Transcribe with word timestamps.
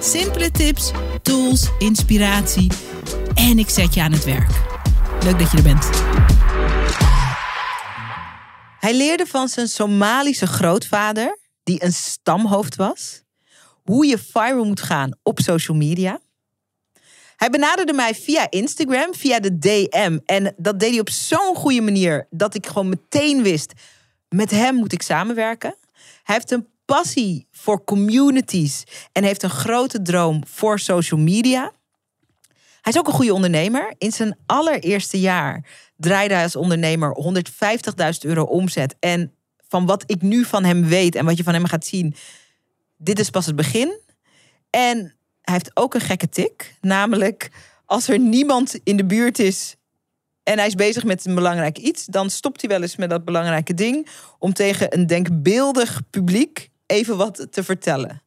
Simpele 0.00 0.50
tips, 0.50 0.90
tools, 1.22 1.68
inspiratie 1.78 2.70
en 3.34 3.58
ik 3.58 3.68
zet 3.68 3.94
je 3.94 4.02
aan 4.02 4.12
het 4.12 4.24
werk. 4.24 4.50
Leuk 5.22 5.38
dat 5.38 5.50
je 5.50 5.56
er 5.56 5.62
bent. 5.62 5.90
Hij 8.80 8.94
leerde 8.94 9.26
van 9.26 9.48
zijn 9.48 9.68
Somalische 9.68 10.46
grootvader, 10.46 11.38
die 11.62 11.84
een 11.84 11.92
stamhoofd 11.92 12.76
was, 12.76 13.22
hoe 13.82 14.06
je 14.06 14.18
viral 14.18 14.64
moet 14.64 14.82
gaan 14.82 15.10
op 15.22 15.40
social 15.40 15.76
media. 15.76 16.20
Hij 17.36 17.50
benaderde 17.50 17.92
mij 17.92 18.14
via 18.14 18.50
Instagram, 18.50 19.14
via 19.14 19.40
de 19.40 19.58
DM. 19.58 20.18
En 20.24 20.54
dat 20.56 20.80
deed 20.80 20.90
hij 20.90 21.00
op 21.00 21.10
zo'n 21.10 21.54
goede 21.54 21.80
manier 21.80 22.26
dat 22.30 22.54
ik 22.54 22.66
gewoon 22.66 22.88
meteen 22.88 23.42
wist: 23.42 23.72
met 24.28 24.50
hem 24.50 24.74
moet 24.74 24.92
ik 24.92 25.02
samenwerken. 25.02 25.74
Hij 26.22 26.34
heeft 26.34 26.50
een 26.50 26.66
passie 26.86 27.46
voor 27.50 27.84
communities 27.84 28.84
en 29.12 29.24
heeft 29.24 29.42
een 29.42 29.50
grote 29.50 30.02
droom 30.02 30.42
voor 30.46 30.78
social 30.78 31.20
media. 31.20 31.72
Hij 32.80 32.92
is 32.92 32.98
ook 32.98 33.06
een 33.06 33.12
goede 33.12 33.34
ondernemer. 33.34 33.94
In 33.98 34.12
zijn 34.12 34.36
allereerste 34.46 35.20
jaar 35.20 35.64
draaide 35.96 36.34
hij 36.34 36.42
als 36.42 36.56
ondernemer 36.56 37.16
150.000 38.02 38.18
euro 38.20 38.42
omzet. 38.42 38.96
En 39.00 39.32
van 39.68 39.86
wat 39.86 40.02
ik 40.06 40.22
nu 40.22 40.44
van 40.44 40.64
hem 40.64 40.84
weet 40.84 41.14
en 41.14 41.24
wat 41.24 41.36
je 41.36 41.42
van 41.42 41.54
hem 41.54 41.64
gaat 41.64 41.86
zien, 41.86 42.14
dit 42.96 43.18
is 43.18 43.30
pas 43.30 43.46
het 43.46 43.56
begin. 43.56 44.00
En 44.70 44.98
hij 45.42 45.54
heeft 45.54 45.70
ook 45.74 45.94
een 45.94 46.00
gekke 46.00 46.28
tik. 46.28 46.76
Namelijk, 46.80 47.50
als 47.84 48.08
er 48.08 48.18
niemand 48.18 48.78
in 48.82 48.96
de 48.96 49.04
buurt 49.06 49.38
is 49.38 49.76
en 50.42 50.58
hij 50.58 50.66
is 50.66 50.74
bezig 50.74 51.04
met 51.04 51.26
een 51.26 51.34
belangrijk 51.34 51.78
iets, 51.78 52.04
dan 52.04 52.30
stopt 52.30 52.60
hij 52.60 52.70
wel 52.70 52.82
eens 52.82 52.96
met 52.96 53.10
dat 53.10 53.24
belangrijke 53.24 53.74
ding 53.74 54.08
om 54.38 54.52
tegen 54.52 54.94
een 54.94 55.06
denkbeeldig 55.06 56.00
publiek 56.10 56.68
even 56.86 57.16
wat 57.16 57.46
te 57.50 57.64
vertellen. 57.64 58.22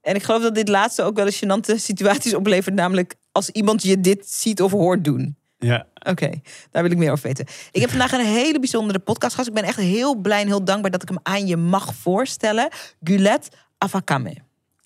En 0.00 0.14
ik 0.14 0.22
geloof 0.22 0.42
dat 0.42 0.54
dit 0.54 0.68
laatste 0.68 1.02
ook 1.02 1.16
wel 1.16 1.26
eens 1.26 1.44
gênante 1.44 1.74
situaties 1.90 2.34
oplevert, 2.34 2.74
namelijk 2.74 3.14
als 3.32 3.50
iemand 3.50 3.82
je 3.82 4.00
dit 4.00 4.30
ziet 4.30 4.62
of 4.62 4.70
hoort 4.70 5.04
doen. 5.04 5.36
Ja. 5.58 5.86
Oké, 6.08 6.30
daar 6.70 6.82
wil 6.82 6.92
ik 6.92 6.98
meer 6.98 7.12
over 7.12 7.26
weten. 7.26 7.46
Ik 7.70 7.80
heb 7.80 7.90
vandaag 7.90 8.12
een 8.12 8.24
hele 8.24 8.58
bijzondere 8.58 8.98
podcast 8.98 9.34
gast. 9.34 9.48
Ik 9.48 9.54
ben 9.54 9.64
echt 9.64 9.78
heel 9.78 10.14
blij 10.14 10.40
en 10.40 10.46
heel 10.46 10.64
dankbaar 10.64 10.90
dat 10.90 11.02
ik 11.02 11.08
hem 11.08 11.18
aan 11.22 11.46
je 11.46 11.56
mag 11.56 11.94
voorstellen. 11.94 12.68
Gulet 13.02 13.48
Afakame. 13.78 14.36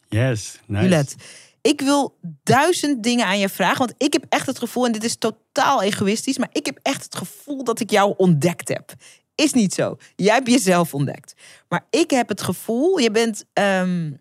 Yes, 0.08 0.60
nice. 0.66 0.82
Gulet, 0.82 1.16
ik 1.60 1.80
wil 1.80 2.18
duizend 2.42 3.02
dingen 3.02 3.26
aan 3.26 3.38
je 3.38 3.48
vragen. 3.48 3.78
Want 3.78 3.94
ik 3.96 4.12
heb 4.12 4.24
echt 4.28 4.46
het 4.46 4.58
gevoel, 4.58 4.86
en 4.86 4.92
dit 4.92 5.04
is 5.04 5.16
totaal 5.16 5.82
egoïstisch, 5.82 6.38
maar 6.38 6.48
ik 6.52 6.66
heb 6.66 6.78
echt 6.82 7.04
het 7.04 7.16
gevoel 7.16 7.64
dat 7.64 7.80
ik 7.80 7.90
jou 7.90 8.14
ontdekt 8.16 8.68
heb. 8.68 8.92
Is 9.38 9.52
niet 9.52 9.74
zo. 9.74 9.96
Jij 10.16 10.34
hebt 10.34 10.50
jezelf 10.50 10.94
ontdekt. 10.94 11.34
Maar 11.68 11.86
ik 11.90 12.10
heb 12.10 12.28
het 12.28 12.42
gevoel, 12.42 12.98
je 12.98 13.10
bent, 13.10 13.44
ehm, 13.52 14.12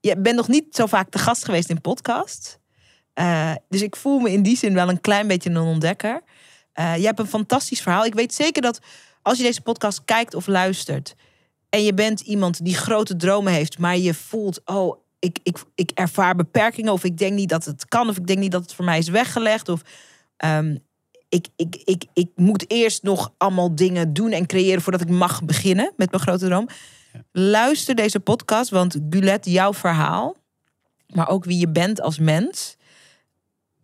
je 0.00 0.16
bent 0.18 0.36
nog 0.36 0.48
niet 0.48 0.74
zo 0.74 0.86
vaak 0.86 1.10
te 1.10 1.18
gast 1.18 1.44
geweest 1.44 1.68
in 1.68 1.80
podcast. 1.80 2.60
Uh, 3.14 3.54
dus 3.68 3.82
ik 3.82 3.96
voel 3.96 4.18
me 4.18 4.32
in 4.32 4.42
die 4.42 4.56
zin 4.56 4.74
wel 4.74 4.88
een 4.88 5.00
klein 5.00 5.26
beetje 5.26 5.50
een 5.50 5.56
ontdekker. 5.56 6.22
Uh, 6.74 6.96
je 6.96 7.04
hebt 7.04 7.18
een 7.18 7.26
fantastisch 7.26 7.80
verhaal. 7.80 8.04
Ik 8.04 8.14
weet 8.14 8.34
zeker 8.34 8.62
dat 8.62 8.80
als 9.22 9.38
je 9.38 9.44
deze 9.44 9.60
podcast 9.60 10.04
kijkt 10.04 10.34
of 10.34 10.46
luistert. 10.46 11.14
en 11.68 11.82
je 11.82 11.94
bent 11.94 12.20
iemand 12.20 12.64
die 12.64 12.74
grote 12.74 13.16
dromen 13.16 13.52
heeft, 13.52 13.78
maar 13.78 13.96
je 13.96 14.14
voelt, 14.14 14.60
oh, 14.64 14.96
ik, 15.18 15.38
ik, 15.42 15.58
ik 15.74 15.90
ervaar 15.94 16.36
beperkingen. 16.36 16.92
of 16.92 17.04
ik 17.04 17.18
denk 17.18 17.32
niet 17.32 17.48
dat 17.48 17.64
het 17.64 17.88
kan. 17.88 18.08
of 18.08 18.16
ik 18.16 18.26
denk 18.26 18.38
niet 18.38 18.52
dat 18.52 18.62
het 18.62 18.74
voor 18.74 18.84
mij 18.84 18.98
is 18.98 19.08
weggelegd. 19.08 19.68
of 19.68 19.82
um, 20.44 20.88
ik, 21.30 21.46
ik, 21.56 21.76
ik, 21.84 22.04
ik 22.12 22.30
moet 22.34 22.70
eerst 22.70 23.02
nog 23.02 23.34
allemaal 23.36 23.74
dingen 23.74 24.12
doen 24.12 24.30
en 24.30 24.46
creëren 24.46 24.82
voordat 24.82 25.00
ik 25.00 25.08
mag 25.08 25.44
beginnen 25.44 25.92
met 25.96 26.10
mijn 26.10 26.22
grote 26.22 26.46
droom. 26.46 26.68
Ja. 27.12 27.24
Luister 27.32 27.94
deze 27.94 28.20
podcast, 28.20 28.70
want 28.70 28.98
Gulet, 29.10 29.46
jouw 29.46 29.74
verhaal, 29.74 30.36
maar 31.06 31.28
ook 31.28 31.44
wie 31.44 31.58
je 31.58 31.68
bent 31.68 32.00
als 32.00 32.18
mens, 32.18 32.76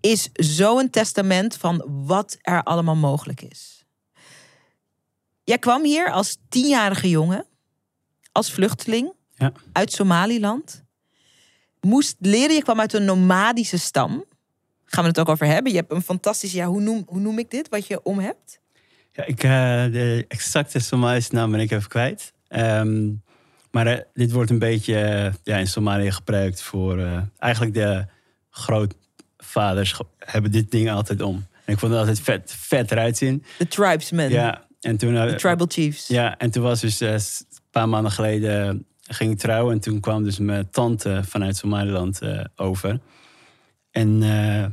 is 0.01 0.29
zo'n 0.33 0.91
testament 0.91 1.57
van 1.57 1.85
wat 1.87 2.37
er 2.41 2.63
allemaal 2.63 2.97
mogelijk 2.97 3.43
is. 3.43 3.85
Jij 5.45 5.59
kwam 5.59 5.85
hier 5.85 6.11
als 6.11 6.37
tienjarige 6.49 7.09
jongen, 7.09 7.47
als 8.33 8.53
vluchteling 8.53 9.13
ja. 9.35 9.53
uit 9.73 9.93
Somaliland. 9.93 10.85
Moest 11.81 12.17
leren, 12.19 12.55
je 12.55 12.63
kwam 12.63 12.81
uit 12.81 12.93
een 12.93 13.05
nomadische 13.05 13.79
stam. 13.79 14.25
Gaan 14.87 15.03
we 15.03 15.09
het 15.09 15.21
ook 15.21 15.29
over 15.29 15.47
hebben. 15.47 15.73
Je 15.73 15.79
hebt 15.79 15.93
een 15.93 16.03
fantastisch, 16.03 16.53
ja, 16.53 16.67
hoe 16.67 16.81
noem, 16.81 17.03
hoe 17.07 17.21
noem 17.21 17.39
ik 17.39 17.51
dit, 17.51 17.69
wat 17.69 17.87
je 17.87 18.03
om 18.03 18.19
hebt? 18.19 18.61
Ja, 19.13 19.25
ik, 19.25 19.45
uh, 19.45 19.51
de 19.93 20.25
exacte 20.29 20.79
Somalische 20.79 21.35
naam 21.35 21.51
ben 21.51 21.61
ik 21.61 21.71
even 21.71 21.89
kwijt. 21.89 22.33
Um, 22.49 23.23
maar 23.71 23.87
uh, 23.87 23.99
dit 24.15 24.33
wordt 24.33 24.51
een 24.51 24.59
beetje 24.59 24.93
uh, 24.95 25.33
ja, 25.43 25.57
in 25.57 25.67
Somalië 25.67 26.11
gebruikt 26.11 26.63
voor 26.63 27.23
eigenlijk 27.39 27.75
de 27.75 28.05
grootvaders 28.51 30.01
hebben 30.19 30.51
dit 30.51 30.71
ding 30.71 30.91
altijd 30.91 31.21
om. 31.21 31.47
En 31.65 31.73
ik 31.73 31.79
vond 31.79 31.93
het 31.93 32.01
altijd 32.01 32.21
vet, 32.21 32.55
vet 32.59 32.91
eruit 32.91 33.17
zien. 33.17 33.45
De 33.59 33.69
tribesmen. 33.69 34.31
Ja, 34.31 34.67
en 34.81 34.97
toen. 34.97 35.15
De 35.15 35.35
tribal 35.35 35.67
chiefs. 35.69 36.07
Ja, 36.07 36.39
en 36.39 36.51
toen 36.51 36.63
was 36.63 36.81
dus 36.81 37.01
een 37.01 37.21
paar 37.71 37.89
maanden 37.89 38.13
geleden 38.13 38.87
ging 39.03 39.33
ik 39.33 39.39
trouwen. 39.39 39.73
En 39.73 39.81
toen 39.81 40.01
kwam 40.01 40.23
dus 40.23 40.39
mijn 40.39 40.71
tante 40.71 41.21
vanuit 41.25 41.57
Somaliland 41.57 42.21
over. 42.57 43.01
En 43.97 44.23
uh, 44.23 44.67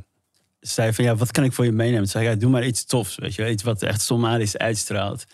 zei 0.60 0.94
van, 0.94 1.04
ja, 1.04 1.16
wat 1.16 1.32
kan 1.32 1.44
ik 1.44 1.54
voor 1.54 1.66
je 1.66 1.72
meenemen? 1.72 2.02
Toen 2.02 2.08
zei 2.08 2.26
ik, 2.26 2.34
ja, 2.34 2.40
doe 2.40 2.50
maar 2.50 2.66
iets 2.66 2.86
tofs, 2.86 3.16
weet 3.16 3.36
je 3.36 3.50
Iets 3.50 3.64
wat 3.64 3.82
echt 3.82 4.02
Somalisch 4.02 4.58
uitstraalt. 4.58 5.26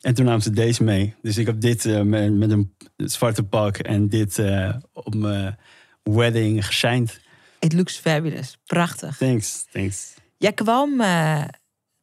En 0.00 0.14
toen 0.14 0.24
nam 0.24 0.40
ze 0.40 0.50
deze 0.50 0.84
mee. 0.84 1.14
Dus 1.22 1.36
ik 1.36 1.46
heb 1.46 1.60
dit 1.60 1.84
uh, 1.84 2.00
met, 2.00 2.32
met, 2.32 2.50
een 2.50 2.74
zwarte 2.96 3.42
pak 3.42 3.76
en 3.76 4.08
dit 4.08 4.38
uh, 4.38 4.74
op 4.92 5.14
mijn 5.14 5.58
wedding 6.02 6.66
geshined. 6.66 7.20
It 7.58 7.72
looks 7.72 7.96
fabulous. 7.96 8.58
Prachtig. 8.64 9.16
Thanks, 9.16 9.66
thanks. 9.72 10.14
Jij 10.38 10.52
kwam 10.52 11.02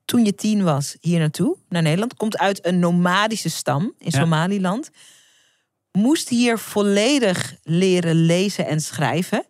toen 0.06 0.26
je 0.26 0.36
tien 0.36 0.64
was 0.64 0.98
hier 1.02 1.20
naartoe, 1.20 1.58
naar 1.70 1.82
Nederland. 1.82 2.16
Komt 2.16 2.38
uit 2.38 2.66
een 2.66 2.80
nomadische 2.80 3.50
stam 3.50 3.94
in 3.98 4.10
ja. 4.10 4.20
Somaliland. 4.20 4.90
Moest 5.92 6.30
hier 6.30 6.60
volledig 6.60 7.56
leren 7.64 8.16
lezen 8.16 8.66
en 8.66 8.82
schrijven 8.82 9.46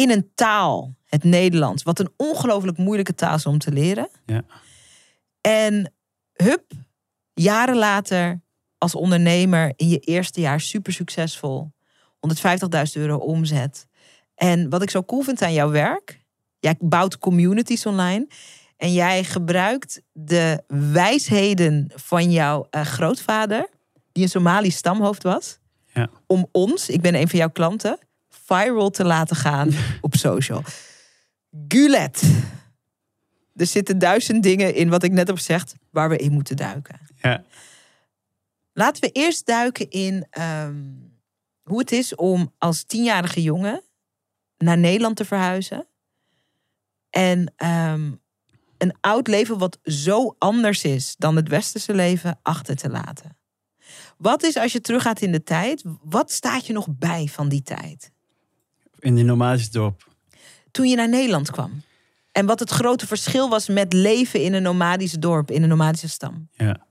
in 0.00 0.10
een 0.10 0.30
taal, 0.34 0.94
het 1.04 1.24
Nederlands, 1.24 1.82
wat 1.82 1.98
een 1.98 2.12
ongelooflijk 2.16 2.78
moeilijke 2.78 3.14
taal 3.14 3.34
is 3.34 3.46
om 3.46 3.58
te 3.58 3.72
leren. 3.72 4.08
Ja. 4.26 4.42
En 5.40 5.92
hup, 6.32 6.72
jaren 7.34 7.76
later 7.76 8.40
als 8.78 8.94
ondernemer 8.94 9.72
in 9.76 9.88
je 9.88 9.98
eerste 9.98 10.40
jaar 10.40 10.60
super 10.60 10.92
succesvol. 10.92 11.72
150.000 12.38 12.92
euro 12.92 13.16
omzet. 13.16 13.86
En 14.34 14.68
wat 14.68 14.82
ik 14.82 14.90
zo 14.90 15.02
cool 15.02 15.22
vind 15.22 15.42
aan 15.42 15.52
jouw 15.52 15.70
werk, 15.70 16.24
jij 16.58 16.76
bouwt 16.78 17.18
communities 17.18 17.86
online. 17.86 18.28
En 18.76 18.92
jij 18.92 19.24
gebruikt 19.24 20.02
de 20.12 20.62
wijsheden 20.92 21.92
van 21.94 22.30
jouw 22.30 22.66
uh, 22.70 22.82
grootvader, 22.82 23.68
die 24.12 24.22
een 24.22 24.28
Somalisch 24.28 24.76
stamhoofd 24.76 25.22
was, 25.22 25.58
ja. 25.92 26.10
om 26.26 26.48
ons, 26.52 26.88
ik 26.88 27.00
ben 27.00 27.14
een 27.14 27.28
van 27.28 27.38
jouw 27.38 27.50
klanten, 27.50 27.98
viral 28.54 28.90
te 28.90 29.04
laten 29.04 29.36
gaan 29.36 29.70
op 30.00 30.16
social. 30.16 30.62
Gulet. 31.68 32.22
Er 33.56 33.66
zitten 33.66 33.98
duizend 33.98 34.42
dingen 34.42 34.74
in 34.74 34.88
wat 34.88 35.02
ik 35.02 35.12
net 35.12 35.26
heb 35.26 35.36
gezegd 35.36 35.74
waar 35.90 36.08
we 36.08 36.16
in 36.16 36.32
moeten 36.32 36.56
duiken. 36.56 37.00
Ja. 37.16 37.44
Laten 38.72 39.02
we 39.02 39.10
eerst 39.12 39.46
duiken 39.46 39.90
in 39.90 40.26
um, 40.40 41.12
hoe 41.62 41.78
het 41.78 41.92
is 41.92 42.14
om 42.14 42.54
als 42.58 42.84
tienjarige 42.84 43.42
jongen 43.42 43.82
naar 44.58 44.78
Nederland 44.78 45.16
te 45.16 45.24
verhuizen. 45.24 45.86
En 47.10 47.54
um, 47.56 48.20
een 48.78 48.94
oud 49.00 49.26
leven 49.26 49.58
wat 49.58 49.78
zo 49.82 50.34
anders 50.38 50.84
is 50.84 51.14
dan 51.18 51.36
het 51.36 51.48
westerse 51.48 51.94
leven 51.94 52.38
achter 52.42 52.76
te 52.76 52.88
laten. 52.88 53.38
Wat 54.16 54.42
is 54.42 54.56
als 54.56 54.72
je 54.72 54.80
teruggaat 54.80 55.20
in 55.20 55.32
de 55.32 55.42
tijd, 55.42 55.82
wat 56.02 56.32
staat 56.32 56.66
je 56.66 56.72
nog 56.72 56.86
bij 56.90 57.26
van 57.26 57.48
die 57.48 57.62
tijd? 57.62 58.12
In 59.00 59.14
die 59.14 59.24
nomadische 59.24 59.70
dorp. 59.70 60.08
Toen 60.70 60.88
je 60.88 60.96
naar 60.96 61.08
Nederland 61.08 61.50
kwam. 61.50 61.82
En 62.32 62.46
wat 62.46 62.60
het 62.60 62.70
grote 62.70 63.06
verschil 63.06 63.48
was 63.48 63.68
met 63.68 63.92
leven 63.92 64.42
in 64.42 64.52
een 64.54 64.62
nomadisch 64.62 65.12
dorp, 65.12 65.50
in 65.50 65.62
een 65.62 65.68
nomadische 65.68 66.08
stam. 66.08 66.48
Ja. 66.52 66.86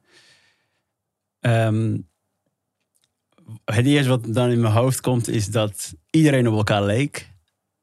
Um, 1.41 2.07
het 3.65 3.85
eerste 3.85 4.09
wat 4.09 4.33
dan 4.33 4.49
in 4.49 4.61
mijn 4.61 4.73
hoofd 4.73 5.01
komt 5.01 5.27
is 5.27 5.47
dat 5.47 5.93
iedereen 6.09 6.47
op 6.47 6.55
elkaar 6.55 6.83
leek. 6.83 7.29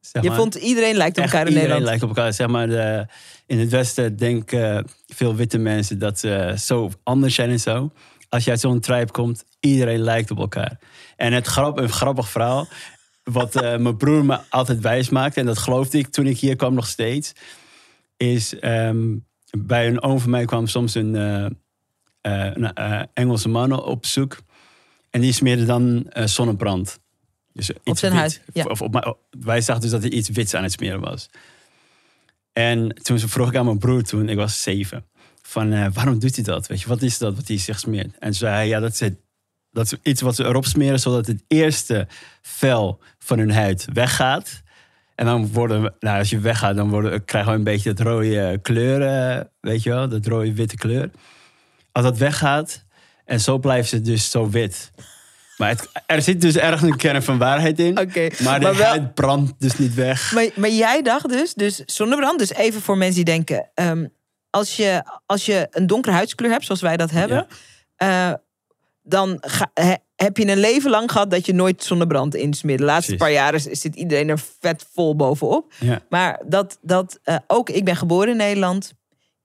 zeg 0.00 0.23
Je 0.23 0.29
maar. 0.29 0.38
vond 0.38 0.55
iedereen 0.55 0.96
lijkt 0.96 1.17
op 1.19 1.25
Echt 1.25 1.32
elkaar 1.32 1.46
in 1.49 1.52
iedereen 1.52 1.81
Nederland. 1.81 1.84
lijkt 1.84 2.02
op 2.02 2.08
elkaar. 2.08 2.32
Zeg 2.32 2.46
maar, 2.46 2.67
de, 2.69 3.06
in 3.46 3.58
het 3.58 3.70
Westen 3.70 4.17
denken 4.17 4.87
veel 5.06 5.34
witte 5.34 5.58
mensen 5.58 5.99
dat 5.99 6.19
ze 6.19 6.55
zo 6.58 6.90
anders 7.02 7.34
zijn 7.34 7.50
en 7.50 7.61
zo. 7.61 7.90
Als 8.29 8.44
je 8.44 8.50
uit 8.50 8.61
zo'n 8.61 8.81
tribe 8.81 9.11
komt, 9.12 9.44
iedereen 9.61 10.00
lijkt 10.00 10.31
op 10.31 10.38
elkaar. 10.38 10.79
En 11.17 11.32
het 11.32 11.46
grap, 11.46 11.79
een 11.79 11.88
grappig 11.88 12.29
verhaal, 12.29 12.69
wat 13.32 13.55
eh, 13.56 13.76
mijn 13.76 13.96
broer 13.96 14.25
me 14.25 14.38
altijd 14.49 14.81
wijs 14.81 15.08
maakte, 15.08 15.40
en 15.40 15.46
dat 15.46 15.58
geloofde 15.58 15.99
ik 15.99 16.06
toen 16.08 16.26
ik 16.26 16.38
hier 16.38 16.56
kwam 16.56 16.75
nog 16.75 16.87
steeds, 16.87 17.32
is 18.17 18.58
ehm, 18.58 19.17
bij 19.58 19.87
een 19.87 20.02
oom 20.02 20.20
van 20.20 20.31
mij 20.31 20.44
kwam 20.44 20.67
soms 20.67 20.94
een, 20.94 21.14
eh, 21.17 21.44
eh, 22.20 22.52
een 22.55 23.08
Engelse 23.14 23.49
man 23.49 23.82
op 23.82 24.00
bezoek. 24.00 24.38
En 25.11 25.20
die 25.20 25.32
smeerde 25.32 25.64
dan 25.64 26.06
zonnebrand. 26.25 26.99
Dus 27.52 27.70
iets 27.84 28.00
zijn 28.00 28.12
wit. 28.12 28.20
huid, 28.20 28.43
ja. 28.52 28.64
Of 28.64 28.82
op, 28.82 28.93
mijn- 28.93 29.14
wij 29.31 29.61
zagen 29.61 29.82
dus 29.82 29.90
dat 29.90 30.02
hij 30.02 30.11
iets 30.11 30.29
wits 30.29 30.55
aan 30.55 30.62
het 30.62 30.72
smeren 30.72 31.00
was. 31.00 31.29
En 32.52 32.88
toen 33.02 33.19
vroeg 33.19 33.49
ik 33.49 33.56
aan 33.56 33.64
mijn 33.64 33.79
broer 33.79 34.02
toen, 34.02 34.29
ik 34.29 34.37
was 34.37 34.62
zeven, 34.62 35.05
van 35.43 35.93
waarom 35.93 36.19
doet 36.19 36.34
hij 36.34 36.44
dat? 36.44 36.67
Weet 36.67 36.81
je, 36.81 36.88
wat 36.88 37.02
is 37.02 37.19
dat 37.19 37.37
wat 37.37 37.49
hij 37.49 37.58
zich 37.58 37.79
smeert? 37.79 38.19
En 38.19 38.34
zei 38.34 38.55
hij, 38.55 38.69
ja, 38.69 38.81
dat 38.81 38.93
is, 38.93 39.00
het, 39.00 39.14
dat 39.76 39.93
is 39.93 39.99
iets 40.02 40.20
wat 40.20 40.34
ze 40.37 40.44
erop 40.44 40.64
smeren, 40.64 41.00
zodat 41.00 41.26
het 41.26 41.43
eerste 41.49 42.06
vel 42.43 43.00
van 43.19 43.38
hun 43.38 43.52
huid 43.52 43.87
weggaat. 43.93 44.62
En 45.14 45.26
dan 45.26 45.52
worden 45.52 45.82
we, 45.82 45.93
nou, 46.00 46.19
als 46.19 46.31
je 46.31 46.38
weggaat, 46.38 46.76
dan 46.76 46.88
worden, 46.90 47.25
krijgen 47.25 47.52
we 47.52 47.58
een 47.58 47.64
beetje 47.64 47.93
dat 47.93 48.06
rode 48.06 48.58
kleur, 48.62 49.02
eh, 49.02 49.44
weet 49.61 49.82
je 49.82 49.90
wel, 49.90 50.08
dat 50.08 50.26
rode 50.26 50.55
witte 50.55 50.76
kleur. 50.76 51.11
Als 51.93 52.05
dat 52.05 52.19
weggaat, 52.19 52.84
en 53.25 53.40
zo 53.40 53.58
blijft 53.58 53.90
het 53.90 54.05
dus 54.05 54.31
zo 54.31 54.50
wit. 54.50 54.90
Maar 55.56 55.69
het, 55.69 55.88
er 56.06 56.22
zit 56.22 56.40
dus 56.40 56.56
ergens 56.56 56.82
een 56.90 56.96
kern 56.96 57.22
van 57.22 57.38
waarheid 57.38 57.79
in. 57.79 57.94
Maar 57.94 58.12
de 58.12 58.32
maar 58.43 58.61
wel- 58.61 58.87
huid 58.87 59.14
brandt 59.14 59.52
dus 59.58 59.79
niet 59.79 59.94
weg. 59.94 60.32
Maar, 60.32 60.49
maar 60.55 60.70
jij 60.70 61.02
dacht 61.02 61.29
dus, 61.29 61.55
dus 61.55 61.82
zonnebrand, 61.84 62.38
dus 62.38 62.52
even 62.52 62.81
voor 62.81 62.96
mensen 62.96 63.25
die 63.25 63.34
denken, 63.34 63.70
ehm, 63.75 64.06
als, 64.50 64.76
je, 64.76 65.02
als 65.26 65.46
je 65.46 65.67
een 65.70 65.87
donkere 65.87 66.14
huidskleur 66.14 66.50
hebt, 66.50 66.64
zoals 66.64 66.81
wij 66.81 66.96
dat 66.96 67.11
hebben, 67.11 67.46
eh, 67.96 68.32
dan 69.08 69.37
ga- 69.41 69.70
he- 69.75 69.94
heb 70.17 70.37
je 70.37 70.47
een 70.47 70.58
leven 70.58 70.91
lang 70.91 71.11
gehad 71.12 71.31
dat 71.31 71.47
je 71.47 71.53
nooit 71.55 71.85
zonnebrand 71.85 72.35
insmeert. 72.35 72.79
De 72.79 72.85
laatste 72.85 73.14
Precies. 73.14 73.35
paar 73.35 73.44
jaren 73.44 73.76
zit 73.76 73.94
iedereen 73.97 74.29
er 74.29 74.38
vet 74.61 74.87
vol 74.93 75.17
bovenop. 75.17 75.73
Ja. 75.81 76.00
Maar 76.08 76.43
dat, 76.47 76.79
dat 76.82 77.19
eh, 77.23 77.37
ook, 77.47 77.70
ik 77.70 77.85
ben 77.85 77.97
geboren 77.97 78.29
in 78.29 78.37
Nederland. 78.37 78.93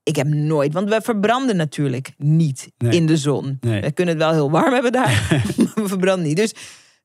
Ik 0.02 0.16
heb 0.16 0.26
nooit, 0.26 0.72
want 0.72 0.88
we 0.88 1.00
verbranden 1.02 1.56
natuurlijk 1.56 2.12
niet 2.16 2.68
Nee. 2.78 2.92
in 2.92 3.06
de 3.06 3.16
zon. 3.16 3.56
Nee. 3.60 3.80
We 3.80 3.92
kunnen 3.92 4.14
het 4.14 4.22
wel 4.24 4.32
heel 4.32 4.50
warm 4.50 4.72
hebben 4.72 4.92
daar, 4.92 5.26
maar 5.56 5.72
we 5.74 5.88
verbranden 5.88 6.26
niet. 6.26 6.36
Dus 6.36 6.54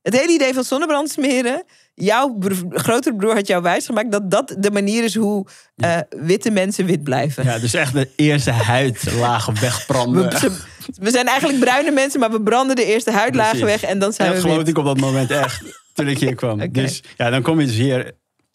het 0.01 0.19
hele 0.19 0.33
idee 0.33 0.53
van 0.53 0.63
zonnebrand 0.63 1.09
smeren, 1.09 1.63
jouw 1.99 2.33
bro- 2.39 2.69
grotere 2.69 3.15
broer 3.15 3.33
had 3.33 3.47
jou 3.47 3.61
wijsgemaakt 3.63 4.11
dat 4.11 4.31
dat 4.31 4.55
de 4.59 4.71
manier 4.71 5.03
is 5.03 5.15
hoe 5.15 5.45
eh, 5.75 5.97
witte 6.09 6.51
mensen 6.51 6.85
wit 6.85 7.03
blijven. 7.03 7.43
Ja, 7.43 7.59
dus 7.59 7.73
echt 7.73 7.93
de 7.93 8.09
eerste 8.15 8.51
huidlagen 8.51 9.59
wegbranden. 9.61 10.29
We, 10.29 10.37
ze- 10.37 10.57
we 11.01 11.09
zijn 11.11 11.27
eigenlijk 11.27 11.59
bruine 11.59 11.91
mensen, 11.91 12.19
maar 12.19 12.31
we 12.31 12.41
branden 12.41 12.75
de 12.75 12.85
eerste 12.85 13.11
huidlagen 13.11 13.59
Precies. 13.59 13.81
weg 13.81 13.89
en 13.89 13.99
dan 13.99 14.13
zijn 14.13 14.27
dat 14.27 14.35
we 14.37 14.41
geloofde 14.41 14.63
wit. 14.65 14.73
ik 14.73 14.77
op 14.79 14.85
dat 14.85 14.99
moment 14.99 15.31
echt, 15.31 15.61
toen 15.93 16.07
ik 16.07 16.19
hier 16.19 16.35
kwam. 16.35 16.71
Dus 16.71 17.03
ja, 17.17 17.29
dan 17.29 17.41
kom 17.41 17.59
je 17.59 17.65
dus 17.65 17.75
hier 17.75 18.11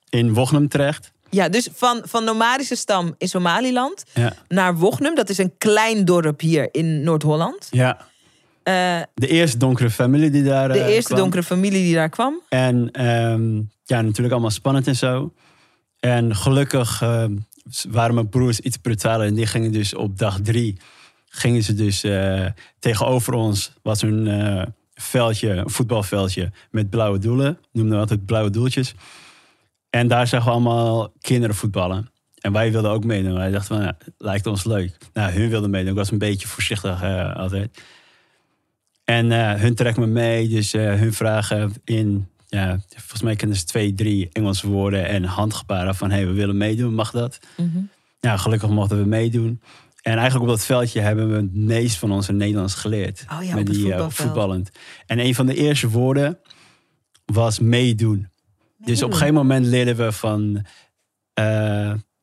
in 0.08 0.34
Wochnum 0.34 0.68
terecht. 0.68 1.10
Ja, 1.30 1.48
dus 1.48 1.68
van, 1.74 2.02
van 2.04 2.24
nomadische 2.24 2.74
stam 2.74 3.14
in 3.18 3.28
Somaliland 3.28 4.04
Ja. 4.14 4.32
naar 4.48 4.76
Wochnum. 4.76 5.14
Dat 5.14 5.28
is 5.28 5.38
een 5.38 5.52
klein 5.58 6.04
dorp 6.04 6.40
hier 6.40 6.68
in 6.72 7.02
Noord-Holland. 7.02 7.66
ja. 7.70 8.10
Eh, 8.62 9.00
De 9.14 9.26
eerste 9.28 9.56
donkere 9.58 9.90
familie 9.90 10.30
die 10.30 10.42
daar 10.42 10.68
de 10.68 10.78
eh, 10.78 10.86
eerste 10.94 11.06
kwam. 11.08 11.18
donkere 11.18 11.42
familie 11.42 11.82
die 11.82 11.94
daar 11.94 12.08
kwam. 12.08 12.40
En 12.48 12.90
ehm, 12.90 13.56
ja, 13.84 14.00
natuurlijk 14.00 14.32
allemaal 14.32 14.50
spannend 14.50 14.86
en 14.86 14.96
zo. 14.96 15.32
En 16.00 16.36
gelukkig 16.36 17.02
ehm, 17.02 17.36
waren 17.90 18.14
mijn 18.14 18.28
broers 18.28 18.60
iets 18.60 18.76
brutaler. 18.76 19.26
En 19.26 19.34
die 19.34 19.46
gingen 19.46 19.72
dus 19.72 19.94
op 19.94 20.18
dag 20.18 20.40
drie... 20.40 20.80
gingen 21.28 21.62
ze 21.62 21.74
dus 21.74 22.02
eh, 22.04 22.46
tegenover 22.78 23.34
ons... 23.34 23.72
was 23.82 24.02
een 24.02 24.26
eh, 24.26 24.66
veldje, 24.94 25.50
een 25.50 25.70
voetbalveldje... 25.70 26.50
met 26.70 26.90
blauwe 26.90 27.18
doelen. 27.18 27.58
Noemden 27.72 27.94
we 27.94 28.00
altijd 28.00 28.26
blauwe 28.26 28.50
doeltjes. 28.50 28.94
En 29.90 30.08
daar 30.08 30.26
zagen 30.26 30.46
we 30.46 30.52
allemaal 30.52 31.12
kinderen 31.20 31.56
voetballen. 31.56 32.10
En 32.40 32.52
wij 32.52 32.72
wilden 32.72 32.90
ook 32.90 33.04
meedoen. 33.04 33.34
Wij 33.34 33.50
dachten 33.50 33.76
van, 33.76 33.84
ja, 33.84 33.96
lijkt 34.18 34.46
ons 34.46 34.64
leuk. 34.64 34.96
Nou, 35.12 35.32
hun 35.32 35.48
wilden 35.48 35.70
meedoen. 35.70 35.90
Ik 35.90 35.96
was 35.96 36.10
een 36.10 36.18
beetje 36.18 36.48
voorzichtig 36.48 37.02
altijd. 37.34 37.82
En 39.04 39.32
eh, 39.32 39.60
hun 39.60 39.74
trekken 39.74 40.02
me 40.02 40.08
mee. 40.08 40.48
Dus 40.48 40.72
eh, 40.72 40.94
hun 40.94 41.12
vragen 41.12 41.72
in... 41.84 42.26
Ja, 42.46 42.80
volgens 42.88 43.22
mij 43.22 43.36
kennen 43.36 43.56
ze 43.56 43.64
twee, 43.64 43.94
drie 43.94 44.28
Engelse 44.32 44.68
woorden 44.68 45.08
en 45.08 45.24
handgebaren 45.24 45.94
van... 45.94 46.10
hé, 46.10 46.16
hey, 46.16 46.26
we 46.26 46.32
willen 46.32 46.56
meedoen, 46.56 46.94
mag 46.94 47.10
dat? 47.10 47.38
Ja, 48.20 48.36
gelukkig 48.36 48.68
mochten 48.68 48.98
we 48.98 49.04
meedoen. 49.04 49.60
En 50.02 50.12
eigenlijk 50.12 50.50
op 50.50 50.56
dat 50.56 50.66
veldje 50.66 51.00
hebben 51.00 51.28
we 51.28 51.36
het 51.36 51.54
meest 51.54 51.96
van 51.96 52.12
onze 52.12 52.32
Nederlands 52.32 52.74
geleerd. 52.74 53.24
Oh 53.32 53.44
ja, 53.44 53.54
met 53.54 53.66
die 53.66 53.94
eh, 53.94 54.08
voetballend. 54.08 54.70
En 55.06 55.18
een 55.18 55.34
van 55.34 55.46
de 55.46 55.54
eerste 55.54 55.88
woorden 55.88 56.38
was 57.24 57.58
meedoen. 57.58 58.28
Dus 58.78 59.02
op 59.02 59.10
een 59.10 59.16
gegeven 59.16 59.34
moment 59.34 59.66
leerden 59.66 59.96
we 59.96 60.12
van 60.12 60.64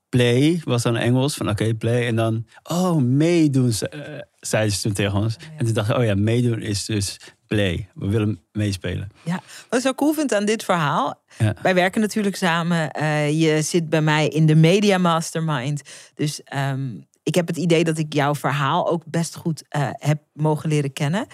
play, 0.10 0.62
was 0.64 0.82
dan 0.82 0.96
Engels. 0.96 1.36
Van 1.36 1.50
oké, 1.50 1.74
play. 1.74 2.08
En 2.08 2.16
dan, 2.16 2.46
oh, 2.64 2.96
meedoen, 2.96 3.72
ze- 3.72 3.90
eh, 3.90 4.22
zeiden 4.40 4.74
ze 4.76 4.82
toen 4.82 4.94
tegen 4.94 5.18
ons. 5.20 5.36
En 5.58 5.66
toen 5.66 5.74
dacht 5.74 5.90
ik, 5.90 5.96
oh 5.98 6.04
ja, 6.04 6.16
meedoen 6.16 6.62
is 6.62 6.86
dus 6.86 7.20
play. 7.48 7.90
We 7.94 8.08
willen 8.08 8.40
meespelen. 8.52 9.10
Ja, 9.24 9.42
wat 9.70 9.80
ik 9.80 9.86
zo 9.86 9.94
cool 9.94 10.14
vind 10.14 10.34
aan 10.34 10.46
dit 10.46 10.64
verhaal. 10.64 11.22
Ja. 11.38 11.56
Wij 11.62 11.74
werken 11.74 12.02
natuurlijk 12.02 12.36
samen. 12.36 12.92
Eh, 12.92 13.42
je 13.42 13.62
zit 13.62 13.90
bij 13.90 14.02
mij 14.02 14.28
in 14.28 14.46
de 14.46 14.56
Media 14.56 14.98
Mastermind. 14.98 15.82
Dus 16.14 16.44
ehm, 16.44 16.90
ik 17.24 17.36
heb 17.36 17.48
het 17.48 17.58
idee 17.58 17.84
dat 17.84 17.98
ik 17.98 18.14
jouw 18.14 18.36
verhaal 18.36 18.90
ook 18.90 19.04
best 19.06 19.36
goed 19.36 19.64
eh, 19.70 19.90
heb 19.94 20.22
mogen 20.34 20.70
leren 20.70 20.94
kennen. 20.94 21.28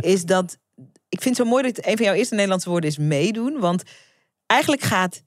Is 0.00 0.24
dat. 0.24 0.58
Ik 1.08 1.22
vind 1.22 1.36
het 1.36 1.46
zo 1.46 1.52
mooi 1.52 1.62
dat 1.72 1.86
een 1.86 1.96
van 1.96 2.06
jouw 2.06 2.14
eerste 2.14 2.34
Nederlandse 2.34 2.68
woorden 2.70 2.90
is 2.90 2.98
meedoen. 2.98 3.58
Want 3.60 3.82
eigenlijk 4.46 4.82
gaat 4.82 5.22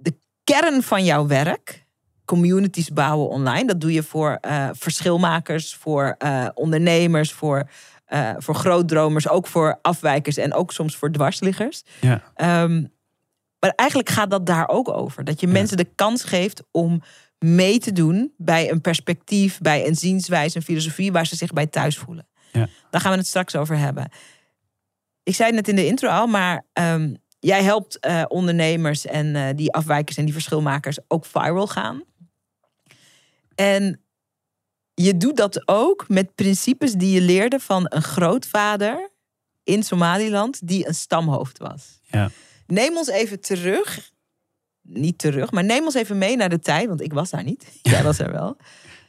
de 0.00 0.14
kern 0.44 0.82
van 0.82 1.04
jouw 1.04 1.26
werk. 1.26 1.86
Communities 2.28 2.90
bouwen 2.90 3.28
online. 3.28 3.66
Dat 3.66 3.80
doe 3.80 3.92
je 3.92 4.02
voor 4.02 4.38
eh, 4.40 4.68
verschilmakers, 4.72 5.74
voor 5.74 6.14
eh, 6.18 6.48
ondernemers, 6.54 7.32
voor, 7.32 7.68
eh, 8.04 8.30
voor 8.38 8.54
grootdromers, 8.54 9.28
ook 9.28 9.46
voor 9.46 9.78
afwijkers 9.82 10.36
en 10.36 10.54
ook 10.54 10.72
soms 10.72 10.96
voor 10.96 11.10
dwarsliggers. 11.10 11.82
Ja, 12.00 12.22
Ehm, 12.34 12.84
maar 13.58 13.72
eigenlijk 13.76 14.08
gaat 14.08 14.30
dat 14.30 14.46
daar 14.46 14.68
ook 14.68 14.88
over. 14.88 15.24
Dat 15.24 15.40
je 15.40 15.46
mensen 15.46 15.76
de 15.76 15.90
kans 15.94 16.24
geeft 16.24 16.62
om 16.70 17.02
mee 17.38 17.78
te 17.78 17.92
doen 17.92 18.32
bij 18.36 18.70
een 18.70 18.80
perspectief, 18.80 19.58
bij 19.60 19.86
een 19.86 19.96
zienswijze, 19.96 20.56
een 20.56 20.62
filosofie 20.62 21.12
waar 21.12 21.26
ze 21.26 21.36
zich 21.36 21.52
bij 21.52 21.66
thuis 21.66 21.98
voelen. 21.98 22.28
Ja. 22.52 22.68
Daar 22.90 23.00
gaan 23.00 23.12
we 23.12 23.18
het 23.18 23.26
straks 23.26 23.56
over 23.56 23.78
hebben. 23.78 24.10
Ik 25.22 25.34
zei 25.34 25.46
het 25.46 25.56
net 25.56 25.68
in 25.68 25.76
de 25.76 25.86
intro 25.86 26.08
al, 26.08 26.26
maar 26.26 26.64
ehm, 26.72 27.14
jij 27.38 27.62
helpt 27.62 27.98
ondernemers 28.28 29.06
en 29.06 29.56
die 29.56 29.72
afwijkers 29.72 30.16
en 30.16 30.24
die 30.24 30.34
verschilmakers 30.34 30.98
ook 31.08 31.24
viral 31.24 31.66
gaan. 31.66 32.02
En 33.60 34.04
je 34.94 35.16
doet 35.16 35.36
dat 35.36 35.68
ook 35.68 36.08
met 36.08 36.34
principes 36.34 36.92
die 36.92 37.10
je 37.10 37.20
leerde 37.20 37.60
van 37.60 37.86
een 37.88 38.02
grootvader 38.02 39.10
in 39.64 39.82
Somaliland 39.82 40.68
die 40.68 40.86
een 40.86 40.94
stamhoofd 40.94 41.58
was. 41.58 42.00
ja. 42.02 42.30
Neem 42.66 42.96
ons 42.96 43.08
even 43.08 43.40
terug. 43.40 44.10
Niet 44.82 45.18
terug, 45.18 45.50
maar 45.50 45.64
neem 45.64 45.84
ons 45.84 45.94
even 45.94 46.18
mee 46.18 46.36
naar 46.36 46.48
de 46.48 46.58
tijd. 46.58 46.88
Want 46.88 47.00
ik 47.00 47.12
was 47.12 47.30
daar 47.30 47.44
niet. 47.44 47.66
Jij 47.82 48.02
was 48.02 48.18
er 48.18 48.32
wel. 48.32 48.56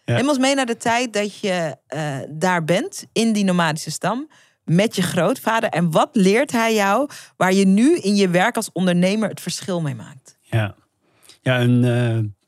Ja. 0.06 0.15
Neem 0.15 0.27
ons 0.27 0.38
mee 0.38 0.56
naar 0.56 0.65
de 0.65 0.77
tijd 0.77 1.13
dat 1.13 1.39
je 1.39 1.75
eh, 1.88 2.18
daar 2.29 2.63
bent. 2.63 3.06
In 3.13 3.34
die 3.34 3.44
nomadische 3.44 3.91
stam. 3.91 4.29
Met 4.63 4.96
je 4.96 5.01
grootvader. 5.01 5.70
En 5.70 5.91
wat 5.91 6.10
leert 6.13 6.51
hij 6.51 6.74
jou 6.74 7.10
waar 7.38 7.53
je 7.53 7.65
nu 7.65 7.98
in 7.98 8.15
je 8.15 8.29
werk 8.29 8.56
als 8.56 8.72
ondernemer 8.72 9.29
het 9.29 9.41
verschil 9.41 9.82
mee 9.82 9.96
maakt? 9.96 10.38
Ja, 10.41 10.75
ja 11.41 11.62
een 11.62 11.84
eh, 11.84 12.38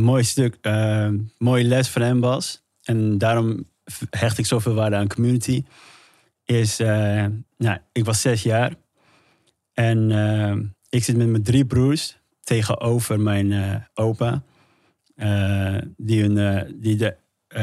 mooi 0.00 0.24
stuk, 0.24 0.56
eh 0.60 1.08
mooie 1.38 1.64
les 1.64 1.88
van 1.88 2.02
hem 2.02 2.20
was. 2.20 2.62
En 2.82 3.18
daarom 3.18 3.64
hecht 4.10 4.38
ik 4.38 4.46
zoveel 4.46 4.74
waarde 4.74 4.96
aan 4.96 5.08
community. 5.08 5.64
Is, 6.44 6.80
eh, 6.80 7.26
nou, 7.56 7.78
ik 7.92 8.04
was 8.04 8.20
zes 8.20 8.42
jaar. 8.42 8.74
En 9.72 10.10
eh, 10.10 10.56
ik 10.88 11.04
zit 11.04 11.16
met 11.16 11.28
mijn 11.28 11.42
drie 11.42 11.64
broers 11.64 12.18
tegenover 12.40 13.20
mijn 13.20 13.52
eh, 13.52 13.74
opa. 13.94 14.42
eh, 15.14 15.76
die, 15.96 16.24
een, 16.24 16.80
die 16.80 16.96
de 16.96 17.16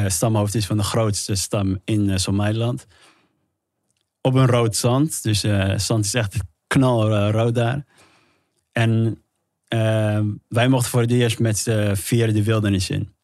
stamhoofd 0.08 0.56
is 0.56 0.65
van 0.65 0.77
de 0.77 0.84
grootste 0.84 1.36
stam 1.36 1.79
in 1.86 2.20
Somaliland. 2.20 2.86
Op 4.22 4.34
een 4.34 4.48
rood 4.48 4.75
zand. 4.75 5.24
Dus 5.24 5.39
zand 5.75 6.06
is 6.06 6.13
echt 6.13 6.36
knalrood 6.67 7.56
daar. 7.56 7.86
En 8.72 9.22
eh, 9.67 10.19
wij 10.47 10.67
mochten 10.67 10.89
voor 10.89 11.01
het 11.01 11.12
eerst 11.12 11.39
met 11.39 11.57
z'n 11.57 11.93
vieren 11.95 12.33
de 12.33 12.43
wildernis 12.43 12.89
in. 12.89 13.15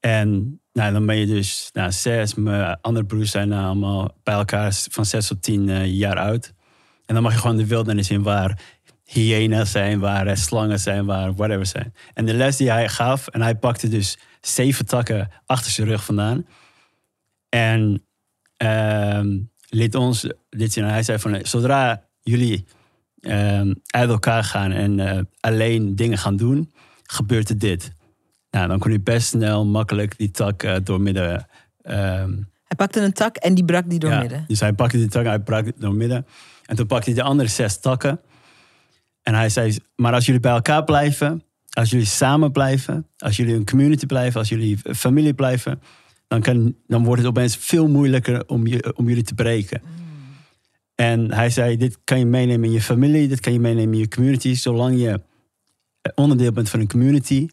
En 0.00 0.60
nou, 0.72 0.92
dan 0.92 1.06
ben 1.06 1.16
je 1.16 1.26
dus 1.26 1.70
nou, 1.72 1.92
zes. 1.92 2.34
Mijn 2.34 2.78
andere 2.80 3.06
broers 3.06 3.30
zijn 3.30 3.48
nou 3.48 3.64
allemaal 3.64 4.14
bij 4.22 4.34
elkaar 4.34 4.72
van 4.90 5.04
zes 5.04 5.26
tot 5.26 5.42
tien 5.42 5.68
eh, 5.68 5.86
jaar 5.86 6.18
oud. 6.18 6.52
En 7.06 7.14
dan 7.14 7.22
mag 7.22 7.32
je 7.32 7.38
gewoon 7.38 7.56
de 7.56 7.66
wildernis 7.66 8.10
in 8.10 8.22
waar 8.22 8.60
hyena's 9.04 9.70
zijn, 9.70 10.00
waar 10.00 10.26
eh, 10.26 10.36
slangen 10.36 10.80
zijn, 10.80 11.06
waar 11.06 11.34
whatever 11.34 11.66
zijn. 11.66 11.94
En 12.14 12.26
de 12.26 12.34
les 12.34 12.56
die 12.56 12.70
hij 12.70 12.88
gaf, 12.88 13.26
en 13.26 13.42
hij 13.42 13.54
pakte 13.54 13.88
dus 13.88 14.18
zeven 14.40 14.86
takken 14.86 15.30
achter 15.46 15.70
zijn 15.70 15.86
rug 15.86 16.04
vandaan. 16.04 16.46
En 17.48 18.04
ehm, 18.56 19.38
liet 19.68 19.94
ons 19.94 20.26
dit 20.48 20.72
zien. 20.72 20.84
En 20.84 20.90
hij 20.90 21.02
zei 21.02 21.18
van, 21.18 21.38
zodra 21.42 22.04
jullie 22.20 22.54
ehm, 22.54 22.76
uit 23.86 24.08
elkaar 24.08 24.44
gaan 24.44 24.72
en 24.72 25.00
eh, 25.00 25.22
alleen 25.40 25.96
dingen 25.96 26.18
gaan 26.18 26.36
doen, 26.36 26.72
gebeurt 27.02 27.48
er 27.48 27.58
dit. 27.58 27.92
Nou, 28.50 28.68
dan 28.68 28.78
kon 28.78 28.90
hij 28.90 29.02
best 29.02 29.26
snel, 29.28 29.66
makkelijk 29.66 30.18
die 30.18 30.30
tak 30.30 30.62
uh, 30.62 30.76
doormidden. 30.84 31.46
ehm, 31.82 32.32
Hij 32.64 32.76
pakte 32.76 33.00
een 33.00 33.12
tak 33.12 33.36
en 33.36 33.54
die 33.54 33.64
brak 33.64 33.90
die 33.90 34.00
ja, 34.00 34.08
doormidden. 34.08 34.44
Dus 34.46 34.60
hij 34.60 34.72
pakte 34.72 34.96
die 34.96 35.08
tak, 35.08 35.24
hij 35.24 35.40
brak 35.40 35.66
het 35.66 35.80
doormidden. 35.80 36.26
En 36.66 36.76
toen 36.76 36.86
pakte 36.86 37.10
hij 37.10 37.22
de 37.22 37.28
andere 37.28 37.48
zes 37.48 37.80
takken. 37.80 38.20
En 39.22 39.34
hij 39.34 39.48
zei, 39.48 39.76
maar 39.96 40.12
als 40.12 40.26
jullie 40.26 40.40
bij 40.40 40.52
elkaar 40.52 40.84
blijven, 40.84 41.42
als 41.70 41.90
jullie 41.90 42.06
samen 42.06 42.52
blijven, 42.52 43.06
als 43.18 43.36
jullie 43.36 43.54
een 43.54 43.64
community 43.64 44.06
blijven, 44.06 44.40
als 44.40 44.48
jullie 44.48 44.78
familie 44.94 45.34
blijven, 45.34 45.80
dan, 46.28 46.40
kan, 46.40 46.74
dan 46.86 47.04
wordt 47.04 47.20
het 47.22 47.30
opeens 47.30 47.56
veel 47.56 47.88
moeilijker 47.88 48.46
om, 48.46 48.66
je, 48.66 48.96
om 48.96 49.08
jullie 49.08 49.22
te 49.22 49.34
breken. 49.34 49.80
En 51.00 51.32
hij 51.32 51.50
zei, 51.50 51.76
dit 51.76 51.98
kan 52.04 52.18
je 52.18 52.26
meenemen 52.26 52.68
in 52.68 52.74
je 52.74 52.82
familie, 52.82 53.28
dit 53.28 53.40
kan 53.40 53.52
je 53.52 53.60
meenemen 53.60 53.92
in 53.94 54.00
je 54.00 54.08
community. 54.08 54.54
Zolang 54.54 55.00
je 55.00 55.20
eh, 56.00 56.12
onderdeel 56.14 56.52
bent 56.52 56.68
van 56.68 56.80
een 56.80 56.88
community, 56.88 57.48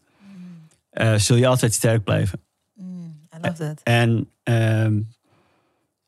eh, 0.90 1.14
zul 1.14 1.36
je 1.36 1.46
altijd 1.46 1.74
sterk 1.74 2.04
blijven. 2.04 2.40
I 2.78 3.38
love 3.40 3.52
that. 3.56 3.80
En, 3.82 4.30
ehm, 4.42 5.00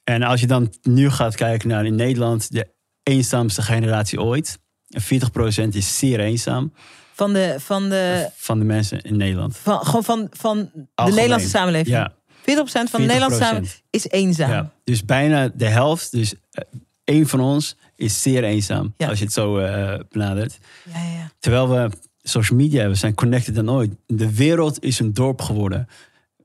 en 0.05 0.23
als 0.23 0.41
je 0.41 0.47
dan 0.47 0.73
nu 0.83 1.11
gaat 1.11 1.35
kijken 1.35 1.69
naar 1.69 1.87
in 1.87 1.95
Nederland, 1.95 2.53
de 2.53 2.69
eenzaamste 3.03 3.63
generatie 3.63 4.21
ooit. 4.21 4.59
En 4.89 5.03
40% 5.03 5.75
is 5.75 5.99
zeer 5.99 6.21
eenzaam 6.21 6.73
Van 7.13 7.33
de, 7.33 7.57
van 7.59 7.89
de, 7.89 8.31
van 8.35 8.59
de 8.59 8.65
mensen 8.65 9.01
in 9.01 9.17
Nederland. 9.17 9.57
van, 9.57 9.85
gewoon 9.85 10.05
van, 10.05 10.27
van 10.31 10.71
de 10.75 10.87
Algemeen. 10.95 11.21
Nederlandse 11.21 11.49
samenleving. 11.49 11.97
Ja, 11.97 12.13
40% 12.41 12.43
van 12.91 13.01
de 13.01 13.07
Nederlandse 13.07 13.39
40%. 13.39 13.41
samenleving 13.41 13.83
is 13.91 14.09
eenzaam. 14.09 14.51
ja. 14.51 14.73
Dus 14.85 15.05
bijna 15.05 15.49
de 15.49 15.69
helft, 15.69 16.13
dus 16.13 16.35
eh, 16.51 16.65
één 17.09 17.27
van 17.27 17.41
ons 17.41 17.77
is 17.97 18.23
zeer 18.23 18.45
eenzaam. 18.45 18.95
Ja. 18.97 19.09
Als 19.09 19.19
je 19.19 19.25
het 19.25 19.33
zo 19.33 19.59
eh, 19.59 20.01
benadert. 20.11 20.59
Ja, 20.93 21.03
ja. 21.03 21.31
Terwijl 21.39 21.69
we 21.69 21.91
social 22.23 22.59
media 22.59 22.75
hebben, 22.75 22.93
we 22.93 22.99
zijn 22.99 23.15
connected 23.15 23.55
dan 23.55 23.71
ooit. 23.71 23.95
De 24.07 24.35
wereld 24.35 24.83
is 24.83 24.99
een 24.99 25.13
dorp 25.13 25.41
geworden 25.41 25.89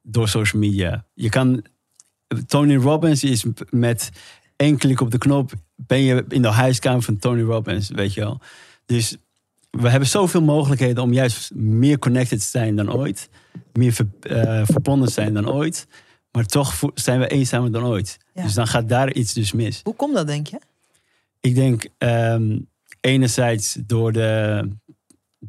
door 0.01 0.27
social 0.27 0.61
media. 0.61 1.05
Je 1.13 1.29
kan, 1.29 1.63
Tony 2.47 2.75
Robbins 2.75 3.23
is 3.23 3.45
met 3.69 4.09
één 4.55 4.77
klik 4.77 5.01
op 5.01 5.11
de 5.11 5.17
knop, 5.17 5.51
ben 5.75 6.01
je 6.01 6.25
in 6.27 6.41
de 6.41 6.47
huiskamer 6.47 7.01
van 7.01 7.17
Tony 7.17 7.41
Robbins, 7.41 7.89
weet 7.89 8.13
je 8.13 8.19
wel. 8.19 8.41
Dus 8.85 9.17
we 9.69 9.89
hebben 9.89 10.09
zoveel 10.09 10.41
mogelijkheden 10.41 11.03
om 11.03 11.13
juist 11.13 11.55
meer 11.55 11.99
connected 11.99 12.39
te 12.39 12.47
zijn 12.47 12.75
dan 12.75 12.93
ooit. 12.93 13.29
Meer 13.73 13.93
ver- 13.93 14.07
eh, 14.19 14.61
verbonden 14.65 15.07
te 15.07 15.13
zijn 15.13 15.33
dan 15.33 15.49
ooit. 15.49 15.87
Maar 16.33 16.45
toch 16.45 16.79
zijn 16.93 17.19
we 17.19 17.27
eenzamer 17.27 17.71
dan 17.71 17.83
ooit. 17.85 18.17
Ja. 18.33 18.43
Dus 18.43 18.53
dan 18.53 18.67
gaat 18.67 18.89
daar 18.89 19.13
iets 19.13 19.33
dus 19.33 19.51
mis. 19.51 19.79
Hoe 19.83 19.95
komt 19.95 20.13
dat, 20.15 20.27
denk 20.27 20.47
je? 20.47 20.59
Ik 21.39 21.55
denk 21.55 21.85
ehm, 21.97 22.57
enerzijds 23.01 23.77
door, 23.85 24.11
de, 24.11 24.67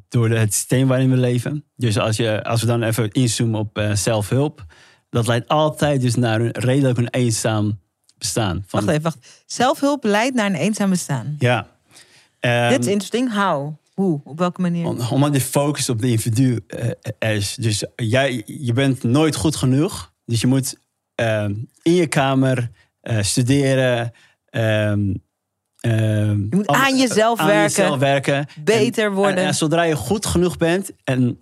door 0.09 0.29
de, 0.29 0.39
het 0.39 0.55
systeem 0.55 0.89
waarin 0.89 1.11
we 1.11 1.17
leven. 1.17 1.65
Dus 1.77 1.99
als, 1.99 2.17
je, 2.17 2.45
als 2.45 2.61
we 2.61 2.67
dan 2.67 2.83
even 2.83 3.11
inzoomen 3.11 3.61
op 3.61 3.79
eh, 3.79 3.95
zelfhulp. 3.95 4.65
Dat 5.11 5.27
leidt 5.27 5.49
altijd 5.49 6.01
dus 6.01 6.15
naar 6.15 6.41
een 6.41 6.51
redelijk 6.53 6.99
een 6.99 7.09
eenzaam 7.09 7.81
bestaan. 8.19 8.65
Van, 8.67 8.81
Wacht 8.81 8.91
even, 8.93 9.03
wacht. 9.03 9.43
Zelfhulp 9.47 10.05
leidt 10.05 10.35
naar 10.35 10.47
een 10.47 10.55
eenzaam 10.55 10.91
bestaan. 10.91 11.37
Ja. 11.39 11.67
Ehm, 12.41 12.69
Dit 12.69 12.81
is 12.81 12.87
interesting. 12.87 13.33
How? 13.35 13.73
Hoe? 13.95 14.21
Op 14.25 14.39
welke 14.39 14.61
manier? 14.61 14.87
om- 14.87 15.01
omdat 15.01 15.33
de 15.33 15.41
focus 15.41 15.89
op 15.89 16.01
de 16.01 16.07
individu 16.11 16.61
eh, 16.67 16.89
er 17.19 17.35
is. 17.35 17.55
Dus 17.55 17.85
jij, 17.97 18.43
je 18.47 18.73
bent 18.73 19.03
nooit 19.03 19.37
goed 19.37 19.57
genoeg. 19.57 20.13
Dus 20.25 20.41
je 20.41 20.47
moet 20.47 20.79
ehm, 21.15 21.55
in 21.83 21.95
je 21.95 22.07
kamer 22.07 22.71
eh, 23.01 23.23
studeren. 23.23 24.13
ehm, 24.51 25.15
ehm, 25.81 26.39
Je 26.41 26.47
moet 26.51 26.67
aan 26.67 26.97
jezelf 26.99 27.39
aan 27.39 27.47
werken. 27.47 27.83
jezelf 27.83 27.99
werken. 27.99 28.47
Beter 28.65 29.05
En- 29.07 29.13
worden. 29.13 29.37
En, 29.37 29.47
en 29.47 29.55
zodra 29.55 29.83
je 29.83 29.97
goed 29.97 30.27
genoeg 30.27 30.57
bent, 30.57 30.91
en 31.05 31.39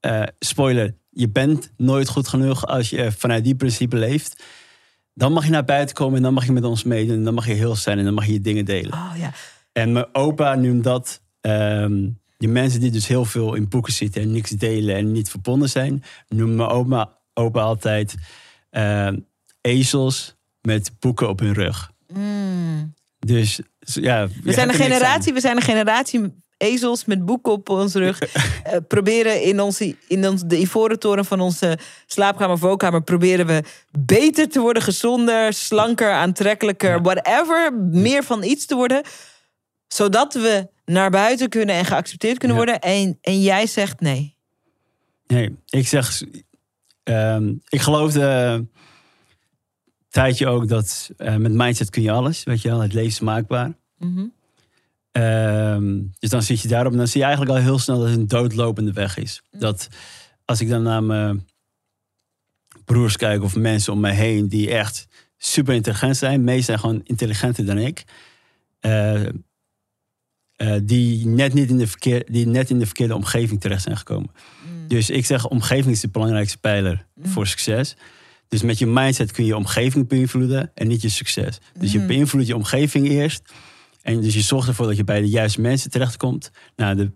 eh, 0.00 0.22
spoiler, 0.38 0.94
je 1.10 1.28
bent 1.28 1.70
nooit 1.76 2.08
goed 2.08 2.28
genoeg 2.28 2.66
als 2.66 2.90
je 2.90 3.12
vanuit 3.12 3.44
die 3.44 3.54
principe 3.54 3.96
leeft. 3.96 4.42
Dan 5.14 5.32
mag 5.32 5.44
je 5.44 5.50
naar 5.50 5.64
buiten 5.64 5.94
komen 5.94 6.16
en 6.16 6.22
dan 6.22 6.34
mag 6.34 6.44
je 6.46 6.52
met 6.52 6.64
ons 6.64 6.84
meedoen. 6.84 7.16
En 7.16 7.24
dan 7.24 7.34
mag 7.34 7.46
je 7.46 7.52
heel 7.52 7.76
zijn 7.76 7.98
en 7.98 8.04
dan 8.04 8.14
mag 8.14 8.26
je 8.26 8.32
je 8.32 8.40
dingen 8.40 8.64
delen. 8.64 8.92
Oh 8.92 9.12
ja. 9.18 9.32
En 9.72 9.92
mijn 9.92 10.06
opa 10.14 10.54
noemt 10.54 10.84
dat. 10.84 11.20
die 12.38 12.48
mensen 12.48 12.80
die 12.80 12.90
dus 12.90 13.06
heel 13.06 13.24
veel 13.24 13.54
in 13.54 13.68
boeken 13.68 13.92
zitten 13.92 14.22
en 14.22 14.30
niks 14.30 14.50
delen 14.50 14.96
en 14.96 15.12
niet 15.12 15.30
verbonden 15.30 15.68
zijn, 15.68 16.02
noemen 16.28 16.56
mijn 16.56 16.68
oma, 16.68 17.18
opa 17.34 17.60
altijd 17.60 18.14
ehm, 18.70 19.18
ezels 19.60 20.34
met 20.60 20.90
boeken 20.98 21.28
op 21.28 21.38
hun 21.40 21.52
rug. 21.52 21.92
Dus 23.18 23.60
ja, 23.78 24.28
We 24.42 24.52
zijn 24.52 24.68
een 24.68 24.74
generatie, 24.74 25.32
we 25.32 25.40
zijn 25.40 25.56
een 25.56 25.62
generatie 25.62 26.42
ezels 26.56 27.04
met 27.04 27.24
boeken 27.24 27.52
op 27.52 27.68
ons 27.68 27.94
rug. 27.94 28.18
eh, 28.22 28.76
proberen 28.88 29.42
in, 29.42 29.60
onze, 29.60 29.96
in 30.08 30.28
ons, 30.28 30.42
de 30.46 30.60
ivoren 30.60 30.98
toren 30.98 31.24
van 31.24 31.40
onze 31.40 31.78
slaapkamer, 32.06 32.58
woonkamer, 32.58 33.02
proberen 33.02 33.46
we 33.46 33.62
beter 33.98 34.48
te 34.48 34.60
worden, 34.60 34.82
gezonder, 34.82 35.52
slanker, 35.52 36.12
aantrekkelijker, 36.12 37.02
whatever. 37.02 37.72
Meer 37.90 38.24
van 38.24 38.42
iets 38.42 38.66
te 38.66 38.74
worden. 38.74 39.02
Zodat 39.88 40.34
we 40.34 40.68
naar 40.84 41.10
buiten 41.10 41.48
kunnen 41.48 41.74
en 41.74 41.84
geaccepteerd 41.84 42.38
kunnen 42.38 42.56
Ja. 42.56 42.64
worden. 42.64 42.80
En, 42.80 43.18
en 43.20 43.42
jij 43.42 43.66
zegt 43.66 44.00
nee. 44.00 44.36
Nee, 45.26 45.56
ik 45.68 45.88
zeg, 45.88 46.22
ehm, 47.04 47.54
ik 47.68 47.80
geloofde 47.80 48.22
een 48.22 48.70
tijdje 50.08 50.46
ook 50.46 50.68
dat 50.68 51.10
eh, 51.16 51.36
met 51.36 51.52
mindset 51.52 51.90
kun 51.90 52.02
je 52.02 52.10
alles, 52.10 52.44
weet 52.44 52.62
je 52.62 52.68
wel, 52.68 52.80
het 52.80 52.92
leven 52.92 53.10
is 53.10 53.20
maakbaar. 53.20 53.72
Mhm. 53.98 54.24
Ehm, 55.12 56.02
dus 56.18 56.30
dan 56.30 56.42
zit 56.42 56.60
je 56.60 56.68
daarop 56.68 56.92
en 56.92 56.98
dan 56.98 57.08
zie 57.08 57.20
je 57.20 57.26
eigenlijk 57.26 57.56
al 57.56 57.62
heel 57.62 57.78
snel 57.78 57.98
dat 57.98 58.08
het 58.08 58.16
een 58.16 58.28
doodlopende 58.28 58.92
weg 58.92 59.16
is. 59.16 59.42
Dat 59.50 59.88
als 60.44 60.60
ik 60.60 60.68
dan 60.68 60.82
naar 60.82 61.02
mijn 61.02 61.46
broers 62.84 63.16
kijk 63.16 63.42
of 63.42 63.56
mensen 63.56 63.92
om 63.92 64.00
mij 64.00 64.14
heen 64.14 64.48
die 64.48 64.70
echt 64.70 65.08
super 65.36 65.74
intelligent 65.74 66.16
zijn, 66.16 66.44
meest 66.44 66.64
zijn 66.64 66.78
gewoon 66.78 67.00
intelligenter 67.04 67.66
dan 67.66 67.78
ik, 67.78 68.04
eh, 68.80 69.26
eh, 70.56 70.80
die, 70.82 71.26
net 71.26 71.54
niet 71.54 71.70
in 71.70 71.76
de 71.76 71.86
verkeer, 71.86 72.24
die 72.30 72.46
net 72.46 72.70
in 72.70 72.78
de 72.78 72.86
verkeerde 72.86 73.14
omgeving 73.14 73.60
terecht 73.60 73.82
zijn 73.82 73.96
gekomen. 73.96 74.30
Dus 74.86 75.10
ik 75.10 75.26
zeg, 75.26 75.48
omgeving 75.48 75.94
is 75.94 76.00
de 76.00 76.08
belangrijkste 76.08 76.58
pijler 76.58 77.06
voor 77.22 77.46
succes. 77.46 77.96
Dus 78.48 78.62
met 78.62 78.78
je 78.78 78.86
mindset 78.86 79.32
kun 79.32 79.44
je 79.44 79.50
je 79.50 79.56
omgeving 79.56 80.08
beïnvloeden 80.08 80.70
en 80.74 80.88
niet 80.88 81.02
je 81.02 81.08
succes. 81.08 81.58
Dus 81.78 81.92
je 81.92 82.00
beïnvloedt 82.00 82.46
je 82.46 82.54
omgeving 82.54 83.08
eerst. 83.08 83.42
En 84.02 84.20
dus 84.20 84.34
je 84.34 84.40
zorgt 84.40 84.68
ervoor 84.68 84.86
dat 84.86 84.96
je 84.96 85.04
bij 85.04 85.20
de 85.20 85.28
juiste 85.28 85.60
mensen 85.60 85.90
terechtkomt. 85.90 86.50
Nou, 86.76 86.96
de, 86.96 87.10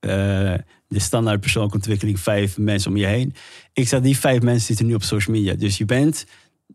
eh, 0.00 0.64
de 0.88 0.98
standaard 0.98 1.40
persoonlijke 1.40 1.76
ontwikkeling, 1.76 2.20
vijf 2.20 2.58
mensen 2.58 2.90
om 2.90 2.96
je 2.96 3.06
heen. 3.06 3.34
Ik 3.72 3.88
zeg, 3.88 4.00
die 4.00 4.18
vijf 4.18 4.42
mensen 4.42 4.66
zitten 4.66 4.86
nu 4.86 4.94
op 4.94 5.02
social 5.02 5.36
media. 5.36 5.54
Dus 5.54 5.78
je 5.78 5.84
bent 5.84 6.24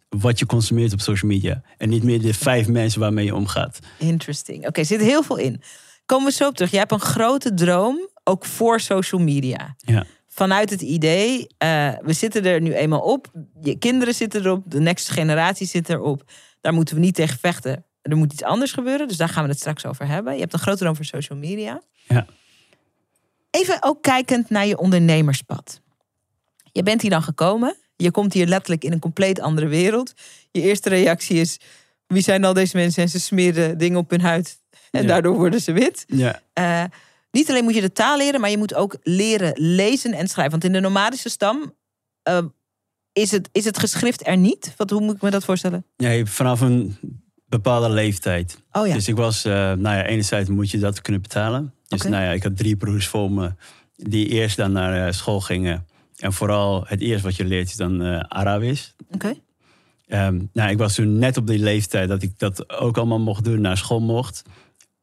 wat 0.09 0.39
je 0.39 0.45
consumeert 0.45 0.93
op 0.93 1.01
social 1.01 1.31
media. 1.31 1.61
En 1.77 1.89
niet 1.89 2.03
meer 2.03 2.21
de 2.21 2.33
vijf 2.33 2.67
mensen 2.67 2.99
waarmee 2.99 3.25
je 3.25 3.35
omgaat. 3.35 3.79
Interesting. 3.99 4.67
Oké, 4.67 4.83
zit 4.83 5.01
heel 5.01 5.23
veel 5.23 5.37
in. 5.37 5.61
Komen 6.05 6.25
we 6.25 6.31
zo 6.31 6.47
op 6.47 6.55
terug. 6.55 6.71
Jij 6.71 6.79
hebt 6.79 6.91
een 6.91 6.99
grote 6.99 7.53
droom, 7.53 8.09
ook 8.23 8.45
voor 8.45 8.79
social 8.79 9.21
media. 9.21 9.75
Ja. 9.77 10.05
Vanuit 10.33 10.69
het 10.69 10.81
idee, 10.81 11.47
eh, 11.57 11.93
we 12.01 12.13
zitten 12.13 12.45
er 12.45 12.61
nu 12.61 12.73
eenmaal 12.73 12.99
op. 13.01 13.31
Je 13.61 13.77
kinderen 13.77 14.13
zitten 14.15 14.41
erop, 14.45 14.63
de 14.65 14.79
next 14.79 15.09
generatie 15.09 15.67
zit 15.67 15.89
erop. 15.89 16.23
Daar 16.61 16.73
moeten 16.73 16.95
we 16.95 17.01
niet 17.01 17.15
tegen 17.15 17.39
vechten. 17.39 17.85
Er 18.01 18.17
moet 18.17 18.33
iets 18.33 18.43
anders 18.43 18.71
gebeuren, 18.71 19.07
dus 19.07 19.17
daar 19.17 19.29
gaan 19.29 19.43
we 19.43 19.49
het 19.49 19.59
straks 19.59 19.85
over 19.85 20.07
hebben. 20.07 20.33
Je 20.33 20.39
hebt 20.39 20.53
een 20.53 20.59
grote 20.59 20.77
droom 20.77 20.95
voor 20.95 21.05
social 21.05 21.39
media. 21.39 21.81
Ja. 22.07 22.25
Even 23.51 23.77
ook 23.83 24.01
kijkend 24.01 24.49
naar 24.49 24.65
je 24.65 24.77
ondernemerspad. 24.77 25.81
Je 26.71 26.83
bent 26.83 27.01
hier 27.01 27.11
dan 27.11 27.23
gekomen. 27.23 27.77
Je 27.95 28.11
komt 28.11 28.33
hier 28.33 28.47
letterlijk 28.47 28.83
in 28.83 28.91
een 28.91 28.99
compleet 28.99 29.39
andere 29.39 29.67
wereld. 29.67 30.13
Je 30.51 30.61
eerste 30.61 30.89
reactie 30.89 31.37
is: 31.39 31.59
wie 32.07 32.21
zijn 32.23 32.43
al 32.43 32.53
deze 32.53 32.77
mensen? 32.77 33.03
En 33.03 33.09
ze 33.09 33.19
smeren 33.19 33.77
dingen 33.77 33.97
op 33.99 34.09
hun 34.09 34.21
huid. 34.21 34.59
En 34.91 35.01
Ja. 35.01 35.07
daardoor 35.07 35.35
worden 35.35 35.61
ze 35.61 35.71
wit. 35.71 36.03
Ja, 36.07 36.41
Eh, 36.53 36.83
niet 37.33 37.49
alleen 37.49 37.63
moet 37.63 37.75
je 37.75 37.81
de 37.81 37.91
taal 37.91 38.17
leren, 38.17 38.41
maar 38.41 38.49
je 38.49 38.57
moet 38.57 38.73
ook 38.73 38.97
leren 39.03 39.51
lezen 39.55 40.13
en 40.13 40.27
schrijven. 40.27 40.51
Want 40.51 40.63
in 40.63 40.73
de 40.73 40.79
nomadische 40.79 41.29
stam 41.29 41.73
eh, 42.21 42.45
is, 43.13 43.31
het, 43.31 43.49
is 43.51 43.65
het 43.65 43.79
geschrift 43.79 44.27
er 44.27 44.37
niet. 44.37 44.73
Wat, 44.77 44.89
hoe 44.89 45.01
moet 45.01 45.15
ik 45.15 45.21
me 45.21 45.29
dat 45.29 45.45
voorstellen? 45.45 45.85
nee, 45.97 46.25
vanaf 46.25 46.61
een 46.61 46.97
bepaalde 47.45 47.89
leeftijd. 47.89 48.57
Oh 48.71 48.87
ja. 48.87 48.93
Dus 48.93 49.07
ik 49.07 49.15
was, 49.15 49.45
eh, 49.45 49.53
nou 49.53 49.81
ja, 49.81 50.05
enerzijds 50.05 50.49
moet 50.49 50.71
je 50.71 50.79
dat 50.79 51.01
kunnen 51.01 51.21
betalen. 51.21 51.73
Dus 51.87 52.01
nou 52.01 52.23
ja, 52.23 52.31
ik 52.31 52.43
had 52.43 52.57
drie 52.57 52.75
broers 52.75 53.07
voor 53.07 53.31
me 53.31 53.53
die 53.95 54.27
eerst 54.27 54.57
dan 54.57 54.71
naar 54.71 55.07
eh, 55.07 55.13
school 55.13 55.41
gingen. 55.41 55.87
En 56.17 56.33
vooral 56.33 56.83
het 56.87 57.01
eerste 57.01 57.27
wat 57.27 57.35
je 57.35 57.45
leert 57.45 57.67
is 57.67 57.75
dan 57.75 58.01
eh, 58.01 58.19
Arabisch. 58.19 58.91
Oké. 59.11 59.33
Ehm, 60.07 60.41
nou, 60.53 60.69
ik 60.69 60.77
was 60.77 60.95
toen 60.95 61.17
net 61.17 61.37
op 61.37 61.47
die 61.47 61.59
leeftijd 61.59 62.09
dat 62.09 62.21
ik 62.21 62.39
dat 62.39 62.69
ook 62.69 62.97
allemaal 62.97 63.19
mocht 63.19 63.43
doen, 63.43 63.61
naar 63.61 63.77
school 63.77 64.01
mocht. 64.01 64.43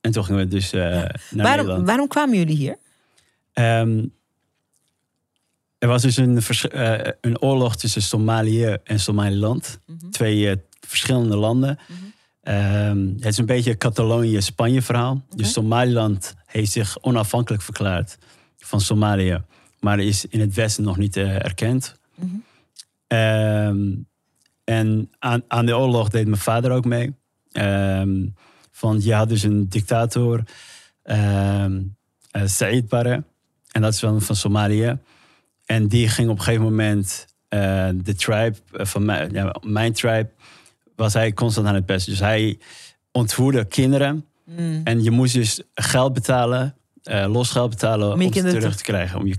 En 0.00 0.11
toen 0.11 0.25
gingen 0.25 0.40
we 0.40 0.49
dus 0.49 0.73
eh, 0.73 0.80
naar 0.80 1.11
Waarom, 1.30 1.57
Nederland. 1.57 1.87
waarom 1.87 2.09
kwamen 2.09 2.37
jullie 2.38 2.57
hier? 2.57 2.76
Ehm, 3.52 4.04
er 5.78 5.88
was 5.88 6.02
dus 6.02 6.16
een, 6.16 6.38
eh, 6.71 7.12
een 7.21 7.40
oorlog 7.40 7.76
tussen 7.76 8.02
Somalië 8.02 8.76
en 8.85 9.00
Somaliland. 9.00 9.78
Mhm. 9.87 10.11
Twee 10.11 10.50
eh, 10.50 10.57
verschillende 10.87 11.37
landen. 11.37 11.78
Ehm, 12.42 13.07
het 13.14 13.25
is 13.25 13.38
een 13.38 13.47
beetje 13.47 13.71
een 13.71 13.78
Catalonië-Spanje 13.78 14.83
verhaal. 14.83 15.25
Dus 15.37 15.52
Somaliland 15.52 16.35
heeft 16.47 16.73
zich 16.73 17.02
onafhankelijk 17.02 17.62
verklaard 17.62 18.19
van 18.59 18.80
Somalië. 18.80 19.42
Maar 19.80 19.99
is 19.99 20.25
in 20.25 20.40
het 20.40 20.54
westen 20.54 20.85
nog 20.85 20.97
niet 20.97 21.16
erkend. 21.16 21.97
Mhm. 22.14 22.26
Ehm, 23.07 23.88
en 24.64 25.11
aan, 25.19 25.42
aan 25.49 25.66
de 25.66 25.76
oorlog 25.76 26.09
deed 26.09 26.26
mijn 26.26 26.40
vader 26.40 26.71
ook 26.71 26.85
mee. 26.85 27.14
Ehm, 27.52 28.26
want 28.81 29.05
je 29.05 29.15
had 29.15 29.29
dus 29.29 29.43
een 29.43 29.69
dictator, 29.69 30.43
Said 32.45 32.89
Barre. 32.89 33.23
En 33.73 33.83
dat 33.83 33.93
is 33.93 33.99
van, 33.99 34.23
van 34.23 34.37
Somalië. 34.37 34.99
En 35.65 35.89
die 35.89 36.09
ging 36.09 36.29
op 36.29 36.37
een 36.39 36.43
gegeven 36.43 36.65
moment 36.65 37.27
eh, 37.49 37.89
de 37.95 38.15
tribe 38.15 38.55
eh, 38.73 38.87
van 38.87 39.05
mijn, 39.05 39.33
ja, 39.33 39.55
mijn 39.63 39.93
tribe, 39.93 40.29
was 40.97 41.13
hij 41.13 41.33
constant 41.33 41.67
aan 41.67 41.75
het 41.75 41.87
pesten. 41.87 42.13
Dus 42.13 42.21
hij 42.21 42.59
ontvoerde 43.13 43.65
kinderen. 43.65 44.25
Mm. 44.45 44.81
En 44.85 45.03
je 45.03 45.11
moest 45.11 45.35
dus 45.35 45.63
geld 45.75 46.13
betalen, 46.13 46.75
los 47.27 47.51
geld 47.51 47.71
betalen 47.71 48.13
Om 48.13 48.33
ze 48.33 48.43
terug 48.43 48.77
te 48.77 48.83
krijgen. 48.83 49.19
Om 49.19 49.27
je 49.27 49.39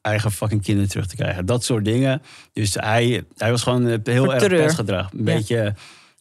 eigen 0.00 0.30
fucking 0.32 0.62
kinderen 0.62 0.90
terug 0.90 1.06
te 1.06 1.16
krijgen. 1.16 1.46
Dat 1.46 1.64
soort 1.64 1.84
dingen. 1.84 2.22
Dus 2.52 2.74
hij, 2.74 3.24
hij 3.36 3.50
was 3.50 3.62
gewoon 3.62 3.86
heel 3.86 4.24
Voor 4.24 4.32
erg 4.32 4.42
terreur. 4.42 4.62
pestgedrag. 4.64 5.12
Een 5.12 5.18
Ja. 5.18 5.24
beetje 5.24 5.74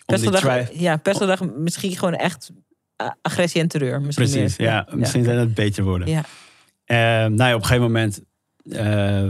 tribe... 0.06 0.68
ja, 0.74 0.98
pestgedrag 0.98 1.42
misschien 1.56 1.98
gewoon 1.98 2.14
echt 2.14 2.52
uh, 3.02 3.10
agressie 3.22 3.62
en 3.62 3.68
terreur. 3.68 4.02
Misschien 4.02 4.30
Precies, 4.30 4.58
meer. 4.58 4.68
ja. 4.68 4.88
Misschien 4.92 5.24
zijn 5.24 5.38
het 5.38 5.54
beter 5.54 5.84
woorden. 5.84 6.08
Ja. 6.08 6.24
Eh, 6.86 6.98
nou 7.30 7.50
ja, 7.50 7.54
op 7.56 7.62
een 7.62 7.68
gegeven 7.68 7.86
moment 7.86 8.22
eh, 8.70 9.28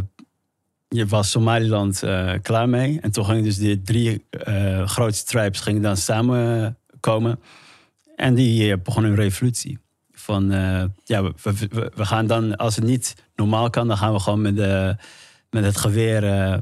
je 0.88 1.06
was 1.08 1.32
Somaliland 1.32 2.04
eh, 2.04 2.34
klaar 2.42 2.70
mee. 2.70 3.00
En 3.02 3.12
toen 3.12 3.26
gingen 3.26 3.44
dus 3.44 3.58
die 3.58 3.82
drie 3.82 4.26
eh, 4.30 4.88
grootste 4.88 5.26
tribes 5.32 5.60
gingen 5.60 5.82
dan 5.82 5.98
samenkomen. 5.98 7.40
En 8.16 8.34
die 8.36 8.72
eh, 8.72 8.78
begonnen 8.84 9.12
een 9.12 9.18
revolutie. 9.18 9.80
Van 10.12 10.52
eh, 10.52 10.84
ja, 11.04 11.24
we, 11.24 11.34
we- 11.96 12.06
gaan 12.06 12.28
dan, 12.28 12.56
als 12.56 12.76
het 12.76 12.86
niet 12.86 13.16
normaal 13.36 13.70
kan, 13.70 13.88
dan 13.88 13.98
gaan 13.98 14.14
we 14.14 14.20
gewoon 14.20 14.42
met, 14.42 14.56
de, 14.56 14.96
met 15.50 15.64
het 15.64 15.78
geweer 15.78 16.24
eh, 16.24 16.58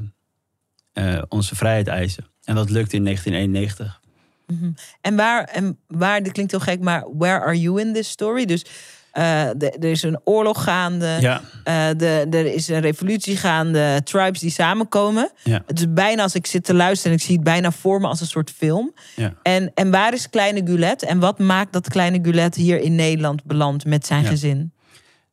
eh, 0.93 1.23
onze 1.29 1.55
vrijheid 1.55 1.87
eisen. 1.87 2.25
En 2.43 2.55
dat 2.55 2.69
lukte 2.69 2.95
in 2.95 3.03
1991. 3.03 4.01
Mhm. 4.47 4.71
En 5.01 5.15
waar, 5.15 5.43
en 5.43 5.77
waar, 5.87 6.23
dit 6.23 6.31
klinkt 6.31 6.51
heel 6.51 6.59
gek, 6.59 6.79
maar 6.79 7.03
where 7.17 7.39
are 7.39 7.59
you 7.59 7.81
in 7.81 7.93
this 7.93 8.09
story? 8.09 8.45
Dus 8.45 8.65
eh, 9.11 9.49
de- 9.57 9.71
er 9.71 9.89
is 9.91 10.03
een 10.03 10.19
oorlog 10.23 10.63
gaande, 10.63 11.17
Ja, 11.19 11.41
eh, 11.63 11.87
de, 11.97 12.27
er 12.31 12.45
is 12.53 12.67
een 12.67 12.79
revolutie 12.79 13.37
gaande, 13.37 14.01
tribes 14.03 14.39
die 14.39 14.49
samenkomen. 14.51 15.31
ja, 15.43 15.63
Het 15.65 15.79
is 15.79 15.93
bijna 15.93 16.23
als 16.23 16.35
ik 16.35 16.45
zit 16.45 16.63
te 16.63 16.73
luisteren 16.73 17.11
en 17.11 17.17
ik 17.17 17.23
zie 17.25 17.35
het 17.35 17.43
bijna 17.43 17.71
voor 17.71 17.99
me 18.01 18.07
als 18.07 18.21
een 18.21 18.27
soort 18.27 18.51
film. 18.51 18.93
ja. 19.15 19.33
En, 19.43 19.71
en 19.73 19.91
waar 19.91 20.13
is 20.13 20.29
kleine 20.29 20.61
Gulet? 20.65 21.03
En 21.03 21.19
wat 21.19 21.39
maakt 21.39 21.73
dat 21.73 21.89
kleine 21.89 22.19
Gulet 22.21 22.55
hier 22.55 22.79
in 22.81 22.95
Nederland 22.95 23.43
belandt 23.43 23.85
met 23.85 24.05
zijn 24.05 24.25
gezin? 24.25 24.71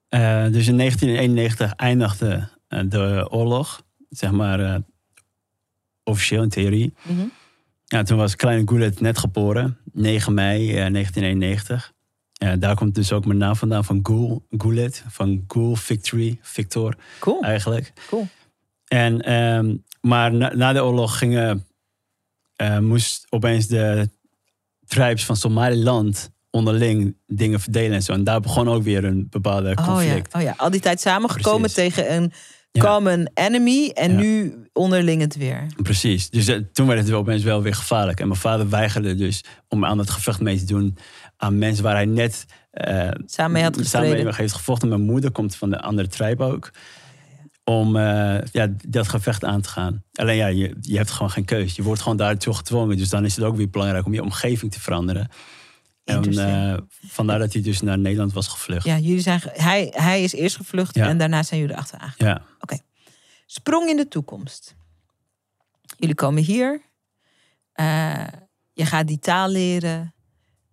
Eh, 0.09 0.21
dus 0.50 0.69
in 0.69 0.76
1991 0.76 1.73
eindigde 1.76 2.49
de 2.69 3.26
oorlog, 3.31 3.83
zeg 4.09 4.31
maar 4.31 4.81
officieel 6.05 6.43
in 6.43 6.49
theorie. 6.49 6.95
Mhm. 7.02 7.21
Ja, 7.92 8.02
toen 8.02 8.16
was 8.18 8.37
kleine 8.37 8.62
Goulet 8.68 9.00
net 9.00 9.18
geboren, 9.18 9.78
9 9.92 10.35
mei 10.35 10.68
eh, 10.68 10.92
1991. 10.92 11.92
Ja, 12.32 12.56
daar 12.56 12.75
komt 12.75 12.94
dus 12.94 13.12
ook 13.12 13.25
mijn 13.25 13.38
naam 13.38 13.56
vandaan 13.56 13.85
van 13.85 14.00
Goul, 14.02 14.47
Goulet, 14.50 15.04
van 15.09 15.44
Goul 15.49 15.76
Victory, 15.76 16.38
Victor 16.42 16.94
Cool, 17.18 17.42
eigenlijk. 17.42 17.92
cool. 18.09 18.26
En, 18.88 19.20
ehm, 19.23 19.76
maar 20.00 20.33
na, 20.33 20.55
na 20.55 20.72
de 20.72 20.85
oorlog 20.85 21.18
gingen, 21.18 21.66
eh, 22.57 22.79
moest 22.79 23.26
opeens 23.29 23.66
de 23.66 24.11
tribes 24.87 25.24
van 25.24 25.37
Somaliland 25.37 26.31
onderling 26.50 27.16
dingen 27.26 27.61
verdelen 27.61 27.92
en 27.92 28.03
zo. 28.03 28.12
En 28.12 28.24
daar 28.24 28.40
begon 28.40 28.68
ook 28.68 28.83
weer 28.83 29.05
een 29.05 29.26
bepaalde 29.31 29.68
Oh 29.70 29.74
ja, 29.76 29.85
conflict. 29.85 30.35
oh 30.35 30.42
ja, 30.42 30.55
al 30.57 30.70
die 30.70 30.81
tijd 30.81 31.00
samengekomen 31.00 31.70
Precies. 31.70 31.94
tegen 31.94 32.14
een 32.14 32.33
Ja. 32.72 32.83
common 32.85 33.28
enemy 33.35 33.88
en 33.94 34.11
Ja. 34.12 34.18
nu 34.18 34.54
onderling 34.72 35.20
het 35.20 35.37
weer. 35.37 35.66
Precies. 35.83 36.30
Dus 36.30 36.46
eh, 36.48 36.56
toen 36.72 36.87
werd 36.87 36.98
het 36.98 37.09
wel 37.09 37.18
opeens 37.18 37.42
wel 37.42 37.62
weer 37.62 37.74
gevaarlijk. 37.74 38.20
En 38.20 38.28
mijn 38.28 38.40
vader 38.40 38.68
weigerde 38.68 39.14
dus 39.14 39.44
om 39.68 39.85
aan 39.85 39.98
het 39.98 40.11
gevecht 40.11 40.40
mee 40.40 40.59
te 40.59 40.64
doen 40.64 40.96
aan 41.37 41.59
mensen 41.59 41.85
waar 41.85 41.94
hij 41.94 42.04
net 42.04 42.46
eh, 42.70 43.09
Samen 43.26 43.52
mee 43.52 43.62
had 43.62 43.72
samen 43.74 43.74
gestreden. 43.74 44.24
mee 44.24 44.35
heeft 44.37 44.52
gevochten. 44.54 44.88
Mijn 44.88 45.00
moeder 45.00 45.30
komt 45.30 45.56
van 45.56 45.70
de 45.70 45.80
andere 45.80 46.09
tribe 46.09 46.44
ook. 46.44 46.70
Om 47.64 47.96
eh, 47.96 48.38
ja, 48.52 48.68
dat 48.88 49.09
gevecht 49.09 49.44
aan 49.44 49.61
te 49.61 49.68
gaan. 49.68 50.02
Alleen 50.12 50.37
ja, 50.37 50.46
je, 50.46 50.76
je 50.80 50.96
hebt 50.96 51.11
gewoon 51.11 51.30
geen 51.30 51.44
keus. 51.44 51.76
Je 51.76 51.83
wordt 51.83 52.02
gewoon 52.02 52.16
daartoe 52.16 52.54
gedwongen. 52.54 52.96
Dus 52.96 53.09
dan 53.09 53.24
is 53.24 53.37
het 53.37 53.44
ook 53.44 53.56
weer 53.56 53.70
belangrijk 53.70 54.06
om 54.06 54.14
je 54.14 54.22
omgeving 54.22 54.72
te 54.72 54.80
veranderen. 54.80 55.28
En 56.11 56.73
eh, 56.73 56.79
vandaar 57.07 57.38
dat 57.38 57.53
hij 57.53 57.62
dus 57.62 57.81
naar 57.81 57.99
Nederland 57.99 58.33
was 58.33 58.49
gevlucht. 58.49 58.85
Ja, 58.87 58.99
jullie 58.99 59.20
zijn, 59.20 59.40
hij, 59.44 59.92
hij 59.96 60.23
is 60.23 60.33
eerst 60.33 60.57
gevlucht 60.57 60.94
Ja. 60.94 61.09
en 61.09 61.18
daarna 61.18 61.42
zijn 61.42 61.61
jullie 61.61 61.77
achteraan. 61.77 62.14
Ja. 62.16 62.42
Sprong 63.46 63.88
in 63.88 63.96
de 63.96 64.09
toekomst. 64.09 64.75
Jullie 65.96 66.14
komen 66.14 66.42
hier. 66.42 66.83
Eh, 67.73 68.27
je 68.73 68.87
gaat 68.87 69.07
die 69.07 69.18
taal 69.18 69.49
leren. 69.49 70.14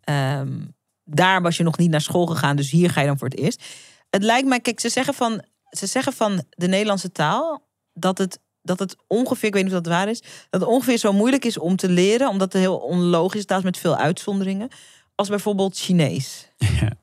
Ehm, 0.02 0.60
daar 1.04 1.42
was 1.42 1.58
je 1.58 1.64
nog 1.64 1.78
niet 1.78 1.90
naar 1.90 2.02
school 2.02 2.26
gegaan, 2.26 2.56
dus 2.56 2.70
hier 2.72 2.90
ga 2.90 3.02
je 3.02 3.08
dan 3.08 3.18
voor 3.18 3.28
het 3.28 3.38
eerst. 3.40 3.64
Het 4.10 4.24
lijkt 4.24 4.48
mij, 4.48 4.60
kijk, 4.60 4.80
ze 4.80 4.90
zeggen 4.90 5.14
van, 5.14 5.44
ze 5.70 5.86
zeggen 5.86 6.14
van 6.14 6.44
de 6.50 6.68
Nederlandse 6.68 7.12
taal 7.12 7.68
dat 7.94 8.18
het, 8.18 8.40
dat 8.62 8.80
het 8.80 8.96
ongeveer, 9.08 9.48
ik 9.48 9.54
weet 9.54 9.64
niet 9.64 9.74
of 9.74 9.82
dat 9.82 9.94
waar 9.94 10.10
is, 10.10 10.22
dat 10.50 10.62
het 10.62 10.70
ongeveer 10.70 10.98
zo 10.98 11.14
moeilijk 11.14 11.46
is 11.46 11.58
om 11.58 11.76
te 11.76 11.90
leren, 11.90 12.30
omdat 12.30 12.54
het 12.54 12.62
heel 12.62 12.78
onlogisch 12.78 13.40
is, 13.40 13.46
daar 13.46 13.58
is 13.58 13.64
met 13.64 13.78
veel 13.78 13.96
uitzonderingen, 13.98 14.70
als 15.18 15.30
bijvoorbeeld 15.30 15.78
Chinees. 15.78 16.48
Ja. 16.82 16.96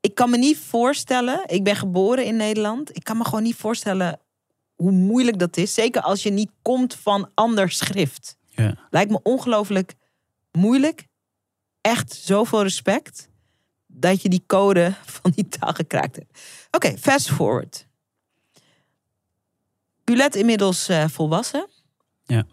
Ik 0.00 0.14
kan 0.14 0.30
me 0.30 0.36
niet 0.36 0.58
voorstellen, 0.58 1.42
ik 1.46 1.64
ben 1.64 1.76
geboren 1.76 2.24
in 2.24 2.36
Nederland, 2.36 2.96
ik 2.96 3.04
kan 3.04 3.16
me 3.16 3.24
gewoon 3.24 3.42
niet 3.42 3.54
voorstellen 3.54 4.20
hoe 4.74 4.90
moeilijk 4.90 5.38
dat 5.38 5.56
is. 5.56 5.74
Zeker 5.74 6.02
als 6.02 6.22
je 6.22 6.30
niet 6.30 6.50
komt 6.62 6.94
van 6.94 7.30
ander 7.34 7.70
schrift. 7.70 8.36
Ja. 8.48 8.78
Lijkt 8.90 9.10
me 9.10 9.20
ongelooflijk 9.22 9.94
moeilijk. 10.52 11.06
Echt 11.80 12.12
zoveel 12.12 12.62
respect 12.62 13.28
dat 13.86 14.22
je 14.22 14.28
die 14.28 14.44
code 14.46 14.94
van 15.20 15.30
die 15.30 15.48
taal 15.48 15.72
gekraakt 15.72 16.16
hebt. 16.16 16.38
Oké, 16.70 16.98
fast 16.98 17.30
forward. 17.30 17.86
Gulet 20.04 20.34
inmiddels 20.34 20.88
eh, 20.88 21.08
volwassen. 21.08 21.68
Ja. 22.24 22.46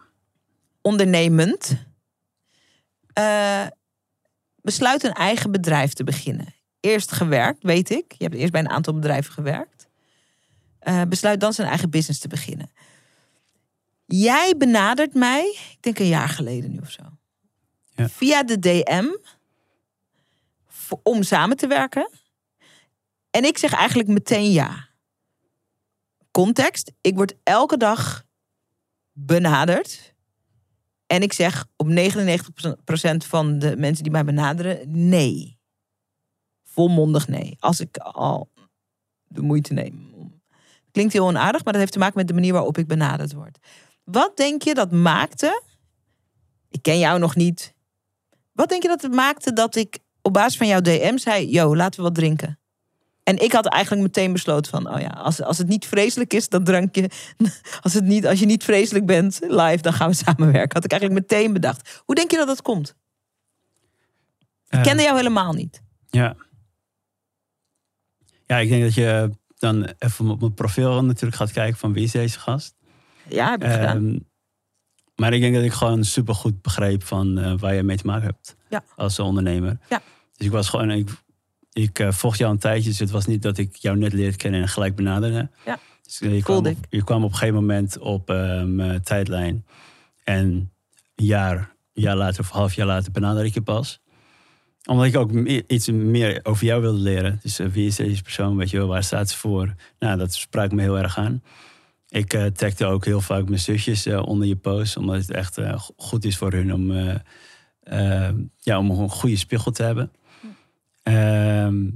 Ondernemend. 0.82 1.86
Eh, 3.14 3.68
besluit 4.68 5.04
een 5.04 5.14
eigen 5.14 5.52
bedrijf 5.52 5.94
te 5.94 6.04
beginnen. 6.04 6.54
Eerst 6.80 7.12
gewerkt, 7.12 7.64
weet 7.64 7.90
ik. 7.90 8.14
Je 8.18 8.24
hebt 8.24 8.36
eerst 8.36 8.52
bij 8.52 8.62
een 8.62 8.70
aantal 8.70 8.94
bedrijven 8.94 9.34
gewerkt. 9.34 9.88
Eh, 10.80 11.02
besluit 11.10 11.40
dan 11.40 11.54
zijn 11.54 11.68
eigen 11.68 11.90
business 11.90 12.20
te 12.20 12.28
beginnen. 12.28 12.72
Jij 14.06 14.54
benadert 14.58 15.14
mij, 15.14 15.46
ik 15.72 15.78
denk 15.80 16.00
een 16.00 16.08
jaar 16.08 16.30
geleden 16.30 16.72
nu 16.72 16.78
of 16.80 16.92
zo. 16.92 17.04
Ja. 17.96 18.10
Via 18.10 18.44
de 18.44 18.60
DM. 18.60 19.06
voor- 20.68 21.00
Om 21.04 21.24
samen 21.24 21.58
te 21.58 21.68
werken. 21.68 22.10
En 23.32 23.44
ik 23.46 23.58
zeg 23.58 23.74
eigenlijk 23.74 24.10
meteen 24.10 24.52
ja. 24.52 24.88
Context. 26.32 26.92
Ik 27.02 27.16
word 27.16 27.34
elke 27.44 27.78
dag 27.78 28.24
benaderd. 29.12 30.07
En 31.08 31.22
ik 31.22 31.34
zeg 31.34 31.66
op 31.76 31.88
99% 31.88 31.92
van 33.18 33.60
de 33.60 33.78
mensen 33.78 34.04
die 34.04 34.12
mij 34.12 34.24
benaderen 34.24 35.10
nee. 35.10 35.60
Volmondig 36.64 37.28
nee. 37.28 37.56
Als 37.60 37.80
ik 37.80 37.98
al 37.98 38.50
de 39.28 39.42
moeite 39.42 39.74
neem. 39.74 40.16
Klinkt 40.92 41.14
heel 41.14 41.28
onaardig, 41.28 41.64
maar 41.64 41.74
dat 41.74 41.82
heeft 41.82 41.94
te 41.94 42.00
maken 42.00 42.18
met 42.18 42.28
de 42.28 42.34
manier 42.34 42.54
waarop 42.54 42.78
ik 42.78 42.88
benaderd 42.88 43.34
word. 43.34 43.58
Wat 44.04 44.38
denk 44.38 44.62
je 44.62 44.74
dat 44.74 44.92
maakte? 44.92 45.62
Ik 46.70 46.82
ken 46.82 47.00
jou 47.00 47.20
nog 47.20 47.36
niet. 47.36 47.74
Wat 48.52 48.70
denk 48.70 48.82
je 48.82 48.88
dat 48.88 49.02
het 49.02 49.14
maakte 49.14 49.54
dat 49.54 49.76
ik 49.76 50.00
op 50.22 50.34
basis 50.34 50.58
van 50.58 50.68
jouw 50.68 50.82
DM 50.82 51.18
zei: 51.18 51.50
Yo, 51.50 51.76
laten 51.76 52.00
we 52.00 52.06
wat 52.06 52.16
drinken? 52.16 52.60
En 53.28 53.38
ik 53.44 53.52
had 53.52 53.66
eigenlijk 53.66 54.04
meteen 54.04 54.32
besloten 54.32 54.72
van, 54.72 54.94
oh 54.94 55.00
ja, 55.02 55.08
als, 55.08 55.42
als 55.42 55.58
het 55.58 55.68
niet 55.68 55.86
vreselijk 55.86 56.34
is, 56.34 56.50
dat 56.50 56.66
drankje. 56.66 57.10
Als, 57.82 57.94
het 57.94 58.04
niet, 58.04 58.28
als 58.28 58.40
je 58.40 58.46
niet 58.46 58.64
vreselijk 58.64 59.06
bent 59.06 59.40
live, 59.42 59.82
dan 59.82 59.94
gaan 59.94 60.10
we 60.10 60.16
samenwerken. 60.26 60.74
Had 60.76 60.84
ik 60.86 60.92
eigenlijk 60.92 61.22
meteen 61.30 61.54
bedacht. 61.54 62.02
Hoe 62.06 62.16
denk 62.16 62.32
je 62.32 62.38
dat 62.38 62.48
dat 62.48 62.62
komt? 62.62 62.90
Ik 62.90 64.78
Eh, 64.78 64.82
kende 64.84 65.04
jou 65.04 65.16
helemaal 65.18 65.54
niet. 65.54 65.82
Ja. 66.10 66.36
Ja, 68.46 68.58
ik 68.58 68.70
denk 68.70 68.84
dat 68.84 68.94
je 68.94 69.30
dan 69.58 69.84
even 70.00 70.30
op 70.30 70.40
mijn 70.40 70.54
profiel 70.54 71.04
natuurlijk 71.04 71.36
gaat 71.36 71.52
kijken 71.52 71.80
van 71.80 71.94
wie 71.94 72.04
is 72.04 72.12
deze 72.12 72.40
gast. 72.40 72.76
Ja, 73.30 73.50
heb 73.50 73.64
ik 73.64 73.72
gedaan. 73.72 74.08
Ehm, 74.08 74.20
maar 75.16 75.34
ik 75.34 75.42
denk 75.42 75.56
dat 75.56 75.64
ik 75.64 75.74
gewoon 75.74 76.04
super 76.04 76.36
goed 76.36 76.62
begreep 76.62 77.04
van 77.04 77.38
eh, 77.38 77.54
waar 77.60 77.74
je 77.74 77.84
mee 77.84 77.98
te 77.98 78.06
maken 78.06 78.26
hebt 78.26 78.56
Ja. 78.70 78.84
als 78.96 79.20
ondernemer. 79.20 79.78
Ja. 79.90 80.02
Dus 80.38 80.46
ik 80.48 80.52
was 80.52 80.70
gewoon, 80.70 80.92
ik, 80.92 81.10
ik 81.78 82.00
uh, 82.00 82.12
volg 82.12 82.36
jou 82.36 82.52
een 82.52 82.60
tijdje, 82.60 82.90
dus 82.90 83.00
het 83.00 83.12
was 83.12 83.26
niet 83.26 83.42
dat 83.42 83.58
ik 83.58 83.76
jou 83.76 83.98
net 83.98 84.14
leerde 84.14 84.38
kennen 84.38 84.62
en 84.62 84.68
gelijk 84.68 84.96
benaderde. 84.96 85.50
Ja, 85.66 85.80
dus, 86.04 86.20
je, 86.20 86.44
kwam 86.44 86.66
op, 86.66 86.76
je 86.90 87.04
kwam 87.04 87.24
op 87.24 87.32
een 87.32 87.38
gegeven 87.38 87.60
moment 87.60 87.98
op 88.00 88.28
mijn 88.66 89.02
tijdlijn. 89.04 89.66
En 90.24 90.72
een 91.16 91.26
jaar, 91.26 91.58
een 91.94 92.02
jaar 92.02 92.16
later 92.16 92.40
of 92.40 92.50
een 92.50 92.58
half 92.58 92.74
jaar 92.74 92.88
later 92.88 93.12
benader 93.12 93.46
ik 93.46 93.54
je 93.54 93.62
pas 93.62 94.02
omdat 94.88 95.06
ik 95.06 95.18
ook 95.18 95.32
iets 95.68 95.90
meer 95.90 96.40
over 96.44 96.66
jou 96.66 96.82
wilde 96.82 97.00
leren. 97.00 97.40
Dus 97.42 97.58
wie 97.58 97.88
is 97.88 97.96
deze 97.96 98.22
persoon? 98.22 98.58
Weet 98.58 98.70
je 98.70 98.78
wel, 98.78 98.88
waar 98.88 99.04
staat 99.04 99.30
ze 99.30 99.38
voor? 99.38 99.76
Nou, 100.00 100.18
dat 100.18 100.34
sprak 100.34 100.72
me 100.72 100.82
heel 100.82 100.98
erg 100.98 101.18
aan. 101.18 101.44
Ik 102.10 102.34
uh, 102.34 102.46
tagde 102.46 102.86
ook 102.86 103.06
heel 103.06 103.22
vaak 103.22 103.48
mijn 103.48 103.60
zusjes 103.60 104.08
uh, 104.08 104.22
onder 104.26 104.48
je 104.48 104.56
post. 104.56 104.98
Omdat 104.98 105.16
het 105.16 105.32
echt 105.32 105.60
goed 105.98 106.26
is 106.26 106.38
voor 106.38 106.52
hun 106.52 106.74
om, 106.74 106.92
ja, 108.60 108.78
om 108.78 108.90
een 108.90 109.10
goede 109.10 109.38
spiegel 109.38 109.72
te 109.72 109.84
hebben. 109.84 110.12
Ehm, 111.08 111.90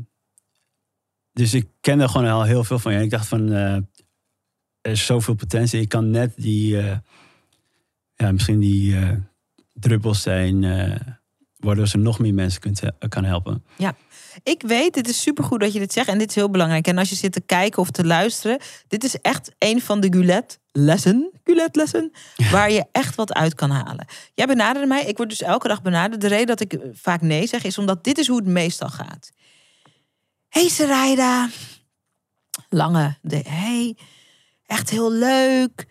dus 1.32 1.54
ik 1.54 1.68
kende 1.82 2.08
gewoon 2.08 2.28
al 2.28 2.44
heel 2.44 2.64
veel 2.64 2.80
van 2.80 2.94
je. 2.94 3.02
Ik 3.02 3.10
dacht 3.10 3.28
van, 3.28 3.50
er 3.52 3.86
is 4.82 5.06
zoveel 5.06 5.34
potentie. 5.34 5.82
Ik 5.82 5.90
kan 5.90 6.10
net 6.10 6.34
die, 6.36 6.76
ja, 8.16 8.32
misschien 8.32 8.60
die 8.60 8.98
druppels 9.74 10.22
zijn 10.22 10.64
waardoor 11.62 11.88
ze 11.88 11.98
nog 11.98 12.20
meer 12.20 12.34
mensen 12.34 12.62
kunt, 12.62 12.82
kan 13.10 13.24
helpen. 13.24 13.64
Ja, 13.78 13.96
ik 14.44 14.62
weet, 14.62 14.96
het 14.96 15.10
is 15.10 15.22
supergoed 15.22 15.60
dat 15.60 15.74
je 15.74 15.80
dit 15.80 15.94
zegt 15.94 16.08
en 16.08 16.18
dit 16.18 16.30
is 16.30 16.36
heel 16.36 16.50
belangrijk. 16.50 16.88
En 16.88 16.98
als 16.98 17.10
je 17.10 17.16
zit 17.16 17.32
te 17.32 17.42
kijken 17.42 17.82
of 17.82 17.92
te 17.92 18.06
luisteren, 18.06 18.60
dit 18.88 19.04
is 19.04 19.16
echt 19.22 19.52
een 19.58 19.82
van 19.82 20.00
de 20.00 20.14
Gulet 20.14 20.60
lessen, 20.72 21.32
Gulet 21.44 21.76
lessen, 21.76 22.12
waar 22.52 22.72
je 22.72 22.86
echt 22.92 23.16
wat 23.16 23.34
uit 23.34 23.54
kan 23.54 23.70
halen. 23.70 24.08
Jij 24.34 24.46
benaderde 24.46 24.88
mij, 24.88 25.06
ik 25.06 25.18
word 25.18 25.30
dus 25.30 25.42
elke 25.42 25.68
dag 25.68 25.82
benaderd. 25.82 26.22
De 26.22 26.28
reden 26.28 26.48
dat 26.48 26.60
ik 26.60 26.80
vaak 26.94 27.22
nee 27.22 27.48
zeg 27.48 27.64
is 27.64 27.78
omdat 27.78 28.04
dit 28.04 28.18
is 28.18 28.28
hoe 28.28 28.38
het 28.38 28.48
meestal 28.48 28.90
gaat. 28.90 29.32
Hey 30.50 30.68
Sarayda, 30.68 31.50
lange, 32.70 33.18
de, 33.22 33.42
hey, 33.48 33.98
echt 34.66 34.90
heel 34.90 35.12
leuk. 35.12 35.88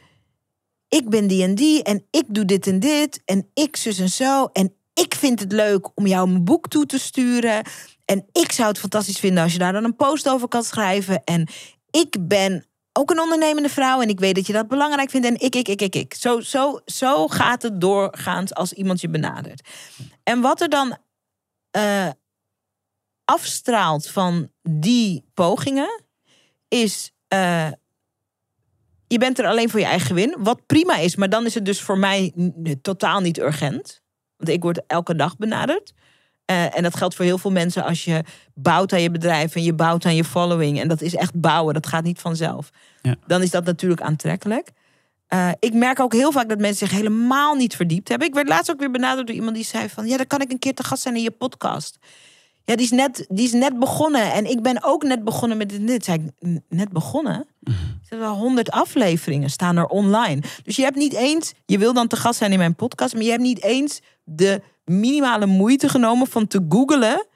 Ik 0.89 1.09
ben 1.09 1.27
die 1.27 1.43
en 1.43 1.55
die 1.55 1.83
en 1.83 2.05
ik 2.11 2.25
doe 2.29 2.45
dit 2.45 2.67
en 2.67 2.81
dit 2.81 3.23
en 3.25 3.51
ik 3.55 3.77
zus 3.77 3.99
en 3.99 4.09
zo 4.09 4.47
en 4.53 4.75
ik 5.01 5.15
vind 5.15 5.41
het 5.41 5.53
leuk 5.53 5.91
om 5.95 6.07
jou 6.07 6.31
een 6.31 6.45
boek 6.45 6.69
toe 6.69 6.87
te 6.87 6.99
sturen. 6.99 7.63
En 8.05 8.27
ik 8.33 8.53
zou 8.53 8.69
het 8.69 8.79
fantastisch 8.79 9.19
vinden 9.19 9.43
als 9.43 9.53
je 9.53 9.59
daar 9.59 9.73
dan 9.73 9.85
een 9.85 9.97
post 9.97 10.29
over 10.29 10.49
kan 10.49 10.63
schrijven. 10.63 11.25
En 11.25 11.49
ik 11.91 12.17
ben 12.29 12.67
ook 12.93 13.11
een 13.11 13.21
ondernemende 13.21 13.69
vrouw 13.69 14.01
en 14.01 14.09
ik 14.09 14.21
weet 14.21 14.35
dat 14.35 14.47
je 14.47 14.53
dat 14.53 14.69
belangrijk 14.69 15.11
vindt. 15.11 15.27
En 15.27 15.41
ik, 15.41 15.55
ik, 15.55 15.69
ik, 15.69 15.83
ik, 15.83 15.95
ik. 15.95 16.15
Zo, 16.15 16.41
zo, 16.41 16.81
zo 16.85 17.29
gaat 17.29 17.63
het 17.63 17.81
doorgaans 17.81 18.55
als 18.55 18.73
iemand 18.73 19.01
je 19.01 19.09
benadert. 19.09 19.69
En 20.23 20.41
wat 20.41 20.61
er 20.61 20.69
dan 20.69 20.97
uh, 21.77 22.11
afstraalt 23.25 24.09
van 24.09 24.51
die 24.63 25.25
pogingen 25.35 26.03
is. 26.69 27.13
Uh, 27.35 27.71
je 29.07 29.19
bent 29.19 29.39
er 29.39 29.47
alleen 29.47 29.71
voor 29.71 29.81
je 29.81 29.87
eigen 29.87 30.15
win. 30.15 30.37
Wat 30.39 30.67
prima 30.67 30.97
is, 30.97 31.17
maar 31.17 31.29
dan 31.29 31.47
is 31.47 31.55
het 31.55 31.65
dus 31.65 31.81
voor 31.81 31.99
mij 31.99 32.33
totaal 32.83 33.21
niet 33.21 33.39
urgent. 33.39 34.03
Want 34.41 34.49
ik 34.49 34.63
word 34.63 34.87
elke 34.87 35.15
dag 35.15 35.37
benaderd. 35.37 35.93
Uh, 36.51 36.77
en 36.77 36.83
dat 36.83 36.97
geldt 36.97 37.15
voor 37.15 37.25
heel 37.25 37.39
veel 37.39 37.51
mensen 37.51 37.85
als 37.85 38.05
je 38.05 38.25
bouwt 38.55 38.93
aan 38.93 39.03
je 39.03 39.11
bedrijf 39.11 39.55
en 39.55 39.63
je 39.63 39.73
bouwt 39.73 40.05
aan 40.05 40.15
je 40.15 40.25
following. 40.25 40.81
En 40.81 40.89
dat 40.89 41.01
is 41.01 41.15
echt 41.15 41.41
bouwen, 41.41 41.75
dat 41.75 41.87
gaat 41.87 42.05
niet 42.05 42.19
vanzelf. 42.21 42.71
Ja. 43.03 43.15
Dan 43.27 43.43
is 43.43 43.51
dat 43.51 43.65
natuurlijk 43.65 44.01
aantrekkelijk. 44.01 44.71
Uh, 45.35 45.51
ik 45.59 45.75
merk 45.75 46.01
ook 46.01 46.13
heel 46.13 46.33
vaak 46.33 46.49
dat 46.49 46.59
mensen 46.59 46.89
zich 46.89 46.97
helemaal 46.97 47.55
niet 47.55 47.77
verdiept 47.77 48.09
hebben. 48.09 48.29
Ik 48.29 48.35
werd 48.35 48.49
laatst 48.49 48.71
ook 48.71 48.79
weer 48.79 48.91
benaderd 48.91 49.27
door 49.27 49.37
iemand 49.37 49.55
die 49.55 49.65
zei 49.65 49.89
van... 49.89 50.07
ja, 50.07 50.17
dan 50.17 50.27
kan 50.27 50.41
ik 50.41 50.51
een 50.51 50.59
keer 50.59 50.75
te 50.75 50.85
gast 50.85 51.03
zijn 51.03 51.17
in 51.17 51.23
je 51.23 51.31
podcast. 51.31 51.99
Ja, 52.65 52.77
die 52.77 52.85
is 52.85 52.91
net, 52.91 53.27
die 53.29 53.45
is 53.45 53.53
net 53.53 53.79
begonnen. 53.79 54.33
En 54.33 54.51
ik 54.51 54.63
ben 54.63 54.85
ook 54.85 55.03
net 55.03 55.25
begonnen 55.25 55.57
met 55.57 55.69
dit. 55.69 55.87
dit. 55.87 56.05
Zei 56.05 56.33
ik, 56.39 56.61
net 56.69 56.89
begonnen? 56.89 57.47
Mm 57.61 57.75
Er 58.09 58.19
wel 58.19 58.35
honderd 58.35 58.71
afleveringen 58.71 59.51
staan 59.51 59.77
er 59.77 59.87
online. 59.87 60.43
Dus 60.63 60.77
je 60.77 60.83
hebt 60.83 60.97
niet 60.97 61.13
eens... 61.13 61.53
Je 61.67 61.79
wil 61.79 61.93
dan 61.93 62.07
te 62.07 62.17
gast 62.17 62.39
zijn 62.39 62.53
in 62.53 62.59
mijn 62.59 62.75
podcast... 62.75 63.15
maar 63.15 63.23
je 63.23 63.31
hebt 63.31 63.43
niet 63.43 63.63
eens 63.63 64.01
de 64.33 64.63
minimale 64.85 65.47
moeite 65.47 65.89
genomen 65.89 66.27
van 66.27 66.47
te 66.47 66.67
googlen 66.69 67.27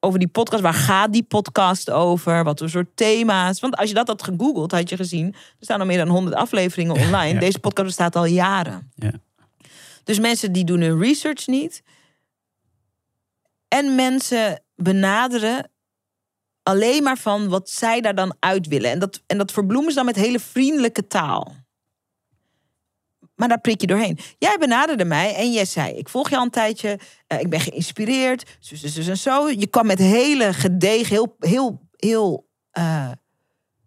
over 0.00 0.18
die 0.18 0.28
podcast. 0.28 0.62
Waar 0.62 0.74
gaat 0.74 1.12
die 1.12 1.22
podcast 1.22 1.90
over? 1.90 2.44
Wat 2.44 2.58
voor 2.58 2.68
soort 2.68 2.96
thema's? 2.96 3.60
Want 3.60 3.76
als 3.76 3.88
je 3.88 3.94
dat 3.94 4.08
had 4.08 4.22
gegoogeld, 4.22 4.72
had 4.72 4.88
je 4.88 4.96
gezien... 4.96 5.26
er 5.34 5.40
staan 5.58 5.80
al 5.80 5.86
meer 5.86 5.98
dan 5.98 6.08
100 6.08 6.36
afleveringen 6.36 6.94
online. 7.04 7.40
Deze 7.40 7.58
podcast 7.58 7.86
bestaat 7.86 8.16
al 8.16 8.24
jaren. 8.24 8.90
Ja. 8.94 9.12
Dus 10.04 10.18
mensen 10.18 10.52
die 10.52 10.64
doen 10.64 10.80
hun 10.80 10.98
research 10.98 11.46
niet. 11.46 11.82
En 13.68 13.94
mensen 13.94 14.62
benaderen 14.74 15.70
alleen 16.62 17.02
maar 17.02 17.18
van 17.18 17.48
wat 17.48 17.70
zij 17.70 18.00
daar 18.00 18.14
dan 18.14 18.36
uit 18.38 18.66
willen. 18.66 18.90
En 18.90 18.98
dat, 18.98 19.22
en 19.26 19.38
dat 19.38 19.52
verbloemen 19.52 19.90
ze 19.90 19.96
dan 19.96 20.04
met 20.04 20.16
hele 20.16 20.40
vriendelijke 20.40 21.06
taal. 21.06 21.54
Maar 23.36 23.48
daar 23.48 23.60
prik 23.60 23.80
je 23.80 23.86
doorheen. 23.86 24.18
Jij 24.38 24.56
benaderde 24.58 25.04
mij 25.04 25.34
en 25.34 25.52
jij 25.52 25.64
zei: 25.64 25.92
Ik 25.92 26.08
volg 26.08 26.30
je 26.30 26.36
al 26.36 26.42
een 26.42 26.50
tijdje. 26.50 26.98
Uh, 27.32 27.40
ik 27.40 27.50
ben 27.50 27.60
geïnspireerd. 27.60 28.56
Zus, 28.60 28.80
zus, 28.80 29.08
en 29.08 29.18
zo. 29.18 29.48
Je 29.48 29.66
kwam 29.66 29.86
met 29.86 29.98
hele 29.98 30.52
gedegen, 30.52 31.14
heel, 31.14 31.36
heel, 31.38 31.88
heel 31.96 32.48
uh, 32.78 33.10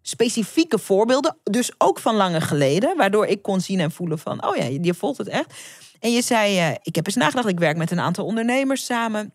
specifieke 0.02 0.78
voorbeelden. 0.78 1.36
Dus 1.42 1.72
ook 1.78 1.98
van 1.98 2.14
lange 2.14 2.40
geleden. 2.40 2.96
Waardoor 2.96 3.26
ik 3.26 3.42
kon 3.42 3.60
zien 3.60 3.80
en 3.80 3.90
voelen: 3.90 4.18
van, 4.18 4.46
Oh 4.46 4.56
ja, 4.56 4.64
je 4.64 4.94
volgt 4.94 5.18
het 5.18 5.28
echt. 5.28 5.54
En 6.00 6.12
je 6.12 6.22
zei: 6.22 6.70
uh, 6.70 6.74
Ik 6.82 6.94
heb 6.94 7.06
eens 7.06 7.16
nagedacht. 7.16 7.48
Ik 7.48 7.58
werk 7.58 7.76
met 7.76 7.90
een 7.90 8.00
aantal 8.00 8.24
ondernemers 8.24 8.84
samen. 8.84 9.34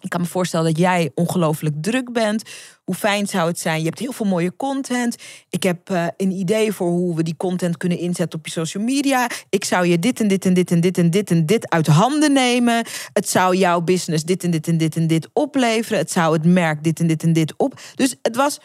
Ik 0.00 0.08
kan 0.08 0.20
me 0.20 0.26
voorstellen 0.26 0.66
dat 0.66 0.78
jij 0.78 1.10
ongelooflijk 1.14 1.74
druk 1.80 2.12
bent. 2.12 2.42
Hoe 2.84 2.94
fijn 2.94 3.26
zou 3.26 3.48
het 3.48 3.58
zijn? 3.58 3.78
Je 3.78 3.84
hebt 3.84 3.98
heel 3.98 4.12
veel 4.12 4.26
mooie 4.26 4.56
content. 4.56 5.16
Ik 5.50 5.62
heb 5.62 5.90
uh, 5.90 6.06
een 6.16 6.30
idee 6.30 6.72
voor 6.72 6.88
hoe 6.88 7.16
we 7.16 7.22
die 7.22 7.36
content 7.36 7.76
kunnen 7.76 7.98
inzetten 7.98 8.38
op 8.38 8.46
je 8.46 8.52
social 8.52 8.84
media. 8.84 9.30
Ik 9.48 9.64
zou 9.64 9.86
je 9.86 9.98
dit 9.98 10.20
en 10.20 10.28
dit 10.28 10.44
en 10.44 10.54
dit 10.54 10.70
en 10.70 10.80
dit 10.80 10.98
en 10.98 11.10
dit 11.10 11.30
en 11.30 11.46
dit 11.46 11.70
uit 11.70 11.86
handen 11.86 12.32
nemen. 12.32 12.86
Het 13.12 13.28
zou 13.28 13.56
jouw 13.56 13.80
business 13.80 14.24
dit 14.24 14.44
en 14.44 14.50
dit 14.50 14.68
en 14.68 14.78
dit 14.78 14.96
en 14.96 15.06
dit 15.06 15.28
opleveren. 15.32 15.98
Het 15.98 16.10
zou 16.10 16.32
het 16.32 16.44
merk 16.44 16.84
dit 16.84 17.00
en 17.00 17.06
dit 17.06 17.22
en 17.22 17.32
dit 17.32 17.54
op. 17.56 17.80
Dus 17.94 18.16
het 18.22 18.36
was 18.36 18.58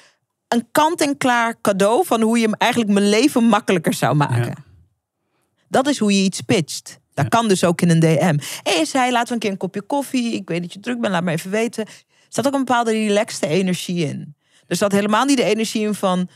een 0.47 0.67
kant-en-klaar 0.71 1.61
cadeau 1.61 2.05
van 2.05 2.21
hoe 2.21 2.39
je 2.39 2.55
eigenlijk 2.57 2.91
mijn 2.91 3.09
leven 3.09 3.43
makkelijker 3.43 3.93
zou 3.93 4.15
maken. 4.15 4.63
Dat 5.67 5.87
is 5.87 5.99
hoe 5.99 6.17
je 6.17 6.23
iets 6.23 6.41
pitcht. 6.41 6.99
Dat 7.15 7.29
kan 7.29 7.47
dus 7.47 7.63
ook 7.63 7.81
in 7.81 7.89
een 7.89 7.99
DM. 7.99 8.37
En 8.63 8.77
je 8.77 8.85
zei, 8.85 9.11
laten 9.11 9.27
we 9.27 9.33
een 9.33 9.39
keer 9.39 9.51
een 9.51 9.57
kopje 9.57 9.81
koffie. 9.81 10.33
Ik 10.33 10.49
weet 10.49 10.61
dat 10.61 10.73
je 10.73 10.79
druk 10.79 11.01
bent, 11.01 11.13
laat 11.13 11.23
me 11.23 11.31
even 11.31 11.51
weten. 11.51 11.85
Er 11.85 11.93
zat 12.29 12.47
ook 12.47 12.53
een 12.53 12.63
bepaalde 12.63 12.91
relaxte 12.91 13.47
energie 13.47 14.05
in. 14.05 14.35
Er 14.67 14.75
zat 14.75 14.91
helemaal 14.91 15.25
niet 15.25 15.37
de 15.37 15.43
energie 15.43 15.85
in 15.85 15.93
van... 15.93 16.29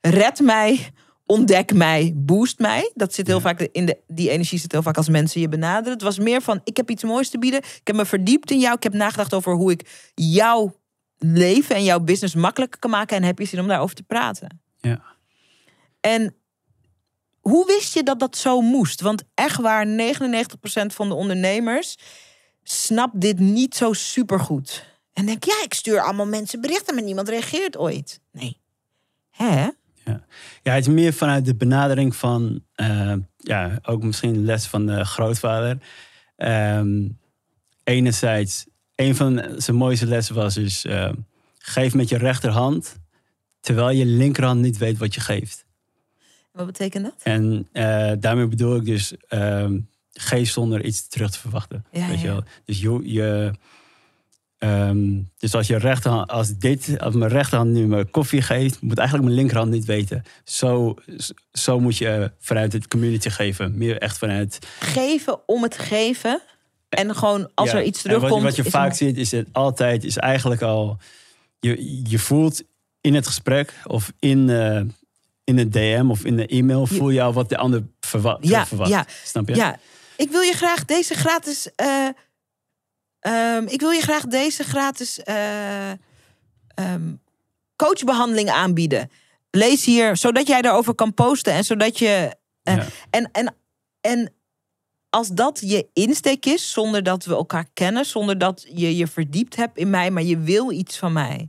red 0.00 0.40
mij, 0.40 0.90
ontdek 1.26 1.74
mij, 1.74 2.12
boost 2.16 2.58
mij. 2.58 2.90
Dat 2.94 3.14
zit 3.14 3.26
heel 3.26 3.40
vaak 3.40 3.60
in 3.60 3.86
de, 3.86 3.98
die 4.06 4.30
energie 4.30 4.58
zit 4.58 4.72
heel 4.72 4.82
vaak 4.82 4.96
als 4.96 5.08
mensen 5.08 5.40
je 5.40 5.48
benaderen. 5.48 5.92
Het 5.92 6.02
was 6.02 6.18
meer 6.18 6.42
van, 6.42 6.60
ik 6.64 6.76
heb 6.76 6.90
iets 6.90 7.04
moois 7.04 7.30
te 7.30 7.38
bieden. 7.38 7.60
Ik 7.60 7.80
heb 7.84 7.96
me 7.96 8.04
verdiept 8.04 8.50
in 8.50 8.58
jou. 8.58 8.74
Ik 8.74 8.82
heb 8.82 8.94
nagedacht 8.94 9.34
over 9.34 9.52
hoe 9.52 9.70
ik 9.70 10.10
jouw 10.14 10.80
leven 11.18 11.76
en 11.76 11.84
jouw 11.84 12.00
business 12.00 12.34
makkelijker 12.34 12.78
kan 12.78 12.90
maken. 12.90 13.16
En 13.16 13.22
heb 13.22 13.38
je 13.38 13.44
zin 13.44 13.60
om 13.60 13.68
daarover 13.68 13.96
te 13.96 14.02
praten. 14.02 14.60
Ja. 14.80 15.02
En 16.00 16.34
hoe 17.40 17.66
wist 17.66 17.94
je 17.94 18.02
dat 18.02 18.18
dat 18.18 18.36
zo 18.36 18.60
moest? 18.60 19.00
Want 19.00 19.22
echt 19.34 19.60
waar, 19.60 19.86
99% 19.86 19.90
van 20.86 21.08
de 21.08 21.14
ondernemers 21.14 21.96
snapt 22.62 23.20
dit 23.20 23.38
niet 23.38 23.74
zo 23.74 23.92
supergoed. 23.92 24.84
En 25.12 25.26
denk, 25.26 25.44
ja, 25.44 25.62
ik 25.64 25.74
stuur 25.74 26.00
allemaal 26.00 26.26
mensen 26.26 26.60
berichten, 26.60 26.94
maar 26.94 27.04
niemand 27.04 27.28
reageert 27.28 27.76
ooit. 27.76 28.20
Nee. 28.32 28.60
Hè? 29.30 29.68
Ja. 30.04 30.24
ja, 30.62 30.72
het 30.72 30.86
is 30.86 30.92
meer 30.92 31.12
vanuit 31.12 31.44
de 31.44 31.54
benadering 31.54 32.16
van, 32.16 32.64
uh, 32.76 33.14
ja, 33.36 33.78
ook 33.82 34.02
misschien 34.02 34.44
les 34.44 34.66
van 34.66 34.86
de 34.86 35.04
grootvader. 35.04 35.78
Um, 36.36 37.18
enerzijds, 37.84 38.66
een 38.94 39.16
van 39.16 39.44
zijn 39.56 39.76
mooiste 39.76 40.06
lessen 40.06 40.34
was 40.34 40.54
dus, 40.54 40.84
uh, 40.84 41.12
geef 41.58 41.94
met 41.94 42.08
je 42.08 42.16
rechterhand, 42.16 42.96
terwijl 43.60 43.90
je 43.90 44.04
linkerhand 44.04 44.60
niet 44.60 44.78
weet 44.78 44.98
wat 44.98 45.14
je 45.14 45.20
geeft. 45.20 45.64
Wat 46.64 46.78
betekent 46.78 47.04
dat? 47.04 47.14
En 47.22 47.68
uh, 47.72 48.12
daarmee 48.18 48.46
bedoel 48.46 48.76
ik 48.76 48.84
dus 48.84 49.14
uh, 49.30 49.66
geef 50.12 50.50
zonder 50.50 50.84
iets 50.84 51.08
terug 51.08 51.30
te 51.30 51.38
verwachten. 51.38 51.84
Ja, 51.92 52.06
weet 52.08 52.20
ja. 52.20 52.22
je 52.22 52.28
wel? 52.28 52.42
Dus 52.64 52.80
je, 52.80 53.00
je 53.02 53.52
um, 54.58 55.30
dus 55.38 55.54
als 55.54 55.66
je 55.66 55.76
rechterhand, 55.76 56.30
als 56.30 56.58
dit, 56.58 56.96
als 56.98 57.14
mijn 57.14 57.30
rechterhand 57.30 57.70
nu 57.70 57.86
mijn 57.86 58.10
koffie 58.10 58.42
geeft, 58.42 58.80
moet 58.80 58.98
eigenlijk 58.98 59.28
mijn 59.28 59.40
linkerhand 59.40 59.70
niet 59.70 59.84
weten. 59.84 60.22
Zo, 60.44 60.94
zo 61.52 61.80
moet 61.80 61.96
je 61.96 62.32
vanuit 62.38 62.72
het 62.72 62.88
community 62.88 63.28
geven. 63.28 63.78
Meer 63.78 63.98
echt 63.98 64.18
vanuit. 64.18 64.58
Geven 64.80 65.48
om 65.48 65.62
het 65.62 65.78
geven. 65.78 66.40
En 66.88 67.14
gewoon 67.14 67.50
als 67.54 67.70
ja, 67.70 67.76
er 67.76 67.84
iets 67.84 68.02
terugkomt. 68.02 68.32
Wat, 68.32 68.42
wat, 68.42 68.56
je 68.56 68.70
vaak 68.70 68.90
een- 68.90 68.96
ziet, 68.96 69.16
is 69.16 69.30
het 69.30 69.48
altijd, 69.52 70.04
is 70.04 70.16
eigenlijk 70.16 70.62
al. 70.62 70.98
Je, 71.60 72.00
je 72.08 72.18
voelt 72.18 72.62
in 73.00 73.14
het 73.14 73.26
gesprek 73.26 73.74
of 73.86 74.12
in, 74.18 74.48
uh, 74.48 74.80
in 75.44 75.58
het 75.58 75.72
DM 75.72 76.06
of 76.10 76.24
in 76.24 76.36
de 76.36 76.46
e-mail, 76.46 76.86
voel 76.86 77.10
je 77.10 77.22
al 77.22 77.32
wat 77.32 77.48
de 77.48 77.56
ander 77.56 77.86
verwa 78.00 78.36
Ja, 78.40 78.66
verwacht. 78.66 78.90
ja. 78.90 79.06
Snap 79.24 79.48
je? 79.48 79.54
Ja, 79.54 79.78
ik 80.16 80.30
wil 80.30 80.40
je 80.40 80.52
graag 80.52 80.84
deze 80.84 81.14
gratis 81.14 81.74
eh, 81.74 82.08
Ehm, 83.20 83.64
ik 83.66 83.80
wil 83.80 83.90
je 83.90 84.00
graag 84.00 84.24
deze 84.26 84.64
gratis 84.64 85.22
eh, 85.22 85.90
ehm, 86.74 87.14
coachbehandeling 87.76 88.48
aanbieden. 88.50 89.10
Lees 89.50 89.84
hier, 89.84 90.16
zodat 90.16 90.46
jij 90.46 90.62
daarover 90.62 90.94
kan 90.94 91.14
posten 91.14 91.52
en 91.52 91.64
zodat 91.64 91.98
je. 91.98 92.36
eh, 92.62 92.76
Ja. 92.76 92.86
en, 93.10 93.30
en, 93.32 93.54
en 94.00 94.32
als 95.10 95.28
dat 95.28 95.60
je 95.64 95.88
insteek 95.92 96.46
is, 96.46 96.72
zonder 96.72 97.02
dat 97.02 97.24
we 97.24 97.34
elkaar 97.34 97.66
kennen, 97.72 98.04
zonder 98.06 98.38
dat 98.38 98.66
je 98.74 98.96
je 98.96 99.06
verdiept 99.06 99.56
hebt 99.56 99.76
in 99.78 99.90
mij, 99.90 100.10
maar 100.10 100.22
je 100.22 100.38
wil 100.38 100.70
iets 100.70 100.98
van 100.98 101.12
mij, 101.12 101.48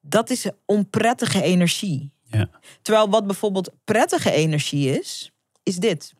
dat 0.00 0.30
is 0.30 0.44
een 0.44 0.56
onprettige 0.64 1.42
energie. 1.42 2.12
Ja. 2.30 2.50
Terwijl 2.82 3.10
wat 3.10 3.26
bijvoorbeeld 3.26 3.70
prettige 3.84 4.30
energie 4.30 4.98
is, 4.98 5.30
is 5.62 5.76
dit. 5.76 6.12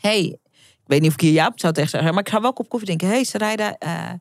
hey, 0.00 0.38
ik 0.84 0.90
weet 0.90 1.00
niet 1.00 1.08
of 1.08 1.14
ik 1.14 1.20
hier 1.20 1.32
Jaap 1.32 1.60
zou 1.60 1.72
tegen 1.72 1.90
zeggen, 1.90 2.10
maar 2.14 2.22
ik 2.22 2.28
ga 2.28 2.40
wel 2.40 2.52
kop 2.52 2.68
koffie 2.68 2.86
drinken. 2.86 3.08
hey, 3.08 3.24
Sarayda, 3.24 3.78
eh, 3.78 4.12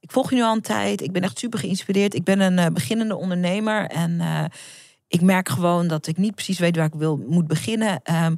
ik 0.00 0.10
volg 0.12 0.30
je 0.30 0.36
nu 0.36 0.42
al 0.42 0.54
een 0.54 0.60
tijd. 0.60 1.00
Ik 1.00 1.12
ben 1.12 1.22
echt 1.22 1.38
super 1.38 1.58
geïnspireerd. 1.58 2.14
Ik 2.14 2.24
ben 2.24 2.40
een 2.40 2.58
eh, 2.58 2.66
beginnende 2.66 3.16
ondernemer 3.16 3.86
en 3.86 4.20
eh, 4.20 4.44
ik 5.08 5.20
merk 5.20 5.48
gewoon 5.48 5.88
dat 5.88 6.06
ik 6.06 6.16
niet 6.16 6.34
precies 6.34 6.58
weet 6.58 6.76
waar 6.76 6.86
ik 6.86 6.94
wil 6.94 7.16
moet 7.16 7.46
beginnen. 7.46 8.00
Ehm, 8.02 8.34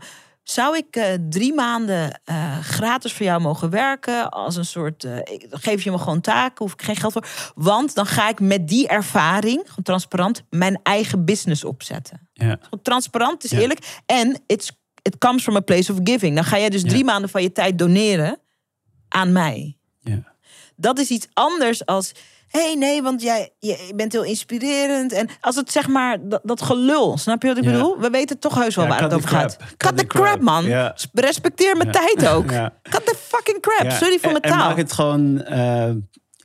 zou 0.50 0.76
ik 0.76 0.96
eh, 0.96 1.04
drie 1.28 1.54
maanden 1.54 2.20
eh, 2.24 2.58
gratis 2.58 3.12
voor 3.12 3.26
jou 3.26 3.40
mogen 3.40 3.70
werken? 3.70 4.30
Als 4.30 4.56
een 4.56 4.64
soort. 4.64 5.04
ik, 5.04 5.50
dan 5.50 5.60
geef 5.60 5.82
je 5.82 5.90
me 5.90 5.98
gewoon 5.98 6.20
taken, 6.20 6.64
hoef 6.64 6.72
ik 6.72 6.82
geen 6.82 6.96
geld 6.96 7.12
voor. 7.12 7.26
Want 7.54 7.94
dan 7.94 8.06
ga 8.06 8.28
ik 8.28 8.40
met 8.40 8.68
die 8.68 8.88
ervaring, 8.88 9.60
gewoon 9.60 9.82
transparant, 9.82 10.42
mijn 10.50 10.80
eigen 10.82 11.24
business 11.24 11.64
opzetten. 11.64 12.28
Ja. 12.32 12.58
Transparant, 12.82 13.44
is 13.44 13.50
Ja. 13.50 13.58
eerlijk. 13.58 14.00
En 14.06 14.40
it's, 14.46 14.70
it 15.02 15.18
comes 15.18 15.42
from 15.42 15.56
a 15.56 15.60
place 15.60 15.92
of 15.92 15.98
giving. 16.04 16.34
Dan 16.34 16.44
ga 16.44 16.58
jij 16.58 16.68
dus 16.70 16.82
Ja. 16.82 16.88
drie 16.88 17.04
maanden 17.04 17.30
van 17.30 17.42
je 17.42 17.52
tijd 17.52 17.78
doneren 17.78 18.38
aan 19.08 19.32
mij. 19.32 19.76
Ja. 20.00 20.22
Dat 20.76 20.98
is 20.98 21.08
iets 21.10 21.26
anders 21.32 21.86
als. 21.86 22.12
Hé, 22.48 22.60
hey, 22.60 22.74
nee, 22.74 23.02
want 23.02 23.22
jij 23.22 23.50
je 23.58 23.92
bent 23.96 24.12
heel 24.12 24.24
inspirerend. 24.24 25.12
En 25.12 25.28
als 25.40 25.56
het 25.56 25.72
zeg 25.72 25.88
maar 25.88 26.18
dat, 26.28 26.40
dat 26.44 26.62
gelul, 26.62 27.18
snap 27.18 27.42
je 27.42 27.48
wat 27.48 27.56
ik 27.56 27.64
Ja. 27.64 27.70
bedoel? 27.70 27.98
We 27.98 28.10
weten 28.10 28.38
toch 28.38 28.54
heus 28.54 28.74
wel 28.74 28.84
Ja, 28.84 28.90
waar 28.90 29.02
het 29.02 29.14
over 29.14 29.28
gaat. 29.28 29.56
Cut, 29.56 29.76
Cut 29.76 29.96
the 29.98 30.06
crap, 30.06 30.24
crap. 30.24 30.40
man. 30.40 30.64
Ja. 30.64 30.94
Respecteer 31.12 31.76
mijn 31.76 31.90
tijd 31.90 32.28
ook. 32.28 32.46
Cut 32.82 33.06
the 33.06 33.14
fucking 33.18 33.60
crap. 33.60 33.90
Sorry 33.90 34.18
voor 34.18 34.30
en- 34.32 34.32
mijn 34.32 34.42
En 34.42 34.50
taal. 34.50 34.68
maak 34.68 34.76
het 34.76 34.92
gewoon 34.92 35.42
eh, 35.42 35.90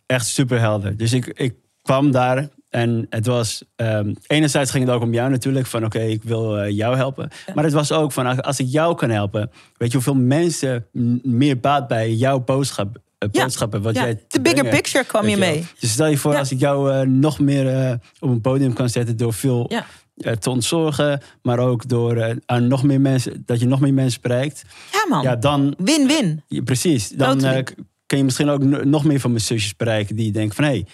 echt 0.06 0.28
super 0.28 0.60
helder. 0.60 0.98
Dus 0.98 1.14
ik, 1.14 1.26
ik 1.28 1.54
kwam 1.82 2.12
daar 2.12 2.48
en 2.70 3.06
het 3.10 3.26
was... 3.26 3.64
ehm, 3.76 4.14
enerzijds 4.28 4.72
ging 4.72 4.86
het 4.86 4.94
ook 4.96 5.02
om 5.02 5.14
jou 5.14 5.30
natuurlijk. 5.30 5.66
Van 5.66 5.86
oké, 5.86 6.00
ik 6.00 6.24
wil 6.24 6.58
eh, 6.58 6.70
jou 6.78 6.96
helpen. 6.96 7.30
Maar 7.54 7.64
het 7.64 7.74
was 7.74 7.92
ook 7.92 8.12
van 8.12 8.42
als 8.42 8.60
ik 8.60 8.68
jou 8.70 8.96
kan 8.96 9.10
helpen... 9.10 9.52
Weet 9.78 9.88
je 9.92 9.94
hoeveel 9.98 10.16
mensen 10.16 10.88
meer 11.24 11.60
baat 11.60 11.88
bij 11.88 12.12
jouw 12.14 12.40
boodschap. 12.40 12.98
Boodschappen... 13.32 13.82
Wat 13.82 13.96
Ja, 13.96 14.02
jij 14.04 14.14
de 14.14 14.42
bigger 14.42 14.60
brengen 14.60 14.70
picture 14.82 15.04
kwam 15.06 15.28
je 15.28 15.38
mee. 15.38 15.66
Dus 15.80 15.92
stel 15.92 16.08
je 16.08 16.18
voor 16.18 16.36
als 16.38 16.52
ik 16.52 16.60
jou 16.60 16.92
eh, 16.94 17.02
nog 17.08 17.40
meer 17.40 17.68
eh, 17.68 17.94
op 18.20 18.30
een 18.30 18.42
podium 18.42 18.74
kan 18.74 18.90
zetten... 18.90 19.18
door 19.18 19.34
veel 19.34 19.70
eh, 20.16 20.32
te 20.34 20.50
ontzorgen... 20.50 21.22
maar 21.42 21.60
ook 21.60 21.88
door 21.90 22.16
eh, 22.16 22.36
aan 22.46 22.68
nog 22.68 22.84
meer 22.84 23.02
mensen... 23.02 23.44
dat 23.46 23.60
je 23.60 23.66
nog 23.68 23.80
meer 23.80 23.94
mensen 23.94 24.22
bereikt... 24.22 24.64
Ja, 24.92 25.06
man. 25.10 25.22
ja, 25.24 25.36
dan 25.36 25.76
Win-win. 25.78 26.44
precies. 26.64 27.10
Dan 27.10 27.44
eh, 27.44 27.64
kun 28.06 28.18
je 28.18 28.24
misschien 28.24 28.50
ook 28.50 28.64
no- 28.64 28.84
nog 28.84 29.04
meer 29.04 29.20
van 29.20 29.32
mijn 29.32 29.44
zusjes 29.44 29.76
bereiken 29.76 30.16
die 30.16 30.32
denken 30.32 30.56
van 30.56 30.64
hé, 30.66 30.70
hey, 30.72 30.86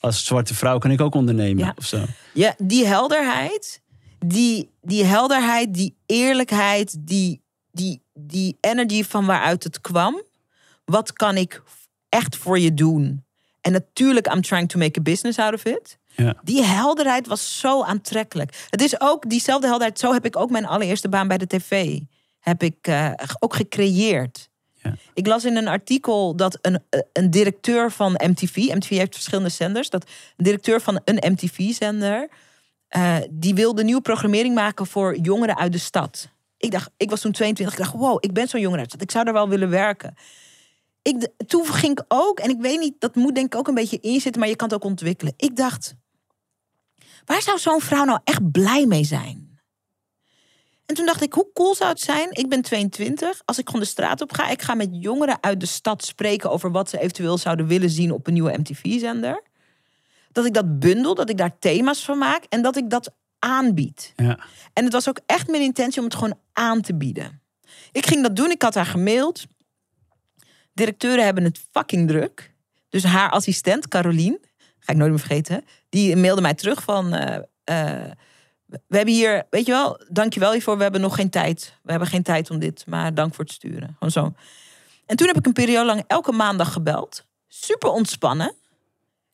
als 0.00 0.24
zwarte 0.24 0.54
vrouw 0.54 0.78
kan 0.78 0.90
ik 0.90 1.00
ook 1.00 1.14
ondernemen 1.14 1.64
Ja. 1.64 1.72
of 1.76 1.86
zo. 1.86 2.04
Ja, 2.34 2.54
die 2.58 2.86
helderheid, 2.86 3.80
die, 4.26 4.70
die 4.82 5.04
helderheid, 5.04 5.74
die 5.74 5.96
eerlijkheid, 6.06 6.96
die, 7.00 7.42
die, 7.72 8.02
die 8.14 8.56
energy 8.60 9.04
van 9.04 9.26
waaruit 9.26 9.64
het 9.64 9.80
kwam. 9.80 10.22
Wat 10.88 11.12
kan 11.12 11.36
ik 11.36 11.62
echt 12.08 12.36
voor 12.36 12.58
je 12.58 12.74
doen? 12.74 13.24
En 13.60 13.72
natuurlijk, 13.72 14.34
I'm 14.34 14.42
trying 14.42 14.68
to 14.68 14.78
make 14.78 14.98
a 14.98 15.02
business 15.02 15.38
out 15.38 15.54
of 15.54 15.64
it. 15.64 15.98
Ja. 16.06 16.34
Die 16.42 16.62
helderheid 16.62 17.26
was 17.26 17.60
zo 17.60 17.82
aantrekkelijk. 17.82 18.66
Het 18.70 18.82
is 18.82 19.00
ook 19.00 19.30
diezelfde 19.30 19.66
helderheid. 19.66 19.98
Zo 19.98 20.12
heb 20.12 20.24
ik 20.24 20.36
ook 20.36 20.50
mijn 20.50 20.66
allereerste 20.66 21.08
baan 21.08 21.28
bij 21.28 21.38
de 21.38 21.46
tv. 21.46 22.00
Heb 22.40 22.62
ik 22.62 22.76
eh, 22.80 23.12
ook 23.38 23.54
gecreëerd. 23.54 24.48
Ja. 24.82 24.94
Ik 25.14 25.26
las 25.26 25.44
in 25.44 25.56
een 25.56 25.68
artikel 25.68 26.36
dat 26.36 26.58
een, 26.62 26.78
eh, 26.90 27.00
een 27.12 27.30
directeur 27.30 27.90
van 27.90 28.12
MTV, 28.12 28.56
MTV 28.56 28.88
heeft 28.88 29.14
verschillende 29.14 29.50
zenders, 29.50 29.90
dat 29.90 30.04
een 30.36 30.44
directeur 30.44 30.80
van 30.80 31.00
een 31.04 31.32
MTV-zender, 31.32 32.28
eh, 32.88 33.16
die 33.30 33.54
wilde 33.54 33.84
nieuwe 33.84 34.00
programmering 34.00 34.54
maken 34.54 34.86
voor 34.86 35.16
jongeren 35.16 35.56
uit 35.56 35.72
de 35.72 35.78
stad. 35.78 36.28
Ik 36.56 36.70
dacht, 36.70 36.90
ik 36.96 37.10
was 37.10 37.20
toen 37.20 37.32
22, 37.32 37.76
ik 37.78 37.84
dacht, 37.84 37.94
wow, 37.94 38.16
ik 38.20 38.32
ben 38.32 38.48
zo'n 38.48 38.60
jongere 38.60 38.80
uit 38.80 38.90
de 38.90 38.96
stad, 38.96 39.08
ik 39.08 39.10
zou 39.10 39.24
daar 39.24 39.34
wel 39.34 39.48
willen 39.48 39.70
werken. 39.70 40.14
Ik, 41.02 41.28
toen 41.46 41.66
ging 41.66 41.98
ik 41.98 42.04
ook, 42.08 42.40
en 42.40 42.50
ik 42.50 42.60
weet 42.60 42.80
niet, 42.80 42.94
dat 42.98 43.14
moet 43.14 43.34
denk 43.34 43.46
ik 43.46 43.58
ook 43.58 43.68
een 43.68 43.74
beetje 43.74 44.00
inzitten, 44.00 44.40
maar 44.40 44.50
je 44.50 44.56
kan 44.56 44.68
het 44.68 44.76
ook 44.76 44.84
ontwikkelen. 44.84 45.34
Ik 45.36 45.56
dacht, 45.56 45.94
waar 47.24 47.42
zou 47.42 47.58
zo'n 47.58 47.80
vrouw 47.80 48.04
nou 48.04 48.20
echt 48.24 48.50
blij 48.50 48.86
mee 48.86 49.04
zijn? 49.04 49.48
En 50.88 50.94
toen 50.94 51.06
dacht 51.06 51.22
ik, 51.22 51.32
hoe 51.32 51.50
cool 51.52 51.74
zou 51.74 51.90
het 51.90 52.00
zijn? 52.00 52.28
Ik 52.32 52.48
ben 52.48 52.62
22. 52.62 53.42
Als 53.44 53.58
ik 53.58 53.66
gewoon 53.66 53.82
de 53.82 53.86
straat 53.86 54.20
op 54.20 54.32
ga, 54.32 54.48
ik 54.48 54.62
ga 54.62 54.74
met 54.74 54.88
jongeren 54.90 55.38
uit 55.40 55.60
de 55.60 55.66
stad 55.66 56.04
spreken 56.04 56.50
over 56.50 56.70
wat 56.70 56.90
ze 56.90 56.98
eventueel 56.98 57.38
zouden 57.38 57.66
willen 57.66 57.90
zien 57.90 58.12
op 58.12 58.26
een 58.26 58.32
nieuwe 58.32 58.58
MTV-zender. 58.58 59.42
Dat 60.32 60.44
ik 60.44 60.54
dat 60.54 60.78
bundel, 60.78 61.14
dat 61.14 61.30
ik 61.30 61.36
daar 61.38 61.58
thema's 61.58 62.04
van 62.04 62.18
maak 62.18 62.44
en 62.48 62.62
dat 62.62 62.76
ik 62.76 62.90
dat 62.90 63.14
aanbied. 63.38 64.12
Ja. 64.16 64.38
En 64.72 64.84
het 64.84 64.92
was 64.92 65.08
ook 65.08 65.20
echt 65.26 65.48
mijn 65.48 65.62
intentie 65.62 65.98
om 65.98 66.04
het 66.04 66.14
gewoon 66.14 66.38
aan 66.52 66.80
te 66.80 66.94
bieden. 66.94 67.42
Ik 67.92 68.06
ging 68.06 68.22
dat 68.22 68.36
doen, 68.36 68.50
ik 68.50 68.62
had 68.62 68.74
haar 68.74 68.86
gemaild. 68.86 69.44
Directeuren 70.78 71.24
hebben 71.24 71.44
het 71.44 71.60
fucking 71.72 72.08
druk. 72.08 72.54
Dus 72.88 73.04
haar 73.04 73.30
assistent, 73.30 73.88
Carolien, 73.88 74.38
ga 74.78 74.92
ik 74.92 74.98
nooit 74.98 75.10
meer 75.10 75.18
vergeten, 75.18 75.64
die 75.88 76.16
mailde 76.16 76.40
mij 76.40 76.54
terug 76.54 76.82
van. 76.82 77.12
eh, 77.14 77.36
eh, 77.64 78.10
we 78.66 78.96
hebben 78.96 79.14
hier, 79.14 79.46
weet 79.50 79.66
je 79.66 79.72
wel, 79.72 80.00
dankjewel 80.08 80.52
hiervoor. 80.52 80.76
We 80.76 80.82
hebben 80.82 81.00
nog 81.00 81.14
geen 81.14 81.30
tijd. 81.30 81.74
We 81.82 81.90
hebben 81.90 82.08
geen 82.08 82.22
tijd 82.22 82.50
om 82.50 82.58
dit, 82.58 82.84
maar 82.86 83.14
dank 83.14 83.34
voor 83.34 83.44
het 83.44 83.52
sturen. 83.52 83.88
Gewoon 83.92 84.10
zo. 84.10 84.32
En 85.06 85.16
toen 85.16 85.26
heb 85.26 85.36
ik 85.36 85.46
een 85.46 85.52
periode 85.52 85.86
lang 85.86 86.04
elke 86.06 86.32
maandag 86.32 86.72
gebeld. 86.72 87.26
Super 87.48 87.90
ontspannen. 87.90 88.54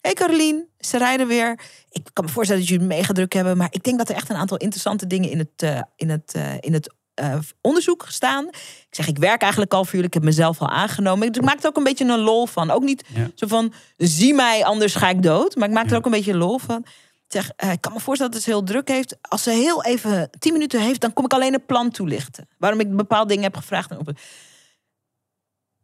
Hey 0.00 0.12
Carolien, 0.12 0.68
ze 0.78 0.98
rijden 0.98 1.26
weer. 1.26 1.61
Ik 1.90 2.09
kan 2.12 2.24
me 2.24 2.30
voorstellen 2.30 2.62
dat 2.62 2.70
jullie 2.70 2.87
mega 2.87 3.12
druk 3.12 3.33
hebben, 3.33 3.57
maar 3.57 3.68
ik 3.70 3.83
denk 3.83 3.98
dat 3.98 4.09
er 4.09 4.14
echt 4.14 4.30
een 4.30 4.37
aantal 4.37 4.57
interessante 4.57 5.07
dingen 5.07 5.30
in 5.30 5.38
het, 5.38 5.62
eh, 5.62 5.80
in 5.96 6.11
het, 6.11 6.35
in 6.61 6.72
het 6.72 6.94
eh, 7.14 7.38
onderzoek 7.61 8.05
staan. 8.09 8.46
Ik 8.48 8.87
zeg, 8.90 9.07
ik 9.07 9.18
werk 9.18 9.40
eigenlijk 9.42 9.74
al 9.74 9.83
voor 9.85 9.92
jullie. 9.92 10.07
Ik 10.07 10.14
heb 10.14 10.22
mezelf 10.22 10.61
al 10.61 10.68
aangenomen. 10.68 11.29
Dus 11.29 11.37
ik 11.37 11.44
maak 11.48 11.62
er 11.62 11.68
ook 11.68 11.77
een 11.77 11.85
beetje 11.85 12.05
een 12.05 12.18
lol 12.18 12.46
van. 12.46 12.70
Ook 12.70 12.83
niet 12.83 13.05
Ja. 13.14 13.31
zo 13.35 13.46
van, 13.46 13.72
zie 13.96 14.35
mij, 14.35 14.64
anders 14.64 14.94
ga 14.94 15.09
ik 15.09 15.22
dood. 15.22 15.57
Maar 15.57 15.68
ik 15.68 15.74
maak 15.74 15.85
er 15.85 15.90
Ja. 15.90 15.96
ook 15.96 16.05
een 16.05 16.11
beetje 16.11 16.37
lol 16.37 16.59
van. 16.59 16.79
Ik 17.27 17.40
zeg, 17.40 17.50
eh, 17.57 17.72
ik 17.72 17.81
kan 17.81 17.92
me 17.92 18.00
voorstellen 18.00 18.33
dat 18.33 18.40
het 18.42 18.50
heel 18.50 18.62
druk 18.62 18.88
heeft. 18.88 19.16
Als 19.20 19.42
ze 19.42 19.50
heel 19.50 19.85
even 19.85 20.31
tien 20.38 20.53
minuten 20.53 20.81
heeft, 20.81 21.00
dan 21.00 21.12
kom 21.12 21.24
ik 21.24 21.33
alleen 21.33 21.55
een 21.55 21.64
plan 21.66 21.90
toelichten. 21.90 22.48
Waarom 22.59 22.81
ik 22.81 22.96
bepaalde 22.96 23.29
dingen 23.29 23.44
heb 23.44 23.57
gevraagd. 23.57 23.90
en 23.90 23.98
op- 23.98 24.12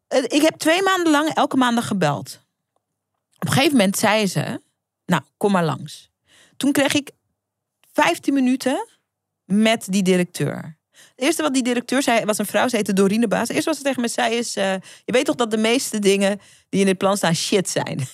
Eh, 0.08 0.22
Ik 0.22 0.42
heb 0.42 0.56
twee 0.58 0.82
maanden 0.82 1.12
lang 1.12 1.28
elke 1.34 1.56
maandag 1.56 1.86
gebeld. 1.86 2.40
Op 3.38 3.46
een 3.46 3.52
gegeven 3.52 3.76
moment 3.76 3.98
zei 3.98 4.26
ze, 4.26 4.60
nou, 5.06 5.22
kom 5.36 5.52
maar 5.52 5.64
langs. 5.64 6.10
Toen 6.56 6.72
kreeg 6.72 6.94
ik 6.94 7.10
15 7.92 8.34
minuten 8.34 8.86
met 9.44 9.86
die 9.88 10.02
directeur. 10.02 10.78
Het 11.16 11.24
eerste 11.24 11.42
wat 11.42 11.54
die 11.54 11.62
directeur 11.62 12.02
zei, 12.02 12.24
was 12.24 12.38
een 12.38 12.46
vrouw, 12.46 12.68
ze 12.68 12.76
heette 12.76 12.92
Dorine 12.92 13.28
Baas. 13.28 13.40
Het 13.40 13.50
eerste 13.50 13.68
wat 13.68 13.78
ze 13.78 13.84
tegen 13.84 14.00
me 14.00 14.08
zei 14.08 14.34
is, 14.34 14.56
eh, 14.56 14.72
je 15.04 15.12
weet 15.12 15.24
toch 15.24 15.34
dat 15.34 15.50
de 15.50 15.56
meeste 15.56 15.98
dingen 15.98 16.40
die 16.68 16.80
in 16.80 16.86
dit 16.86 16.98
plan 16.98 17.16
staan 17.16 17.34
shit 17.34 17.68
zijn. 17.68 18.00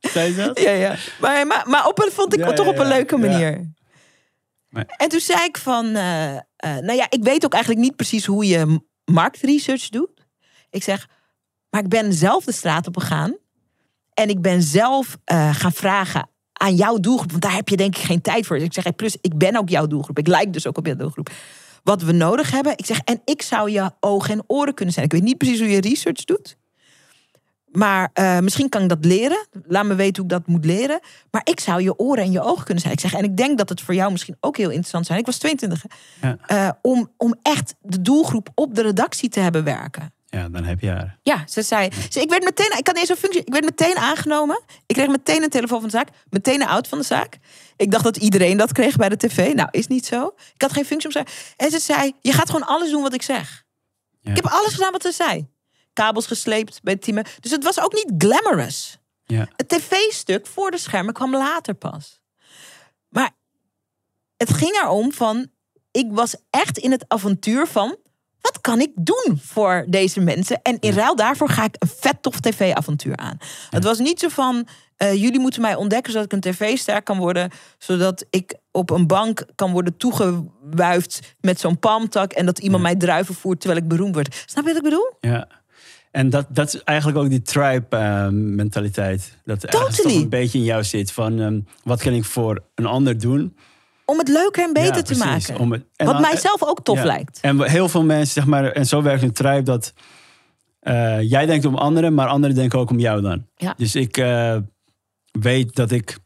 Zei 0.00 0.28
je 0.30 0.34
dat? 0.36 0.60
ja, 0.60 0.70
ja. 0.70 0.96
Maar, 1.20 1.46
maar, 1.46 1.64
maar 1.68 1.86
op 1.86 1.98
een, 1.98 2.12
vond 2.12 2.32
ik 2.34 2.38
Ja, 2.40 2.52
toch 2.52 2.66
ja, 2.66 2.72
op 2.72 2.78
een 2.78 2.88
leuke 2.88 3.16
manier. 3.16 3.72
Maar- 4.68 4.94
En 4.96 5.08
toen 5.08 5.20
zei 5.20 5.44
ik 5.44 5.56
van, 5.58 5.94
eh, 5.94 6.36
eh, 6.36 6.42
nou 6.56 6.92
ja, 6.92 7.06
ik 7.08 7.22
weet 7.22 7.44
ook 7.44 7.52
eigenlijk 7.52 7.82
niet 7.82 7.96
precies 7.96 8.24
hoe 8.26 8.46
je 8.46 8.80
marktresearch 9.04 9.88
doet. 9.88 10.26
Ik 10.70 10.82
zeg, 10.82 11.08
maar 11.70 11.80
ik 11.82 11.88
ben 11.88 12.12
zelf 12.12 12.44
de 12.44 12.52
straat 12.52 12.86
op 12.86 12.96
gegaan. 12.96 13.36
En 14.14 14.28
ik 14.28 14.40
ben 14.42 14.62
zelf 14.62 15.16
gaan 15.52 15.72
vragen 15.72 16.28
aan 16.52 16.74
jouw 16.74 16.96
doelgroep. 16.98 17.30
Want 17.30 17.42
daar 17.42 17.54
heb 17.54 17.68
je 17.68 17.76
denk 17.76 17.96
ik 17.96 18.02
geen 18.02 18.20
tijd 18.20 18.46
voor. 18.46 18.56
Dus 18.56 18.64
ik 18.66 18.72
zeg, 18.72 18.84
hey, 18.84 18.92
plus 18.92 19.16
ik 19.20 19.38
ben 19.38 19.56
ook 19.56 19.68
jouw 19.68 19.86
doelgroep. 19.86 20.18
Ik 20.18 20.26
lijk 20.26 20.52
dus 20.52 20.66
ook 20.66 20.78
op 20.78 20.86
jouw 20.86 20.96
doelgroep. 20.96 21.30
Wat 21.82 22.02
we 22.02 22.12
nodig 22.12 22.50
hebben. 22.50 22.72
Ik 22.76 22.86
zeg, 22.86 23.00
en 23.00 23.20
ik 23.24 23.42
zou 23.42 23.70
je 23.70 23.90
ogen 24.00 24.34
en 24.34 24.44
oren 24.46 24.74
kunnen 24.74 24.94
zijn. 24.94 25.06
Ik 25.06 25.12
weet 25.12 25.22
niet 25.22 25.38
precies 25.38 25.58
hoe 25.58 25.68
je 25.68 25.80
research 25.80 26.24
doet. 26.24 26.58
Maar 27.72 28.10
eh, 28.12 28.38
misschien 28.38 28.68
kan 28.68 28.82
ik 28.82 28.88
dat 28.88 29.04
leren. 29.04 29.46
Laat 29.66 29.84
me 29.84 29.94
weten 29.94 30.22
hoe 30.22 30.32
ik 30.32 30.38
dat 30.38 30.46
moet 30.46 30.64
leren. 30.64 31.00
Maar 31.30 31.40
ik 31.44 31.60
zou 31.60 31.82
je 31.82 31.98
oren 31.98 32.24
en 32.24 32.30
je 32.30 32.40
ogen 32.42 32.64
kunnen 32.64 32.82
zijn. 32.82 32.94
Ik 32.94 33.00
zeg, 33.00 33.14
en 33.14 33.24
ik 33.24 33.36
denk 33.36 33.58
dat 33.58 33.68
het 33.68 33.80
voor 33.80 33.94
jou 33.94 34.10
misschien 34.10 34.36
ook 34.40 34.56
heel 34.56 34.68
interessant 34.68 35.06
zijn. 35.06 35.18
Ik 35.18 35.26
was 35.26 35.38
22. 35.38 35.84
hè. 35.88 36.28
Ja. 36.28 36.36
Eh, 36.46 36.72
om, 36.82 37.10
om 37.16 37.34
echt 37.42 37.74
de 37.80 38.00
doelgroep 38.00 38.48
op 38.54 38.74
de 38.74 38.82
redactie 38.82 39.28
te 39.28 39.40
hebben 39.40 39.64
werken. 39.64 40.12
Ja, 40.30 40.48
dan 40.48 40.64
heb 40.64 40.80
je 40.80 40.88
haar. 40.88 41.18
Ja, 41.22 41.44
ze 41.48 41.62
zei. 41.62 41.90
Ze, 42.10 42.20
ik 42.20 42.30
werd 42.30 42.44
meteen, 42.44 42.78
ik 42.78 42.86
had 42.86 43.08
een 43.08 43.16
functie. 43.16 43.40
Ik 43.44 43.52
werd 43.52 43.64
meteen 43.64 43.96
aangenomen. 43.96 44.60
Ik 44.86 44.94
kreeg 44.94 45.08
meteen 45.08 45.42
een 45.42 45.48
telefoon 45.48 45.80
van 45.80 45.88
de 45.88 45.96
zaak. 45.96 46.08
Meteen 46.30 46.60
een 46.60 46.66
out 46.66 46.88
van 46.88 46.98
de 46.98 47.04
zaak. 47.04 47.38
Ik 47.76 47.90
dacht 47.90 48.04
dat 48.04 48.16
iedereen 48.16 48.56
dat 48.56 48.72
kreeg 48.72 48.96
bij 48.96 49.08
de 49.08 49.16
tv. 49.16 49.54
Nou, 49.54 49.68
is 49.70 49.86
niet 49.86 50.06
zo. 50.06 50.34
Ik 50.54 50.62
had 50.62 50.72
geen 50.72 50.84
functie 50.84 51.08
om 51.08 51.24
te. 51.24 51.32
En 51.56 51.70
ze 51.70 51.78
zei: 51.78 52.12
Je 52.20 52.32
gaat 52.32 52.50
gewoon 52.50 52.66
alles 52.66 52.90
doen 52.90 53.02
wat 53.02 53.14
ik 53.14 53.22
zeg. 53.22 53.64
Ja. 54.20 54.30
Ik 54.30 54.36
heb 54.36 54.46
alles 54.46 54.72
gedaan 54.74 54.92
wat 54.92 55.02
ze 55.02 55.12
zei. 55.12 55.48
kabels 55.92 56.26
gesleept 56.26 56.82
bij 56.82 56.92
het 56.92 57.02
team. 57.02 57.22
Dus 57.40 57.50
het 57.50 57.64
was 57.64 57.80
ook 57.80 57.92
niet 57.92 58.12
glamorous. 58.18 58.98
Ja. 59.24 59.48
Het 59.56 59.68
tv-stuk 59.68 60.46
voor 60.46 60.70
de 60.70 60.78
schermen 60.78 61.14
kwam 61.14 61.36
later 61.36 61.74
pas. 61.74 62.20
Maar 63.08 63.30
het 64.36 64.52
ging 64.52 64.76
erom 64.82 65.12
van, 65.12 65.50
ik 65.90 66.06
was 66.10 66.34
echt 66.50 66.78
in 66.78 66.90
het 66.90 67.04
avontuur 67.08 67.66
van, 67.66 67.96
wat 68.40 68.60
kan 68.60 68.80
ik 68.80 68.90
doen 68.94 69.38
voor 69.42 69.84
deze 69.88 70.20
mensen? 70.20 70.62
En 70.62 70.76
in 70.80 70.92
ruil 70.92 71.16
daarvoor 71.16 71.48
ga 71.48 71.64
ik 71.64 71.76
een 71.78 71.90
vet 72.00 72.22
tof 72.22 72.40
tv-avontuur 72.40 73.16
aan. 73.16 73.38
Het 73.70 73.84
was 73.84 73.98
niet 73.98 74.20
zo 74.20 74.28
van, 74.28 74.66
eh, 74.96 75.14
jullie 75.14 75.40
moeten 75.40 75.60
mij 75.60 75.74
ontdekken 75.74 76.12
zodat 76.12 76.32
ik 76.32 76.32
een 76.32 76.52
tv-ster 76.52 77.02
kan 77.02 77.18
worden, 77.18 77.50
zodat 77.78 78.24
ik 78.30 78.54
op 78.70 78.90
een 78.90 79.06
bank 79.06 79.44
kan 79.54 79.72
worden 79.72 79.96
toegewuifd 79.96 81.34
met 81.40 81.60
zo'n 81.60 81.78
palmtak 81.78 82.32
en 82.32 82.46
dat 82.46 82.58
iemand 82.58 82.82
mij 82.82 82.96
druiven 82.96 83.34
voert 83.34 83.60
terwijl 83.60 83.80
ik 83.80 83.88
beroemd 83.88 84.14
word. 84.14 84.44
Snap 84.46 84.64
je 84.64 84.68
wat 84.68 84.78
ik 84.78 84.90
bedoel? 84.90 85.12
Ja. 85.20 85.48
En 86.10 86.30
dat, 86.30 86.46
dat 86.48 86.74
is 86.74 86.82
eigenlijk 86.82 87.18
ook 87.18 87.30
die 87.30 87.42
tribe-mentaliteit. 87.42 89.36
dat 89.44 89.64
ergens 89.64 89.96
Totally. 89.96 90.14
toch 90.14 90.22
een 90.22 90.28
beetje 90.28 90.58
in 90.58 90.64
jou 90.64 90.84
zit. 90.84 91.12
Van 91.12 91.40
ehm, 91.40 91.60
wat 91.82 92.02
kan 92.02 92.12
ik 92.12 92.24
voor 92.24 92.62
een 92.74 92.86
ander 92.86 93.18
doen? 93.18 93.56
Om 94.10 94.18
het 94.18 94.28
leuker 94.28 94.64
en 94.64 94.72
beter 94.72 94.94
Ja, 94.96 95.02
te 95.02 95.14
precies. 95.14 95.24
maken. 95.48 95.58
Om 95.58 95.72
het- 95.72 95.84
en 95.96 96.06
wat 96.06 96.14
dan- 96.14 96.22
mijzelf 96.22 96.62
ook 96.64 96.84
tof 96.84 96.98
Ja. 96.98 97.04
lijkt. 97.04 97.38
En 97.40 97.62
heel 97.62 97.88
veel 97.88 98.04
mensen, 98.04 98.32
zeg 98.34 98.46
maar, 98.46 98.64
en 98.72 98.86
zo 98.86 99.02
werkt 99.02 99.22
een 99.22 99.32
tribe 99.32 99.62
dat 99.62 99.92
eh, 100.80 101.20
jij 101.30 101.46
denkt 101.46 101.64
om 101.64 101.74
anderen, 101.74 102.14
maar 102.14 102.26
anderen 102.28 102.56
denken 102.56 102.78
ook 102.78 102.90
om 102.90 102.98
jou 102.98 103.20
dan. 103.22 103.46
Ja. 103.56 103.74
Dus 103.76 103.94
ik 103.94 104.16
eh, 104.16 104.56
weet 105.40 105.74
dat 105.74 105.90
ik 105.90 106.18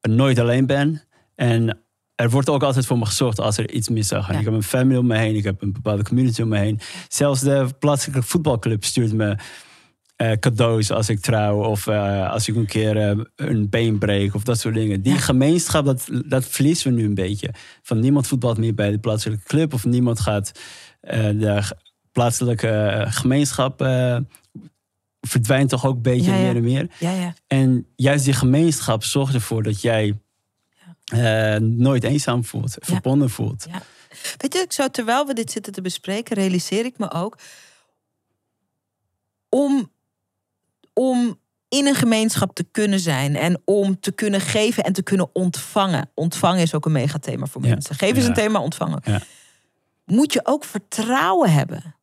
nooit 0.00 0.38
alleen 0.38 0.66
ben. 0.66 1.02
En 1.34 1.78
er 2.14 2.30
wordt 2.30 2.48
ook 2.48 2.62
altijd 2.62 2.86
voor 2.86 2.98
me 2.98 3.06
gezorgd 3.06 3.40
als 3.40 3.56
er 3.58 3.70
iets 3.70 3.88
mis 3.88 4.08
zou 4.08 4.22
gaan. 4.22 4.38
Ik 4.38 4.44
heb 4.44 4.54
een 4.54 4.62
family 4.62 4.98
om 4.98 5.06
me 5.06 5.16
heen, 5.16 5.34
ik 5.34 5.44
heb 5.44 5.62
een 5.62 5.72
bepaalde 5.72 6.02
community 6.04 6.42
om 6.42 6.48
me 6.48 6.58
heen. 6.58 6.80
Zelfs 7.08 7.40
de 7.40 7.66
plaatselijke 7.78 8.22
voetbalclub 8.22 8.84
stuurt 8.84 9.12
me 9.12 9.36
eh, 10.16 10.32
cadeaus 10.32 10.90
als 10.90 11.08
ik 11.08 11.20
trouw 11.20 11.64
of 11.64 11.86
eh, 11.86 12.30
als 12.30 12.48
ik 12.48 12.56
een 12.56 12.66
keer 12.66 12.96
eh, 12.96 13.18
een 13.36 13.68
been 13.68 13.98
breek 13.98 14.34
of 14.34 14.42
dat 14.42 14.58
soort 14.58 14.74
dingen. 14.74 15.02
Die 15.02 15.12
Ja. 15.12 15.18
gemeenschap, 15.18 15.84
dat, 15.84 16.08
dat 16.26 16.44
verliezen 16.46 16.90
we 16.90 17.00
nu 17.00 17.04
een 17.06 17.14
beetje. 17.14 17.50
Van 17.82 18.00
niemand 18.00 18.26
voetbalt 18.26 18.58
meer 18.58 18.74
bij 18.74 18.90
de 18.90 18.98
plaatselijke 18.98 19.44
club 19.44 19.74
of 19.74 19.84
niemand 19.84 20.20
gaat 20.20 20.52
de 21.00 21.62
plaatselijke 22.12 23.04
gemeenschap 23.08 23.78
verdwijnt 25.20 25.68
toch 25.68 25.86
ook 25.86 25.96
een 25.96 26.02
beetje 26.02 26.30
Ja, 26.30 26.36
ja. 26.36 26.42
meer 26.42 26.56
en 26.56 26.62
meer. 26.62 26.90
Ja, 26.98 27.10
ja. 27.10 27.34
En 27.46 27.86
juist 27.96 28.24
die 28.24 28.34
gemeenschap 28.34 29.04
zorgt 29.04 29.34
ervoor 29.34 29.62
dat 29.62 29.80
jij 29.80 30.18
nooit 31.60 32.04
eenzaam 32.04 32.44
voelt, 32.44 32.76
verbonden 32.80 33.30
voelt. 33.30 33.66
Ja. 33.70 33.82
Weet 34.36 34.52
je, 34.52 34.58
ik 34.58 34.72
zou, 34.72 34.90
terwijl 34.90 35.26
we 35.26 35.34
dit 35.34 35.50
zitten 35.50 35.72
te 35.72 35.80
bespreken, 35.80 36.36
realiseer 36.36 36.84
ik 36.84 36.98
me 36.98 37.10
ook. 37.12 37.38
Om, 39.48 39.90
om 40.98 41.38
in 41.68 41.86
een 41.86 41.94
gemeenschap 41.94 42.54
te 42.54 42.64
kunnen 42.70 43.00
zijn 43.00 43.36
en 43.36 43.62
om 43.64 44.00
te 44.00 44.12
kunnen 44.12 44.40
geven 44.40 44.84
en 44.84 44.92
te 44.92 45.02
kunnen 45.02 45.30
ontvangen. 45.34 46.10
Ontvangen 46.14 46.62
is 46.62 46.74
ook 46.74 46.84
een 46.86 46.92
megathema 46.92 47.46
voor 47.46 47.62
Ja. 47.62 47.68
mensen. 47.68 47.94
Geven 47.94 48.16
is 48.16 48.22
Ja. 48.22 48.28
een 48.28 48.34
thema, 48.34 48.60
ontvangen. 48.60 49.00
Ja. 49.04 49.20
Moet 50.04 50.32
je 50.32 50.40
ook 50.42 50.64
vertrouwen 50.64 51.52
hebben 51.52 51.96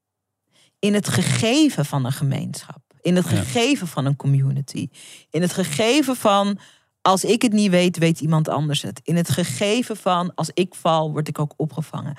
in 0.80 0.94
het 0.94 1.08
gegeven 1.08 1.86
van 1.86 2.06
een 2.06 2.12
gemeenschap. 2.12 2.82
In 3.02 3.16
het 3.16 3.26
gegeven 3.26 3.88
van 3.88 4.06
een 4.06 4.16
community. 4.16 4.88
In 5.30 5.42
het 5.42 5.54
gegeven 5.54 6.16
van 6.16 6.60
als 7.02 7.24
ik 7.24 7.42
het 7.42 7.54
niet 7.54 7.70
weet, 7.70 7.98
weet 7.98 8.20
iemand 8.20 8.48
anders 8.50 8.82
het. 8.82 9.00
In 9.04 9.16
het 9.16 9.30
gegeven 9.30 9.98
van 9.98 10.36
als 10.36 10.50
ik 10.54 10.76
val, 10.76 11.12
word 11.12 11.28
ik 11.28 11.40
ook 11.40 11.54
opgevangen. 11.58 12.16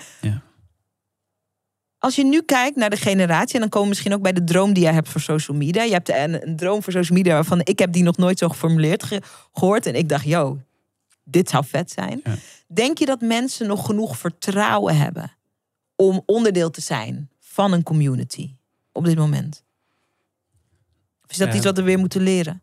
Als 2.04 2.14
je 2.16 2.24
nu 2.24 2.42
kijkt 2.42 2.76
naar 2.76 2.90
de 2.90 2.96
generatie, 2.96 3.54
en 3.54 3.60
dan 3.60 3.68
komen 3.68 3.82
we 3.82 3.88
misschien 3.88 4.14
ook 4.14 4.22
bij 4.22 4.32
de 4.32 4.44
droom 4.44 4.72
die 4.72 4.82
jij 4.82 4.92
hebt 4.92 5.08
voor 5.08 5.20
social 5.20 5.56
media. 5.56 5.82
Je 5.82 5.92
hebt 5.92 6.08
een, 6.08 6.48
een 6.48 6.56
droom 6.56 6.82
voor 6.82 6.92
social 6.92 7.16
media 7.18 7.32
waarvan 7.34 7.60
ik 7.64 7.78
heb 7.78 7.92
die 7.92 8.02
nog 8.02 8.16
nooit 8.16 8.38
zo 8.38 8.48
geformuleerd 8.48 9.02
ge- 9.02 9.22
gehoord. 9.52 9.86
En 9.86 9.94
ik 9.94 10.08
dacht, 10.08 10.24
yo, 10.24 10.60
dit 11.24 11.48
zou 11.48 11.64
vet 11.66 11.90
zijn. 11.90 12.20
Ja. 12.24 12.34
Denk 12.66 12.98
je 12.98 13.06
dat 13.06 13.20
mensen 13.20 13.66
nog 13.66 13.86
genoeg 13.86 14.18
vertrouwen 14.18 14.96
hebben 14.96 15.32
om 15.96 16.22
onderdeel 16.26 16.70
te 16.70 16.80
zijn 16.80 17.30
van 17.40 17.72
een 17.72 17.82
community 17.82 18.50
op 18.92 19.04
dit 19.04 19.16
moment? 19.16 19.64
Of 21.24 21.30
is 21.30 21.36
dat 21.36 21.48
Ja. 21.48 21.54
iets 21.54 21.64
wat 21.64 21.76
we 21.76 21.82
weer 21.82 21.98
moeten 21.98 22.22
leren? 22.22 22.62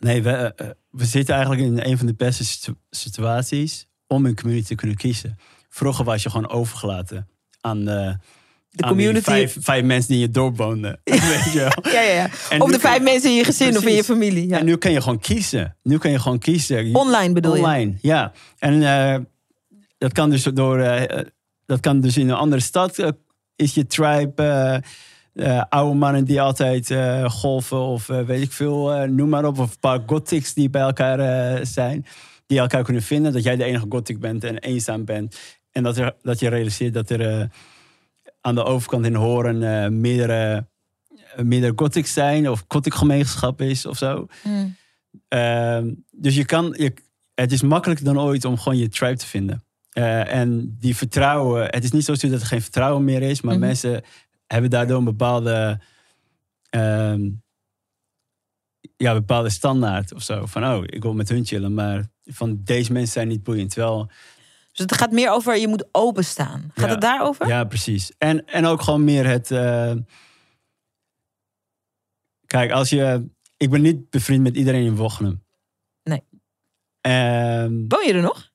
Nee, 0.00 0.22
we, 0.22 0.30
eh, 0.30 0.66
eh, 0.68 0.74
we 0.90 1.04
zitten 1.04 1.34
eigenlijk 1.34 1.64
in 1.66 1.90
een 1.90 1.98
van 1.98 2.06
de 2.06 2.14
beste 2.14 2.44
situ- 2.44 2.74
situaties 2.90 3.86
om 4.06 4.26
een 4.26 4.36
community 4.36 4.66
te 4.66 4.74
kunnen 4.74 4.96
kiezen. 4.96 5.38
Vroeger 5.68 6.04
was 6.04 6.22
je 6.22 6.30
gewoon 6.30 6.48
overgelaten 6.48 7.28
aan, 7.68 7.84
de 7.84 8.84
community. 8.86 9.24
vijf, 9.24 9.56
vijf 9.60 9.84
mensen 9.84 10.08
die 10.08 10.16
in 10.20 10.26
je 10.26 10.30
dorp 10.30 10.56
woonden. 10.56 11.00
Weet 11.04 11.52
je 11.52 11.58
wel? 11.58 11.92
Ja, 11.92 12.00
ja, 12.00 12.12
ja. 12.12 12.28
En 12.50 12.60
Of 12.60 12.70
de 12.70 12.78
vijf 12.80 13.02
mensen 13.02 13.30
in 13.30 13.36
je 13.36 13.44
gezin 13.44 13.76
of 13.76 13.84
in 13.86 13.94
je 13.94 14.04
familie. 14.04 14.48
Ja. 14.48 14.58
En 14.58 14.64
nu 14.64 14.76
kan 14.76 14.92
je 14.92 15.00
gewoon 15.00 15.18
kiezen. 15.20 15.76
Nu 15.82 15.98
kan 15.98 16.10
je 16.10 16.18
gewoon 16.18 16.38
kiezen. 16.38 16.94
Online 16.94 17.32
bedoel 17.32 17.54
je? 17.56 17.62
Online, 17.62 17.94
ja. 18.00 18.32
En 18.58 18.82
eh, 18.82 19.20
dat 19.98 20.12
kan 20.12 20.30
dus 20.30 20.42
door, 20.42 20.78
eh, 20.80 21.24
dat 21.66 21.80
kan 21.80 22.00
dus 22.00 22.16
in 22.16 22.28
een 22.28 22.36
andere 22.36 22.62
stad. 22.62 22.98
eh, 22.98 23.08
is 23.56 23.74
je 23.74 23.86
tribe 23.86 24.42
eh, 24.42 25.56
eh, 25.58 25.62
oude 25.68 25.94
mannen 25.98 26.24
die 26.24 26.40
altijd 26.40 26.90
eh, 26.90 27.30
golven 27.30 27.78
of 27.80 28.08
eh, 28.08 28.20
weet 28.20 28.42
ik 28.42 28.52
veel, 28.52 28.92
eh, 28.92 29.08
noem 29.08 29.28
maar 29.28 29.44
op. 29.44 29.58
Of 29.58 29.70
een 29.70 29.78
paar 29.80 30.00
gothics 30.06 30.54
die 30.54 30.70
bij 30.70 30.82
elkaar 30.82 31.18
eh, 31.20 31.64
zijn. 31.64 32.06
Die 32.46 32.58
elkaar 32.58 32.82
kunnen 32.84 33.02
vinden. 33.02 33.32
Dat 33.32 33.42
jij 33.42 33.56
de 33.56 33.64
enige 33.64 33.86
gothic 33.88 34.20
bent 34.20 34.44
en 34.44 34.58
eenzaam 34.58 35.04
bent. 35.04 35.36
En 35.78 35.84
dat, 35.84 35.96
er, 35.96 36.14
dat 36.22 36.40
je 36.40 36.48
realiseert 36.48 36.94
dat 36.94 37.10
er 37.10 37.20
eh, 37.40 37.46
aan 38.40 38.54
de 38.54 38.64
overkant 38.64 39.06
in 39.06 39.14
Horen 39.14 39.62
eh 39.62 39.90
meerdere, 39.90 40.66
eh, 41.36 41.44
meerdere 41.44 41.72
gothics 41.76 42.12
zijn. 42.12 42.48
Of 42.50 42.64
gothic 42.68 42.94
gemeenschap 42.94 43.60
is 43.60 43.86
of 43.86 43.96
zo. 43.96 44.26
Hmm. 44.42 44.76
Ehm, 45.28 45.94
dus 46.10 46.34
je 46.34 46.44
kan, 46.44 46.74
je, 46.78 46.94
het 47.34 47.52
is 47.52 47.62
makkelijker 47.62 48.04
dan 48.04 48.20
ooit 48.20 48.44
om 48.44 48.58
gewoon 48.58 48.78
je 48.78 48.88
tribe 48.88 49.16
te 49.16 49.26
vinden. 49.26 49.62
En 49.92 50.76
die 50.80 50.96
vertrouwen, 50.96 51.64
het 51.64 51.84
is 51.84 51.90
niet 51.90 52.04
zo 52.04 52.12
dat 52.12 52.40
er 52.40 52.46
geen 52.46 52.62
vertrouwen 52.62 53.04
meer 53.04 53.22
is, 53.22 53.40
maar 53.40 53.54
Mhm. 53.54 53.66
mensen 53.66 54.02
hebben 54.46 54.70
daardoor 54.70 54.98
een 54.98 55.04
bepaalde, 55.04 55.80
ehm, 56.70 57.28
ja, 58.96 59.12
bepaalde 59.12 59.50
standaard 59.50 60.14
of 60.14 60.22
zo. 60.22 60.46
Van, 60.46 60.64
oh, 60.64 60.82
ik 60.86 61.02
wil 61.02 61.14
met 61.14 61.28
hun 61.28 61.44
chillen, 61.44 61.74
maar 61.74 62.08
van 62.24 62.60
deze 62.64 62.92
mensen 62.92 63.12
zijn 63.12 63.28
niet 63.28 63.42
boeiend. 63.42 63.70
Terwijl, 63.70 64.10
Dus 64.78 64.86
het 64.90 65.00
gaat 65.00 65.12
meer 65.12 65.30
over 65.30 65.56
je 65.56 65.68
moet 65.68 65.88
openstaan. 65.92 66.70
Gaat 66.74 66.84
Ja. 66.86 66.90
het 66.92 67.00
daarover? 67.00 67.46
ja, 67.46 67.64
precies. 67.64 68.12
En, 68.18 68.46
en 68.46 68.64
ook 68.66 68.82
gewoon 68.82 69.04
meer 69.04 69.26
het, 69.26 69.50
eh, 69.50 69.92
kijk, 72.46 72.70
als 72.70 72.90
je, 72.90 73.28
ik 73.56 73.70
ben 73.70 73.82
niet 73.82 74.10
bevriend 74.10 74.42
met 74.42 74.56
iedereen 74.56 74.84
in 74.84 74.96
Wochenum. 74.96 75.42
Nee. 76.02 76.22
Ehm, 77.00 77.72
Woon 77.88 78.06
je 78.06 78.12
er 78.12 78.22
nog? 78.22 78.50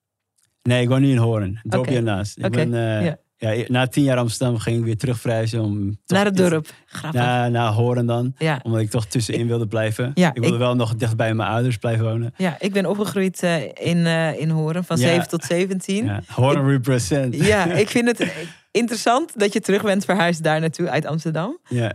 Nee, 0.61 0.81
ik 0.81 0.87
woon 0.89 1.01
nu 1.01 1.11
in. 1.43 1.59
Het 1.61 1.71
dorpje 1.71 1.89
Oké. 1.91 1.99
ernaast. 1.99 2.37
Ik 2.37 2.45
Oké, 2.45 2.69
ben, 2.69 3.03
ja. 3.03 3.17
Ja. 3.51 3.63
na 3.67 3.87
tien 3.87 4.03
jaar 4.03 4.17
Amsterdam 4.17 4.57
ging 4.57 4.77
ik 4.77 4.83
weer 4.83 4.97
terugverhuizen. 4.97 5.61
Om 5.61 5.97
Naar 6.05 6.25
het 6.25 6.37
dorp. 6.37 6.67
Grappig. 6.85 7.21
Naar, 7.21 7.51
naar 7.51 7.71
Hoorn 7.71 8.05
dan. 8.05 8.33
Ja. 8.37 8.59
Omdat 8.63 8.81
ik 8.81 8.89
toch 8.89 9.05
tussenin 9.05 9.47
wilde 9.47 9.67
blijven. 9.67 10.11
Ja, 10.13 10.27
ik 10.33 10.33
wilde 10.41 10.53
ik- 10.55 10.61
wel 10.61 10.75
nog 10.75 10.95
dicht 10.95 11.15
bij 11.15 11.33
mijn 11.33 11.49
ouders 11.49 11.77
blijven 11.77 12.05
wonen. 12.05 12.33
ja, 12.37 12.55
ik 12.59 12.73
ben 12.73 12.85
opgegroeid 12.85 13.43
eh, 13.43 13.61
in, 13.63 14.05
eh, 14.05 14.39
in 14.39 14.49
Horen 14.49 14.83
van 14.83 14.97
Ja. 14.97 15.07
7 15.07 15.27
tot 15.29 15.43
17. 15.43 16.05
Ja. 16.05 16.11
Ja, 16.27 16.33
Hoorn 16.33 16.67
represent. 16.75 17.35
ik 17.79 17.89
vind 17.89 18.17
het 18.17 18.33
interessant 18.71 19.39
dat 19.39 19.53
je 19.53 19.59
terug 19.59 19.81
bent 19.83 20.05
verhuisd 20.05 20.43
daar 20.43 20.59
naartoe 20.59 20.89
uit 20.89 21.05
Amsterdam. 21.05 21.57
Ja. 21.69 21.93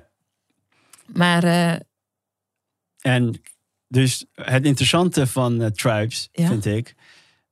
Maar 1.06 1.44
eh, 1.44 1.74
En 3.00 3.40
dus 3.88 4.24
het 4.34 4.64
interessante 4.64 5.26
van 5.26 5.70
tribes, 5.74 6.28
Ja. 6.32 6.46
vind 6.48 6.64
ik... 6.66 6.94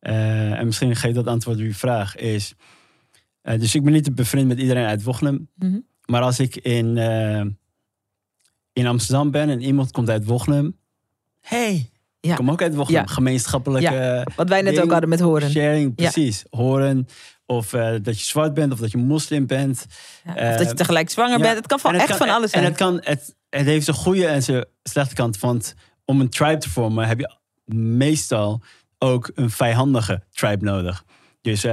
en 0.00 0.66
misschien 0.66 0.96
geeft 0.96 1.14
dat 1.14 1.26
antwoord 1.26 1.58
op 1.58 1.64
je 1.64 1.74
vraag, 1.74 2.16
is... 2.16 2.54
eh, 3.46 3.60
dus 3.60 3.74
ik 3.74 3.82
ben 3.84 3.92
niet 3.92 4.14
bevriend 4.14 4.48
met 4.48 4.58
iedereen 4.58 4.86
uit 4.86 5.02
Wochnum. 5.02 5.48
mhm. 5.54 5.78
Maar 6.06 6.22
als 6.22 6.38
ik 6.40 6.56
in, 6.56 6.98
eh, 6.98 7.44
in 8.72 8.86
Amsterdam 8.86 9.30
ben 9.30 9.48
en 9.48 9.62
iemand 9.62 9.90
komt 9.90 10.10
uit 10.10 10.24
Wochnum... 10.24 10.76
hey, 11.40 11.90
Ja. 12.20 12.30
ik 12.30 12.36
kom 12.36 12.50
ook 12.50 12.62
uit 12.62 12.74
Wochnum. 12.74 12.96
Ja. 13.00 13.06
Gemeenschappelijke 13.06 14.26
wat 14.36 14.48
wij 14.48 14.62
net 14.62 14.72
ding, 14.72 14.84
ook 14.84 14.90
hadden 14.90 15.08
met 15.08 15.20
Horen. 15.20 15.50
sharing, 15.50 15.94
precies. 15.94 16.44
Horen 16.50 17.06
of 17.46 17.72
eh, 17.72 17.94
dat 18.02 18.18
je 18.18 18.24
zwart 18.24 18.54
bent 18.54 18.72
of 18.72 18.78
dat 18.78 18.90
je 18.90 18.98
moslim 18.98 19.46
bent. 19.46 19.86
Of 20.26 20.34
dat 20.34 20.68
je 20.68 20.74
tegelijk 20.74 21.10
zwanger 21.10 21.38
bent. 21.38 21.56
Het 21.56 21.66
kan 21.66 21.78
van, 21.80 21.90
En 21.94 22.00
het 22.00 22.08
echt 22.08 22.18
kan- 22.18 22.26
van 22.26 22.36
alles 22.36 22.50
En 22.50 22.58
zijn. 22.60 22.64
het, 22.72 22.76
kan, 22.80 23.00
het, 23.02 23.34
het 23.48 23.66
heeft 23.66 23.84
zijn 23.84 23.96
goede 23.96 24.26
en 24.26 24.42
zijn 24.42 24.64
slechte 24.82 25.14
kant. 25.14 25.38
Want 25.38 25.74
om 26.04 26.20
een 26.20 26.30
tribe 26.30 26.58
te 26.58 26.70
vormen 26.70 27.06
heb 27.08 27.18
je 27.18 27.36
meestal 27.74 28.62
ook 28.98 29.30
een 29.34 29.50
vijandige 29.50 30.22
tribe 30.32 30.64
nodig. 30.64 31.04
Dus 31.40 31.66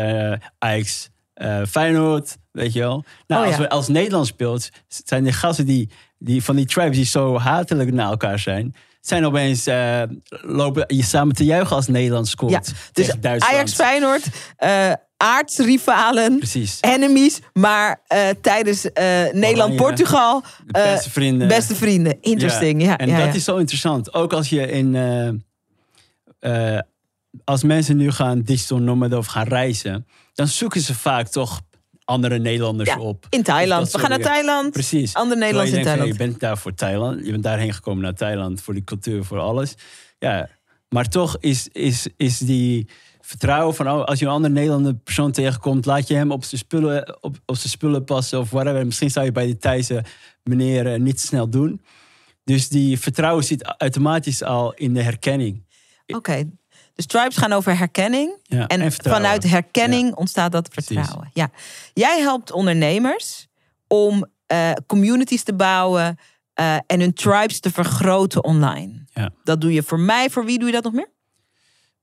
Ajax, 0.58 1.10
eh, 1.34 1.62
Feyenoord, 1.70 2.38
weet 2.52 2.74
je 2.74 2.80
wel. 2.80 3.04
Nou, 3.28 3.42
Oh, 3.42 3.48
als, 3.48 3.58
we, 3.58 3.70
als 3.70 3.88
Nederland 3.88 4.28
speelt, 4.28 4.70
zijn 4.88 5.24
de 5.24 5.32
gasten 5.34 5.66
die, 5.66 5.90
die 6.18 6.44
van 6.44 6.56
die 6.56 6.66
tribes 6.66 6.96
die 6.96 7.06
zo 7.06 7.38
hatelijk 7.40 7.92
naar 7.94 8.10
elkaar 8.10 8.40
zijn... 8.40 8.76
zijn 9.02 9.26
opeens 9.26 9.68
eh, 9.68 10.02
lopen 10.42 10.84
je 10.88 11.04
samen 11.04 11.36
te 11.36 11.46
juichen 11.46 11.76
als 11.76 11.88
Nederland 11.88 12.28
scoort. 12.28 12.52
Ja, 12.52 12.62
Dus 12.92 13.08
Duitsland. 13.22 13.54
Ajax 13.54 13.74
Feyenoord, 13.74 14.24
eh, 14.58 14.92
aardsrivalen, 15.18 16.38
Precies. 16.38 16.78
enemies, 16.82 17.40
maar 17.54 18.02
tijdens 18.42 18.88
Nederland-Portugal 19.32 20.44
De 20.66 20.72
beste 20.72 21.10
vrienden. 21.10 21.48
beste 21.48 21.76
vrienden. 21.76 22.18
Interesting, 22.22 22.82
ja. 22.84 22.98
En 22.98 23.08
ja, 23.10 23.26
dat 23.26 23.36
is 23.36 23.44
zo 23.44 23.58
interessant. 23.58 24.14
Ook 24.14 24.34
als 24.34 24.50
je 24.50 24.72
in. 24.72 24.96
als 27.44 27.64
mensen 27.64 27.98
nu 27.98 28.12
gaan 28.12 28.42
digital 28.42 28.78
nomad 28.78 29.14
of 29.14 29.26
gaan 29.26 29.48
reizen, 29.48 30.08
dan 30.34 30.48
zoeken 30.48 30.82
ze 30.82 30.96
vaak 30.96 31.28
toch 31.28 31.62
andere 32.06 32.40
Nederlanders 32.40 32.90
Ja, 32.90 33.00
op. 33.00 33.26
In 33.30 33.44
Thailand. 33.44 33.92
We 33.92 34.00
gaan 34.00 34.10
naar. 34.10 34.20
Thailand. 34.20 34.72
Precies. 34.72 35.14
Andere 35.14 35.40
Nederlanders 35.40 35.72
je 35.72 35.78
in 35.78 35.84
van, 35.84 35.94
Thailand. 35.94 36.18
Je 36.18 36.26
bent 36.28 36.40
daar 36.40 36.58
voor 36.58 36.74
Thailand. 36.74 37.26
Je 37.26 37.32
bent 37.32 37.44
daarheen 37.44 37.74
gekomen 37.74 38.04
naar 38.04 38.14
Thailand 38.14 38.62
voor 38.62 38.74
die 38.74 38.84
cultuur, 38.84 39.24
voor 39.24 39.40
alles. 39.40 39.76
Ja, 40.20 40.50
maar 40.90 41.10
toch 41.10 41.38
is, 41.40 41.68
is, 41.68 42.08
is 42.18 42.38
die 42.38 42.88
vertrouwen 43.22 43.76
van 43.76 43.90
oh, 43.92 44.04
als 44.04 44.20
je 44.20 44.26
een 44.26 44.32
andere 44.32 44.54
Nederlander 44.54 44.94
persoon 44.96 45.32
tegenkomt, 45.32 45.86
laat 45.86 46.08
je 46.08 46.14
hem 46.14 46.32
op 46.32 46.44
zijn 46.44 46.62
spullen, 46.62 47.24
op, 47.24 47.38
op 47.46 47.56
zijn 47.56 47.70
spullen 47.70 48.04
passen 48.04 48.40
of 48.40 48.50
whatever. 48.50 48.86
Misschien 48.86 49.12
zou 49.12 49.26
je 49.26 49.32
bij 49.32 49.46
die 49.46 49.58
Thaise 49.58 50.04
meneer 50.44 50.94
eh, 50.94 51.00
niet 51.00 51.20
snel 51.20 51.50
doen. 51.50 51.82
Dus 52.44 52.70
die 52.70 53.00
vertrouwen 53.00 53.44
zit 53.44 53.76
automatisch 53.78 54.44
al 54.44 54.74
in 54.74 54.94
de 54.94 55.02
herkenning. 55.02 55.66
Oké. 56.08 56.50
Dus 56.94 57.06
tribes 57.06 57.38
gaan 57.38 57.54
over 57.54 57.78
herkenning. 57.78 58.38
Ja, 58.44 58.68
En, 58.68 58.92
vanuit 58.92 59.44
herkenning 59.44 60.16
ontstaat 60.16 60.52
dat 60.52 60.70
Precies. 60.70 60.96
vertrouwen. 60.96 61.30
Ja. 61.34 61.50
Jij 61.94 62.20
helpt 62.22 62.52
ondernemers 62.52 63.48
om 63.88 64.26
eh, 64.46 64.72
communities 64.88 65.44
te 65.44 65.54
bouwen 65.54 66.18
eh, 66.54 66.76
en 66.88 67.00
hun 67.00 67.14
tribes 67.14 67.60
te 67.60 67.72
vergroten 67.72 68.44
online. 68.44 69.06
Ja. 69.14 69.30
Dat 69.44 69.62
doe 69.62 69.74
je 69.74 69.84
voor 69.84 70.00
mij. 70.00 70.30
Voor 70.30 70.46
wie 70.46 70.58
doe 70.60 70.68
je 70.68 70.74
dat 70.74 70.84
nog 70.84 70.94
meer? 70.94 71.10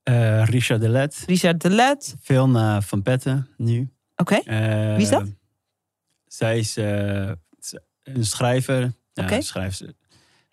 Eh, 0.02 0.44
Richard 0.44 0.80
Delet, 0.80 1.22
Richard 1.26 1.60
de 1.60 1.70
Let. 1.70 2.14
veel 2.20 2.48
naar 2.48 2.82
Van 2.82 3.02
Petten 3.02 3.48
nu. 3.56 3.90
Oké. 4.16 4.40
Wie 4.94 5.02
is 5.04 5.08
dat? 5.08 5.26
Zij 6.26 6.58
is 6.58 6.76
een 6.76 8.24
schrijver. 8.24 8.92
Ja, 9.12 9.22
Oké. 9.24 9.40
schrijft. 9.40 9.84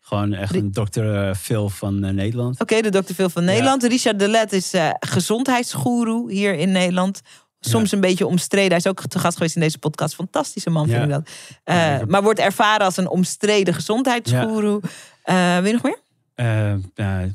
Gewoon 0.08 0.34
echt 0.34 0.56
een 0.56 0.72
dokter 0.72 1.36
Phil 1.36 1.70
van 1.70 2.04
eh, 2.04 2.14
Nederland. 2.14 2.62
Oké, 2.62 2.82
de 2.82 2.90
dokter 2.90 3.16
Phil 3.16 3.30
van 3.30 3.44
Nederland. 3.44 3.84
Richard 3.84 4.20
de 4.20 4.28
Let 4.28 4.54
is 4.54 4.74
eh 4.74 4.90
gezondheidsgoeroe 5.00 6.32
hier 6.32 6.54
in 6.54 6.72
Nederland. 6.72 7.22
Soms 7.60 7.92
een 7.92 8.00
beetje 8.02 8.26
omstreden. 8.28 8.70
Hij 8.70 8.78
is 8.78 8.88
ook 8.88 9.08
te 9.08 9.20
gast 9.20 9.38
geweest 9.38 9.56
in 9.56 9.62
deze 9.62 9.78
podcast. 9.78 10.16
Fantastische 10.16 10.70
man, 10.70 10.88
vind 10.88 11.04
ik 11.04 11.10
dat. 11.10 11.30
Eh, 11.64 12.00
Maar 12.08 12.24
wordt 12.24 12.40
ervaren 12.40 12.86
als 12.86 12.98
een 12.98 13.08
omstreden 13.10 13.74
gezondheidsgoeroe. 13.74 14.82
Eh, 15.24 15.60
wie 15.60 15.74
nog 15.74 15.84
meer? 15.84 16.00
Eh, 16.36 16.74
ja, 16.96 17.28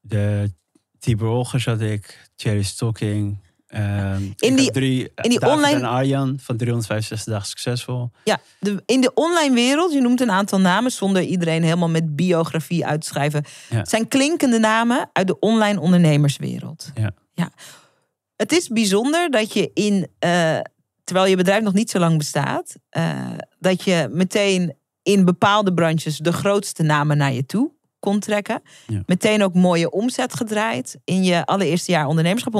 de 0.00 0.52
Tibor 0.98 1.28
Olgers 1.28 1.64
had 1.64 1.80
ik. 1.80 2.30
Thierry 2.36 2.62
Stocking. 2.62 3.36
Ehm, 3.68 4.22
ik 4.38 4.56
die- 4.56 4.70
drie, 4.70 5.12
in 5.14 5.30
die 5.30 5.38
David 5.38 5.56
online- 5.56 5.78
en 5.78 5.84
Arjan 5.84 6.38
van 6.40 6.56
365 6.56 7.32
dagen 7.32 7.48
succesvol. 7.48 8.10
Ja, 8.24 8.40
de, 8.60 8.82
in 8.86 9.00
de 9.00 9.14
online 9.14 9.54
wereld, 9.54 9.92
je 9.92 10.00
noemt 10.00 10.20
een 10.20 10.30
aantal 10.30 10.60
namen 10.60 10.90
zonder 10.92 11.22
iedereen 11.22 11.62
helemaal 11.62 11.88
met 11.88 12.16
biografie 12.16 12.86
uit 12.86 13.00
te 13.00 13.06
schrijven. 13.06 13.44
Ja. 13.70 13.76
Het 13.76 13.88
zijn 13.88 14.08
klinkende 14.08 14.58
namen 14.58 15.10
uit 15.12 15.26
de 15.26 15.38
online 15.38 15.80
ondernemerswereld. 15.80 16.90
Ja. 16.94 17.10
ja. 17.34 17.50
Het 18.36 18.52
is 18.52 18.68
bijzonder 18.68 19.30
dat 19.30 19.52
je 19.52 19.70
in, 19.74 20.08
eh, 20.18 20.58
terwijl 21.04 21.26
je 21.26 21.36
bedrijf 21.36 21.62
nog 21.62 21.72
niet 21.72 21.90
zo 21.90 21.98
lang 21.98 22.18
bestaat, 22.18 22.74
eh, 22.88 23.30
dat 23.58 23.82
je 23.82 24.08
meteen 24.10 24.74
in 25.02 25.24
bepaalde 25.24 25.74
branches 25.74 26.18
de 26.18 26.32
grootste 26.32 26.82
namen 26.82 27.16
naar 27.16 27.32
je 27.32 27.46
toe 27.46 27.76
kon 28.00 28.20
trekken. 28.20 28.62
Ja. 28.86 29.02
Meteen 29.06 29.42
ook 29.42 29.54
mooie 29.54 29.90
omzet 29.90 30.34
gedraaid. 30.34 30.98
In 31.04 31.24
je 31.24 31.44
allereerste 31.46 31.90
jaar 31.92 32.06
ondernemerschap, 32.06 32.52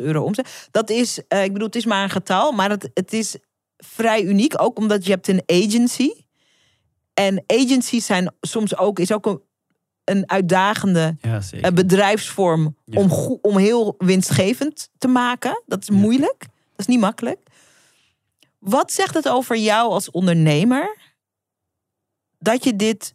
150.000 0.00 0.04
euro 0.04 0.22
omzet. 0.22 0.68
Dat 0.70 0.90
is, 0.90 1.20
eh, 1.28 1.44
ik 1.44 1.52
bedoel, 1.52 1.66
het 1.66 1.76
is 1.76 1.84
maar 1.84 2.02
een 2.02 2.10
getal, 2.10 2.52
maar 2.52 2.70
het, 2.70 2.90
het 2.94 3.12
is 3.12 3.36
vrij 3.76 4.22
uniek. 4.22 4.60
Ook 4.60 4.78
omdat 4.78 5.04
je 5.04 5.10
hebt 5.10 5.28
een 5.28 5.42
agency. 5.46 6.10
En 7.14 7.44
agencies 7.46 8.06
zijn 8.06 8.34
soms 8.40 8.76
ook, 8.76 8.98
is 8.98 9.12
ook 9.12 9.26
een, 9.26 9.42
een 10.04 10.30
uitdagende 10.30 11.16
Ja, 11.20 11.40
eh, 11.50 11.70
bedrijfsvorm 11.72 12.76
Ja. 12.84 13.00
om, 13.00 13.38
om 13.42 13.56
heel 13.56 13.94
winstgevend 13.98 14.88
te 14.98 15.08
maken. 15.08 15.62
Dat 15.66 15.82
is 15.82 15.90
moeilijk. 15.90 16.38
Dat 16.40 16.78
is 16.80 16.86
niet 16.86 17.00
makkelijk. 17.00 17.40
Wat 18.58 18.92
zegt 18.92 19.14
het 19.14 19.28
over 19.28 19.56
jou 19.56 19.90
als 19.90 20.10
ondernemer 20.10 20.96
dat 22.38 22.64
je 22.64 22.76
dit 22.76 23.14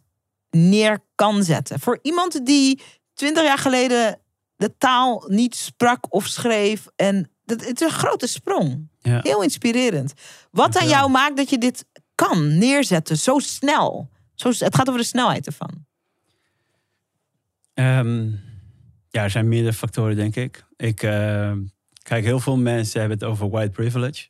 neer 0.50 0.98
kan 1.18 1.44
zetten? 1.44 1.80
Voor 1.80 1.98
iemand 2.02 2.46
die 2.46 2.82
twintig 3.14 3.42
jaar 3.42 3.58
geleden 3.58 4.20
de 4.56 4.76
taal 4.78 5.24
niet 5.28 5.54
sprak 5.56 6.14
of 6.14 6.26
schreef. 6.26 6.86
En 6.96 7.30
dat, 7.44 7.66
het 7.66 7.80
is 7.80 7.86
een 7.86 7.94
grote 7.94 8.26
sprong. 8.26 8.88
ja. 8.98 9.20
Heel 9.22 9.42
inspirerend. 9.42 10.12
Wat 10.50 10.76
aan 10.76 10.88
jou 10.88 11.10
maakt 11.10 11.36
dat 11.36 11.50
je 11.50 11.58
dit 11.58 11.84
kan 12.14 12.58
neerzetten 12.58 13.16
zo 13.16 13.38
snel? 13.38 14.10
Zo, 14.34 14.48
het 14.48 14.74
gaat 14.74 14.88
over 14.88 15.00
de 15.00 15.06
snelheid 15.06 15.46
ervan. 15.46 15.86
Ehm, 17.74 18.26
ja, 19.10 19.22
er 19.22 19.30
zijn 19.30 19.48
meerdere 19.48 19.72
factoren, 19.72 20.16
denk 20.16 20.36
ik. 20.36 20.64
Ik 20.76 21.02
eh, 21.02 21.52
kijk, 22.02 22.24
heel 22.24 22.40
veel 22.40 22.56
mensen 22.56 23.00
hebben 23.00 23.18
het 23.18 23.28
over 23.28 23.50
white 23.50 23.70
privilege. 23.70 24.28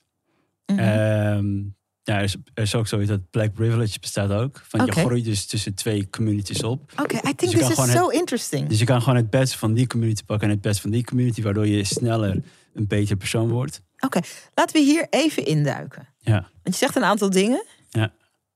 Mhm. 0.66 0.78
Ehm, 0.78 1.64
ja, 2.08 2.16
er 2.16 2.22
is, 2.22 2.36
er 2.54 2.62
is 2.62 2.74
ook 2.74 2.86
zoiets 2.86 3.10
dat 3.10 3.30
black 3.30 3.52
privilege 3.52 4.00
bestaat 4.00 4.30
ook. 4.30 4.62
Van. 4.68 4.84
Je 4.86 4.92
groeit 4.92 5.24
dus 5.24 5.46
tussen 5.46 5.74
twee 5.74 6.10
communities 6.10 6.62
op. 6.62 6.92
Oké, 7.02 7.16
I 7.16 7.20
think 7.20 7.40
je 7.40 7.58
this 7.58 7.68
is 7.68 7.74
gewoon 7.74 7.88
so 7.88 8.08
interesting. 8.08 8.68
Dus 8.68 8.78
je 8.78 8.84
kan 8.84 9.02
gewoon 9.02 9.16
het 9.16 9.30
beste 9.30 9.58
van 9.58 9.74
die 9.74 9.86
community 9.86 10.24
pakken 10.24 10.48
en 10.48 10.52
het 10.54 10.62
beste 10.62 10.82
van 10.82 10.90
die 10.90 11.04
community, 11.04 11.42
waardoor 11.42 11.66
je 11.66 11.84
sneller 11.84 12.42
een 12.74 12.86
beter 12.86 13.16
persoon 13.16 13.48
wordt. 13.48 13.82
Oké, 13.98 14.20
laten 14.54 14.76
we 14.76 14.82
hier 14.82 15.06
even 15.10 15.46
induiken. 15.46 16.08
Ja, 16.18 16.50
Want 16.62 16.78
je 16.78 16.84
zegt 16.84 16.96
een 16.96 17.04
aantal 17.04 17.30
dingen. 17.30 17.64
ja, 17.90 18.12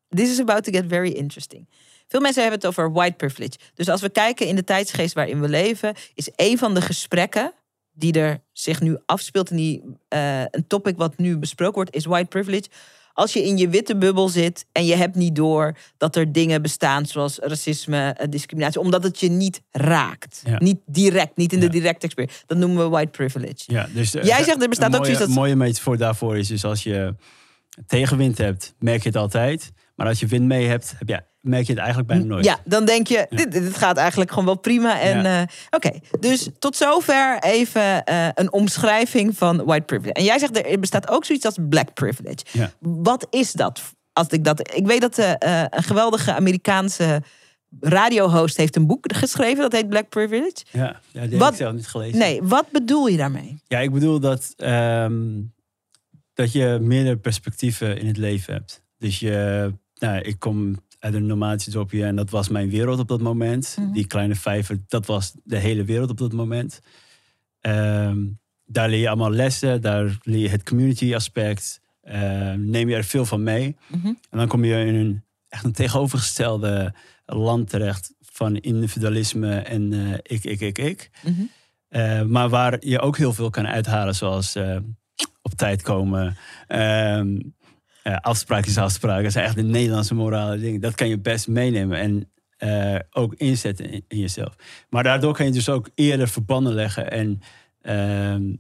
This 0.09 0.31
is 0.31 0.41
about 0.41 0.65
to 0.65 0.73
get 0.73 0.85
very 0.89 1.11
interesting. 1.11 1.69
Veel 2.09 2.21
mensen 2.21 2.43
hebben 2.43 2.61
het 2.61 2.69
over 2.69 2.93
white 2.93 3.17
privilege. 3.17 3.59
Dus 3.75 3.89
als 3.89 4.01
we 4.01 4.11
kijken 4.11 4.47
in 4.47 4.57
de 4.57 4.65
tijdsgeest 4.65 5.15
waarin 5.15 5.41
we 5.41 5.49
leven, 5.49 5.95
is 6.15 6.31
een 6.37 6.59
van 6.59 6.75
de 6.75 6.81
gesprekken 6.81 7.53
die 7.93 8.13
er 8.13 8.43
zich 8.53 8.81
nu 8.81 8.97
afspeelt 9.07 9.51
en 9.51 9.57
die 9.57 9.83
eh, 10.09 10.41
een 10.41 10.67
topic 10.67 10.97
wat 10.97 11.19
nu 11.19 11.39
besproken 11.39 11.75
wordt, 11.75 11.95
is 11.95 12.05
white 12.05 12.29
privilege. 12.29 12.69
Als 13.15 13.33
je 13.33 13.43
in 13.45 13.59
je 13.59 13.69
witte 13.69 13.97
bubbel 13.97 14.29
zit 14.29 14.65
en 14.73 14.85
je 14.87 14.95
hebt 14.97 15.15
niet 15.17 15.37
door 15.37 15.77
dat 15.97 16.17
er 16.17 16.33
dingen 16.33 16.63
bestaan 16.63 17.07
zoals 17.07 17.39
racisme, 17.39 18.09
eh, 18.11 18.27
discriminatie, 18.31 18.81
omdat 18.81 19.03
het 19.03 19.21
je 19.21 19.29
niet 19.31 19.61
raakt. 19.71 20.43
Ja. 20.45 20.59
Niet 20.59 20.79
direct, 20.87 21.37
niet 21.37 21.53
in 21.53 21.61
de 21.61 21.69
directe 21.69 22.07
experience. 22.07 22.43
Dat 22.47 22.59
noemen 22.59 22.83
we 22.85 22.89
white 22.91 23.11
privilege. 23.11 23.63
ja. 23.67 23.89
Dus, 23.95 24.15
eh, 24.15 24.25
Jij 24.25 24.43
zegt 24.45 24.63
er 24.63 24.69
bestaat 24.69 24.89
een 24.89 24.95
ook 24.99 25.01
mooie, 25.01 25.15
zoiets 25.15 25.19
dat- 25.19 25.29
Een 25.29 25.35
mooie 25.35 25.57
metafoor 25.57 25.97
daarvoor 25.97 26.39
is 26.39 26.49
dus 26.49 26.65
als 26.65 26.83
je 26.83 27.15
tegenwind 27.87 28.39
hebt, 28.39 28.75
merk 28.79 29.03
je 29.03 29.09
het 29.09 29.19
altijd. 29.19 29.73
Maar 29.95 30.07
als 30.07 30.21
je 30.21 30.27
wind 30.27 30.47
mee 30.47 30.67
hebt, 30.67 30.95
heb 30.99 31.09
je, 31.09 31.23
merk 31.41 31.63
je 31.67 31.71
het 31.73 31.79
eigenlijk 31.79 32.09
bijna 32.09 32.25
nooit. 32.25 32.45
Ja, 32.45 32.59
dan 32.65 32.85
denk 32.85 33.07
je, 33.07 33.27
dit, 33.31 33.53
dit 33.53 33.77
gaat 33.77 33.97
eigenlijk 33.97 34.31
gewoon 34.31 34.45
wel 34.45 34.59
prima. 34.59 35.01
En 35.01 35.23
Ja. 35.23 35.41
eh, 35.41 35.47
oké, 35.71 35.91
dus 36.21 36.49
tot 36.59 36.77
zover 36.77 37.39
even 37.41 38.05
eh, 38.05 38.29
een 38.35 38.53
omschrijving 38.53 39.37
van 39.37 39.65
white 39.65 39.85
privilege. 39.85 40.15
En 40.19 40.25
jij 40.25 40.39
zegt 40.39 40.67
er 40.67 40.79
bestaat 40.81 41.09
ook 41.09 41.25
zoiets 41.25 41.45
als 41.45 41.59
black 41.69 41.95
privilege. 41.95 42.45
Ja. 42.53 42.71
Wat 42.79 43.27
is 43.31 43.53
dat? 43.53 43.83
Als 44.13 44.27
ik 44.29 44.45
dat, 44.45 44.75
ik 44.75 44.87
weet 44.87 45.01
dat 45.01 45.19
eh, 45.19 45.65
een 45.71 45.83
geweldige 45.83 46.35
Amerikaanse 46.35 47.23
radiohost 47.81 48.57
heeft 48.57 48.77
een 48.77 48.87
boek 48.87 49.15
geschreven 49.15 49.63
dat 49.63 49.73
heet 49.73 49.89
Black 49.89 50.09
Privilege. 50.09 50.57
Ja, 50.71 51.01
ja 51.13 51.27
die 51.27 51.39
heb 51.39 51.51
ik 51.51 51.57
zelf 51.57 51.73
niet 51.75 51.87
gelezen. 51.87 52.19
Nee, 52.19 52.43
wat 52.43 52.71
bedoel 52.71 53.07
je 53.07 53.17
daarmee? 53.17 53.63
Ja, 53.67 53.79
ik 53.79 53.93
bedoel 53.93 54.21
dat, 54.21 54.53
ehm, 54.57 55.41
dat 56.35 56.53
je 56.53 56.79
meerdere 56.81 57.17
perspectieven 57.17 57.99
in 57.99 58.07
het 58.07 58.17
leven 58.17 58.53
hebt. 58.55 58.83
Dus 58.99 59.19
je, 59.19 59.73
nou, 60.03 60.21
ik 60.21 60.39
kom 60.39 60.77
uit 60.99 61.15
een 61.15 61.27
nomadische 61.27 61.71
dorpje 61.71 62.05
en 62.05 62.17
dat 62.17 62.31
was 62.31 62.49
mijn 62.49 62.71
wereld 62.71 62.99
op 62.99 63.09
dat 63.09 63.21
moment. 63.21 63.77
Mhm. 63.79 63.93
Die 63.93 64.07
kleine 64.07 64.35
vijver, 64.35 64.79
dat 64.89 65.07
was 65.07 65.35
de 65.45 65.57
hele 65.57 65.85
wereld 65.85 66.11
op 66.11 66.19
dat 66.19 66.33
moment. 66.33 66.81
Ehm, 67.61 68.19
daar 68.65 68.89
leer 68.89 69.01
je 69.01 69.09
allemaal 69.09 69.31
lessen, 69.31 69.81
daar 69.81 70.19
leer 70.23 70.41
je 70.41 70.49
het 70.49 70.63
community 70.63 71.15
aspect. 71.15 71.81
Ehm, 72.03 72.71
neem 72.71 72.89
je 72.89 72.95
er 72.95 73.05
veel 73.05 73.25
van 73.25 73.43
mee. 73.43 73.77
Mhm. 73.87 74.07
En 74.07 74.39
dan 74.39 74.49
kom 74.49 74.65
je 74.65 74.85
in 74.85 74.95
een 74.95 75.23
echt 75.49 75.65
een 75.65 75.73
tegenovergestelde 75.73 76.95
land 77.27 77.69
terecht 77.69 78.15
van 78.21 78.57
individualisme 78.57 79.55
en 79.55 79.93
eh, 79.93 80.13
ik, 80.23 80.45
ik, 80.45 80.61
ik, 80.61 80.79
ik. 80.79 81.11
Mhm. 81.23 81.43
Eh, 81.89 82.23
maar 82.23 82.49
waar 82.49 82.77
je 82.87 83.01
ook 83.01 83.17
heel 83.17 83.33
veel 83.33 83.51
kan 83.51 83.67
uithalen, 83.67 84.15
zoals 84.15 84.55
eh, 84.55 84.77
op 85.43 85.53
tijd 85.55 85.83
komen. 85.83 86.37
ehm 86.67 87.37
afspraak 88.03 88.67
is 88.67 88.79
afspraak. 88.79 89.23
Dat 89.23 89.33
zijn 89.33 89.45
echt 89.45 89.55
de 89.55 89.63
Nederlandse 89.63 90.15
morale 90.15 90.59
dingen. 90.59 90.81
Dat 90.81 90.95
kan 90.95 91.09
je 91.09 91.19
best 91.19 91.49
meenemen 91.49 91.99
en 91.99 92.31
eh, 92.57 92.99
ook 93.11 93.35
inzetten 93.35 93.91
in, 93.91 94.05
in 94.09 94.19
jezelf. 94.19 94.57
Maar 94.91 95.03
daardoor 95.03 95.35
kan 95.35 95.47
je 95.47 95.53
dus 95.53 95.69
ook 95.69 95.89
eerder 95.95 96.29
verbanden 96.29 96.75
leggen 96.75 97.11
en 97.11 97.41
ehm, 97.81 98.55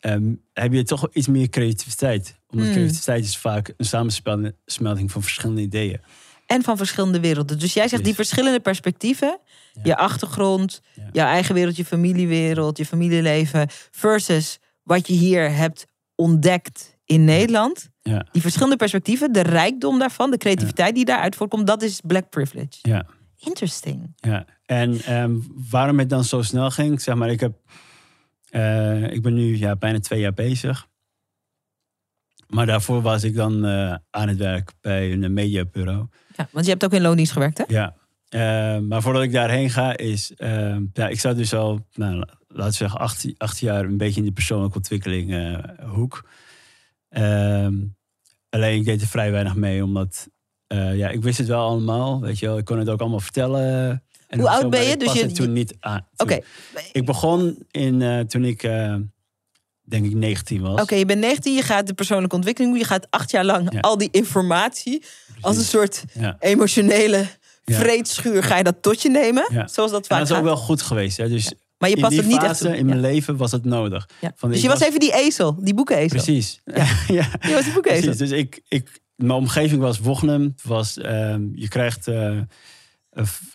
ehm, 0.00 0.34
heb 0.52 0.72
je 0.72 0.82
toch 0.82 1.08
iets 1.12 1.26
meer 1.26 1.48
creativiteit. 1.48 2.38
Omdat 2.48 2.66
Hmm. 2.66 2.76
creativiteit 2.76 3.24
is 3.24 3.36
vaak 3.36 3.74
een 3.76 3.84
samensmelting 3.86 5.10
van 5.12 5.22
verschillende 5.22 5.60
ideeën. 5.62 6.00
En 6.46 6.62
van 6.62 6.76
verschillende 6.76 7.20
werelden. 7.20 7.58
Dus 7.58 7.74
jij 7.74 7.88
zegt 7.88 8.04
die 8.04 8.14
verschillende 8.14 8.60
perspectieven, 8.60 9.38
Ja. 9.72 9.80
je 9.84 9.96
achtergrond, 9.96 10.80
Ja. 10.94 11.08
jouw 11.12 11.26
eigen 11.26 11.54
wereld, 11.54 11.76
je 11.76 11.84
familiewereld, 11.84 12.78
je 12.78 12.86
familieleven, 12.86 13.66
versus 13.90 14.58
wat 14.82 15.06
je 15.06 15.12
hier 15.14 15.50
hebt 15.52 15.84
ontdekt 16.14 16.96
in 17.08 17.24
Nederland. 17.24 17.88
Ja. 18.02 18.26
Die 18.32 18.42
verschillende 18.42 18.76
perspectieven, 18.76 19.32
de 19.32 19.40
rijkdom 19.40 19.98
daarvan, 19.98 20.30
de 20.30 20.36
creativiteit 20.36 20.94
die 20.94 21.04
daaruit 21.04 21.36
voortkomt, 21.36 21.66
dat 21.66 21.82
is 21.82 22.00
black 22.06 22.30
privilege. 22.30 22.78
Ja. 22.82 23.06
Interesting. 23.38 24.12
Ja, 24.16 24.44
en 24.66 25.00
ehm, 25.00 25.34
waarom 25.70 25.98
het 25.98 26.08
dan 26.08 26.24
zo 26.24 26.42
snel 26.42 26.70
ging, 26.70 27.00
zeg 27.00 27.14
maar, 27.14 27.30
ik 27.30 27.40
heb, 27.40 27.52
eh, 28.50 29.02
ik 29.10 29.22
ben 29.22 29.34
nu 29.34 29.58
ja, 29.58 29.76
bijna 29.76 30.00
twee 30.00 30.20
jaar 30.20 30.34
bezig. 30.34 30.86
Maar 32.48 32.66
daarvoor 32.66 33.02
was 33.02 33.24
ik 33.24 33.34
dan 33.34 33.64
eh, 33.64 33.94
aan 34.10 34.28
het 34.28 34.36
werk 34.38 34.72
bij 34.80 35.12
een 35.12 35.32
mediabureau. 35.32 36.06
Ja, 36.36 36.48
want 36.50 36.64
je 36.64 36.70
hebt 36.70 36.84
ook 36.84 36.92
in 36.92 37.02
loondienst 37.02 37.32
gewerkt, 37.32 37.58
hè? 37.58 37.64
Ja, 37.68 37.96
Eh, 38.28 38.78
maar 38.78 39.02
voordat 39.02 39.22
ik 39.22 39.32
daarheen 39.32 39.70
ga 39.70 39.96
is, 39.96 40.34
ehm, 40.36 40.84
ja, 40.92 41.08
ik 41.08 41.20
zat 41.20 41.36
dus 41.36 41.54
al, 41.54 41.86
nou, 41.94 42.16
laten 42.48 42.70
we 42.70 42.76
zeggen, 42.76 43.00
acht, 43.00 43.26
acht 43.38 43.58
jaar 43.58 43.84
een 43.84 43.96
beetje 43.96 44.20
in 44.20 44.26
de 44.26 44.32
persoonlijke 44.32 44.76
ontwikkeling 44.76 45.60
hoek. 45.84 46.28
Ehm, 47.08 47.74
alleen 48.50 48.78
ik 48.78 48.84
deed 48.84 49.00
er 49.00 49.06
vrij 49.06 49.30
weinig 49.30 49.54
mee, 49.54 49.84
omdat, 49.84 50.28
eh, 50.66 50.96
ja, 50.96 51.08
ik 51.08 51.22
wist 51.22 51.38
het 51.38 51.46
wel 51.46 51.66
allemaal, 51.68 52.20
weet 52.20 52.38
je 52.38 52.46
wel. 52.46 52.58
Ik 52.58 52.64
kon 52.64 52.78
het 52.78 52.88
ook 52.88 53.00
allemaal 53.00 53.20
vertellen. 53.20 54.02
En 54.26 54.38
Hoe 54.38 54.48
oud 54.50 54.70
ben 54.70 54.82
je? 54.84 54.90
ik 54.92 55.00
Dus 55.00 55.12
je- 55.12 55.32
toen 55.32 55.52
niet 55.52 55.76
aan. 55.80 56.08
Oké, 56.16 56.38
Ik 56.92 57.04
begon 57.06 57.58
in, 57.70 58.02
eh, 58.02 58.20
toen 58.20 58.44
ik, 58.44 58.62
eh, 58.62 58.94
denk 59.82 60.04
ik, 60.06 60.14
19 60.14 60.60
was. 60.62 60.80
Oké, 60.80 60.94
je 60.94 61.04
bent 61.04 61.20
19, 61.20 61.54
je 61.54 61.62
gaat 61.62 61.86
de 61.86 61.94
persoonlijke 61.94 62.36
ontwikkeling. 62.36 62.78
Je 62.78 62.84
gaat 62.84 63.06
acht 63.10 63.30
jaar 63.30 63.44
lang 63.44 63.72
Ja. 63.72 63.80
al 63.80 63.98
die 63.98 64.08
informatie 64.10 65.04
als 65.40 65.56
een 65.56 65.64
soort 65.64 66.04
Ja. 66.12 66.36
emotionele 66.40 67.26
vreedschuur 67.64 68.42
ga 68.42 68.56
je 68.56 68.64
dat 68.64 68.82
tot 68.82 69.02
je 69.02 69.10
nemen. 69.10 69.44
Zoals 69.50 69.90
dat 69.90 70.00
En 70.00 70.06
vaak 70.06 70.18
dat 70.18 70.26
is 70.26 70.30
ook 70.30 70.36
gaat. 70.36 70.44
wel 70.46 70.56
goed 70.56 70.82
geweest. 70.82 71.16
Hè? 71.16 71.28
Dus 71.28 71.52
Maar 71.78 71.88
je 71.88 71.94
in 71.96 72.02
past 72.02 72.16
het 72.16 72.26
niet 72.26 72.36
echt 72.42 72.46
fase 72.46 72.76
in 72.76 72.86
mijn 72.86 73.00
Ja. 73.00 73.06
leven 73.06 73.36
was 73.36 73.52
het 73.52 73.64
nodig. 73.64 74.08
Ja. 74.20 74.32
Van, 74.36 74.50
Dus 74.50 74.62
je 74.62 74.68
was 74.68 74.80
even 74.80 75.00
die 75.00 75.12
ezel, 75.14 75.56
die 75.64 75.74
boekenezel. 75.74 76.08
Precies. 76.22 76.60
Ja. 76.64 76.74
ja. 77.18 77.28
Je 77.40 77.52
was 77.52 77.64
die 77.64 77.72
boekenezel. 77.72 78.02
Precies. 78.10 78.28
Dus 78.28 78.30
ik, 78.38 78.60
ik, 78.68 79.00
mijn 79.16 79.30
omgeving 79.32 79.80
was 79.80 79.98
Wochnum. 79.98 80.54
Was, 80.62 80.98
ehm, 80.98 81.46
je 81.54 81.68
krijgt 81.68 82.06
eh, 82.06 82.38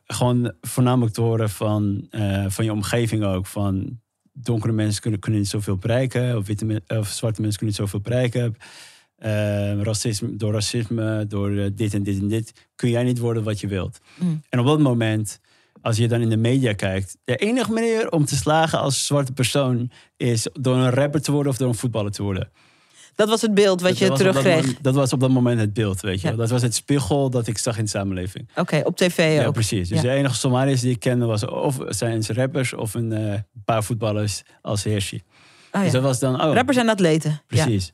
gewoon 0.05 0.53
voornamelijk 0.61 1.13
te 1.13 1.21
horen 1.21 1.49
van, 1.49 2.07
eh, 2.09 2.45
van 2.47 2.65
je 2.65 2.71
omgeving 2.71 3.23
ook. 3.23 3.45
Van 3.45 3.99
donkere 4.33 4.73
mensen 4.73 5.01
kunnen, 5.01 5.19
kunnen 5.19 5.39
niet 5.39 5.49
zoveel 5.49 5.77
bereiken. 5.77 6.37
Of, 6.37 6.47
witte, 6.47 6.65
men- 6.65 6.83
of 6.87 7.07
zwarte 7.07 7.41
mensen 7.41 7.59
kunnen 7.59 7.75
niet 7.77 7.89
zoveel 7.89 7.99
bereiken. 8.01 8.55
Eh, 9.15 9.81
racisme, 9.81 10.35
door 10.35 10.53
racisme, 10.53 11.25
door 11.27 11.51
eh, 11.57 11.69
dit 11.73 11.93
en 11.93 12.03
dit 12.03 12.19
en 12.19 12.27
dit. 12.27 12.67
Kun 12.75 12.89
jij 12.89 13.03
niet 13.03 13.19
worden 13.19 13.43
wat 13.43 13.59
je 13.59 13.67
wilt. 13.67 13.99
Mm. 14.19 14.41
En 14.49 14.59
op 14.59 14.65
dat 14.65 14.79
moment, 14.79 15.39
als 15.83 15.97
je 15.97 16.07
dan 16.07 16.21
in 16.21 16.29
de 16.29 16.37
media 16.37 16.73
kijkt. 16.73 17.17
De 17.23 17.35
enige 17.35 17.71
manier 17.71 18.11
om 18.11 18.25
te 18.25 18.35
slagen 18.35 18.79
als 18.79 19.05
zwarte 19.05 19.31
persoon... 19.33 19.91
is 20.17 20.47
door 20.53 20.75
een 20.75 20.89
rapper 20.89 21.21
te 21.21 21.31
worden 21.31 21.51
of 21.51 21.57
door 21.57 21.67
een 21.67 21.75
voetballer 21.75 22.11
te 22.11 22.23
worden. 22.23 22.49
Dat 23.15 23.29
was 23.29 23.41
het 23.41 23.53
beeld 23.53 23.81
wat 23.81 23.89
Dat 23.89 23.99
je 23.99 24.07
dat 24.07 24.17
terugkreeg. 24.17 24.55
moment- 24.61 24.83
Dat 24.83 24.95
was 24.95 25.13
op 25.13 25.19
dat 25.19 25.29
moment 25.29 25.59
het 25.59 25.73
beeld, 25.73 26.01
weet 26.01 26.21
je 26.21 26.27
Ja. 26.29 26.35
Dat 26.35 26.49
was 26.49 26.61
het 26.61 26.75
spiegel 26.75 27.29
dat 27.29 27.47
ik 27.47 27.57
zag 27.57 27.77
in 27.77 27.83
de 27.83 27.89
samenleving. 27.89 28.49
Oké, 28.55 28.81
op 28.83 28.97
tv 28.97 29.35
Ja, 29.39 29.45
ook. 29.45 29.53
precies. 29.53 29.89
Dus 29.89 29.97
Ja. 30.01 30.03
de 30.03 30.09
enige 30.11 30.35
Somaliërs 30.35 30.81
die 30.81 30.91
ik 30.91 30.99
kende 30.99 31.25
was 31.25 31.45
of 31.45 31.77
zijn 31.87 32.23
ze 32.23 32.33
rappers 32.33 32.73
of 32.73 32.93
een 32.93 33.11
eh, 33.11 33.39
paar 33.65 33.83
voetballers 33.83 34.41
als 34.61 34.83
Hershey. 34.83 35.23
Oh, 35.71 35.81
Dus 35.81 35.91
dat 35.91 36.01
was 36.03 36.19
dan, 36.19 36.41
oh, 36.43 36.53
Rappers 36.53 36.77
en 36.77 36.89
atleten. 36.89 37.41
Precies. 37.47 37.93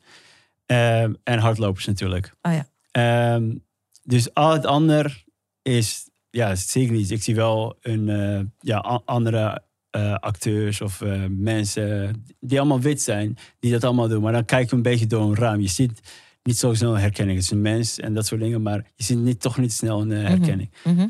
Ehm, 0.66 1.14
en 1.24 1.40
hardlopers 1.40 1.86
natuurlijk. 1.86 2.34
Oh, 2.42 2.54
ja. 2.54 2.68
Ehm, 2.92 3.56
dus 4.04 4.34
al 4.34 4.52
het 4.52 4.66
ander 4.66 5.24
is, 5.62 6.09
ja, 6.30 6.56
zeker 6.56 6.94
niet. 6.94 7.12
Ik 7.12 7.24
zie 7.24 7.36
wel 7.36 7.78
een, 7.82 8.10
eh, 8.10 8.42
ja, 8.60 8.78
andere 9.06 9.68
eh, 9.90 10.14
acteurs 10.14 10.82
of 10.82 11.02
eh, 11.02 11.24
mensen 11.30 12.26
die 12.40 12.60
allemaal 12.60 12.80
wit 12.80 13.02
zijn, 13.02 13.38
die 13.60 13.72
dat 13.72 13.84
allemaal 13.84 14.08
doen. 14.08 14.22
Maar 14.22 14.32
dan 14.32 14.46
kijk 14.46 14.70
je 14.70 14.76
een 14.76 14.82
beetje 14.82 15.08
door 15.08 15.22
een 15.22 15.36
raam. 15.36 15.60
Je 15.60 15.68
ziet 15.68 16.02
niet 16.44 16.58
zo 16.58 16.74
snel 16.74 16.94
een 16.94 17.00
herkenning. 17.00 17.38
Het 17.38 17.46
is 17.46 17.52
een 17.52 17.62
mens 17.62 18.00
en 18.00 18.14
dat 18.14 18.26
soort 18.26 18.42
dingen, 18.42 18.62
maar 18.62 18.92
je 18.96 19.04
ziet 19.04 19.18
niet, 19.18 19.40
toch 19.40 19.58
niet 19.58 19.74
snel 19.74 20.02
een 20.02 20.12
eh, 20.12 20.28
herkenning. 20.28 20.72
Mhm. 20.84 21.08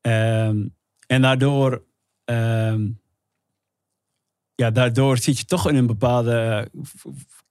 Ehm, 0.00 0.66
en 1.06 1.22
daardoor, 1.22 1.84
ehm, 2.24 2.88
ja, 4.54 4.70
daardoor 4.70 5.18
zit 5.18 5.38
je 5.38 5.44
toch 5.44 5.68
in 5.68 5.76
een 5.76 5.86
bepaalde, 5.86 6.68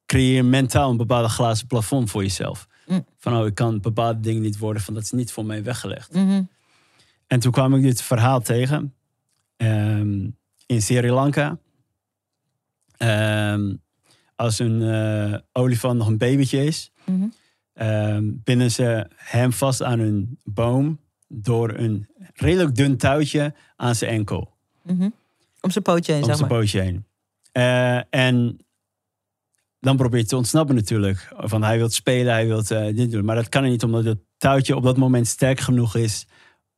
creëer 0.05 0.45
mentaal 0.45 0.89
een 0.89 0.97
bepaalde 0.97 1.29
glazen 1.29 1.67
plafond 1.67 2.09
voor 2.09 2.21
jezelf. 2.21 2.67
Mm. 2.91 3.05
Van, 3.17 3.37
oh, 3.37 3.45
ik 3.45 3.55
kan 3.55 3.79
bepaalde 3.81 4.19
dingen 4.19 4.41
niet 4.41 4.57
worden, 4.57 4.81
van 4.81 4.93
dat 4.93 5.03
is 5.03 5.11
niet 5.11 5.31
voor 5.31 5.45
mij 5.45 5.63
weggelegd. 5.63 6.13
Mhm. 6.13 6.43
En 7.27 7.39
toen 7.39 7.51
kwam 7.51 7.75
ik 7.75 7.81
dit 7.81 8.01
verhaal 8.01 8.41
tegen 8.41 8.93
ehm, 9.57 10.29
in 10.65 10.81
Sri 10.81 11.11
Lanka. 11.11 11.57
Ehm, 12.97 13.73
als 14.35 14.59
een 14.59 14.81
eh, 14.81 15.39
olifant 15.51 15.97
nog 15.97 16.07
een 16.07 16.17
babytje 16.17 16.65
is, 16.65 16.91
Mhm. 17.05 17.25
ehm, 17.73 18.23
binden 18.43 18.71
ze 18.71 19.07
hem 19.15 19.51
vast 19.53 19.83
aan 19.83 19.99
een 19.99 20.39
boom 20.43 20.99
door 21.27 21.73
een 21.77 22.07
redelijk 22.33 22.75
dun 22.75 22.97
touwtje 22.97 23.53
aan 23.75 23.95
zijn 23.95 24.11
enkel, 24.11 24.49
Mhm. 24.83 25.09
Om 25.61 25.71
zijn 25.71 25.83
pootje 25.83 26.11
heen, 26.11 26.21
om 26.21 26.27
zeg 26.27 26.37
zijn 26.37 26.49
maar. 26.49 26.59
pootje 26.59 26.79
heen. 26.81 27.05
Eh, 27.51 28.13
en 28.13 28.57
dan 29.81 29.97
probeert 29.97 30.27
te 30.27 30.35
ontsnappen 30.35 30.75
natuurlijk. 30.75 31.33
Van 31.37 31.63
hij 31.63 31.77
wil 31.77 31.89
spelen, 31.89 32.33
hij 32.33 32.47
wil 32.47 32.63
dit 32.95 33.11
doen. 33.11 33.25
Maar 33.25 33.35
dat 33.35 33.49
kan 33.49 33.61
hij 33.61 33.71
niet, 33.71 33.83
omdat 33.83 34.03
het 34.03 34.19
touwtje 34.37 34.75
op 34.75 34.83
dat 34.83 34.97
moment 34.97 35.27
sterk 35.27 35.59
genoeg 35.59 35.95
is 35.95 36.27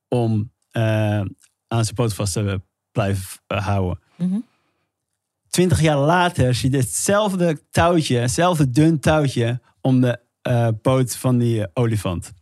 om 0.08 0.52
eh, 0.72 1.20
aan 1.68 1.84
zijn 1.84 1.96
poot 1.96 2.14
vast 2.14 2.34
te 2.34 2.62
blijven 2.92 3.40
eh, 3.48 3.66
houden. 3.66 4.00
Mhm. 4.16 4.40
Twintig 5.50 5.82
jaar 5.82 5.98
later 5.98 6.56
zie 6.56 6.72
je 6.72 6.78
hetzelfde 6.78 7.62
touwtje, 7.70 8.18
hetzelfde 8.18 8.70
dun 8.70 9.00
touwtje 9.00 9.62
om 9.82 10.02
de 10.02 10.20
eh, 10.42 10.68
poot 10.82 11.16
van 11.16 11.38
die 11.38 11.62
eh, 11.62 11.68
olifant. 11.74 12.34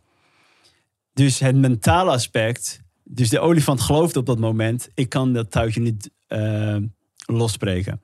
Dus 1.12 1.38
het 1.38 1.56
mentale 1.56 2.10
aspect, 2.10 2.80
dus 3.04 3.28
de 3.28 3.40
olifant 3.40 3.80
gelooft 3.80 4.16
op 4.16 4.26
dat 4.26 4.38
moment, 4.38 4.88
ik 4.94 5.08
kan 5.08 5.32
dat 5.32 5.50
touwtje 5.50 5.80
niet 5.80 6.10
eh, 6.26 6.76
losbreken. 7.26 8.00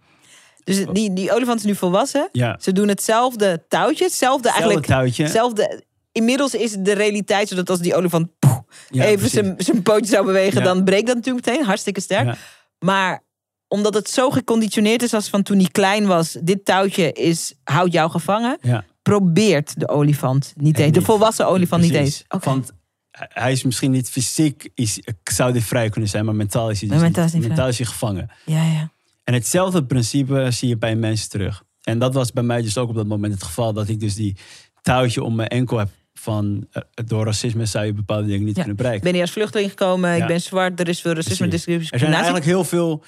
Dus 0.76 0.84
die, 0.92 1.12
die 1.12 1.32
olifant 1.32 1.58
is 1.58 1.64
nu 1.64 1.74
volwassen. 1.74 2.28
Ja, 2.32 2.56
Ze 2.60 2.72
doen 2.72 2.88
hetzelfde 2.88 3.64
touwtje. 3.68 4.04
Hetzelfde 4.04 4.50
eigenlijk. 4.50 4.86
touwtje. 4.86 5.22
Hetzelfde. 5.22 5.82
Inmiddels 6.12 6.54
is 6.54 6.72
de 6.78 6.92
realiteit 6.92 7.48
zodat 7.48 7.70
als 7.70 7.80
die 7.80 7.94
olifant 7.94 8.28
poeh, 8.38 8.58
Ja, 8.90 9.04
even 9.04 9.28
zijn, 9.30 9.54
zijn 9.58 9.82
pootje 9.82 10.06
zou 10.10 10.24
bewegen, 10.26 10.58
Ja. 10.58 10.64
dan 10.64 10.84
breekt 10.84 11.06
dat 11.06 11.16
natuurlijk 11.16 11.46
meteen. 11.46 11.64
Hartstikke 11.64 12.00
sterk. 12.00 12.36
Maar 12.78 13.22
omdat 13.68 13.94
het 13.94 14.08
zo 14.10 14.30
geconditioneerd 14.30 15.02
is 15.02 15.14
als 15.14 15.28
van 15.28 15.42
toen 15.42 15.58
hij 15.58 15.68
klein 15.72 16.06
was, 16.06 16.36
dit 16.42 16.64
touwtje 16.64 17.12
is, 17.12 17.54
houdt 17.64 17.92
jou 17.92 18.10
gevangen, 18.10 18.58
Ja, 18.60 18.84
probeert 19.02 19.80
de 19.80 19.88
olifant 19.88 20.52
niet 20.56 20.78
eens. 20.78 20.92
De 20.92 21.02
volwassen 21.02 21.46
olifant 21.46 21.82
niet 21.82 21.94
eens. 21.94 22.24
Oké. 22.28 22.44
Want 22.44 22.72
hij 23.10 23.52
is 23.52 23.62
misschien 23.62 23.90
niet 23.90 24.10
fysiek, 24.10 24.68
is, 24.74 25.00
zou 25.24 25.52
dit 25.52 25.64
vrij 25.64 25.88
kunnen 25.88 26.10
zijn, 26.10 26.24
maar 26.24 26.34
mentaal 26.34 26.70
is 26.70 26.80
hij, 26.80 26.88
dus 26.88 27.00
mentaal 27.00 27.24
is 27.24 27.32
niet 27.32 27.46
mentaal 27.48 27.68
is 27.68 27.78
hij 27.78 27.86
gevangen. 27.86 28.30
Ja, 28.44 28.62
ja. 28.64 28.90
En 29.28 29.34
hetzelfde 29.34 29.84
principe 29.84 30.46
zie 30.50 30.68
je 30.68 30.76
bij 30.76 30.96
mensen 30.96 31.28
terug. 31.28 31.62
En 31.82 31.98
dat 31.98 32.14
was 32.14 32.32
bij 32.32 32.42
mij 32.42 32.62
dus 32.62 32.78
ook 32.78 32.88
op 32.88 32.94
dat 32.94 33.06
moment 33.06 33.32
het 33.32 33.42
geval. 33.42 33.72
Dat 33.72 33.88
ik 33.88 34.00
dus 34.00 34.14
die 34.14 34.36
touwtje 34.80 35.22
om 35.22 35.34
mijn 35.34 35.48
enkel 35.48 35.78
heb 35.78 35.88
van... 36.14 36.66
eh, 36.70 36.82
door 36.94 37.24
racisme 37.24 37.66
zou 37.66 37.84
je 37.86 37.92
bepaalde 37.92 38.26
dingen 38.26 38.44
niet 38.44 38.56
Ja. 38.56 38.62
kunnen 38.62 38.70
Ik 38.70 38.76
bereiken. 38.76 39.04
ben 39.04 39.12
hier 39.12 39.22
als 39.22 39.30
vluchteling 39.32 39.70
gekomen, 39.70 40.16
ik 40.16 40.26
ben 40.26 40.40
zwart, 40.40 40.80
er 40.80 40.88
is 40.88 41.00
veel 41.00 41.12
racisme, 41.12 41.48
discriminatie. 41.48 41.92
Er 41.92 41.98
zijn 41.98 42.12
eigenlijk 42.12 42.44
heel 42.44 42.64
veel... 42.64 43.04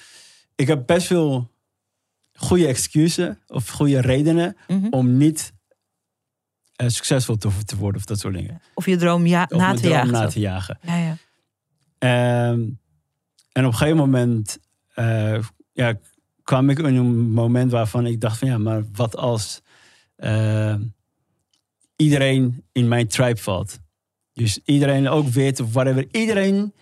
Ik 0.55 0.67
heb 0.67 0.83
best 0.85 1.07
veel 1.07 1.51
goede 2.33 2.67
excuses 2.67 3.35
of 3.47 3.69
goede 3.69 4.01
redenen... 4.01 4.57
Mhm. 4.67 4.87
om 4.89 5.17
niet 5.17 5.53
eh, 6.75 6.87
succesvol 6.87 7.37
te, 7.37 7.49
te 7.65 7.77
worden 7.77 7.99
of 8.01 8.05
dat 8.07 8.19
soort 8.19 8.33
dingen. 8.33 8.61
Of 8.73 8.85
je 8.85 8.95
droom 8.97 9.25
ja, 9.25 9.45
Of 9.49 9.57
na 9.59 9.73
te 9.73 9.79
droom 9.81 9.93
jagen. 9.93 10.11
na 10.11 10.27
te 10.27 10.39
jagen. 10.39 10.79
Ja, 10.81 10.95
ja. 10.97 11.17
Ehm, 11.97 12.59
en 13.51 13.65
op 13.65 13.71
een 13.71 13.73
gegeven 13.73 13.97
moment 13.97 14.59
eh, 14.93 15.39
ja, 15.73 15.93
kwam 16.43 16.69
ik 16.69 16.79
in 16.79 16.95
een 16.95 17.31
moment 17.31 17.71
waarvan 17.71 18.05
ik 18.05 18.21
dacht 18.21 18.37
van 18.37 18.47
ja, 18.47 18.57
maar 18.57 18.83
wat 18.93 19.15
als 19.17 19.61
eh, 20.15 20.75
iedereen 21.95 22.63
in 22.71 22.87
mijn 22.87 23.07
tribe 23.07 23.39
valt? 23.41 23.79
Dus 24.33 24.59
iedereen 24.65 25.09
ook 25.09 25.27
weet 25.27 25.59
of 25.59 25.73
whatever, 25.73 26.07
iedereen 26.11 26.73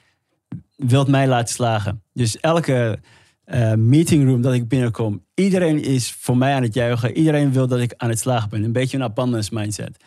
wil 0.76 1.06
mij 1.06 1.28
laten 1.28 1.54
slagen. 1.54 2.04
Dus 2.14 2.40
elke 2.40 3.00
eh 3.44 3.74
meetingroom 3.74 4.42
dat 4.42 4.54
ik 4.54 4.68
binnenkom, 4.68 5.26
iedereen 5.34 5.84
is 5.84 6.12
voor 6.12 6.38
mij 6.38 6.54
aan 6.54 6.64
het 6.64 6.74
juichen. 6.74 7.18
Iedereen 7.18 7.52
wil 7.54 7.68
dat 7.68 7.80
ik 7.80 7.94
aan 7.98 8.10
het 8.10 8.20
slagen 8.20 8.50
ben. 8.50 8.64
Een 8.64 8.72
beetje 8.72 8.98
een 8.98 9.04
abundance 9.04 9.54
mindset. 9.54 9.98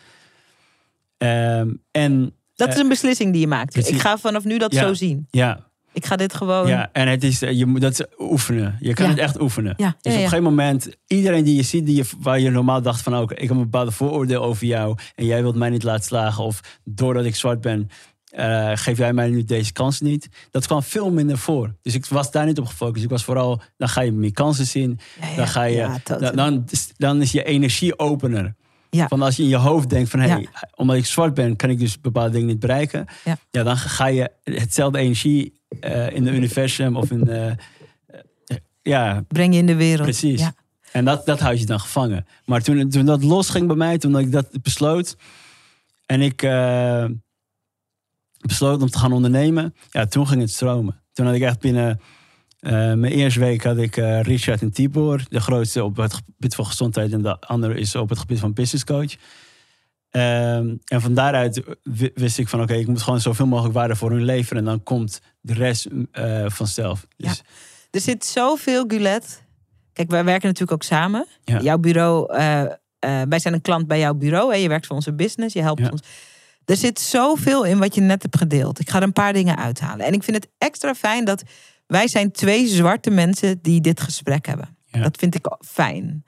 Ehm, 1.17 1.73
en 1.91 2.33
Dat 2.55 2.69
is 2.69 2.77
een 2.77 2.87
beslissing 2.87 3.31
die 3.31 3.41
je 3.41 3.47
maakt. 3.47 3.71
precies. 3.73 3.95
Ik 3.95 4.01
ga 4.01 4.17
vanaf 4.17 4.43
nu 4.43 4.57
dat 4.57 4.73
Ja. 4.73 4.81
zo 4.87 4.93
zien. 4.93 5.27
ja, 5.31 5.67
Ik 5.93 6.05
ga 6.05 6.15
dit 6.15 6.33
gewoon. 6.33 6.67
Ja, 6.67 6.89
en 6.91 7.07
het 7.07 7.23
is, 7.23 7.41
eh, 7.41 7.51
je 7.51 7.65
moet 7.65 7.81
dat 7.81 7.91
is 7.99 8.05
oefenen. 8.19 8.77
Je 8.79 8.93
kan 8.93 9.05
Ja. 9.05 9.11
het 9.11 9.19
echt 9.19 9.41
oefenen. 9.41 9.73
Ja, 9.77 9.95
Dus 10.01 10.13
op 10.13 10.19
een 10.19 10.23
gegeven 10.27 10.43
moment, 10.43 10.89
iedereen 11.07 11.43
die 11.43 11.55
je 11.55 11.63
ziet, 11.63 11.85
die 11.85 11.95
je, 11.95 12.05
waar 12.19 12.39
je 12.39 12.49
normaal 12.49 12.81
dacht 12.81 13.01
van, 13.01 13.17
oké, 13.17 13.33
ik 13.33 13.39
heb 13.41 13.49
een 13.49 13.57
bepaalde 13.57 13.91
vooroordeel 13.91 14.41
over 14.43 14.65
jou 14.67 14.97
en 15.15 15.25
jij 15.25 15.41
wilt 15.41 15.55
mij 15.55 15.69
niet 15.69 15.83
laten 15.83 16.03
slagen, 16.03 16.43
of 16.43 16.79
doordat 16.83 17.25
ik 17.25 17.35
zwart 17.35 17.61
ben, 17.61 17.89
eh, 18.29 18.71
geef 18.73 18.97
jij 18.97 19.13
mij 19.13 19.29
nu 19.29 19.43
deze 19.43 19.71
kans 19.73 20.01
niet? 20.01 20.29
Dat 20.51 20.65
kwam 20.65 20.83
veel 20.83 21.11
minder 21.11 21.37
voor. 21.37 21.75
Dus 21.81 21.93
ik 21.93 22.05
was 22.05 22.31
daar 22.31 22.45
niet 22.45 22.59
op 22.59 22.65
gefocust. 22.65 23.03
Ik 23.03 23.09
was 23.09 23.23
vooral, 23.23 23.61
dan 23.77 23.89
ga 23.89 24.01
je 24.01 24.11
meer 24.11 24.31
kansen 24.33 24.65
zien. 24.67 24.99
Ja, 25.21 25.27
ja, 25.27 25.35
Dan, 25.35 25.47
ga 25.47 25.63
je, 25.63 25.75
ja, 25.75 25.97
dan, 26.35 26.65
dan 26.97 27.21
is 27.21 27.31
je 27.31 27.43
energie 27.43 27.99
opener. 27.99 28.55
Ja. 28.95 29.07
Van 29.07 29.21
als 29.21 29.35
je 29.35 29.43
in 29.43 29.49
je 29.49 29.55
hoofd 29.55 29.89
denkt 29.89 30.09
van, 30.09 30.19
hey, 30.19 30.39
Ja. 30.39 30.69
omdat 30.75 30.95
ik 30.95 31.05
zwart 31.05 31.33
ben, 31.33 31.55
kan 31.55 31.69
ik 31.69 31.79
dus 31.79 32.01
bepaalde 32.01 32.31
dingen 32.31 32.47
niet 32.47 32.59
bereiken. 32.59 33.05
Ja. 33.23 33.63
dan 33.63 33.77
ga 33.77 34.05
je 34.05 34.31
hetzelfde 34.43 34.99
energie 34.99 35.61
eh, 35.79 36.15
in 36.15 36.25
het 36.25 36.35
universum 36.35 36.95
of 36.95 37.11
in, 37.11 37.27
eh, 37.27 37.49
eh, 37.49 37.55
ja, 38.81 39.23
Breng 39.27 39.53
je 39.53 39.59
in 39.59 39.65
de 39.65 39.75
wereld. 39.75 40.03
Precies. 40.03 40.49
En 40.91 41.05
dat, 41.05 41.25
dat 41.25 41.39
houdt 41.39 41.59
je 41.59 41.65
dan 41.65 41.79
gevangen. 41.79 42.25
Maar 42.45 42.61
toen, 42.61 42.89
toen 42.89 43.05
dat 43.05 43.23
losging 43.23 43.67
bij 43.67 43.75
mij, 43.75 43.97
toen 43.97 44.17
ik 44.17 44.31
dat 44.31 44.61
besloot. 44.61 45.17
En 46.05 46.21
ik 46.21 46.41
besloot 48.39 48.81
om 48.81 48.89
te 48.89 48.99
gaan 48.99 49.11
ondernemen. 49.11 49.75
Ja, 49.89 50.05
toen 50.05 50.27
ging 50.27 50.41
het 50.41 50.51
stromen. 50.51 51.01
Toen 51.13 51.25
had 51.25 51.35
ik 51.35 51.41
echt 51.41 51.59
binnen 51.59 51.99
eh, 52.63 52.71
mijn 52.71 53.05
eerste 53.13 53.39
week 53.39 53.63
had 53.63 53.77
ik 53.77 53.97
eh, 53.97 54.21
Richard 54.21 54.61
en 54.61 54.71
Tibor. 54.71 55.21
De 55.29 55.39
grootste 55.39 55.83
op 55.83 55.95
het 55.97 56.13
gebied 56.13 56.55
van 56.55 56.65
gezondheid. 56.65 57.13
En 57.13 57.21
de 57.21 57.39
andere 57.39 57.73
is 57.79 57.95
op 57.95 58.09
het 58.09 58.19
gebied 58.19 58.39
van 58.39 58.53
business 58.53 58.83
coach. 58.83 59.13
Ehm, 60.09 60.75
en 60.85 61.01
van 61.01 61.13
daaruit 61.13 61.61
wi- 61.83 62.11
wist 62.13 62.37
ik 62.37 62.47
van 62.47 62.61
oké, 62.61 62.73
ik 62.73 62.87
moet 62.87 63.01
gewoon 63.01 63.19
zoveel 63.21 63.45
mogelijk 63.47 63.73
waarde 63.73 63.95
voor 63.95 64.11
hun 64.11 64.23
leveren. 64.23 64.57
En 64.57 64.65
dan 64.65 64.83
komt 64.83 65.21
de 65.41 65.53
rest 65.53 65.87
eh, 66.11 66.45
vanzelf. 66.49 67.05
Dus, 67.17 67.41
Er 67.91 67.99
zit 68.01 68.25
zoveel, 68.25 68.85
Gulet. 68.87 69.43
Kijk, 69.93 70.09
wij 70.11 70.23
werken 70.23 70.45
natuurlijk 70.47 70.71
ook 70.71 70.83
samen. 70.83 71.27
Ja. 71.43 71.61
Jouw 71.61 71.77
bureau, 71.77 72.27
wij 73.29 73.39
zijn 73.39 73.53
een 73.53 73.61
klant 73.61 73.87
bij 73.87 73.99
jouw 73.99 74.13
bureau. 74.13 74.51
Hè? 74.53 74.57
Je 74.57 74.67
werkt 74.67 74.85
voor 74.85 74.95
onze 74.95 75.13
business, 75.13 75.53
je 75.53 75.61
helpt 75.61 75.81
Ja. 75.81 75.89
ons. 75.89 76.01
Er 76.65 76.77
zit 76.77 76.99
zoveel 76.99 77.63
in 77.65 77.79
wat 77.79 77.95
je 77.95 78.01
net 78.01 78.21
hebt 78.21 78.37
gedeeld. 78.37 78.79
Ik 78.79 78.89
ga 78.89 78.97
er 78.97 79.03
een 79.03 79.13
paar 79.13 79.33
dingen 79.33 79.57
uithalen. 79.57 80.05
En 80.05 80.13
ik 80.13 80.23
vind 80.23 80.37
het 80.37 80.47
extra 80.57 80.93
fijn 80.95 81.25
dat 81.25 81.43
wij 81.85 82.07
zijn 82.07 82.31
twee 82.31 82.67
zwarte 82.67 83.09
mensen 83.09 83.61
die 83.61 83.81
dit 83.81 84.01
gesprek 84.01 84.45
hebben. 84.45 84.77
Ja. 84.85 85.01
Dat 85.01 85.17
vind 85.17 85.35
ik 85.35 85.45
Ja. 85.45 85.57
fijn. 85.65 86.25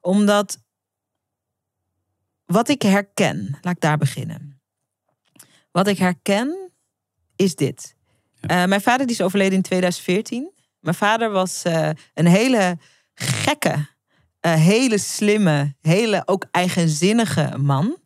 Omdat 0.00 0.58
wat 2.44 2.68
ik 2.68 2.82
herken, 2.82 3.58
laat 3.60 3.74
ik 3.74 3.80
daar 3.80 3.98
beginnen. 3.98 4.60
Wat 5.70 5.86
ik 5.86 5.98
herken 5.98 6.70
is 7.36 7.54
dit. 7.54 7.96
Eh, 8.40 8.64
mijn 8.64 8.80
vader 8.80 9.06
die 9.06 9.14
is 9.16 9.22
overleden 9.22 9.54
in 9.56 9.62
2014. 9.62 10.52
Mijn 10.80 10.94
vader 10.96 11.30
was 11.30 11.62
eh, 11.62 11.90
een 12.14 12.26
hele 12.26 12.78
gekke, 13.14 13.86
eh, 14.40 14.54
hele 14.54 14.98
slimme, 14.98 15.74
hele 15.80 16.22
ook 16.26 16.46
eigenzinnige 16.50 17.58
man. 17.58 17.98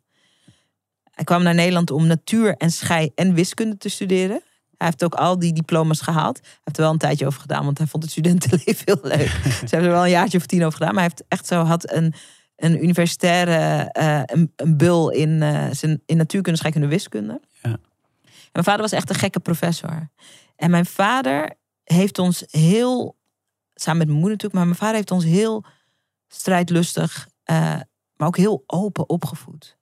Hij 1.11 1.23
kwam 1.23 1.43
naar 1.43 1.55
Nederland 1.55 1.91
om 1.91 2.07
natuur 2.07 2.55
en 2.57 2.71
schei 2.71 3.11
en 3.15 3.33
wiskunde 3.33 3.77
te 3.77 3.89
studeren. 3.89 4.41
Hij 4.85 4.93
heeft 4.97 5.13
ook 5.13 5.19
al 5.19 5.39
die 5.39 5.53
diploma's 5.53 6.01
gehaald. 6.01 6.39
Hij 6.39 6.49
heeft 6.63 6.77
er 6.77 6.83
wel 6.83 6.91
een 6.91 6.97
tijdje 6.97 7.25
over 7.25 7.41
gedaan, 7.41 7.65
want 7.65 7.77
hij 7.77 7.87
vond 7.87 8.03
het 8.03 8.11
studentenleven 8.11 8.81
heel 8.85 8.99
leuk. 9.01 9.29
Ze 9.67 9.75
hebben 9.75 9.89
er 9.89 9.95
wel 9.95 10.03
een 10.03 10.09
jaartje 10.09 10.37
of 10.37 10.45
tien 10.45 10.63
over 10.63 10.77
gedaan. 10.77 10.93
Maar 10.93 11.03
hij 11.03 11.11
heeft 11.15 11.27
echt 11.27 11.47
zo 11.47 11.63
had 11.63 11.91
een, 11.91 12.13
een 12.55 12.83
universitaire 12.83 13.89
eh, 13.91 14.21
een, 14.25 14.51
een 14.55 14.77
bul 14.77 15.09
in, 15.09 15.41
eh, 15.41 15.67
zijn, 15.71 16.01
in 16.05 16.17
natuurkunde, 16.17 16.57
scheikunde, 16.57 16.87
wiskunde. 16.87 17.41
Ja. 17.61 17.69
En 17.71 18.51
mijn 18.51 18.65
vader 18.65 18.81
was 18.81 18.91
echt 18.91 19.09
een 19.09 19.15
gekke 19.15 19.39
professor. 19.39 20.09
En 20.55 20.69
mijn 20.69 20.85
vader 20.85 21.53
heeft 21.83 22.19
ons 22.19 22.43
heel, 22.47 23.15
samen 23.75 23.97
met 23.97 24.07
mijn 24.07 24.19
moeder 24.19 24.31
natuurlijk, 24.31 24.53
maar 24.53 24.65
mijn 24.65 24.77
vader 24.77 24.95
heeft 24.95 25.11
ons 25.11 25.23
heel 25.23 25.65
strijdlustig, 26.27 27.27
eh, 27.43 27.79
maar 28.15 28.27
ook 28.27 28.37
heel 28.37 28.63
open 28.67 29.09
opgevoed. 29.09 29.77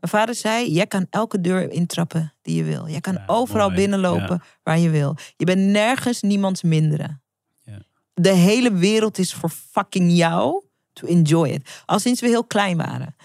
Mijn 0.00 0.12
vader 0.12 0.34
zei: 0.34 0.70
Jij 0.72 0.86
kan 0.86 1.06
elke 1.10 1.40
deur 1.40 1.70
intrappen 1.70 2.34
die 2.42 2.56
je 2.56 2.64
wil. 2.64 2.88
Jij 2.88 3.00
kan 3.00 3.14
Ja, 3.14 3.24
overal 3.26 3.68
mooi. 3.68 3.80
binnenlopen 3.80 4.42
waar 4.62 4.78
je 4.78 4.90
wil. 4.90 5.16
Je 5.36 5.44
bent 5.44 5.60
nergens 5.60 6.22
niemands 6.22 6.62
mindere. 6.62 7.18
Ja. 7.60 7.78
De 8.14 8.32
hele 8.32 8.72
wereld 8.72 9.18
is 9.18 9.34
voor 9.34 9.50
fucking 9.50 10.12
jou 10.12 10.64
to 10.92 11.06
enjoy 11.06 11.48
it. 11.48 11.82
Al 11.86 11.98
sinds 11.98 12.20
we 12.20 12.26
heel 12.26 12.44
klein 12.44 12.76
waren. 12.76 13.16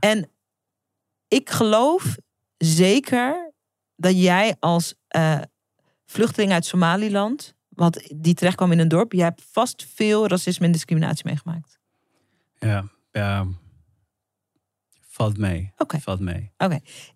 En 0.00 0.30
ik 1.28 1.50
geloof 1.50 2.16
zeker 2.58 3.52
dat 3.96 4.20
jij 4.20 4.56
als 4.60 4.94
eh, 5.08 5.40
vluchteling 6.04 6.52
uit 6.52 6.64
Somaliland, 6.66 7.54
wat 7.68 8.02
die 8.16 8.34
terecht 8.34 8.56
kwam 8.56 8.72
in 8.72 8.78
een 8.78 8.88
dorp, 8.88 9.12
jij 9.12 9.24
hebt 9.24 9.42
vast 9.50 9.86
veel 9.94 10.26
racisme 10.26 10.66
en 10.66 10.72
discriminatie 10.72 11.24
meegemaakt. 11.26 11.78
Ja, 12.58 12.84
ja. 13.12 13.46
Valt 15.16 15.38
mee. 15.38 15.72
Oké. 15.76 16.00
Valt 16.00 16.20
mee. 16.20 16.50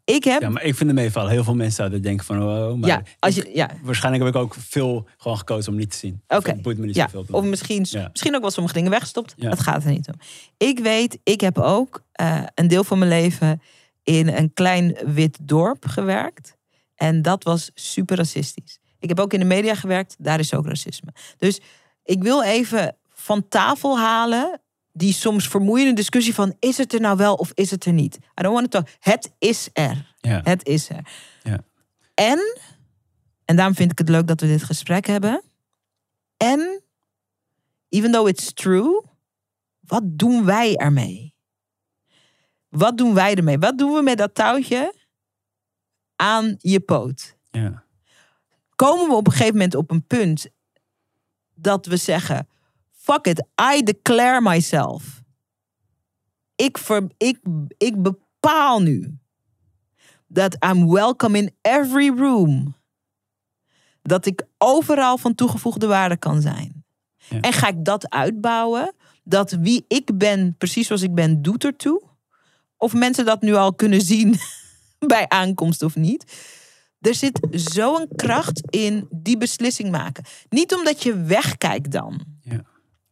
Ik 0.04 0.24
heb, 0.24 0.40
Ja, 0.40 0.48
maar 0.48 0.62
ik 0.64 0.74
vind 0.74 0.90
het 0.90 0.98
meevallen. 0.98 1.30
Heel 1.30 1.44
veel 1.44 1.54
mensen 1.54 1.74
zouden 1.76 2.02
denken 2.02 2.26
van, 2.26 2.42
oh, 2.42 2.74
maar 2.74 2.88
ja, 2.88 3.02
als 3.18 3.34
je, 3.34 3.50
ja, 3.54 3.70
waarschijnlijk 3.82 4.24
heb 4.24 4.34
ik 4.34 4.40
ook 4.40 4.54
veel 4.54 5.08
gewoon 5.16 5.38
gekozen 5.38 5.72
om 5.72 5.78
niet 5.78 5.90
te 5.90 5.96
zien. 5.96 6.22
Oké. 6.28 6.54
Boeit 6.54 6.78
me 6.78 6.86
niet 6.86 6.94
Ja, 6.94 7.08
zoveel. 7.08 7.34
of 7.34 7.44
misschien, 7.44 7.86
Ja. 7.90 8.08
misschien 8.12 8.34
ook 8.34 8.40
wel 8.40 8.50
sommige 8.50 8.74
dingen 8.74 8.90
weggestopt. 8.90 9.34
Ja. 9.36 9.48
Dat 9.50 9.60
gaat 9.60 9.84
er 9.84 9.90
niet 9.90 10.08
om. 10.08 10.14
Ik 10.56 10.78
weet, 10.78 11.18
ik 11.22 11.40
heb 11.40 11.58
ook 11.58 12.02
eh, 12.12 12.42
een 12.54 12.68
deel 12.68 12.84
van 12.84 12.98
mijn 12.98 13.10
leven 13.10 13.62
in 14.02 14.28
een 14.28 14.52
klein 14.52 14.96
wit 15.06 15.38
dorp 15.42 15.86
gewerkt. 15.86 16.56
En 16.94 17.22
dat 17.22 17.44
was 17.44 17.70
super 17.74 18.16
racistisch. 18.16 18.78
Ik 18.98 19.08
heb 19.08 19.20
ook 19.20 19.32
in 19.32 19.40
de 19.40 19.46
media 19.46 19.74
gewerkt, 19.74 20.16
daar 20.18 20.38
is 20.38 20.54
ook 20.54 20.66
racisme. 20.66 21.12
Dus 21.36 21.60
ik 22.04 22.22
wil 22.22 22.42
even 22.42 22.96
van 23.08 23.48
tafel 23.48 23.98
halen 23.98 24.60
die 25.00 25.12
soms 25.12 25.48
vermoeiende 25.48 25.92
discussie 25.92 26.34
van 26.34 26.56
is 26.58 26.76
het 26.76 26.92
er 26.92 27.00
nou 27.00 27.16
wel 27.16 27.34
of 27.34 27.50
is 27.54 27.70
het 27.70 27.84
er 27.84 27.92
niet? 27.92 28.16
I 28.16 28.42
don't 28.42 28.54
want 28.54 28.70
to 28.70 28.78
talk. 28.78 28.88
Het 28.98 29.32
is 29.38 29.68
er. 29.72 30.14
Ja. 30.20 30.40
Het 30.44 30.66
is 30.66 30.88
er. 30.88 31.06
Ja. 31.42 31.60
En, 32.14 32.60
en 33.44 33.56
daarom 33.56 33.74
vind 33.74 33.92
ik 33.92 33.98
het 33.98 34.08
leuk 34.08 34.26
dat 34.26 34.40
we 34.40 34.46
dit 34.46 34.62
gesprek 34.62 35.06
hebben. 35.06 35.42
En, 36.36 36.82
even 37.88 38.12
though 38.12 38.28
it's 38.28 38.52
true, 38.52 39.02
wat 39.80 40.02
doen 40.04 40.44
wij 40.44 40.76
ermee? 40.76 41.34
Wat 42.68 42.98
doen 42.98 43.14
wij 43.14 43.34
ermee? 43.34 43.58
Wat 43.58 43.78
doen 43.78 43.92
we 43.92 44.02
met 44.02 44.18
dat 44.18 44.34
touwtje 44.34 44.94
aan 46.16 46.56
je 46.58 46.80
poot? 46.80 47.36
Ja. 47.50 47.84
Komen 48.76 49.08
we 49.08 49.14
op 49.14 49.26
een 49.26 49.32
gegeven 49.32 49.54
moment 49.54 49.74
op 49.74 49.90
een 49.90 50.06
punt 50.06 50.46
dat 51.54 51.86
we 51.86 51.96
zeggen: 51.96 52.48
fuck 53.02 53.26
it, 53.26 53.46
I 53.76 53.82
declare 53.82 54.40
myself. 54.40 55.22
Ik, 56.56 56.78
ver, 56.78 57.06
ik, 57.16 57.38
ik 57.76 58.02
bepaal 58.02 58.80
nu 58.82 59.18
dat 60.26 60.56
I'm 60.64 60.90
welcome 60.90 61.38
in 61.38 61.54
every 61.60 62.08
room. 62.08 62.76
Dat 64.02 64.26
ik 64.26 64.46
overal 64.58 65.18
van 65.18 65.34
toegevoegde 65.34 65.86
waarde 65.86 66.16
kan 66.16 66.40
zijn. 66.40 66.84
Ja. 67.28 67.40
En 67.40 67.52
ga 67.52 67.68
ik 67.68 67.84
dat 67.84 68.10
uitbouwen? 68.10 68.94
Dat 69.24 69.50
wie 69.50 69.84
ik 69.88 70.18
ben, 70.18 70.54
precies 70.58 70.86
zoals 70.86 71.02
ik 71.02 71.14
ben, 71.14 71.42
doet 71.42 71.64
ertoe? 71.64 72.02
Of 72.76 72.92
mensen 72.92 73.24
dat 73.24 73.42
nu 73.42 73.54
al 73.54 73.74
kunnen 73.74 74.00
zien 74.00 74.38
bij 75.14 75.28
aankomst 75.28 75.82
of 75.82 75.96
niet? 75.96 76.24
Er 77.00 77.14
zit 77.14 77.40
zo'n 77.50 78.08
kracht 78.16 78.60
in 78.70 79.08
die 79.10 79.36
beslissing 79.36 79.90
maken. 79.90 80.24
Niet 80.48 80.74
omdat 80.74 81.02
je 81.02 81.22
wegkijkt 81.22 81.92
dan. 81.92 82.24
Ja. 82.40 82.64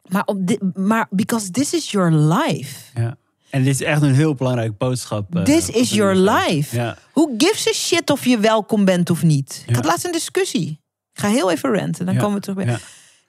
Maar, 0.09 0.23
op 0.25 0.47
dit, 0.47 0.77
maar 0.77 1.07
because 1.11 1.51
this 1.51 1.73
is 1.75 1.91
your 1.91 2.13
life. 2.13 3.01
ja. 3.01 3.17
En 3.51 3.63
dit 3.65 3.75
is 3.75 3.83
echt 3.83 4.03
een 4.03 4.15
heel 4.15 4.35
belangrijk 4.35 4.79
boodschap. 4.79 5.37
eh, 5.37 5.43
This 5.43 5.69
is 5.71 5.91
your 5.91 6.15
life. 6.15 6.77
Ja. 6.77 6.99
Who 7.13 7.35
gives 7.39 7.69
a 7.69 7.73
shit 7.73 8.11
of 8.11 8.25
je 8.25 8.39
welkom 8.39 8.85
bent 8.85 9.11
of 9.11 9.23
niet? 9.23 9.65
Ik 9.67 9.75
had 9.75 9.85
laatst 9.85 10.05
een 10.05 10.13
discussie. 10.13 10.71
Ik 11.13 11.21
ga 11.21 11.29
heel 11.29 11.51
even 11.51 11.71
ranten, 11.75 12.07
dan 12.07 12.15
Ja. 12.15 12.21
komen 12.21 12.35
we 12.35 12.41
terug 12.41 12.57
bij. 12.57 12.67
Ja. 12.67 12.79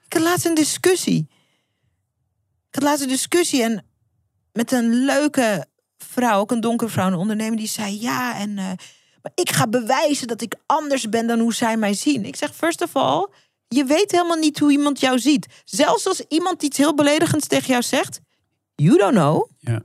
Ik 0.06 0.14
had 0.14 0.22
laatst 0.22 0.46
een 0.46 0.56
discussie. 0.56 1.28
Ik 2.70 2.76
had 2.76 2.84
laatst 2.84 3.02
een 3.04 3.08
discussie 3.10 3.64
en 3.64 3.86
met 4.54 4.72
een 4.72 4.90
leuke 5.06 5.66
vrouw, 5.98 6.40
ook 6.40 6.52
een 6.52 6.62
donkere 6.62 6.90
vrouw, 6.90 7.08
een 7.08 7.14
ondernemer, 7.14 7.58
die 7.58 7.68
zei 7.68 8.02
ja 8.02 8.40
en 8.40 8.58
eh, 8.58 8.66
maar 9.22 9.32
ik 9.36 9.52
ga 9.52 9.68
bewijzen 9.68 10.28
dat 10.28 10.42
ik 10.42 10.56
anders 10.66 11.10
ben 11.10 11.28
dan 11.28 11.40
hoe 11.40 11.54
zij 11.54 11.78
mij 11.78 11.94
zien. 11.94 12.26
Ik 12.26 12.36
zeg 12.36 12.56
first 12.56 12.82
of 12.82 12.96
all, 12.96 13.28
je 13.70 13.84
weet 13.84 14.12
helemaal 14.12 14.38
niet 14.38 14.60
hoe 14.60 14.72
iemand 14.72 15.00
jou 15.00 15.20
ziet. 15.20 15.48
Zelfs 15.64 16.08
als 16.08 16.24
iemand 16.28 16.64
iets 16.64 16.78
heel 16.78 16.96
beledigends 16.96 17.48
tegen 17.48 17.68
jou 17.68 17.84
zegt, 17.84 18.20
you 18.76 18.98
don't 18.98 19.14
know. 19.14 19.50
Ja. 19.60 19.82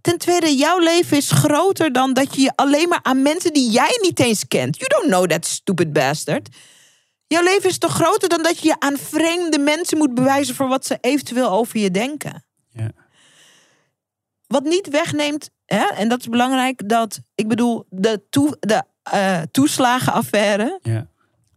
Ten 0.00 0.18
tweede, 0.18 0.56
jouw 0.56 0.78
leven 0.78 1.16
is 1.16 1.30
groter 1.30 1.92
dan 1.92 2.12
dat 2.12 2.34
je 2.34 2.40
je 2.40 2.52
alleen 2.54 2.88
maar 2.88 3.00
aan 3.02 3.22
mensen 3.22 3.52
die 3.52 3.70
jij 3.70 3.98
niet 4.00 4.20
eens 4.20 4.48
kent. 4.48 4.76
You 4.76 4.88
don't 4.88 5.12
know 5.12 5.26
that 5.26 5.46
stupid 5.46 5.92
bastard. 5.92 6.48
Jouw 7.26 7.42
leven 7.42 7.70
is 7.70 7.78
toch 7.78 7.92
groter 7.92 8.28
dan 8.28 8.42
dat 8.42 8.58
je 8.58 8.68
je 8.68 8.76
aan 8.78 8.96
vreemde 8.96 9.58
mensen 9.58 9.98
moet 9.98 10.14
bewijzen 10.14 10.54
voor 10.54 10.68
wat 10.68 10.86
ze 10.86 10.98
eventueel 11.00 11.50
over 11.50 11.78
je 11.78 11.90
denken. 11.90 12.44
Ja. 12.68 12.90
Wat 14.46 14.62
niet 14.64 14.88
wegneemt, 14.88 15.50
hè, 15.66 15.84
en 15.84 16.08
dat 16.08 16.20
is 16.20 16.28
belangrijk, 16.28 16.88
dat 16.88 17.20
ik 17.34 17.48
bedoel, 17.48 17.86
de, 17.88 18.22
toe, 18.30 18.56
de 18.60 18.82
eh, 19.02 19.42
toeslagenaffaire, 19.50 20.78
Ja. 20.82 21.12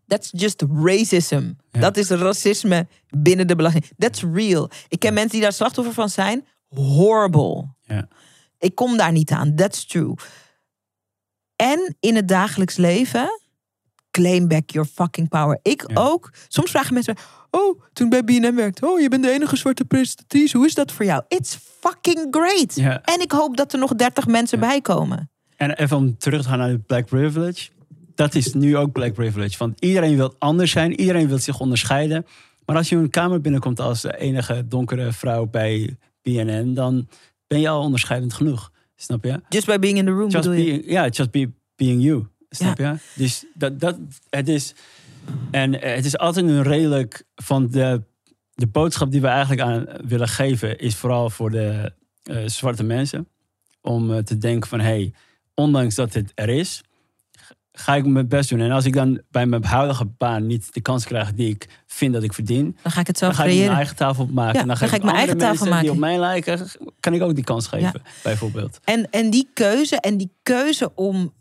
That's 0.08 0.30
just 0.32 0.64
racism. 0.84 1.52
Ja. 1.72 1.80
Dat 1.80 1.98
is 1.98 2.10
racisme 2.10 2.88
binnen 3.10 3.48
de 3.48 3.56
belasting. 3.56 3.86
That's 3.98 4.24
real. 4.34 4.70
Ik 4.88 5.00
ken 5.00 5.14
mensen 5.14 5.32
die 5.32 5.42
daar 5.42 5.54
slachtoffer 5.54 5.94
van 5.94 6.10
zijn. 6.10 6.46
Horrible. 6.68 7.68
Ja. 7.82 8.08
Ik 8.60 8.76
kom 8.76 8.98
daar 8.98 9.12
niet 9.12 9.32
aan. 9.32 9.56
That's 9.56 9.86
true. 9.86 10.14
En 11.56 11.96
in 12.00 12.16
het 12.16 12.28
dagelijks 12.28 12.76
leven, 12.76 13.42
claim 14.12 14.48
back 14.48 14.70
your 14.70 14.88
fucking 14.94 15.30
power. 15.30 15.60
Ik 15.62 15.84
Ja. 15.88 15.96
ook. 16.02 16.32
Soms 16.48 16.72
vragen 16.72 16.94
mensen, 16.94 17.16
oh, 17.52 17.82
toen 17.94 18.14
ik 18.14 18.26
bij 18.26 18.40
BNM 18.40 18.56
werkte, 18.56 18.88
oh, 18.88 19.00
je 19.00 19.10
bent 19.10 19.24
de 19.24 19.32
enige 19.32 19.56
zwarte 19.56 19.86
presentatrice. 19.86 20.58
Hoe 20.58 20.66
is 20.66 20.74
dat 20.74 20.92
voor 20.92 21.06
jou? 21.06 21.24
It's 21.28 21.58
fucking 21.80 22.28
great. 22.36 22.76
Ja. 22.76 23.02
En 23.02 23.22
ik 23.22 23.32
hoop 23.32 23.58
dat 23.58 23.74
er 23.74 23.80
nog 23.80 23.96
30 23.96 24.28
mensen 24.28 24.60
bij 24.60 24.82
komen. 24.82 25.30
En 25.56 25.72
even 25.72 25.98
om 25.98 26.18
terug 26.18 26.42
te 26.42 26.48
gaan 26.48 26.58
naar 26.58 26.70
de 26.70 26.80
black 26.80 27.06
privilege. 27.06 27.70
Dat 28.18 28.36
is 28.36 28.54
nu 28.54 28.78
ook 28.78 28.92
black 28.92 29.14
privilege. 29.14 29.58
Want 29.58 29.80
iedereen 29.80 30.16
wil 30.16 30.36
anders 30.38 30.72
zijn. 30.72 31.00
Iedereen 31.00 31.28
wil 31.28 31.38
zich 31.38 31.60
onderscheiden. 31.60 32.26
Maar 32.66 32.76
als 32.76 32.90
je 32.90 32.96
in 32.96 33.02
een 33.02 33.10
kamer 33.10 33.42
binnenkomt 33.42 33.80
als 33.80 34.02
de 34.02 34.18
enige 34.18 34.68
donkere 34.68 35.12
vrouw 35.12 35.46
bij 35.46 35.98
BNN... 36.22 36.74
dan 36.74 37.08
ben 37.48 37.60
je 37.60 37.70
al 37.70 37.82
onderscheidend 37.82 38.34
genoeg. 38.34 38.72
Snap 38.96 39.24
je? 39.24 39.42
Just 39.50 39.66
by 39.66 39.78
being 39.80 39.98
in 39.98 40.06
the 40.06 40.12
room 40.12 40.30
Just 40.30 40.50
being, 40.50 40.84
ja, 40.86 41.08
just 41.08 41.32
be, 41.32 41.52
being 41.76 42.04
you. 42.04 42.28
Snap 42.50 42.78
je? 42.78 42.96
Dus 43.16 43.46
dat, 43.54 43.80
dat, 43.80 43.98
het 44.30 44.48
is... 44.48 44.74
En 45.52 45.74
het 45.74 46.06
is 46.06 46.18
altijd 46.18 46.46
een 46.46 46.64
redelijk 46.64 47.24
van 47.36 47.68
de, 47.68 48.04
de 48.54 48.68
boodschap 48.68 49.12
die 49.12 49.22
we 49.22 49.28
eigenlijk 49.28 49.62
aan 49.62 49.86
willen 50.08 50.28
geven... 50.28 50.80
is 50.80 50.96
vooral 50.96 51.30
voor 51.30 51.52
de 51.52 51.94
eh, 52.24 52.38
zwarte 52.46 52.84
mensen. 52.84 53.28
Om 53.82 54.14
eh, 54.14 54.18
te 54.18 54.38
denken 54.38 54.70
van... 54.70 54.80
Hey, 54.80 55.14
ondanks 55.54 55.96
dat 55.96 56.14
het 56.14 56.32
er 56.36 56.50
is, 56.50 56.82
ga 57.80 57.96
ik 57.96 58.06
mijn 58.06 58.28
best 58.28 58.50
doen. 58.50 58.60
En 58.60 58.72
als 58.72 58.86
ik 58.86 58.94
dan 58.94 59.22
bij 59.32 59.46
mijn 59.46 59.64
huidige 59.64 60.06
baan 60.06 60.46
niet 60.46 60.74
de 60.74 60.82
kans 60.82 61.06
krijg 61.06 61.34
die 61.34 61.50
ik 61.50 61.68
vind 61.86 62.14
dat 62.14 62.24
ik 62.24 62.34
verdien, 62.34 62.78
Dan 62.84 62.92
ga 62.92 63.00
ik 63.00 63.08
het 63.08 63.20
dan 63.20 63.34
zelf 63.34 63.46
ga 63.46 63.52
ik 63.52 63.58
mijn 63.60 63.72
eigen 63.76 63.96
tafel 63.96 64.24
opmaken. 64.24 64.54
Ja, 64.54 64.62
en 64.62 64.68
dan, 64.68 64.78
dan 64.78 64.90
ga 64.90 64.96
ik 64.96 65.04
mijn 65.04 65.16
eigen 65.16 65.38
tafel 65.38 65.66
mensen 65.66 65.66
die 65.66 65.74
maken. 65.74 65.92
op 65.92 65.98
mij 65.98 66.18
lijken, 66.20 66.68
kan 67.00 67.14
ik 67.14 67.22
ook 67.22 67.36
die 67.36 67.44
kans 67.44 67.68
geven, 67.68 68.02
bijvoorbeeld. 68.24 68.80
En, 68.84 69.10
en 69.12 69.30
die 69.30 69.50
keuze, 69.54 69.96
en 70.00 70.18
die 70.18 70.32
keuze 70.44 70.92
om. 70.96 71.34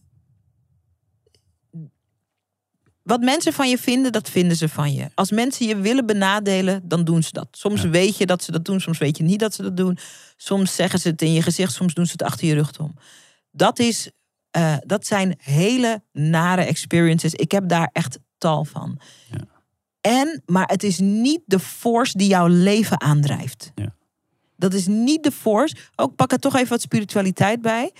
Wat 3.03 3.20
mensen 3.20 3.53
van 3.53 3.68
je 3.68 3.78
vinden, 3.78 4.12
dat 4.12 4.30
vinden 4.30 4.57
ze 4.57 4.68
van 4.68 4.93
je. 4.95 5.11
Als 5.14 5.30
mensen 5.30 5.66
je 5.66 5.76
willen 5.76 6.07
benadelen, 6.07 6.82
dan 6.89 7.05
doen 7.05 7.22
ze 7.22 7.32
dat. 7.32 7.49
Soms 7.51 7.82
Ja. 7.82 7.89
weet 7.89 8.16
je 8.16 8.26
dat 8.26 8.43
ze 8.43 8.53
dat 8.53 8.64
doen, 8.64 8.80
soms 8.80 8.99
weet 8.99 9.16
je 9.16 9.22
niet 9.22 9.41
dat 9.41 9.55
ze 9.55 9.62
dat 9.62 9.76
doen. 9.76 9.99
Soms 10.37 10.74
zeggen 10.74 10.99
ze 10.99 11.09
het 11.09 11.22
in 11.22 11.32
je 11.32 11.43
gezicht, 11.43 11.72
soms 11.72 11.95
doen 11.95 12.07
ze 12.07 12.12
het 12.12 12.22
achter 12.22 12.47
je 12.47 12.55
rug 12.55 12.78
om. 12.78 12.95
Dat, 13.51 13.78
is, 13.78 14.11
eh, 14.57 14.76
dat 14.86 15.07
zijn 15.07 15.38
hele 15.38 16.02
nare 16.12 16.62
experiences. 16.62 17.34
Ik 17.34 17.52
heb 17.52 17.68
daar 17.68 17.90
echt 17.92 18.18
tal 18.38 18.64
van. 18.64 18.98
Ja. 19.30 19.38
En, 20.00 20.42
maar 20.46 20.68
het 20.68 20.82
is 20.82 20.98
niet 20.98 21.40
de 21.44 21.59
force 21.59 22.18
die 22.18 22.28
jouw 22.28 22.46
leven 22.46 23.00
aandrijft. 23.00 23.72
Ja. 23.74 23.94
Dat 24.57 24.74
is 24.74 24.86
niet 24.86 25.22
de 25.22 25.32
force. 25.32 25.76
Ook 25.96 26.14
pak 26.14 26.32
er 26.32 26.38
toch 26.38 26.54
even 26.54 26.68
wat 26.68 26.80
spiritualiteit 26.80 27.61
bij. 27.61 27.92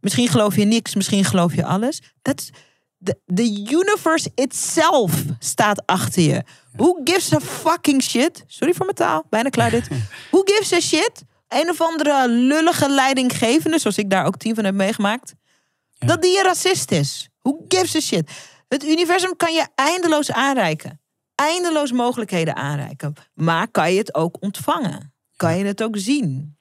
Misschien 0.00 0.28
geloof 0.28 0.56
je 0.56 0.64
niks, 0.64 0.94
misschien 0.94 1.24
geloof 1.24 1.54
je 1.54 1.64
alles. 1.64 2.02
Dat 2.22 2.50
de, 2.98 3.18
the 3.34 3.66
universe 3.70 4.30
itself 4.34 5.24
staat 5.38 5.86
achter 5.86 6.22
je. 6.22 6.42
Who 6.72 7.00
gives 7.04 7.34
a 7.34 7.40
fucking 7.40 8.02
shit? 8.02 8.44
Sorry 8.46 8.74
voor 8.74 8.84
mijn 8.84 8.96
taal, 8.96 9.24
bijna 9.28 9.48
klaar 9.48 9.70
dit. 9.70 9.88
Who 10.30 10.42
gives 10.44 10.72
a 10.72 10.80
shit? 10.80 11.24
Een 11.48 11.68
of 11.68 11.80
andere 11.80 12.28
lullige 12.28 12.88
leidinggevende, 12.88 13.78
zoals 13.78 13.98
ik 13.98 14.10
daar 14.10 14.24
ook 14.24 14.36
tien 14.36 14.54
van 14.54 14.64
heb 14.64 14.74
meegemaakt. 14.74 15.34
Ja. 16.00 16.06
Dat 16.06 16.22
die 16.22 16.38
een 16.38 16.44
racist 16.44 16.90
is. 16.90 17.28
Who 17.42 17.64
gives 17.68 17.96
a 17.96 18.00
shit? 18.00 18.30
Het 18.68 18.84
universum 18.84 19.36
kan 19.36 19.54
je 19.54 19.68
eindeloos 19.74 20.32
aanreiken. 20.32 21.00
Eindeloos 21.34 21.92
mogelijkheden 21.92 22.56
aanreiken. 22.56 23.14
Maar 23.34 23.68
kan 23.68 23.92
je 23.92 23.98
het 23.98 24.14
ook 24.14 24.36
ontvangen? 24.40 25.12
Kan 25.36 25.58
je 25.58 25.64
het 25.64 25.82
ook 25.82 25.96
zien? 25.98 26.56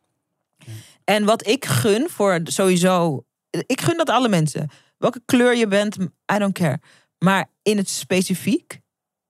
En 1.03 1.25
wat 1.25 1.47
ik 1.47 1.65
gun 1.65 2.09
voor 2.09 2.39
sowieso. 2.43 3.25
Ik 3.49 3.81
gun 3.81 3.97
dat 3.97 4.09
alle 4.09 4.29
mensen. 4.29 4.69
Welke 4.97 5.21
kleur 5.25 5.55
je 5.55 5.67
bent, 5.67 5.97
I 6.33 6.37
don't 6.37 6.53
care. 6.53 6.79
Maar 7.17 7.49
in 7.61 7.77
het 7.77 7.89
specifiek. 7.89 8.79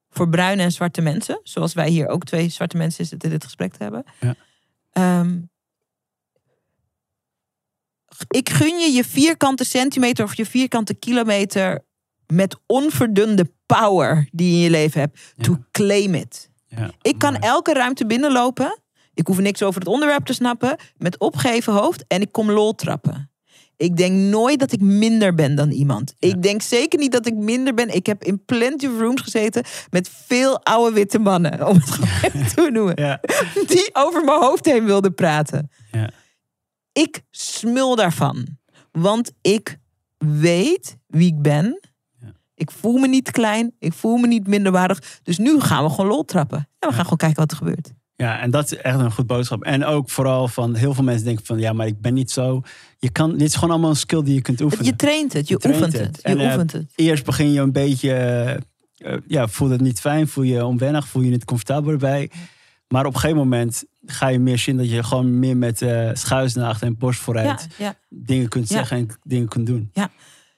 Voor 0.09 0.29
bruine 0.29 0.61
en 0.61 0.71
zwarte 0.71 1.01
mensen. 1.01 1.39
Zoals 1.43 1.73
wij 1.73 1.89
hier 1.89 2.07
ook 2.07 2.23
twee 2.23 2.49
zwarte 2.49 2.77
mensen 2.77 3.05
zitten 3.05 3.29
dit 3.29 3.43
gesprek 3.43 3.73
te 3.73 3.83
hebben. 3.83 4.03
Ja. 4.19 4.35
Ehm, 4.91 5.39
ik 8.27 8.49
gun 8.49 8.79
je 8.79 8.91
je 8.91 9.03
vierkante 9.03 9.63
centimeter 9.65 10.25
of 10.25 10.35
je 10.35 10.45
vierkante 10.45 10.93
kilometer. 10.93 11.87
Met 12.27 12.55
onverdunde 12.65 13.51
power 13.65 14.27
die 14.31 14.47
je 14.49 14.55
in 14.55 14.61
je 14.63 14.69
leven 14.69 14.99
hebt. 14.99 15.19
To 15.41 15.57
claim 15.71 16.13
it. 16.15 16.49
Ja, 16.67 16.91
Ik 17.01 17.17
kan 17.17 17.31
mooi. 17.33 17.45
elke 17.45 17.73
ruimte 17.73 18.05
binnenlopen. 18.05 18.79
Ik 19.13 19.27
hoef 19.27 19.39
niks 19.39 19.63
over 19.63 19.79
het 19.79 19.89
onderwerp 19.89 20.25
te 20.25 20.33
snappen. 20.33 20.75
Met 20.97 21.17
opgeheven 21.19 21.73
hoofd. 21.73 22.03
En 22.07 22.21
ik 22.21 22.31
kom 22.31 22.51
lol 22.51 22.75
trappen. 22.75 23.31
Ik 23.77 23.97
denk 23.97 24.13
nooit 24.13 24.59
dat 24.59 24.71
ik 24.71 24.81
minder 24.81 25.33
ben 25.35 25.55
dan 25.55 25.71
iemand. 25.71 26.13
Ik 26.19 26.41
denk 26.43 26.61
zeker 26.61 26.99
niet 26.99 27.11
dat 27.11 27.25
ik 27.27 27.33
minder 27.35 27.73
ben. 27.73 27.95
Ik 27.95 28.05
heb 28.05 28.23
in 28.23 28.45
plenty 28.45 28.85
of 28.87 28.99
rooms 28.99 29.21
gezeten 29.21 29.63
met 29.89 30.09
veel 30.27 30.63
oude 30.63 30.95
witte 30.95 31.19
mannen. 31.19 31.67
Om 31.67 31.75
het 31.75 31.89
gewoon 31.91 32.09
even 32.21 32.55
te 32.55 32.69
noemen. 32.71 32.93
Ja, 33.01 33.19
Die 33.67 33.89
over 33.93 34.23
mijn 34.23 34.39
hoofd 34.39 34.65
heen 34.65 34.85
wilden 34.85 35.13
praten. 35.13 35.71
ja, 35.91 36.09
Ik 36.99 37.21
smul 37.31 37.95
daarvan. 37.95 38.47
Want 38.91 39.31
ik 39.41 39.77
weet 40.17 40.97
wie 41.07 41.27
ik 41.27 41.41
ben. 41.41 41.79
Ja. 42.19 42.27
Ik 42.55 42.71
voel 42.71 42.97
me 42.97 43.07
niet 43.07 43.31
klein. 43.31 43.75
Ik 43.79 43.93
voel 43.93 44.17
me 44.17 44.27
niet 44.27 44.47
minderwaardig. 44.47 45.19
Dus 45.23 45.37
nu 45.37 45.59
gaan 45.59 45.83
we 45.83 45.89
gewoon 45.89 46.07
lol 46.07 46.25
trappen. 46.25 46.57
En 46.79 46.89
we 46.89 46.95
gaan 46.95 47.03
gewoon 47.03 47.17
kijken 47.17 47.39
wat 47.39 47.51
er 47.51 47.57
gebeurt. 47.57 47.91
ja, 48.15 48.39
en 48.39 48.51
dat 48.51 48.71
is 48.71 48.77
echt 48.77 48.99
een 48.99 49.11
goed 49.11 49.27
boodschap. 49.27 49.63
En 49.63 49.85
ook 49.85 50.09
vooral 50.09 50.47
van 50.47 50.75
heel 50.75 50.93
veel 50.93 51.03
mensen 51.03 51.25
denken 51.25 51.45
van 51.45 51.59
ja, 51.59 51.73
maar 51.73 51.87
ik 51.87 52.01
ben 52.01 52.13
niet 52.13 52.31
zo. 52.31 52.61
Je 52.97 53.09
kan, 53.09 53.31
dit 53.31 53.47
is 53.47 53.53
gewoon 53.55 53.69
allemaal 53.69 53.89
een 53.89 53.95
skill 53.95 54.23
die 54.23 54.33
je 54.33 54.41
kunt 54.41 54.61
oefenen. 54.61 54.85
Je 54.85 54.95
traint 54.95 55.33
het. 55.33 55.47
Je, 55.47 55.53
Je 55.53 55.59
traint 55.59 55.81
oefent 55.83 56.05
het. 56.05 56.15
het. 56.15 56.25
Je 56.25 56.29
En, 56.29 56.39
eh, 56.39 56.45
oefent 56.45 56.71
het. 56.71 56.91
Eerst 56.95 57.25
begin 57.25 57.51
je 57.51 57.59
een 57.61 57.71
beetje, 57.71 58.13
eh, 58.97 59.13
ja, 59.27 59.47
voel 59.47 59.69
het 59.69 59.81
niet 59.81 59.99
fijn, 59.99 60.27
voel 60.27 60.43
je 60.43 60.65
onwennig, 60.65 61.07
voel 61.07 61.21
je 61.21 61.29
niet 61.29 61.45
comfortabel 61.45 61.91
erbij. 61.91 62.29
Maar 62.87 63.05
op 63.05 63.13
een 63.13 63.19
gegeven 63.19 63.41
moment 63.41 63.83
ga 64.11 64.27
je 64.27 64.39
meer 64.39 64.57
zien 64.57 64.77
dat 64.77 64.89
je 64.89 65.03
gewoon 65.03 65.39
meer 65.39 65.57
met 65.57 65.81
eh 65.81 66.09
schuisnaagd 66.13 66.81
en 66.81 66.97
borst 66.97 67.19
vooruit 67.19 67.67
Ja, 67.77 67.85
ja. 67.85 67.95
dingen 68.09 68.49
kunt 68.49 68.69
Ja. 68.69 68.75
zeggen 68.75 68.97
en 68.97 69.07
dingen 69.23 69.47
kunt 69.47 69.65
doen. 69.67 69.91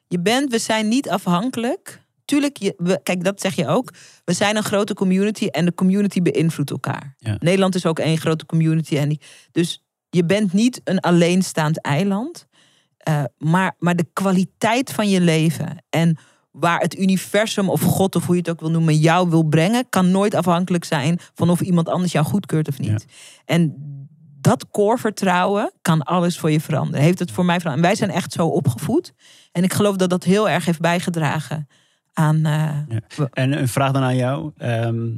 Je 0.07 0.19
bent, 0.19 0.51
we 0.51 0.57
zijn 0.59 0.87
niet 0.87 1.09
afhankelijk. 1.09 2.01
Tuurlijk, 2.25 2.57
je, 2.57 2.73
we, 2.77 2.99
kijk, 3.03 3.23
dat 3.23 3.41
zeg 3.41 3.55
je 3.55 3.67
ook. 3.67 3.93
We 4.25 4.33
zijn 4.33 4.55
een 4.55 4.63
grote 4.63 4.93
community 4.93 5.45
en 5.45 5.65
de 5.65 5.73
community 5.73 6.21
beïnvloedt 6.21 6.69
elkaar. 6.69 7.15
Ja. 7.17 7.35
Nederland 7.39 7.75
is 7.75 7.85
ook 7.85 7.99
één 7.99 8.17
grote 8.17 8.45
community. 8.45 8.97
En 8.97 9.09
die, 9.09 9.21
dus 9.51 9.83
je 10.09 10.25
bent 10.25 10.53
niet 10.53 10.81
een 10.83 10.99
alleenstaand 10.99 11.81
eiland. 11.81 12.47
Eh, 12.97 13.23
maar, 13.37 13.75
maar 13.79 13.95
de 13.95 14.07
kwaliteit 14.13 14.91
van 14.91 15.09
je 15.09 15.21
leven 15.21 15.83
en 15.89 16.17
waar 16.51 16.79
het 16.79 16.97
universum 16.99 17.69
of 17.69 17.81
God 17.81 18.15
of 18.15 18.25
hoe 18.25 18.35
je 18.35 18.41
het 18.41 18.49
ook 18.49 18.59
wil 18.59 18.71
noemen, 18.71 18.95
jou 18.97 19.29
wil 19.29 19.43
brengen, 19.43 19.85
kan 19.89 20.11
nooit 20.11 20.35
afhankelijk 20.35 20.83
zijn 20.83 21.19
van 21.33 21.49
of 21.49 21.61
iemand 21.61 21.89
anders 21.89 22.11
jou 22.11 22.25
goedkeurt 22.25 22.67
of 22.67 22.79
niet. 22.79 23.05
En 23.45 23.75
dat 24.41 24.69
core 24.69 24.97
vertrouwen 24.97 25.71
kan 25.81 26.03
alles 26.03 26.39
voor 26.39 26.51
je 26.51 26.61
veranderen. 26.61 27.01
Heeft 27.01 27.19
het 27.19 27.31
voor 27.31 27.45
mij 27.45 27.59
veranderd. 27.59 27.83
En 27.85 27.89
wij 27.91 27.97
zijn 27.99 28.17
echt 28.17 28.31
zo 28.31 28.47
opgevoed. 28.47 29.13
En 29.51 29.63
ik 29.63 29.73
geloof 29.73 29.95
dat 29.95 30.09
dat 30.09 30.23
heel 30.23 30.49
erg 30.49 30.65
heeft 30.65 30.79
bijgedragen 30.79 31.67
aan. 32.13 32.45
eh, 32.45 32.77
En 33.33 33.57
een 33.57 33.67
vraag 33.67 33.91
dan 33.91 34.03
aan 34.03 34.15
jou. 34.15 34.51
Ehm, 34.57 35.09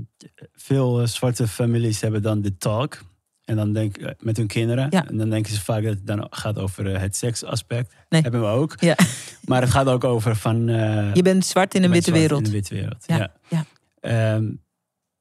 veel 0.54 1.02
eh, 1.02 1.08
zwarte 1.08 1.48
families 1.48 2.02
hebben 2.02 2.22
dan 2.22 2.42
de 2.42 2.58
talk. 2.58 3.02
En 3.46 3.56
dan 3.56 3.74
denk 3.74 3.98
eh, 3.98 4.10
met 4.20 4.38
hun 4.38 4.48
kinderen. 4.48 4.88
Ja. 4.90 5.08
En 5.08 5.18
dan 5.18 5.30
denken 5.30 5.54
ze 5.54 5.62
vaak 5.62 5.84
dat 5.84 5.94
het 5.94 6.08
dan 6.08 6.28
gaat 6.30 6.60
over 6.60 6.94
eh, 6.94 7.02
het 7.02 7.16
seksaspect. 7.16 7.94
Nee. 8.10 8.22
Hebben 8.22 8.42
we 8.42 8.48
ook. 8.48 8.76
Ja. 8.80 8.96
Maar 9.46 9.62
het 9.62 9.70
gaat 9.72 9.88
ook 9.88 10.04
over 10.04 10.36
van. 10.36 10.70
eh, 10.70 11.14
Je 11.14 11.22
bent 11.22 11.46
zwart 11.46 11.76
in 11.76 11.84
een 11.84 11.92
witte 11.92 12.12
wereld. 12.12 12.40
In 12.40 12.46
een 12.46 12.52
witte 12.52 12.74
wereld. 12.74 13.04
Ja, 13.06 13.18
Ja. 13.18 13.32
ja. 13.50 13.66
Ehm, 14.00 14.46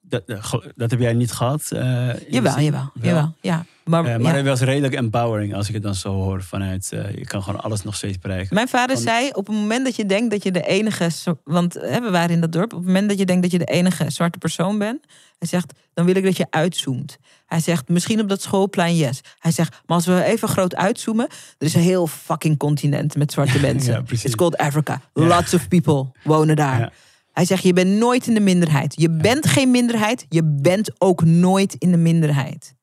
dat, 0.00 0.22
dat 0.76 0.90
heb 0.90 1.00
jij 1.00 1.12
niet 1.12 1.32
gehad? 1.32 1.70
eh, 1.70 2.08
die 2.14 2.30
Jawel, 2.30 2.52
zin? 2.52 2.64
jawel, 2.64 2.90
Wel. 2.94 3.08
jawel. 3.14 3.34
Ja. 3.40 3.64
Maar, 3.84 4.20
maar 4.20 4.34
het 4.36 4.46
was 4.46 4.60
redelijk 4.60 4.94
empowering 4.94 5.54
als 5.54 5.68
ik 5.68 5.74
het 5.74 5.82
dan 5.82 5.94
zo 5.94 6.12
hoor 6.12 6.42
vanuit. 6.42 6.88
je 6.90 7.24
kan 7.26 7.42
gewoon 7.42 7.60
alles 7.60 7.82
nog 7.82 7.94
steeds 7.96 8.18
bereiken. 8.18 8.54
Mijn 8.54 8.68
vader 8.68 8.96
Van- 8.96 9.04
zei: 9.04 9.28
op 9.32 9.46
het 9.46 9.56
moment 9.56 9.84
dat 9.84 9.96
je 9.96 10.06
denkt 10.06 10.30
dat 10.30 10.42
je 10.42 10.50
de 10.52 10.62
enige. 10.62 11.10
Want 11.44 11.74
hè, 11.74 12.00
we 12.00 12.10
waren 12.10 12.30
in 12.30 12.40
dat 12.40 12.52
dorp. 12.52 12.72
Op 12.72 12.78
het 12.78 12.86
moment 12.86 13.08
dat 13.08 13.18
je 13.18 13.24
denkt 13.26 13.42
dat 13.42 13.50
je 13.50 13.58
de 13.58 13.64
enige 13.64 14.10
zwarte 14.10 14.38
persoon 14.38 14.78
bent. 14.78 15.04
Hij 15.38 15.48
zegt: 15.48 15.72
dan 15.94 16.04
wil 16.04 16.16
ik 16.16 16.24
dat 16.24 16.36
je 16.36 16.46
uitzoomt. 16.50 17.18
Hij 17.52 17.60
zegt: 17.60 17.88
misschien 17.88 18.20
op 18.20 18.28
dat 18.28 18.42
schoolplein, 18.42 18.96
yes. 18.96 19.20
Hij 19.38 19.50
zegt: 19.52 19.70
maar 19.86 19.96
als 19.96 20.06
we 20.06 20.22
even 20.24 20.48
groot 20.48 20.74
uitzoomen. 20.74 21.26
Er 21.58 21.66
is 21.66 21.74
een 21.74 21.80
heel 21.80 22.06
fucking 22.06 22.58
continent 22.58 23.16
met 23.16 23.32
zwarte 23.32 23.60
mensen. 23.68 23.92
ja. 23.92 24.02
It's 24.08 24.34
called 24.34 24.56
Africa. 24.56 25.00
Ja. 25.14 25.22
Lots 25.26 25.54
of 25.54 25.68
people 25.68 26.10
wonen 26.24 26.56
daar. 26.56 26.78
Ja. 26.78 26.92
Hij 27.32 27.44
zegt: 27.44 27.62
je 27.62 27.72
bent 27.72 27.90
nooit 27.98 28.26
in 28.26 28.34
de 28.34 28.40
minderheid. 28.40 28.94
Je 29.00 29.10
bent 29.10 29.46
geen 29.46 29.70
minderheid. 29.70 30.26
Je 30.28 30.44
bent 30.44 30.90
ook 31.00 31.24
nooit 31.24 31.74
in 31.78 31.90
de 31.90 31.96
minderheid. 31.96 32.74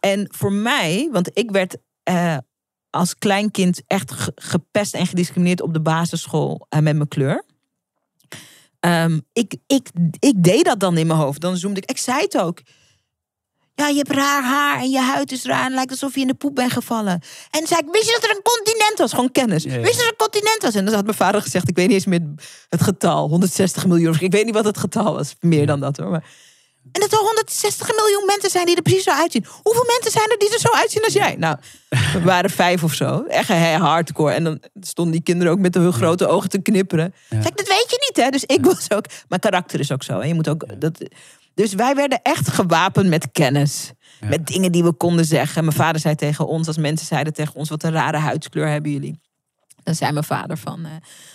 En 0.00 0.28
voor 0.30 0.52
mij, 0.52 1.08
want 1.12 1.30
ik 1.32 1.50
werd 1.50 1.76
eh, 2.02 2.36
als 2.90 3.14
kleinkind 3.18 3.82
echt 3.86 4.12
ge- 4.12 4.32
gepest 4.34 4.94
en 4.94 5.06
gediscrimineerd 5.06 5.60
op 5.62 5.72
de 5.72 5.80
basisschool 5.80 6.66
eh, 6.68 6.80
met 6.80 6.96
mijn 6.96 7.08
kleur. 7.08 7.44
Ehm, 8.80 9.20
ik, 9.32 9.56
ik, 9.66 9.88
ik 10.18 10.42
deed 10.42 10.64
dat 10.64 10.80
dan 10.80 10.96
in 10.96 11.06
mijn 11.06 11.18
hoofd. 11.18 11.40
Dan 11.40 11.56
zoomde 11.56 11.80
ik. 11.80 11.90
Ik 11.90 11.98
zei 11.98 12.20
het 12.20 12.38
ook. 12.38 12.60
Ja, 13.78 13.88
je 13.88 13.96
hebt 13.96 14.10
raar 14.10 14.42
haar 14.42 14.80
en 14.80 14.90
je 14.90 15.00
huid 15.00 15.32
is 15.32 15.44
raar 15.44 15.66
en 15.66 15.74
lijkt 15.74 15.90
alsof 15.90 16.14
je 16.14 16.20
in 16.20 16.26
de 16.26 16.34
poep 16.34 16.54
bent 16.54 16.72
gevallen. 16.72 17.22
En 17.50 17.66
zei 17.66 17.80
ik, 17.80 17.92
wist 17.92 18.06
je 18.06 18.18
dat 18.20 18.30
er 18.30 18.36
een 18.36 18.42
continent 18.42 18.98
was? 18.98 19.10
Gewoon 19.10 19.32
kennis. 19.32 19.62
Ja, 19.62 19.72
ja. 19.72 19.80
Wist 19.80 19.92
je 19.92 19.96
dat 19.96 20.04
er 20.04 20.10
een 20.10 20.30
continent 20.30 20.62
was? 20.62 20.74
En 20.74 20.84
dan 20.84 20.94
had 20.94 21.04
mijn 21.04 21.16
vader 21.16 21.42
gezegd, 21.42 21.68
ik 21.68 21.76
weet 21.76 21.86
niet 21.86 21.94
eens 21.94 22.06
meer 22.06 22.20
het 22.68 22.82
getal. 22.82 23.28
160 23.28 23.86
miljoen. 23.86 24.16
Ik 24.18 24.32
weet 24.32 24.44
niet 24.44 24.54
wat 24.54 24.64
het 24.64 24.78
getal 24.78 25.14
was. 25.14 25.34
Meer 25.40 25.66
dan 25.66 25.80
dat 25.80 25.96
hoor. 25.96 26.10
Maar... 26.10 26.24
En 26.92 27.00
dat 27.00 27.12
er 27.12 27.18
160 27.18 27.96
miljoen 27.96 28.26
mensen 28.26 28.50
zijn 28.50 28.66
die 28.66 28.76
er 28.76 28.82
precies 28.82 29.04
zo 29.04 29.10
uitzien. 29.10 29.46
Hoeveel 29.62 29.84
mensen 29.84 30.10
zijn 30.10 30.30
er 30.30 30.38
die 30.38 30.52
er 30.52 30.60
zo 30.60 30.68
uitzien 30.72 31.04
als 31.04 31.12
jij? 31.12 31.36
Nou, 31.38 31.56
we 31.88 32.22
waren 32.32 32.50
vijf 32.50 32.84
of 32.84 32.94
zo. 32.94 33.24
Echt 33.28 33.48
hardcore. 33.48 34.32
En 34.32 34.44
dan 34.44 34.60
stonden 34.80 35.14
die 35.14 35.22
kinderen 35.22 35.52
ook 35.52 35.58
met 35.58 35.74
hun 35.74 35.92
grote 35.92 36.26
ogen 36.26 36.48
te 36.48 36.62
knipperen. 36.62 37.14
Zeg 37.28 37.42
dat 37.42 37.68
weet 37.68 37.86
je 37.88 38.06
niet 38.08 38.24
hè. 38.24 38.30
Dus 38.30 38.44
ik 38.44 38.64
was 38.64 38.90
ook... 38.90 39.04
Mijn 39.28 39.40
karakter 39.40 39.80
is 39.80 39.92
ook 39.92 40.02
zo. 40.02 40.18
En 40.18 40.28
je 40.28 40.34
moet 40.34 40.48
ook... 40.48 40.80
Dat... 40.80 40.98
Dus 41.58 41.74
wij 41.74 41.94
werden 41.94 42.20
echt 42.22 42.48
gewapend 42.48 43.08
met 43.08 43.28
kennis. 43.32 43.92
Met 44.20 44.46
dingen 44.46 44.72
die 44.72 44.82
we 44.84 44.92
konden 44.92 45.24
zeggen. 45.24 45.64
Mijn 45.64 45.76
vader 45.76 46.00
zei 46.00 46.14
tegen 46.14 46.46
ons, 46.46 46.66
als 46.66 46.76
mensen 46.76 47.06
zeiden 47.06 47.32
tegen 47.32 47.54
ons... 47.54 47.68
wat 47.68 47.82
een 47.82 47.90
rare 47.92 48.16
huidskleur 48.16 48.68
hebben 48.68 48.90
jullie. 48.92 49.20
Dan 49.82 49.94
zei 49.94 50.12
mijn 50.12 50.24
vader 50.24 50.56
van... 50.58 50.84
eh, 50.84 50.90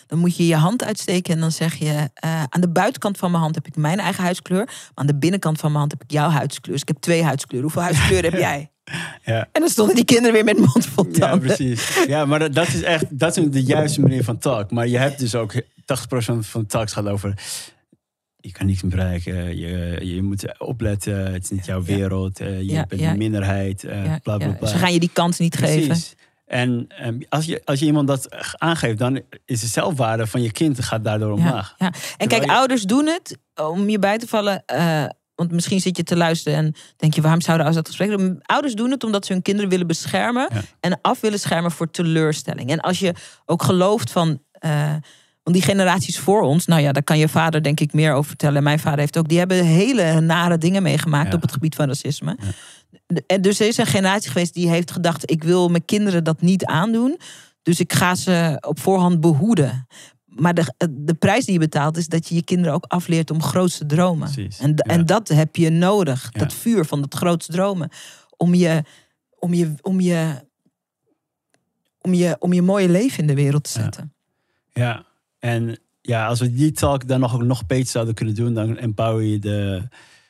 dan 0.08 0.20
moet 0.20 0.36
je 0.38 0.48
je 0.48 0.56
hand 0.56 0.84
uitsteken 0.84 1.34
en 1.34 1.40
dan 1.40 1.52
zeg 1.52 1.76
je... 1.76 2.10
eh, 2.14 2.44
aan 2.50 2.62
de 2.62 2.70
buitenkant 2.70 3.18
van 3.18 3.32
mijn 3.32 3.44
hand 3.44 3.56
heb 3.56 3.68
ik 3.68 3.76
mijn 3.76 4.00
eigen 4.00 4.24
huidskleur. 4.24 4.66
Maar 4.66 4.92
aan 4.94 5.06
de 5.08 5.16
binnenkant 5.16 5.58
van 5.60 5.68
mijn 5.70 5.80
hand 5.80 5.92
heb 5.92 6.04
ik 6.04 6.12
jouw 6.12 6.30
huidskleur. 6.30 6.74
Dus 6.74 6.82
ik 6.82 6.88
heb 6.88 6.98
twee 6.98 7.24
huidskleuren. 7.24 7.72
Hoeveel 7.72 7.92
huidskleuren 7.92 8.32
heb 8.32 8.40
jij? 8.50 8.72
Ja. 9.24 9.48
En 9.52 9.62
dan 9.62 9.70
stonden 9.70 9.96
die 9.96 10.06
kinderen 10.06 10.34
weer 10.34 10.44
met 10.44 10.58
mond 10.58 10.86
vol 10.86 11.06
Ja, 11.12 11.20
tanden. 11.20 11.40
precies. 11.40 12.04
Ja, 12.08 12.26
maar 12.26 12.40
dat, 12.40 12.54
dat 12.54 12.68
is 12.68 12.82
echt 12.82 13.20
dat 13.20 13.38
is 13.38 13.46
de 13.50 13.64
juiste 13.64 14.02
manier 14.02 14.24
van 14.24 14.38
talk. 14.38 14.72
Maar 14.72 14.88
je 14.88 14.98
hebt 14.98 15.20
dus 15.20 15.36
ook 15.36 15.54
80% 15.54 15.62
van 16.40 16.62
de 16.62 16.66
talks 16.68 16.94
gaat 16.94 17.08
over. 17.08 17.34
Je 18.46 18.52
kan 18.52 18.66
niks 18.66 18.82
meer 18.82 18.92
bereiken. 18.92 19.58
Je, 19.58 20.00
je 20.02 20.22
moet 20.22 20.60
opletten. 20.60 21.32
Het 21.34 21.44
is 21.44 21.50
niet 21.50 21.66
jouw 21.66 21.84
wereld. 21.84 22.40
eh, 22.40 22.60
je 22.60 22.66
Ja, 22.72 22.86
bent 22.86 23.02
ja. 23.02 23.12
een 23.12 23.18
minderheid. 23.18 23.82
Ja, 23.82 24.20
bla 24.24 24.38
bla 24.38 24.48
ja. 24.48 24.54
bla. 24.54 24.68
Ze 24.68 24.78
gaan 24.78 24.94
je 24.94 25.00
die 25.00 25.10
kans 25.14 25.40
niet 25.40 25.56
geven. 25.58 25.98
En 26.46 26.86
ehm, 26.88 27.20
als, 27.30 27.46
je, 27.46 27.62
als 27.66 27.80
je 27.80 27.86
iemand 27.86 28.08
dat 28.08 28.28
aangeeft, 28.58 28.98
dan 28.98 29.22
is 29.46 29.62
de 29.62 29.68
zelfwaarde 29.68 30.28
van 30.28 30.42
je 30.42 30.52
kind 30.52 30.84
gaat 30.84 31.04
daardoor 31.04 31.32
omlaag. 31.32 31.76
En 31.78 31.92
Terwijl 31.92 32.28
kijk, 32.28 32.44
je- 32.44 32.52
ouders 32.58 32.84
doen 32.84 33.06
het 33.06 33.38
om 33.56 33.90
je 33.90 34.00
bij 34.00 34.18
te 34.18 34.28
vallen. 34.28 34.64
eh, 34.66 35.06
want 35.36 35.52
misschien 35.52 35.80
zit 35.82 35.98
je 35.98 36.04
te 36.04 36.16
luisteren 36.18 36.58
en 36.58 36.74
denk 36.98 37.14
je, 37.14 37.22
waarom 37.22 37.42
zouden 37.42 37.66
ouders 37.66 37.86
dat 37.88 37.96
gesprek 37.98 38.18
doen? 38.20 38.40
Ouders 38.42 38.74
doen 38.74 38.92
het 38.92 39.04
omdat 39.04 39.26
ze 39.26 39.34
hun 39.34 39.42
kinderen 39.42 39.70
willen 39.70 39.88
beschermen 39.88 40.50
en 40.80 41.00
af 41.02 41.20
willen 41.20 41.40
schermen 41.40 41.72
voor 41.72 41.92
teleurstelling. 41.92 42.70
En 42.70 42.80
als 42.80 43.00
je 43.00 43.14
ook 43.46 43.64
gelooft 43.64 44.12
van. 44.12 44.42
Want 45.44 45.56
die 45.56 45.66
generaties 45.66 46.20
voor 46.20 46.42
ons, 46.42 46.66
nou 46.66 46.82
ja, 46.82 46.92
daar 46.92 47.04
kan 47.04 47.18
je 47.18 47.30
vader 47.30 47.64
denk 47.64 47.80
ik 47.80 47.94
meer 47.94 48.14
over 48.14 48.28
vertellen. 48.30 48.58
En 48.58 48.64
mijn 48.64 48.80
vader 48.80 49.00
heeft 49.00 49.18
ook, 49.18 49.28
die 49.30 49.38
hebben 49.38 49.66
hele 49.66 50.22
nare 50.22 50.58
dingen 50.58 50.84
meegemaakt 50.84 51.30
Ja. 51.30 51.36
op 51.36 51.42
het 51.42 51.52
gebied 51.52 51.76
van 51.76 51.88
racisme. 51.88 52.38
En 53.28 53.42
dus 53.42 53.60
er 53.60 53.68
is 53.68 53.78
een 53.78 53.86
generatie 53.86 54.32
geweest 54.32 54.54
die 54.54 54.70
heeft 54.70 54.92
gedacht, 54.92 55.32
ik 55.32 55.44
wil 55.44 55.70
mijn 55.70 55.86
kinderen 55.86 56.24
dat 56.24 56.42
niet 56.42 56.66
aandoen. 56.66 57.18
Dus 57.64 57.80
ik 57.80 57.94
ga 57.94 58.16
ze 58.16 58.58
op 58.68 58.80
voorhand 58.80 59.22
behoeden. 59.22 59.88
Maar 60.26 60.54
de, 60.54 60.74
de 60.92 61.14
prijs 61.14 61.46
die 61.46 61.54
je 61.54 61.60
betaalt 61.60 61.98
is 61.98 62.08
dat 62.08 62.28
je 62.30 62.36
je 62.36 62.44
kinderen 62.44 62.74
ook 62.74 62.86
afleert 62.88 63.32
om 63.32 63.42
grootste 63.42 63.86
dromen. 63.86 64.32
Precies, 64.32 64.60
En, 64.60 64.70
ja. 64.76 64.94
en 64.96 65.06
dat 65.06 65.28
heb 65.28 65.56
je 65.56 65.70
nodig. 65.70 66.32
Dat 66.32 66.54
vuur 66.54 66.86
van 66.86 67.02
dat 67.02 67.14
grootste 67.14 67.52
dromen. 67.52 67.90
Om 68.38 68.54
je, 68.54 68.84
om 69.40 69.54
je, 69.54 69.74
om 69.82 70.00
je, 70.00 70.46
om 72.02 72.14
je, 72.14 72.36
om 72.40 72.54
je 72.54 72.62
mooie 72.62 72.90
leven 72.90 73.20
in 73.20 73.28
de 73.28 73.36
wereld 73.36 73.64
te 73.64 73.70
zetten. 73.70 74.14
Ja, 74.74 75.06
en 75.44 75.78
ja, 76.02 76.28
als 76.28 76.40
we 76.40 76.54
die 76.54 76.72
talk 76.72 77.08
dan 77.08 77.20
nog, 77.20 77.42
nog 77.42 77.66
beter 77.66 77.92
zouden 77.92 78.14
kunnen 78.14 78.36
doen, 78.36 78.54
dan 78.54 78.78
empower 78.78 79.24
je 79.24 79.40
de 79.40 79.88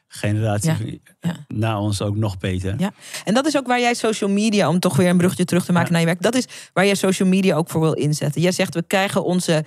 generatie 0.08 1.02
ja. 1.22 1.46
na 1.48 1.80
ons 1.80 2.02
ook 2.02 2.16
nog 2.16 2.38
beter. 2.38 2.76
Ja. 2.80 2.94
En 3.24 3.34
dat 3.34 3.46
is 3.46 3.58
ook 3.58 3.68
waar 3.68 3.80
jij 3.80 3.94
social 3.94 4.30
media, 4.30 4.70
om 4.70 4.80
toch 4.80 4.96
weer 4.96 5.10
een 5.10 5.18
bruggetje 5.18 5.46
terug 5.46 5.66
te 5.66 5.72
maken 5.72 5.92
naar 5.92 6.00
je 6.00 6.06
werk, 6.06 6.22
dat 6.22 6.36
is 6.36 6.46
waar 6.74 6.86
jij 6.86 6.96
social 6.96 7.30
media 7.30 7.56
ook 7.56 7.70
voor 7.70 7.82
wil 7.82 7.94
inzetten. 7.94 8.42
Jij 8.42 8.52
zegt, 8.52 8.74
we 8.74 8.84
krijgen 8.88 9.24
onze 9.24 9.66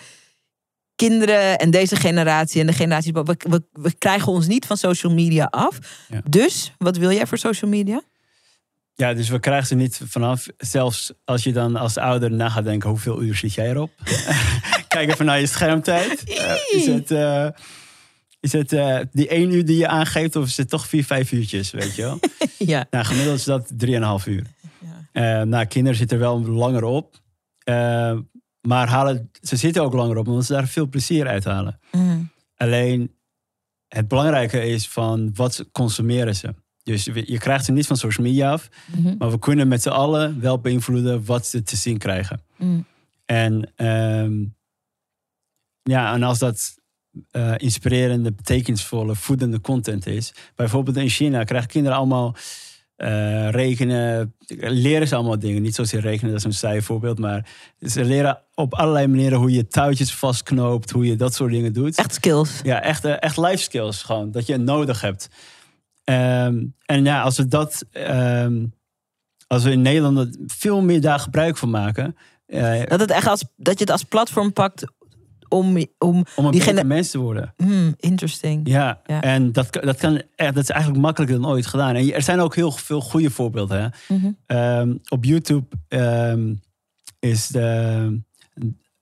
kinderen 0.94 1.58
en 1.58 1.70
deze 1.70 1.96
generatie 1.96 2.60
en 2.60 2.66
de 2.66 2.72
generaties, 2.72 3.10
we, 3.10 3.36
we, 3.38 3.62
we 3.72 3.94
krijgen 3.98 4.32
ons 4.32 4.46
niet 4.46 4.66
van 4.66 4.76
social 4.76 5.12
media 5.12 5.44
af. 5.50 5.78
Ja. 6.08 6.20
Dus, 6.28 6.72
wat 6.78 6.96
wil 6.96 7.12
jij 7.12 7.26
voor 7.26 7.38
social 7.38 7.70
media? 7.70 8.02
Ja, 8.96 9.14
dus 9.14 9.28
we 9.28 9.38
krijgen 9.38 9.66
ze 9.66 9.74
niet 9.74 10.00
vanaf. 10.04 10.46
Zelfs 10.58 11.12
als 11.24 11.42
je 11.42 11.52
dan 11.52 11.76
als 11.76 11.96
ouder 11.96 12.32
na 12.32 12.48
gaat 12.48 12.64
denken, 12.64 12.90
hoeveel 12.90 13.22
uur 13.22 13.34
zit 13.34 13.54
jij 13.54 13.70
erop? 13.70 13.90
Kijk 14.88 15.10
even 15.10 15.24
naar 15.24 15.40
je 15.40 15.46
schermtijd. 15.46 16.24
Eh, 16.36 16.54
is 16.70 16.86
het, 16.86 17.10
eh, 17.10 17.48
is 18.40 18.52
het 18.52 18.72
eh, 18.72 18.98
die 19.12 19.28
één 19.28 19.52
uur 19.52 19.64
die 19.64 19.76
je 19.76 19.88
aangeeft 19.88 20.36
of 20.36 20.44
is 20.44 20.56
het 20.56 20.68
toch 20.68 20.86
vier, 20.86 21.04
vijf 21.04 21.32
uurtjes, 21.32 21.70
weet 21.70 21.94
je 21.94 22.02
wel? 22.02 22.18
Ja. 22.58 22.86
nou, 22.90 23.04
gemiddeld 23.04 23.38
is 23.38 23.44
dat 23.44 23.72
drieënhalf 23.76 24.26
uur. 24.26 24.46
Ja. 25.12 25.44
Nou, 25.44 25.64
kinderen 25.64 25.98
zitten 25.98 26.16
er 26.16 26.22
wel 26.22 26.40
langer 26.40 26.84
op. 26.84 27.20
Maar 28.60 28.88
halen, 28.88 29.30
ze 29.40 29.56
zitten 29.56 29.82
ook 29.82 29.92
langer 29.92 30.16
op, 30.16 30.28
omdat 30.28 30.44
ze 30.44 30.52
daar 30.52 30.68
veel 30.68 30.88
plezier 30.88 31.26
uit 31.26 31.44
halen. 31.44 31.80
Mm. 31.92 32.30
Alleen 32.56 33.16
het 33.88 34.08
belangrijke 34.08 34.66
is 34.66 34.88
van 34.88 35.30
wat 35.34 35.68
consumeren 35.72 36.36
ze. 36.36 36.54
Dus 36.86 37.04
je 37.04 37.38
krijgt 37.38 37.64
ze 37.64 37.72
niet 37.72 37.86
van 37.86 37.96
social 37.96 38.26
media 38.26 38.52
af. 38.52 38.68
Mhm. 38.96 39.14
Maar 39.18 39.30
we 39.30 39.38
kunnen 39.38 39.68
met 39.68 39.82
z'n 39.82 39.88
allen 39.88 40.40
wel 40.40 40.58
beïnvloeden 40.58 41.24
wat 41.24 41.46
ze 41.46 41.62
te 41.62 41.76
zien 41.76 41.98
krijgen. 41.98 42.40
Mm. 42.56 42.86
En, 43.24 43.72
ehm, 43.76 44.44
ja, 45.82 46.14
en 46.14 46.22
als 46.22 46.38
dat 46.38 46.74
eh, 47.30 47.54
inspirerende, 47.56 48.32
betekenisvolle, 48.32 49.14
voedende 49.14 49.60
content 49.60 50.06
is. 50.06 50.34
Bijvoorbeeld 50.54 50.96
in 50.96 51.08
China 51.08 51.44
krijgen 51.44 51.68
kinderen 51.68 51.98
allemaal 51.98 52.36
eh, 52.96 53.50
rekenen. 53.50 54.34
Leren 54.58 55.08
ze 55.08 55.14
allemaal 55.14 55.38
dingen. 55.38 55.62
Niet 55.62 55.74
zozeer 55.74 56.00
rekenen, 56.00 56.30
dat 56.30 56.40
is 56.40 56.46
een 56.46 56.52
saai 56.52 56.82
voorbeeld. 56.82 57.18
Maar 57.18 57.46
ze 57.80 58.04
leren 58.04 58.42
op 58.54 58.74
allerlei 58.74 59.06
manieren 59.06 59.38
hoe 59.38 59.50
je 59.50 59.66
touwtjes 59.66 60.14
vastknoopt. 60.14 60.90
Hoe 60.90 61.06
je 61.06 61.16
dat 61.16 61.34
soort 61.34 61.52
dingen 61.52 61.72
doet. 61.72 61.98
Echt 61.98 62.14
skills. 62.14 62.60
Ja, 62.62 62.82
echt, 62.82 63.04
eh, 63.04 63.22
echt 63.22 63.36
life 63.36 63.62
skills 63.62 64.02
gewoon. 64.02 64.30
Dat 64.30 64.46
je 64.46 64.56
nodig 64.56 65.00
hebt. 65.00 65.28
Ehm, 66.06 66.64
en 66.86 67.04
ja, 67.04 67.22
als 67.22 67.36
we 67.36 67.46
dat... 67.48 67.84
ehm, 67.92 68.64
als 69.46 69.62
we 69.64 69.70
in 69.70 69.82
Nederland 69.82 70.18
er 70.18 70.28
veel 70.46 70.82
meer 70.82 71.00
daar 71.00 71.18
gebruik 71.20 71.56
van 71.56 71.70
maken... 71.70 72.16
eh, 72.46 72.82
Dat, 72.86 73.00
het 73.00 73.10
echt 73.10 73.26
als, 73.26 73.44
dat 73.56 73.74
je 73.78 73.84
het 73.84 73.90
als 73.92 74.02
platform 74.02 74.52
pakt 74.52 74.84
om, 75.48 75.66
om 75.76 75.86
om 75.98 76.44
een 76.44 76.50
die 76.50 76.50
beter 76.50 76.62
gene- 76.62 76.84
mens 76.84 77.10
te 77.10 77.18
worden. 77.18 77.54
Hmm, 77.56 77.94
interesting. 77.98 78.68
Ja, 78.68 79.00
Ja. 79.06 79.22
en 79.22 79.52
dat, 79.52 79.72
dat, 79.72 79.96
kan, 79.96 80.22
dat 80.36 80.56
is 80.56 80.70
eigenlijk 80.70 81.02
makkelijker 81.02 81.40
dan 81.40 81.50
ooit 81.50 81.66
gedaan. 81.66 81.94
En 81.94 82.12
er 82.12 82.22
zijn 82.22 82.40
ook 82.40 82.54
heel 82.54 82.70
veel 82.72 83.00
goede 83.00 83.30
voorbeelden. 83.30 83.82
Hè? 83.82 84.14
Mhm. 84.14 84.30
Ehm, 84.46 84.94
op 85.08 85.24
YouTube 85.24 85.66
is, 87.18 87.46
de, 87.46 88.20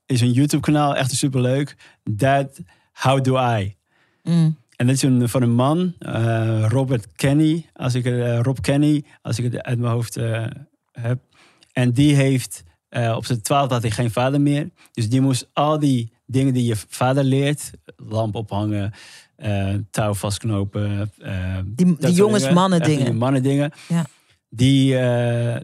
is 0.06 0.20
een 0.20 0.32
YouTube-kanaal 0.32 0.96
echt 0.96 1.12
superleuk. 1.14 1.76
That 2.16 2.60
How 2.92 3.24
Do 3.24 3.56
I? 3.58 3.76
Mm. 4.22 4.56
En 4.76 4.86
dat 4.86 4.94
is 4.94 5.02
een, 5.02 5.28
van 5.28 5.42
een 5.42 5.54
man, 5.54 5.94
eh, 5.98 6.66
Robert 6.68 7.06
Kenny, 7.16 7.66
als 7.72 7.94
ik 7.94 8.04
eh, 8.04 8.40
Rob 8.40 8.58
Kenny, 8.60 9.04
als 9.22 9.38
ik 9.38 9.52
het 9.52 9.62
uit 9.62 9.78
mijn 9.78 9.92
hoofd 9.92 10.16
eh, 10.16 10.46
heb. 10.92 11.18
En 11.72 11.92
die 11.92 12.14
heeft, 12.14 12.62
op 13.16 13.24
zijn 13.26 13.42
twaalf 13.42 13.70
had 13.70 13.82
hij 13.82 13.90
geen 13.90 14.10
vader 14.10 14.40
meer. 14.40 14.70
Dus 14.92 15.08
die 15.08 15.20
moest 15.20 15.50
al 15.52 15.78
die 15.78 16.12
dingen 16.26 16.54
die 16.54 16.64
je 16.64 16.76
vader 16.88 17.24
leert, 17.24 17.70
lamp 17.96 18.34
ophangen, 18.34 18.92
touw 19.90 20.14
vastknopen. 20.14 21.12
Die, 21.64 21.86
die 21.86 21.96
soort 22.00 22.16
jongens 22.16 22.44
dingen. 22.44 22.82
die 22.82 22.96
dingen. 22.96 23.16
mannen 23.16 23.42
dingen. 23.42 23.72
Ja. 23.88 24.06
Die, 24.48 24.88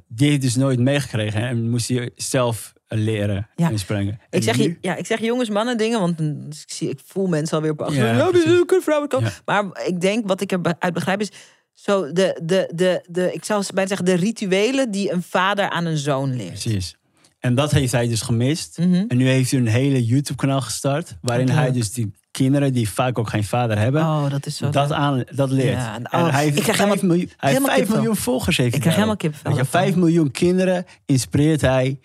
die 0.09 0.29
heeft 0.29 0.41
dus 0.41 0.57
nooit 0.57 0.79
meegekregen 0.79 1.49
en 1.49 1.71
moest 1.71 1.89
hij 1.89 2.11
zelf 2.17 2.73
leren 2.99 3.49
Ja. 3.57 3.71
en 3.71 3.79
springen. 3.79 4.21
Ik 4.31 4.43
zeg, 4.43 4.57
nu- 4.59 4.63
je, 4.63 4.77
ja, 4.81 4.97
ik 4.97 5.07
zeg 5.07 5.21
jongens, 5.21 5.49
mannen 5.49 5.77
dingen, 5.79 6.01
want 6.01 6.21
ik, 6.21 6.27
zie, 6.67 6.89
ik 6.89 7.01
voel 7.07 7.27
mensen 7.27 7.57
alweer 7.57 7.71
op 7.73 7.81
achter. 7.83 8.05
Ja, 8.07 8.17
Ja, 8.17 8.27
precies. 8.27 8.47
een 8.67 8.83
vrouw. 8.83 9.07
Ja. 9.09 9.31
Maar 9.45 9.65
ik 9.87 10.01
denk, 10.01 10.27
wat 10.29 10.41
ik 10.41 10.53
eruit 10.53 10.93
begrijp 10.95 11.21
is, 11.21 11.31
zo 11.75 12.13
de, 12.13 12.41
de, 12.45 12.71
de, 12.75 13.05
de, 13.09 13.33
ik 13.33 13.45
zou 13.45 13.65
bijna 13.75 13.89
zeggen, 13.89 14.07
de 14.07 14.15
rituelen 14.17 14.91
die 14.91 15.13
een 15.13 15.23
vader 15.23 15.69
aan 15.71 15.85
een 15.85 15.97
zoon 15.97 16.37
leert. 16.37 16.49
Precies. 16.49 16.97
En 17.39 17.55
dat 17.55 17.71
heeft 17.71 17.93
hij 17.93 18.09
dus 18.09 18.21
gemist. 18.21 18.79
Mhm. 18.79 19.05
En 19.09 19.17
nu 19.17 19.29
heeft 19.29 19.51
hij 19.51 19.61
een 19.61 19.67
hele 19.67 20.05
YouTube-kanaal 20.05 20.61
gestart. 20.61 21.17
Waarin 21.21 21.49
hij 21.49 21.65
leuk. 21.65 21.75
dus 21.75 21.93
die 21.93 22.15
kinderen 22.31 22.73
die 22.73 22.89
vaak 22.91 23.19
ook 23.19 23.29
geen 23.29 23.45
vader 23.45 23.79
hebben. 23.79 24.03
Oh, 24.03 24.31
dat 24.31 24.47
is 24.47 24.57
zo. 24.57 24.71
dat, 24.71 24.89
leuk. 24.89 24.99
aan, 24.99 25.25
dat 25.35 25.51
leert. 25.51 25.77
Ja, 25.77 25.95
en- 25.95 26.05
en 26.05 26.21
oh, 26.21 26.31
hij 26.33 26.43
heeft 26.45 26.57
ik 26.57 26.63
krijg 26.63 26.77
5 26.79 26.89
helemaal- 26.89 27.07
miljoen, 27.17 27.27
hij 27.37 27.37
heeft 27.37 27.41
helemaal 27.41 27.67
5 27.69 27.77
kippenvel. 27.79 28.03
miljoen 28.03 28.17
volgers. 28.23 28.57
Heeft 28.57 28.75
Ik 28.75 28.81
krijg 28.81 28.95
helemaal 28.95 29.17
kippenvel 29.17 29.51
Weet 29.51 29.61
je, 29.61 29.67
ervan. 29.67 29.81
5 29.83 29.97
miljoen 29.97 30.31
kinderen 30.31 30.85
inspireert 31.07 31.61
hij 31.61 32.01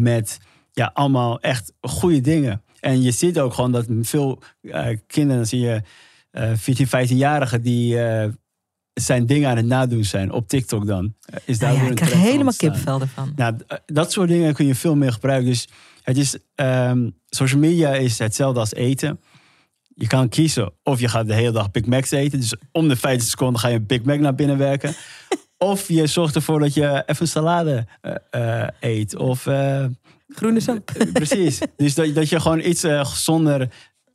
met 0.00 0.38
ja, 0.72 0.90
allemaal 0.94 1.40
echt 1.40 1.72
goede 1.80 2.20
dingen. 2.20 2.62
En 2.80 3.02
je 3.02 3.10
ziet 3.10 3.38
ook 3.38 3.54
gewoon 3.54 3.72
dat 3.72 3.86
veel 4.02 4.42
eh, 4.60 4.86
kinderen, 5.06 5.36
dan 5.36 5.46
zie 5.46 5.60
je 5.60 5.82
eh 6.30 6.50
14, 6.54 6.86
15-jarigen 6.86 7.60
die 7.62 8.00
eh, 8.02 8.28
zijn 8.94 9.26
dingen 9.26 9.50
aan 9.50 9.56
het 9.56 9.66
nadoen 9.66 10.04
zijn 10.04 10.32
op 10.32 10.48
TikTok 10.48 10.86
dan. 10.86 11.14
Eh, 11.24 11.38
Is 11.44 11.58
daar 11.58 11.72
Nou 11.72 11.84
ja, 11.84 11.90
ik 11.90 11.96
krijg 11.96 12.10
van 12.10 12.20
helemaal 12.20 12.44
ontstaan. 12.46 12.70
kipvel 12.72 13.00
ervan. 13.00 13.32
Nou, 13.36 13.54
dat 13.86 14.12
soort 14.12 14.28
dingen 14.28 14.54
kun 14.54 14.66
je 14.66 14.74
veel 14.74 14.94
meer 14.96 15.12
gebruiken. 15.12 15.50
Dus 15.50 15.68
het 16.02 16.16
is, 16.16 16.36
ehm, 16.54 17.10
social 17.28 17.60
media 17.60 17.94
is 17.94 18.18
hetzelfde 18.18 18.60
als 18.60 18.74
eten. 18.74 19.20
je 19.96 20.06
kan 20.06 20.28
kiezen 20.28 20.72
of 20.82 21.00
je 21.00 21.08
gaat 21.08 21.26
de 21.26 21.34
hele 21.34 21.50
dag 21.52 21.70
Big 21.70 21.86
Macs 21.86 22.10
eten. 22.10 22.40
Dus 22.40 22.54
om 22.72 22.88
de 22.88 22.96
50 22.96 23.28
seconden 23.28 23.60
ga 23.60 23.68
je 23.68 23.76
een 23.76 23.86
Big 23.86 24.02
Mac 24.02 24.18
naar 24.18 24.34
binnen 24.34 24.58
werken. 24.58 24.94
Of 25.58 25.88
je 25.88 26.06
zorgt 26.06 26.34
ervoor 26.34 26.60
dat 26.60 26.74
je 26.74 27.02
even 27.06 27.22
een 27.22 27.28
salade 27.28 27.86
eh, 28.00 28.14
eh, 28.62 28.68
eet. 28.80 29.16
Of, 29.16 29.46
eh, 29.46 29.84
Groene 30.28 30.60
sap. 30.60 30.92
precies. 31.12 31.58
dus 31.76 31.94
dat, 31.94 32.14
dat 32.14 32.28
je 32.28 32.40
gewoon 32.40 32.60
iets 32.60 32.80
gezonder 32.86 33.68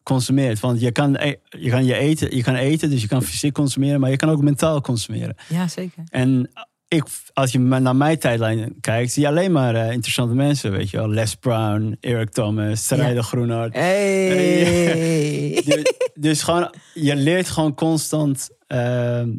consumeert. 0.03 0.59
Want 0.59 0.81
je 0.81 0.91
kan, 0.91 1.15
e- 1.15 1.35
je 1.49 1.69
kan 1.69 1.85
je 1.85 1.95
eten, 1.95 2.35
je 2.35 2.43
kan 2.43 2.55
eten, 2.55 2.89
dus 2.89 3.01
je 3.01 3.07
kan 3.07 3.23
fysiek 3.23 3.53
consumeren, 3.53 3.99
maar 3.99 4.09
je 4.09 4.15
kan 4.17 4.29
ook 4.29 4.41
mentaal 4.41 4.81
consumeren. 4.81 5.35
Ja, 5.49 5.67
zeker. 5.67 6.03
En 6.09 6.49
ik, 6.87 7.03
als 7.33 7.51
je 7.51 7.59
naar 7.59 7.95
mijn 7.95 8.19
tijdlijn 8.19 8.75
kijkt, 8.81 9.11
zie 9.11 9.21
je 9.21 9.27
alleen 9.27 9.51
maar 9.51 9.93
interessante 9.93 10.33
mensen, 10.35 10.71
weet 10.71 10.89
je 10.89 10.97
wel. 10.97 11.09
Les 11.09 11.35
Brown, 11.35 11.97
Eric 11.99 12.29
Thomas, 12.29 12.85
Sarayda 12.85 13.13
Ja. 13.13 13.21
Groenhart. 13.21 13.73
Hey. 13.73 15.61
Dus, 15.65 15.83
dus 16.13 16.41
gewoon, 16.43 16.73
je 16.93 17.15
leert 17.15 17.49
gewoon 17.49 17.73
constant. 17.75 18.49
ehm, 18.67 19.29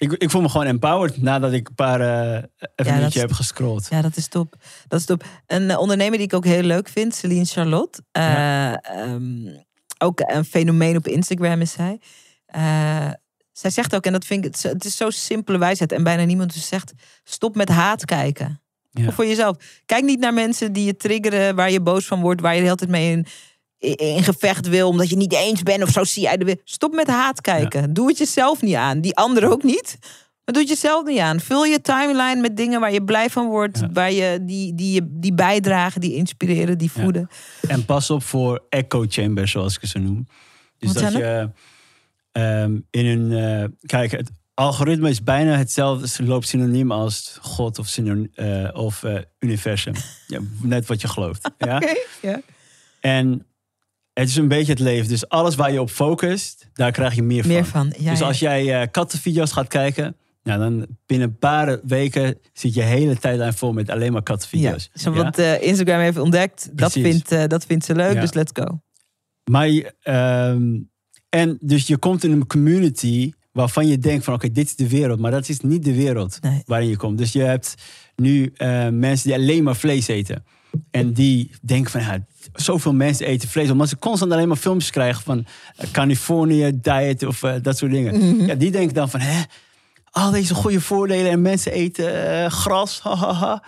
ik, 0.00 0.12
ik 0.12 0.30
voel 0.30 0.42
me 0.42 0.48
gewoon 0.48 0.66
empowered 0.66 1.22
nadat 1.22 1.52
ik 1.52 1.68
een 1.68 1.74
paar 1.74 2.00
even 2.74 2.94
minuutje 2.94 3.20
heb 3.20 3.32
gescrolld. 3.32 3.86
Ja, 3.90 4.02
dat 4.02 4.16
is 4.16 4.28
top. 4.28 4.54
Dat 4.88 5.00
is 5.00 5.06
top. 5.06 5.24
Een 5.46 5.70
eh, 5.70 5.78
ondernemer 5.78 6.18
die 6.18 6.26
ik 6.26 6.34
ook 6.34 6.44
heel 6.44 6.62
leuk 6.62 6.88
vind, 6.88 7.14
Celine 7.14 7.44
Charlotte. 7.44 8.02
Eh, 8.12 8.72
ehm, 8.72 9.56
ook 9.98 10.20
een 10.20 10.44
fenomeen 10.44 10.96
op 10.96 11.06
Instagram 11.06 11.60
is 11.60 11.72
zij. 11.72 12.00
Eh, 12.46 13.10
zij 13.52 13.70
zegt 13.70 13.94
ook, 13.94 14.06
en 14.06 14.12
dat 14.12 14.24
vind 14.24 14.44
ik, 14.44 14.54
het, 14.62 14.84
is 14.84 14.96
zo 14.96 15.10
simpele 15.10 15.58
wijsheid. 15.58 15.92
En 15.92 16.02
bijna 16.02 16.24
niemand 16.24 16.54
dus 16.54 16.68
zegt, 16.68 16.92
stop 17.24 17.56
met 17.56 17.68
haat 17.68 18.04
kijken. 18.04 18.60
Ja. 18.90 19.06
Of 19.06 19.14
voor 19.14 19.26
jezelf. 19.26 19.56
Kijk 19.86 20.04
niet 20.04 20.20
naar 20.20 20.34
mensen 20.34 20.72
die 20.72 20.84
je 20.84 20.96
triggeren, 20.96 21.54
waar 21.54 21.70
je 21.70 21.80
boos 21.80 22.06
van 22.06 22.20
wordt, 22.20 22.40
waar 22.40 22.52
je 22.52 22.58
de 22.58 22.64
hele 22.64 22.76
tijd 22.76 22.90
mee 22.90 23.10
in, 23.10 23.26
in, 23.80 24.22
gevecht 24.22 24.68
wil, 24.68 24.88
omdat 24.88 25.08
je 25.10 25.16
niet 25.16 25.32
eens 25.32 25.62
bent 25.62 25.82
of 25.82 25.88
zo 25.90 26.04
zie 26.04 26.22
jij 26.22 26.36
de 26.36 26.44
weer. 26.44 26.60
Stop 26.64 26.92
met 26.94 27.06
haat 27.06 27.40
kijken. 27.40 27.92
Doe 27.92 28.08
het 28.08 28.18
jezelf 28.18 28.62
niet 28.62 28.74
aan. 28.74 29.00
Die 29.00 29.16
anderen 29.16 29.50
ook 29.50 29.62
niet. 29.62 29.98
Maar 30.44 30.54
doe 30.54 30.62
het 30.62 30.68
jezelf 30.68 31.06
niet 31.06 31.18
aan. 31.18 31.40
Vul 31.40 31.64
je 31.64 31.80
timeline 31.80 32.40
met 32.40 32.56
dingen 32.56 32.80
waar 32.80 32.92
je 32.92 33.04
blij 33.04 33.30
van 33.30 33.46
wordt, 33.48 33.78
Ja. 33.78 33.88
waar 33.92 34.12
je 34.12 34.38
die, 34.42 34.74
die, 34.74 34.92
je- 34.92 35.06
die 35.10 35.32
bijdragen, 35.34 36.00
die 36.00 36.14
inspireren, 36.14 36.78
die 36.78 36.90
Ja. 36.94 37.02
voeden. 37.02 37.28
En 37.68 37.84
pas 37.84 38.10
op 38.10 38.22
voor 38.22 38.64
echo 38.68 39.04
chambers, 39.08 39.50
zoals 39.50 39.78
ik 39.80 39.88
ze 39.88 39.98
noem. 39.98 40.26
Dus 40.78 40.92
Wat 40.92 41.02
dat 41.02 41.12
je 41.12 41.50
ehm, 42.32 42.78
in 42.90 43.06
een. 43.06 43.32
eh, 43.32 43.68
kijk, 43.86 44.10
het 44.10 44.30
algoritme 44.54 45.08
is 45.10 45.22
bijna 45.22 45.56
hetzelfde. 45.56 46.06
Het 46.06 46.18
loopt 46.28 46.48
synoniem 46.48 46.92
als 46.92 47.38
God 47.40 47.78
of, 47.78 47.86
synoniem, 47.86 48.30
eh, 48.34 48.68
of 48.72 49.02
eh, 49.02 49.18
universum. 49.38 49.94
ja, 50.26 50.40
net 50.62 50.86
wat 50.86 51.00
je 51.00 51.08
gelooft. 51.08 51.50
Ja. 51.58 51.82
En 53.00 53.46
het 54.12 54.28
is 54.28 54.36
een 54.36 54.48
beetje 54.48 54.72
het 54.72 54.80
leven. 54.80 55.08
Dus 55.08 55.28
alles 55.28 55.54
waar 55.54 55.72
je 55.72 55.80
op 55.80 55.90
focust, 55.90 56.68
daar 56.72 56.92
krijg 56.92 57.14
je 57.14 57.22
meer, 57.22 57.46
Meer 57.46 57.64
van. 57.64 57.90
van. 57.92 58.02
Ja, 58.04 58.10
dus 58.10 58.18
ja. 58.20 58.26
als 58.26 58.38
jij 58.38 58.80
eh, 58.80 58.86
kattenvideo's 58.90 59.52
gaat 59.52 59.68
kijken, 59.68 60.16
nou, 60.42 60.58
dan 60.60 60.86
binnen 61.06 61.28
een 61.28 61.38
paar 61.38 61.80
weken 61.82 62.38
zit 62.52 62.74
je 62.74 62.82
hele 62.82 63.16
tijdlijn 63.18 63.54
vol 63.54 63.72
met 63.72 63.90
alleen 63.90 64.12
maar 64.12 64.22
Ja, 64.24 64.32
kattenvideo's. 64.32 64.90
zo 64.94 65.14
Ja? 65.14 65.22
wat 65.22 65.38
eh, 65.38 65.62
Instagram 65.62 66.00
heeft 66.00 66.18
ontdekt, 66.18 66.70
dat 66.72 66.92
vindt, 66.92 67.32
eh, 67.32 67.44
dat 67.46 67.64
vindt 67.66 67.84
ze 67.84 67.94
leuk, 67.94 68.14
Ja. 68.14 68.20
dus 68.20 68.32
let's 68.32 68.50
go. 68.54 68.80
Maar 69.50 69.68
je, 69.68 69.94
ehm, 70.02 70.78
en 71.28 71.58
dus 71.60 71.86
je 71.86 71.96
komt 71.96 72.24
in 72.24 72.32
een 72.32 72.46
community 72.46 73.32
waarvan 73.52 73.86
je 73.86 73.98
denkt 73.98 74.24
van 74.24 74.34
oké, 74.34 74.50
dit 74.50 74.66
is 74.66 74.76
de 74.76 74.88
wereld. 74.88 75.20
Maar 75.20 75.30
dat 75.30 75.48
is 75.48 75.60
niet 75.60 75.84
de 75.84 75.94
wereld 75.94 76.38
Nee. 76.40 76.62
waarin 76.66 76.88
je 76.88 76.96
komt. 76.96 77.18
Dus 77.18 77.32
je 77.32 77.42
hebt 77.42 77.74
nu 78.16 78.52
mensen 78.90 79.28
die 79.28 79.34
alleen 79.34 79.62
maar 79.62 79.76
vlees 79.76 80.06
eten. 80.08 80.44
En 80.90 81.12
die 81.12 81.50
denken 81.62 81.90
van 81.90 82.00
ja, 82.00 82.26
zoveel 82.52 82.92
mensen 82.94 83.26
eten 83.26 83.48
vlees. 83.48 83.70
Omdat 83.70 83.88
ze 83.88 83.98
constant 83.98 84.32
alleen 84.32 84.48
maar 84.48 84.56
filmpjes 84.56 84.90
krijgen 84.90 85.22
van 85.22 85.46
eh, 85.76 85.90
Californië 85.90 86.70
diet 86.80 87.26
of 87.26 87.42
eh, 87.42 87.54
dat 87.62 87.76
soort 87.78 87.92
dingen. 87.92 88.46
Ja, 88.46 88.54
die 88.54 88.70
denken 88.70 88.94
dan 88.94 89.10
van 89.10 89.20
hè, 89.20 89.42
al 90.10 90.30
deze 90.30 90.54
goede 90.54 90.80
voordelen 90.80 91.30
en 91.30 91.42
mensen 91.42 91.72
eten 91.72 92.42
eh, 92.44 92.50
gras. 92.50 93.00
hahaha. 93.00 93.62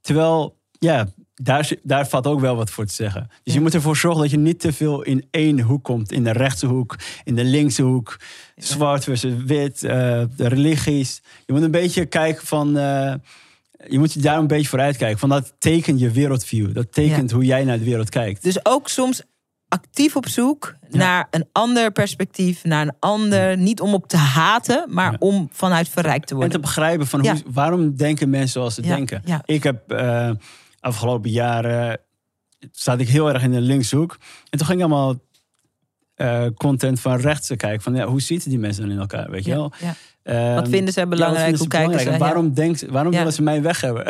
Terwijl 0.00 0.56
ja, 0.78 1.06
daar, 1.34 1.70
daar 1.82 2.08
valt 2.08 2.26
ook 2.26 2.40
wel 2.40 2.56
wat 2.56 2.70
voor 2.70 2.86
te 2.86 2.94
zeggen. 2.94 3.26
Dus 3.28 3.38
Ja. 3.44 3.52
je 3.52 3.60
moet 3.60 3.74
ervoor 3.74 3.96
zorgen 3.96 4.20
dat 4.20 4.30
je 4.30 4.38
niet 4.38 4.60
te 4.60 4.72
veel 4.72 5.02
in 5.02 5.26
één 5.30 5.60
hoek 5.60 5.84
komt. 5.84 6.12
In 6.12 6.24
de 6.24 6.32
rechtse 6.32 6.66
hoek, 6.66 6.96
in 7.24 7.34
de 7.34 7.44
linkse 7.44 7.82
hoek. 7.82 8.20
Zwart 8.56 9.04
versus 9.04 9.34
wit, 9.44 9.80
de 9.80 10.28
religies. 10.36 11.22
Je 11.46 11.52
moet 11.52 11.62
een 11.62 11.70
beetje 11.70 12.06
kijken 12.06 12.46
van... 12.46 12.76
je 13.86 13.98
moet 13.98 14.12
je 14.12 14.20
daar 14.20 14.38
een 14.38 14.46
beetje 14.46 14.68
voor 14.68 14.80
uitkijken. 14.80 15.18
Van 15.18 15.28
dat 15.28 15.54
tekent 15.58 16.00
je 16.00 16.10
wereldview. 16.10 16.74
Dat 16.74 16.92
tekent 16.92 17.30
hoe 17.30 17.44
jij 17.44 17.64
naar 17.64 17.78
de 17.78 17.84
wereld 17.84 18.08
kijkt. 18.08 18.42
Dus 18.42 18.64
ook 18.64 18.88
soms 18.88 19.22
actief 19.68 20.16
op 20.16 20.28
zoek 20.28 20.74
naar 20.90 21.26
een 21.30 21.48
ander 21.52 21.92
perspectief, 21.92 22.64
naar 22.64 22.82
een 22.86 22.96
ander. 22.98 23.56
Niet 23.56 23.80
om 23.80 23.94
op 23.94 24.08
te 24.08 24.16
haten, 24.16 24.84
maar 24.88 25.16
om 25.18 25.48
vanuit 25.52 25.88
verrijkt 25.88 26.26
te 26.26 26.34
En 26.34 26.40
te 26.40 26.46
worden. 26.46 26.60
begrijpen 26.60 27.06
van 27.06 27.28
hoe, 27.28 27.42
waarom 27.46 27.96
denken 27.96 28.30
mensen 28.30 28.50
zoals 28.50 28.74
ze 28.74 28.82
denken. 28.82 29.22
Ik 29.44 29.62
heb 29.62 29.90
eh, 29.90 30.30
afgelopen 30.80 31.30
jaren 31.30 32.00
zat 32.72 33.00
ik 33.00 33.08
heel 33.08 33.32
erg 33.32 33.42
in 33.42 33.50
de 33.50 33.60
linkshoek. 33.60 34.18
En 34.50 34.58
toen 34.58 34.66
ging 34.66 34.78
ik 34.78 34.86
allemaal 34.86 35.16
eh, 36.14 36.46
content 36.56 37.00
van 37.00 37.16
rechts 37.16 37.46
te 37.46 37.56
kijken. 37.56 37.82
Van 37.82 37.94
ja, 37.94 38.06
hoe 38.06 38.20
zitten 38.20 38.50
die 38.50 38.58
mensen 38.58 38.82
dan 38.82 38.92
in 38.92 38.98
elkaar, 38.98 39.30
weet 39.30 39.44
je 39.44 39.50
Ja, 39.50 39.56
wel? 39.56 39.72
Ja. 40.32 40.46
Ehm, 40.46 40.54
Wat 40.54 40.68
vinden 40.68 40.92
zij 40.92 41.08
belangrijk? 41.08 41.50
ja, 41.50 41.56
Hoe 41.58 41.68
kijken 41.68 41.88
belangrijk? 41.90 42.16
ze? 42.18 42.24
En 42.24 42.30
waarom, 42.32 42.54
denkt, 42.54 42.86
waarom 42.86 43.12
Ja. 43.12 43.18
willen 43.18 43.32
ze 43.32 43.42
mij 43.42 43.62
weg 43.62 43.80
hebben? 43.80 44.04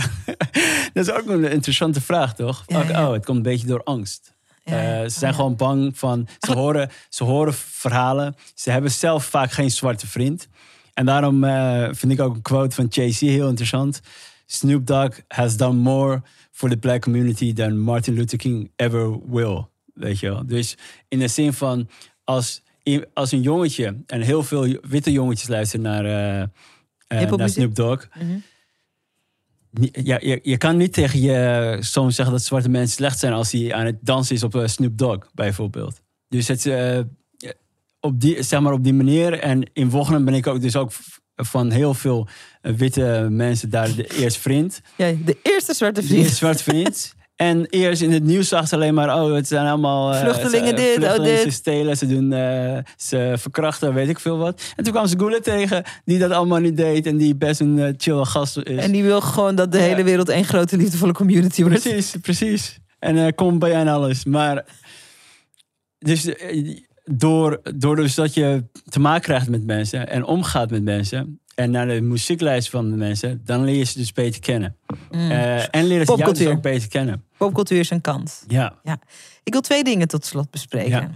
dat 0.93 1.07
is 1.07 1.11
ook 1.11 1.27
een 1.27 1.45
interessante 1.51 2.01
vraag, 2.01 2.35
toch? 2.35 2.63
Ja, 2.67 2.79
Ook, 2.79 2.89
ja. 2.89 3.07
Oh, 3.07 3.13
het 3.13 3.25
komt 3.25 3.37
een 3.37 3.43
beetje 3.43 3.67
door 3.67 3.83
angst. 3.85 4.37
Ja, 4.65 4.81
ja. 4.83 5.03
Eh, 5.03 5.03
ze 5.03 5.11
zijn 5.19 5.31
Oh, 5.33 5.37
ja. 5.39 5.43
gewoon 5.45 5.57
bang 5.57 5.99
van. 5.99 6.29
Ze 6.39 6.53
horen, 6.53 6.91
ze 7.09 7.25
horen 7.25 7.55
verhalen. 7.55 8.35
Ze 8.55 8.71
hebben 8.71 8.91
zelf 8.91 9.25
vaak 9.25 9.51
geen 9.53 9.71
zwarte 9.71 10.07
vriend. 10.07 10.49
En 10.95 11.07
daarom 11.07 11.45
eh, 11.45 11.89
vind 11.91 12.13
ik 12.13 12.21
ook 12.21 12.35
een 12.35 12.43
quote 12.43 12.75
van 12.75 12.87
Jay-Z 12.87 13.21
heel 13.21 13.49
interessant. 13.49 14.01
Snoop 14.47 14.87
Dogg 14.87 15.19
has 15.29 15.57
done 15.57 15.75
more 15.79 16.23
for 16.51 16.69
the 16.69 16.77
black 16.77 17.01
community 17.01 17.53
than 17.53 17.79
Martin 17.79 18.15
Luther 18.15 18.39
King 18.39 18.71
ever 18.77 19.19
will. 19.31 19.67
Weet 19.95 20.19
je 20.19 20.29
wel. 20.31 20.47
Dus 20.47 20.77
in 21.09 21.19
de 21.19 21.29
zin 21.29 21.53
van 21.53 21.89
als, 22.25 22.63
als 23.15 23.33
een 23.33 23.43
jongetje 23.43 23.97
en 24.07 24.21
heel 24.21 24.43
veel 24.43 24.79
witte 24.89 25.13
jongetjes 25.13 25.49
luisteren 25.49 25.85
naar, 25.85 26.05
eh, 26.05 27.23
eh, 27.23 27.31
naar? 27.31 27.49
Snoop 27.49 27.75
Dogg. 27.75 28.09
Mhm. 28.15 28.39
Ja, 29.93 30.19
je, 30.21 30.41
je 30.43 30.57
kan 30.57 30.77
niet 30.77 30.93
tegen 30.93 31.21
je 31.21 31.77
zoon 31.81 32.13
zeggen 32.13 32.35
dat 32.35 32.45
zwarte 32.45 32.69
mensen 32.69 32.97
slecht 32.97 33.19
zijn 33.19 33.33
als 33.33 33.53
hij 33.53 33.75
aan 33.75 33.87
het 33.87 33.97
dansen 34.01 34.35
is 34.35 34.43
op 34.43 34.55
eh, 34.55 34.67
Snoop 34.67 34.99
Dogg, 34.99 35.31
bijvoorbeeld. 35.35 36.01
Dus 36.29 36.49
het, 36.49 36.67
op, 38.01 38.21
die, 38.21 38.43
zeg 38.43 38.61
maar 38.61 38.73
op 38.73 38.85
die 38.85 38.95
manier. 38.95 39.39
En 39.39 39.71
in 39.73 39.91
Wochenen 39.91 40.25
ben 40.25 40.35
ik 40.35 40.47
ook 40.47 40.61
dus 40.61 40.77
ook 40.77 40.93
van 41.37 41.71
heel 41.71 41.95
veel 41.95 42.29
witte 42.61 43.27
mensen 43.31 43.71
daar 43.71 43.95
de 43.95 44.07
eerste 44.07 44.41
vriend. 44.41 44.81
Ja, 44.97 45.13
de 45.25 45.39
eerste 45.43 45.75
zwarte 45.75 46.01
De 46.01 46.07
vriend. 46.07 46.23
eerste 46.23 46.37
zwarte 46.37 46.63
vriend. 46.63 47.15
En 47.39 47.67
eerst 47.67 48.03
in 48.03 48.13
het 48.13 48.23
nieuws 48.25 48.49
zag 48.49 48.69
ze 48.69 48.75
alleen 48.75 48.95
maar, 48.95 49.23
oh, 49.23 49.35
het 49.35 49.49
zijn 49.49 49.67
allemaal... 49.67 50.13
eh, 50.13 50.21
Vluchtelingen 50.21 50.69
ze- 50.69 50.75
dit, 50.75 51.05
oh, 51.19 51.25
dit. 51.25 51.41
Ze 51.41 51.51
stelen, 51.51 51.97
ze 51.97 52.07
doen, 52.07 52.33
eh, 52.33 52.79
ze 52.97 53.35
verkrachten, 53.37 53.95
weet 53.95 54.09
ik 54.09 54.19
veel 54.21 54.39
wat. 54.39 54.63
En 54.77 54.85
toen 54.85 54.93
kwam 54.93 55.07
ze 55.07 55.19
Gula 55.19 55.39
tegen, 55.41 55.83
die 56.05 56.19
dat 56.19 56.31
allemaal 56.31 56.59
niet 56.59 56.77
deed. 56.77 57.07
En 57.07 57.17
die 57.17 57.37
best 57.37 57.61
een 57.61 57.79
eh, 57.79 57.93
chille 57.97 58.25
gast 58.25 58.57
is. 58.57 58.83
En 58.83 58.93
die 58.93 59.03
wil 59.03 59.21
gewoon 59.21 59.55
dat 59.55 59.73
de 59.73 59.79
Ja. 59.79 59.85
hele 59.85 60.03
wereld 60.05 60.29
één 60.29 60.45
grote 60.45 60.77
liefdevolle 60.77 61.13
community 61.13 61.63
wordt. 61.65 61.83
Precies, 61.83 62.15
precies. 62.21 62.79
En 62.99 63.17
eh 63.19 63.33
kom 63.35 63.59
bij 63.59 63.73
en 63.73 63.89
alles. 63.89 64.25
Maar 64.25 64.65
dus 65.99 66.25
eh, 66.35 66.77
door, 67.05 67.61
door 67.77 67.97
dus 67.97 68.15
dat 68.15 68.35
je 68.35 68.65
te 68.89 69.01
maken 69.01 69.23
krijgt 69.23 69.49
met 69.49 69.65
mensen 69.67 70.09
en 70.09 70.25
omgaat 70.25 70.71
met 70.71 70.83
mensen 70.83 71.41
en 71.59 71.71
naar 71.71 71.87
de 71.87 72.01
muzieklijst 72.01 72.71
van 72.71 72.91
de 72.91 72.97
mensen, 72.97 73.41
dan 73.45 73.65
leer 73.65 73.77
je 73.77 73.85
ze 73.85 73.99
dus 73.99 74.13
beter 74.13 74.41
kennen. 74.41 74.77
Mm. 75.11 75.31
Eh, 75.31 75.75
en 75.75 75.87
leren 75.87 76.07
ze 76.07 76.17
jou 76.17 76.33
dus 76.35 76.47
ook 76.47 76.63
beter 76.63 76.89
kennen. 76.89 77.25
Popcultuur 77.37 77.79
is 77.79 77.91
een 77.91 78.01
kans. 78.01 78.45
Ja, 78.47 78.79
Ik 79.43 79.53
wil 79.53 79.61
twee 79.61 79.85
dingen 79.85 80.09
tot 80.09 80.25
slot 80.25 80.51
bespreken. 80.51 80.91
Ja. 80.91 81.11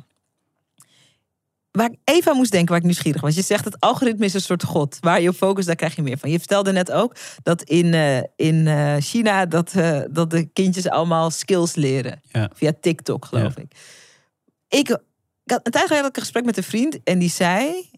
Waar 1.70 1.90
ik 1.90 1.99
even 2.05 2.30
aan 2.30 2.36
moest 2.36 2.51
denken, 2.51 2.68
waar 2.68 2.78
ik 2.78 2.84
nieuwsgierig 2.84 3.20
was. 3.20 3.34
Je 3.34 3.43
zegt 3.43 3.64
het 3.64 3.80
algoritme 3.80 4.24
is 4.24 4.34
een 4.34 4.40
soort 4.40 4.64
god. 4.64 4.97
Waar 5.01 5.20
je 5.20 5.28
op 5.28 5.34
focust, 5.34 5.66
daar 5.66 5.76
krijg 5.76 5.97
je 5.97 6.03
meer 6.03 6.18
van. 6.18 6.30
Je 6.30 6.38
vertelde 6.38 6.72
net 6.72 6.93
ook 6.93 7.16
dat 7.43 7.62
in, 7.62 7.95
eh, 7.95 8.18
in 8.36 8.66
eh, 8.66 8.97
China 8.99 9.47
dat, 9.47 9.72
dat 10.11 10.30
de 10.30 10.45
kindjes 10.53 10.88
allemaal 10.88 11.30
skills 11.30 11.74
leren. 11.74 12.20
Ja. 12.32 12.51
Via 12.55 12.72
TikTok, 12.80 13.24
geloof 13.24 13.57
ik. 13.57 13.74
ik. 14.68 14.88
Ik 14.88 14.88
had 15.45 15.61
een 15.66 15.72
tijd 15.72 15.86
geleden 15.86 16.05
had 16.05 16.09
ik 16.09 16.16
een 16.16 16.22
gesprek 16.22 16.45
met 16.45 16.57
een 16.57 16.62
vriend 16.62 16.99
en 17.05 17.18
die 17.18 17.30
zei... 17.30 17.90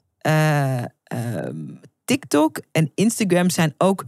TikTok 2.04 2.60
en 2.72 2.90
Instagram 2.94 3.50
zijn 3.50 3.74
ook 3.78 4.04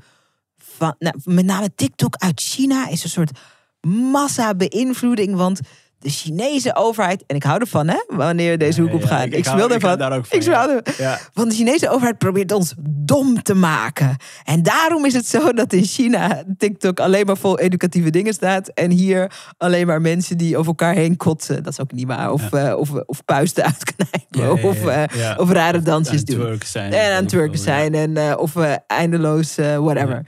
van... 0.56 0.94
Nou, 0.98 1.20
met 1.24 1.44
name 1.44 1.74
TikTok 1.74 2.16
uit 2.16 2.40
China 2.40 2.88
is 2.88 3.04
een 3.04 3.10
soort 3.10 3.38
massa 3.86 4.54
beïnvloeding. 4.54 5.36
Want 5.36 5.60
de 6.06 6.12
Chinese 6.12 6.74
overheid, 6.74 7.24
en 7.26 7.36
ik 7.36 7.42
hou 7.42 7.60
ervan 7.60 7.88
hè, 7.88 8.02
wanneer 8.08 8.58
deze 8.58 8.80
hoek 8.80 8.92
op 8.92 9.00
ja, 9.00 9.06
gaan. 9.06 9.22
ik- 9.22 9.32
Ik, 9.32 9.38
ik 9.38 9.44
hou- 9.44 9.56
wil 9.56 9.70
ervan. 9.70 9.98
daar 9.98 10.16
ook 10.16 10.26
van, 10.26 10.38
Ik 10.38 10.44
ja. 10.44 10.80
Ja. 10.98 11.18
Want 11.32 11.50
de 11.50 11.56
Chinese 11.56 11.88
overheid 11.90 12.18
probeert 12.18 12.52
ons 12.52 12.74
dom 12.88 13.42
te 13.42 13.54
maken. 13.54 14.16
En 14.44 14.62
daarom 14.62 15.04
is 15.04 15.14
het 15.14 15.26
zo 15.26 15.52
dat 15.52 15.72
in 15.72 15.84
China 15.84 16.44
TikTok 16.58 17.00
alleen 17.00 17.26
maar 17.26 17.36
vol 17.36 17.58
educatieve 17.58 18.10
dingen 18.10 18.32
staat. 18.34 18.68
En 18.68 18.90
hier 18.90 19.32
alleen 19.56 19.86
maar 19.86 20.00
mensen 20.00 20.38
die 20.38 20.56
over 20.56 20.66
elkaar 20.68 20.94
heen 20.94 21.16
kotsen. 21.16 21.62
Dat 21.62 21.72
is 21.72 21.80
ook 21.80 21.92
niet 21.92 22.06
waar. 22.06 22.32
Of, 22.32 22.52
eh, 22.52 22.76
of, 22.78 22.90
of 22.92 23.24
puisten 23.24 23.64
uitknijpen. 23.64 24.68
Of, 24.68 24.86
eh, 24.86 25.02
of 25.36 25.50
rare 25.50 25.78
Aan 25.78 25.84
dansjes 25.84 26.24
doen. 26.24 26.38
twerken 26.40 26.68
zijn. 26.68 26.92
En 26.92 26.98
aan 26.98 27.04
het 27.04 27.12
Weet 27.14 27.22
ik 27.22 27.28
twerken 27.28 27.58
veel, 27.58 27.72
ja. 27.72 27.78
zijn. 27.78 28.16
En, 28.16 28.38
of 28.38 28.56
eh, 28.56 28.72
eindeloos 28.86 29.54
whatever. 29.56 30.26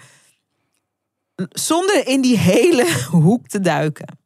Zonder 1.49 2.07
in 2.09 2.21
die 2.21 2.39
hele 2.39 2.87
hoek 3.11 3.47
te 3.49 3.61
duiken. 3.61 4.17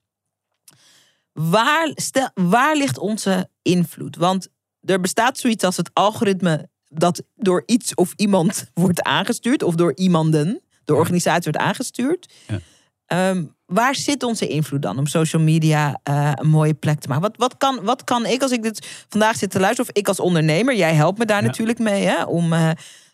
Waar, 1.33 1.91
stel, 1.95 2.31
waar 2.35 2.77
ligt 2.77 2.99
onze 2.99 3.49
invloed? 3.63 4.17
Want 4.17 4.49
er 4.81 5.01
bestaat 5.01 5.39
zoiets 5.39 5.65
als 5.65 5.77
het 5.77 5.91
algoritme 5.93 6.69
dat 6.89 7.23
door 7.35 7.63
iets 7.67 7.95
of 7.95 8.13
iemand 8.17 8.65
wordt 8.75 9.03
aangestuurd. 9.03 9.63
Of 9.63 9.75
door 9.75 9.93
iemanden, 9.97 10.61
door 10.85 10.99
organisatie 10.99 11.43
wordt 11.53 11.67
aangestuurd. 11.69 12.33
Ja. 12.47 12.59
Ehm, 13.07 13.45
waar 13.67 13.95
zit 13.95 14.23
onze 14.23 14.47
invloed 14.49 14.83
dan 14.83 14.99
om 14.99 15.07
social 15.07 15.43
media 15.43 16.01
eh, 16.03 16.33
een 16.35 16.49
mooie 16.49 16.75
plek 16.75 17.01
te 17.01 17.09
maken? 17.09 17.23
Wat, 17.23 17.37
wat, 17.37 17.57
kan, 17.57 17.85
wat 17.85 18.05
kan 18.05 18.27
ik 18.27 18.43
als 18.43 18.51
ik 18.51 18.63
dit 18.63 19.05
vandaag 19.09 19.37
zit 19.37 19.51
te 19.51 19.61
luisteren, 19.61 19.91
of 19.91 19.97
ik 20.01 20.09
als 20.09 20.21
ondernemer, 20.21 20.75
jij 20.77 20.95
helpt 20.95 21.19
me 21.19 21.25
daar 21.25 21.41
Ja. 21.41 21.47
natuurlijk 21.47 21.79
mee, 21.79 22.05
hè, 22.05 22.25
om 22.25 22.53
eh, 22.53 22.71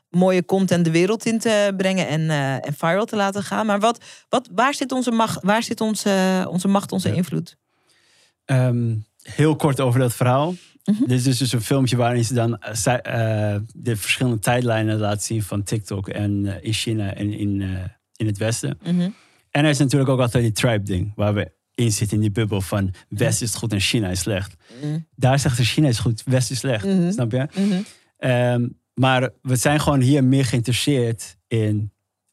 mooie 0.09 0.45
content 0.45 0.85
de 0.85 0.91
wereld 0.91 1.27
in 1.27 1.39
te 1.39 1.75
brengen 1.77 2.09
en, 2.09 2.31
eh, 2.31 2.55
en 2.55 2.75
viral 2.77 3.05
te 3.05 3.17
laten 3.17 3.43
gaan. 3.43 3.67
Maar 3.67 3.81
wat, 3.81 4.05
wat, 4.29 4.49
waar 4.53 4.75
zit 4.75 4.93
onze 4.93 5.11
macht, 5.11 5.43
waar 5.43 5.63
zit 5.63 5.81
onze, 5.81 6.47
onze, 6.51 6.69
macht, 6.69 6.93
onze 6.93 7.09
Ja. 7.09 7.15
invloed? 7.15 7.57
Ehm, 8.49 8.95
heel 9.23 9.57
kort 9.57 9.81
over 9.81 10.01
dat 10.01 10.15
verhaal. 10.15 10.55
Mhm. 10.85 11.05
Dit 11.07 11.27
is 11.27 11.39
dus 11.39 11.53
een 11.53 11.61
filmpje 11.61 11.97
waarin 11.97 12.25
ze 12.25 12.35
dan 12.35 12.59
eh, 12.59 13.55
eh, 13.55 13.63
de 13.73 13.97
verschillende 13.97 14.39
tijdlijnen 14.39 14.99
laten 14.99 15.23
zien 15.23 15.43
van 15.43 15.63
TikTok 15.63 16.09
en 16.09 16.47
eh, 16.47 16.65
in 16.65 16.73
China 16.73 17.15
en 17.15 17.33
in, 17.33 17.61
in 18.17 18.27
het 18.27 18.39
Westen. 18.39 18.79
Mhm. 18.83 19.11
En 19.51 19.65
er 19.65 19.71
is 19.71 19.79
natuurlijk 19.79 20.11
ook 20.11 20.21
altijd 20.21 20.45
die 20.45 20.53
tribe-ding, 20.53 21.13
waar 21.17 21.35
we 21.35 21.53
in 21.75 21.93
zitten 21.93 22.17
in 22.17 22.23
die 22.23 22.31
bubbel 22.31 22.61
van 22.61 22.95
West 23.09 23.43
is 23.43 23.55
goed 23.55 23.73
en 23.73 23.81
China 23.81 24.09
is 24.09 24.21
slecht. 24.21 24.55
Mhm. 24.83 24.99
Daar 25.15 25.39
zegt 25.39 25.57
ze 25.57 25.65
China 25.65 25.89
is 25.89 25.99
goed, 25.99 26.23
West 26.25 26.51
is 26.51 26.59
slecht. 26.59 26.85
Mhm. 26.85 27.13
Snap 27.13 27.33
je? 27.33 27.47
Mhm. 27.55 27.81
Ehm, 28.17 28.69
maar 28.95 29.31
we 29.43 29.57
zijn 29.57 29.81
gewoon 29.81 30.01
hier 30.01 30.25
meer 30.25 30.45
geïnteresseerd 30.45 31.37
in 31.47 31.93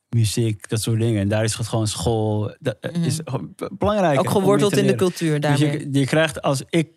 muziek, 0.09 0.69
dat 0.69 0.81
soort 0.81 0.99
dingen. 0.99 1.21
En 1.21 1.27
daar 1.27 1.43
is 1.43 1.55
het 1.57 1.67
gewoon 1.67 1.87
school. 1.87 2.55
Dat 2.59 2.77
eh, 2.81 2.91
Mhm. 2.91 3.03
is 3.03 3.19
b- 3.55 3.69
belangrijk. 3.77 4.19
Ook 4.19 4.29
geworteld 4.29 4.77
in 4.77 4.87
de 4.87 4.95
cultuur 4.95 5.39
Dus 5.39 5.59
daarmee. 5.59 5.79
je, 5.91 5.99
je 5.99 6.05
krijgt 6.05 6.41
als 6.41 6.63
ik, 6.69 6.89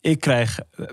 ik 0.00 0.20
krijg 0.20 0.58
eh, 0.76 0.86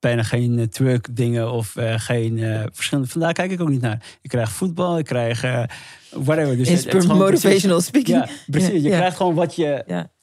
bijna 0.00 0.22
geen 0.22 0.58
uh, 0.58 0.64
twerk 0.66 1.16
dingen 1.16 1.52
of 1.52 1.76
eh, 1.76 1.94
geen 1.98 2.38
eh, 2.38 2.62
verschillende. 2.72 3.10
Vandaar 3.10 3.32
kijk 3.32 3.50
ik 3.50 3.60
ook 3.60 3.68
niet 3.68 3.80
naar. 3.80 4.02
Ik 4.22 4.30
krijg 4.30 4.50
voetbal, 4.52 4.98
ik 4.98 5.04
krijg 5.04 5.42
eh, 5.44 5.62
whatever. 6.10 6.56
Dus 6.56 6.68
is 6.84 7.06
motivational 7.06 7.80
speaking. 7.80 8.16
Ja, 8.18 8.28
precies. 8.46 8.82
Je 8.82 8.88
krijgt 8.90 9.16
gewoon 9.16 9.34
wat 9.34 9.54
je, 9.56 9.72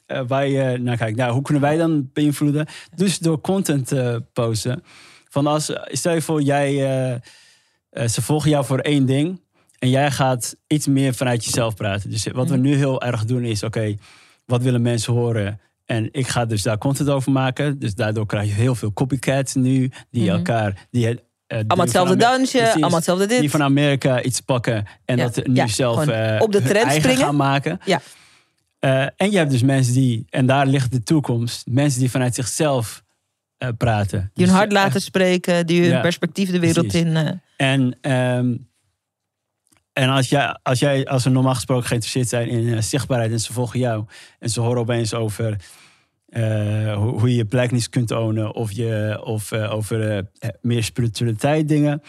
eh, 0.06 0.20
waar 0.26 0.46
je 0.48 0.78
naar 0.78 0.96
kijkt. 0.96 1.16
Nou, 1.16 1.32
hoe 1.32 1.42
kunnen 1.42 1.62
wij 1.62 1.76
dan 1.76 2.10
beïnvloeden? 2.12 2.66
Dus 2.94 3.18
door 3.18 3.40
content 3.40 3.86
te 3.86 4.24
posten. 4.32 4.82
Van 5.30 5.46
als, 5.46 5.72
stel 5.84 6.14
je 6.14 6.22
voor, 6.22 6.42
jij, 6.42 6.68
eh, 6.68 7.12
eh, 7.90 8.08
ze 8.08 8.22
volgen 8.22 8.50
jou 8.50 8.64
voor 8.64 8.78
één 8.78 9.06
ding. 9.06 9.40
En 9.78 9.90
jij 9.90 10.10
gaat 10.10 10.56
iets 10.66 10.86
meer 10.86 11.14
vanuit 11.14 11.44
jezelf 11.44 11.74
praten. 11.74 12.10
Dus 12.10 12.26
wat 12.32 12.48
we 12.48 12.54
Mhm. 12.56 12.62
nu 12.64 12.74
heel 12.74 13.02
erg 13.02 13.24
doen 13.24 13.42
is, 13.44 13.62
oké, 13.62 13.94
wat 14.46 14.62
willen 14.62 14.82
mensen 14.82 15.12
horen? 15.12 15.60
En 15.86 16.08
ik 16.12 16.28
ga 16.28 16.44
dus 16.44 16.62
daar 16.62 16.78
content 16.78 17.08
over 17.08 17.32
maken. 17.32 17.78
Dus 17.78 17.94
daardoor 17.94 18.26
krijg 18.26 18.48
je 18.48 18.54
heel 18.54 18.74
veel 18.74 18.92
copycats 18.92 19.54
nu. 19.54 19.90
Die 20.10 20.22
Mhm. 20.24 20.36
elkaar... 20.36 20.86
Die, 20.90 21.06
eh, 21.08 21.16
Allemaal 21.58 21.78
hetzelfde 21.78 22.16
dansje, 22.16 22.56
Precies. 22.58 22.72
allemaal 22.74 22.94
hetzelfde 22.96 23.26
dit. 23.26 23.40
Die 23.40 23.50
van 23.50 23.62
Amerika 23.62 24.22
iets 24.22 24.40
pakken 24.40 24.84
en 25.04 25.16
Ja. 25.16 25.28
dat 25.28 25.46
nu 25.46 25.54
Ja, 25.54 25.66
zelf 25.66 26.06
eh, 26.06 26.40
op 26.40 26.52
de 26.52 26.62
trend 26.62 26.92
springen. 26.92 27.18
gaan 27.24 27.36
maken. 27.36 27.80
Ja. 27.84 28.00
Eh, 28.78 29.00
en 29.16 29.30
je 29.30 29.36
hebt 29.36 29.50
dus 29.50 29.62
mensen 29.62 29.92
die, 29.94 30.24
en 30.30 30.46
daar 30.46 30.66
ligt 30.66 30.92
de 30.92 31.02
toekomst, 31.02 31.66
mensen 31.66 32.00
die 32.00 32.10
vanuit 32.10 32.34
zichzelf 32.34 33.02
praten. 33.76 34.18
Die 34.20 34.28
Dus 34.34 34.46
hun 34.46 34.54
hart 34.54 34.72
echt- 34.72 34.82
laten 34.82 35.00
spreken, 35.00 35.66
die 35.66 35.80
hun 35.80 35.90
Ja, 35.90 36.00
perspectief 36.00 36.50
de 36.50 36.58
wereld 36.58 36.86
precies. 36.86 37.06
in. 37.08 37.40
En, 37.56 37.96
ehm, 38.00 38.54
en 39.98 40.08
als, 40.08 40.28
jij, 40.28 40.56
als 40.62 40.78
jij, 40.78 41.06
als 41.06 41.22
ze 41.22 41.30
normaal 41.30 41.54
gesproken 41.54 41.86
geïnteresseerd 41.86 42.28
zijn 42.28 42.48
in 42.48 42.74
eh, 42.74 42.80
zichtbaarheid 42.82 43.30
en 43.32 43.40
ze 43.40 43.52
volgen 43.52 43.78
jou 43.78 44.04
en 44.38 44.50
ze 44.50 44.60
horen 44.60 44.80
opeens 44.80 45.14
over 45.14 45.56
eh, 46.28 46.42
hoe, 46.96 47.18
hoe 47.20 47.28
je 47.30 47.36
je 47.36 47.44
blijknis 47.44 47.88
kunt 47.88 48.10
ownen 48.10 48.54
of, 48.54 48.72
je, 48.72 49.20
of 49.24 49.52
eh, 49.52 49.72
over 49.74 50.26
meer 50.60 50.84
spiritualiteit 50.84 51.68
dingen. 51.68 52.02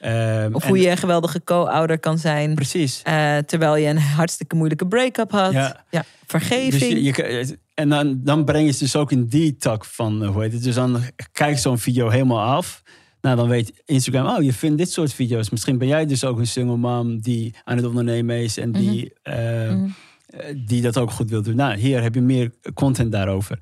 Ehm, 0.00 0.54
Of 0.54 0.62
en- 0.62 0.68
hoe 0.68 0.78
je 0.78 0.90
een 0.90 0.96
geweldige 0.96 1.44
co-ouder 1.44 1.98
kan 1.98 2.18
zijn. 2.18 2.54
Precies. 2.54 3.02
terwijl 3.46 3.76
je 3.76 3.88
een 3.88 3.98
hartstikke 3.98 4.54
moeilijke 4.56 4.86
break-up 4.86 5.30
had. 5.30 5.52
Ja. 5.52 5.84
Ja, 5.90 6.04
vergeving. 6.26 6.72
Dus 7.04 7.16
je, 7.16 7.22
je- 7.24 7.58
en 7.74 7.88
dan, 7.88 8.20
dan 8.24 8.44
breng 8.44 8.66
je 8.66 8.72
ze 8.72 8.78
dus 8.78 8.96
ook 8.96 9.12
in 9.12 9.26
die 9.26 9.56
tak 9.56 9.84
van, 9.84 10.24
hoe 10.24 10.42
heet 10.42 10.52
het. 10.52 10.62
Dus 10.62 10.74
dan 10.74 11.02
kijk 11.32 11.58
zo'n 11.58 11.78
video 11.78 12.08
helemaal 12.08 12.56
af. 12.56 12.82
Nou, 13.22 13.36
dan 13.36 13.48
weet 13.48 13.82
Instagram, 13.84 14.26
oh, 14.36 14.42
je 14.42 14.52
vindt 14.52 14.78
dit 14.78 14.90
soort 14.92 15.12
video's. 15.12 15.50
Misschien 15.50 15.78
ben 15.78 15.88
jij 15.88 16.06
dus 16.06 16.24
ook 16.24 16.38
een 16.38 16.46
single 16.46 16.76
mom 16.76 17.20
die 17.20 17.54
aan 17.64 17.76
het 17.76 17.86
ondernemen 17.86 18.36
is 18.42 18.58
en 18.58 18.72
die, 18.72 19.12
eh, 19.22 19.70
Mhm. 19.70 19.88
eh, 20.26 20.56
die 20.66 20.82
dat 20.82 20.98
ook 20.98 21.10
goed 21.10 21.30
wil 21.30 21.42
doen. 21.42 21.56
Nou, 21.56 21.76
hier 21.78 22.02
heb 22.02 22.14
je 22.14 22.20
meer 22.20 22.52
content 22.74 23.12
daarover. 23.12 23.58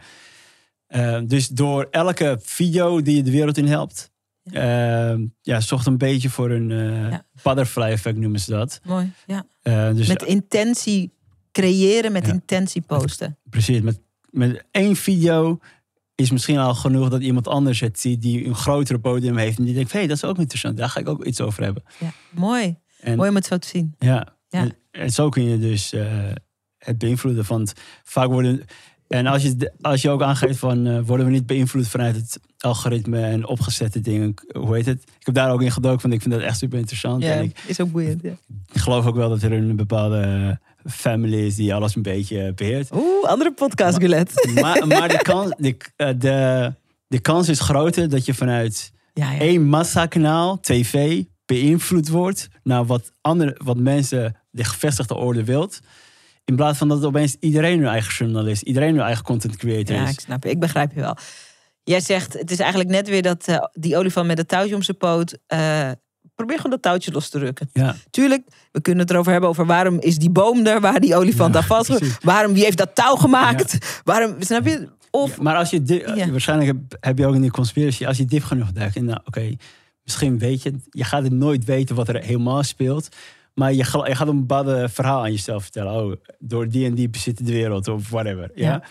Eh, 0.86 1.20
dus 1.26 1.48
door 1.48 1.88
elke 1.90 2.38
video 2.42 3.02
die 3.02 3.16
je 3.16 3.22
de 3.22 3.30
wereld 3.30 3.56
in 3.56 3.66
helpt, 3.66 4.11
eh, 4.42 5.14
ja, 5.40 5.61
zorgt 5.61 5.86
een 5.86 5.98
beetje 5.98 6.30
voor 6.30 6.50
een 6.50 6.70
eh, 6.70 7.11
Ja. 7.11 7.24
butterfly 7.42 7.82
effect 7.90 8.16
noemen 8.18 8.40
ze 8.40 8.50
dat. 8.50 8.80
Mooi, 8.84 9.12
ja. 9.26 9.46
Eh, 9.62 9.94
dus 9.94 10.08
Met 10.08 10.22
intentie 10.22 11.12
creëren, 11.52 12.12
met 12.12 12.26
Ja. 12.26 12.32
intentie 12.32 12.82
posten. 12.82 13.38
Precies, 13.50 13.80
met, 13.80 14.00
met 14.30 14.64
één 14.70 14.96
video 14.96 15.58
is 16.20 16.30
misschien 16.30 16.58
al 16.58 16.74
genoeg 16.74 17.08
dat 17.08 17.22
iemand 17.22 17.48
anders 17.48 17.80
het 17.80 18.00
ziet 18.00 18.22
die 18.22 18.46
een 18.46 18.54
grotere 18.54 18.98
podium 18.98 19.36
heeft. 19.36 19.58
En 19.58 19.64
die 19.64 19.74
denkt, 19.74 19.92
hé, 19.92 19.98
hey, 19.98 20.08
dat 20.08 20.16
is 20.16 20.24
ook 20.24 20.38
interessant. 20.38 20.76
Daar 20.76 20.88
ga 20.88 21.00
ik 21.00 21.08
ook 21.08 21.24
iets 21.24 21.40
over 21.40 21.62
hebben. 21.62 21.82
Ja, 21.98 22.12
mooi. 22.30 22.76
En, 23.00 23.16
Mooi 23.16 23.28
om 23.28 23.34
het 23.34 23.46
zo 23.46 23.58
te 23.58 23.68
zien. 23.68 23.94
Ja, 23.98 24.26
Ja. 24.48 24.60
En, 24.60 24.76
en 24.90 25.10
zo 25.10 25.28
kun 25.28 25.42
je 25.42 25.58
dus 25.58 25.92
eh, 25.92 26.32
het 26.78 26.98
beïnvloeden. 26.98 27.44
Want 27.46 27.72
vaak 28.04 28.28
worden... 28.28 28.64
En 29.08 29.26
als 29.26 29.42
je, 29.42 29.72
als 29.80 30.02
je 30.02 30.10
ook 30.10 30.22
aangeeft 30.22 30.58
van, 30.58 30.86
eh, 30.86 31.00
worden 31.04 31.26
we 31.26 31.32
niet 31.32 31.46
beïnvloed 31.46 31.88
vanuit 31.88 32.16
het 32.16 32.40
algoritme 32.58 33.20
en 33.20 33.46
opgezette 33.46 34.00
dingen. 34.00 34.34
Hoe 34.52 34.74
heet 34.74 34.86
het? 34.86 35.02
Ik 35.02 35.26
heb 35.26 35.34
daar 35.34 35.52
ook 35.52 35.62
in 35.62 35.70
gedoken, 35.70 36.02
want 36.02 36.14
ik 36.14 36.20
vind 36.20 36.34
dat 36.34 36.42
echt 36.42 36.58
super 36.58 36.78
interessant. 36.78 37.22
Ja, 37.22 37.32
En 37.32 37.42
ik 37.42 37.58
is 37.66 37.80
ook 37.80 37.90
boeiend. 37.92 38.22
Ja. 38.22 38.32
geloof 38.72 39.06
ook 39.06 39.14
wel 39.14 39.28
dat 39.28 39.42
er 39.42 39.52
een 39.52 39.76
bepaalde 39.76 40.58
family 40.84 41.46
is 41.46 41.54
die 41.56 41.74
alles 41.74 41.94
een 41.96 42.02
beetje 42.02 42.52
beheert. 42.54 42.88
Oeh, 42.94 43.28
andere 43.28 43.52
podcast, 43.52 43.98
Gulet. 44.00 44.32
Maar, 44.60 44.86
maar 44.86 45.08
de, 45.08 45.18
kans, 45.22 45.52
de, 45.56 45.76
eh, 45.96 46.08
de, 46.18 46.74
de 47.06 47.20
kans 47.20 47.48
is 47.48 47.60
groter 47.60 48.08
dat 48.08 48.24
je 48.24 48.34
vanuit 48.34 48.92
Ja, 49.14 49.32
ja. 49.32 49.38
één 49.40 49.64
massakanaal, 49.64 50.60
tv, 50.60 51.22
beïnvloed 51.46 52.08
wordt 52.08 52.48
naar 52.62 52.86
wat, 52.86 53.12
andere, 53.20 53.60
wat 53.64 53.76
mensen 53.76 54.36
de 54.50 54.64
gevestigde 54.64 55.14
orde 55.14 55.44
wilt. 55.44 55.80
In 56.44 56.56
plaats 56.56 56.78
van 56.78 56.88
dat 56.88 57.04
opeens 57.04 57.36
iedereen 57.40 57.78
hun 57.78 57.88
eigen 57.88 58.12
journalist, 58.12 58.62
iedereen 58.62 58.94
hun 58.94 59.04
eigen 59.04 59.24
content 59.24 59.56
creator 59.56 59.96
Ja, 59.96 60.04
is. 60.04 60.10
ik 60.12 60.20
snap 60.20 60.44
je. 60.44 60.50
Ik 60.50 60.60
begrijp 60.60 60.92
je 60.94 61.00
wel. 61.00 61.16
Jij 61.82 62.00
zegt, 62.00 62.32
het 62.32 62.50
is 62.50 62.58
eigenlijk 62.58 62.90
net 62.90 63.08
weer 63.08 63.22
dat 63.22 63.48
eh, 63.48 63.56
die 63.72 63.96
olifant 63.96 64.26
met 64.26 64.38
het 64.38 64.48
touwtje 64.48 64.74
om 64.74 64.82
zijn 64.82 64.96
poot. 64.96 65.38
eh, 65.46 65.90
probeer 66.45 66.57
gewoon 66.57 66.70
dat 66.72 66.82
touwtje 66.82 67.12
los 67.12 67.28
te 67.28 67.38
rukken. 67.38 67.70
Ja, 67.72 67.97
Tuurlijk, 68.11 68.43
we 68.72 68.80
kunnen 68.80 69.03
het 69.03 69.12
erover 69.12 69.32
hebben 69.32 69.51
over 69.51 69.66
waarom 69.66 69.99
is 70.01 70.18
die 70.18 70.30
boom 70.30 70.66
er, 70.66 70.80
waar 70.80 71.01
die 71.01 71.16
olifant 71.16 71.57
aan 71.57 71.64
vast. 71.64 72.18
Waarom, 72.24 72.53
wie 72.53 72.64
heeft 72.64 72.79
dat 72.79 72.95
touw 72.95 73.14
gemaakt? 73.17 74.00
Waarom, 74.04 74.34
snap 74.38 74.67
je? 74.67 74.88
Of, 75.11 75.41
maar 75.41 75.57
als 75.57 75.71
je 75.71 75.83
di- 75.83 76.03
Ja. 76.14 76.30
waarschijnlijk 76.30 76.68
heb, 76.71 76.96
heb 77.00 77.18
je 77.18 77.26
ook 77.26 77.34
in 77.34 77.41
die 77.41 77.50
conspiracy, 77.50 78.07
als 78.07 78.17
je 78.17 78.25
diep 78.25 78.42
genoeg 78.45 78.72
duikt, 78.72 78.96
en 78.96 79.04
nou, 79.04 79.21
oké, 79.25 79.54
misschien 80.04 80.38
weet 80.38 80.62
je, 80.62 80.75
je 80.91 81.04
gaat 81.04 81.22
het 81.22 81.33
nooit 81.33 81.64
weten 81.64 81.96
wat 81.96 82.08
er 82.08 82.22
helemaal 82.22 82.62
speelt. 82.62 83.08
Maar 83.54 83.71
je, 83.71 83.76
je 83.76 84.14
gaat 84.14 84.29
een 84.29 84.38
bepaalde 84.41 84.88
verhaal 84.88 85.21
aan 85.22 85.30
jezelf 85.33 85.62
vertellen. 85.62 85.92
Oh, 86.04 86.12
door 86.38 86.68
die 86.68 86.87
en 86.87 86.95
die 86.95 87.08
bezitten 87.08 87.45
de 87.45 87.53
wereld 87.53 87.88
of 87.88 88.11
whatever. 88.11 88.50
Ja. 88.54 88.83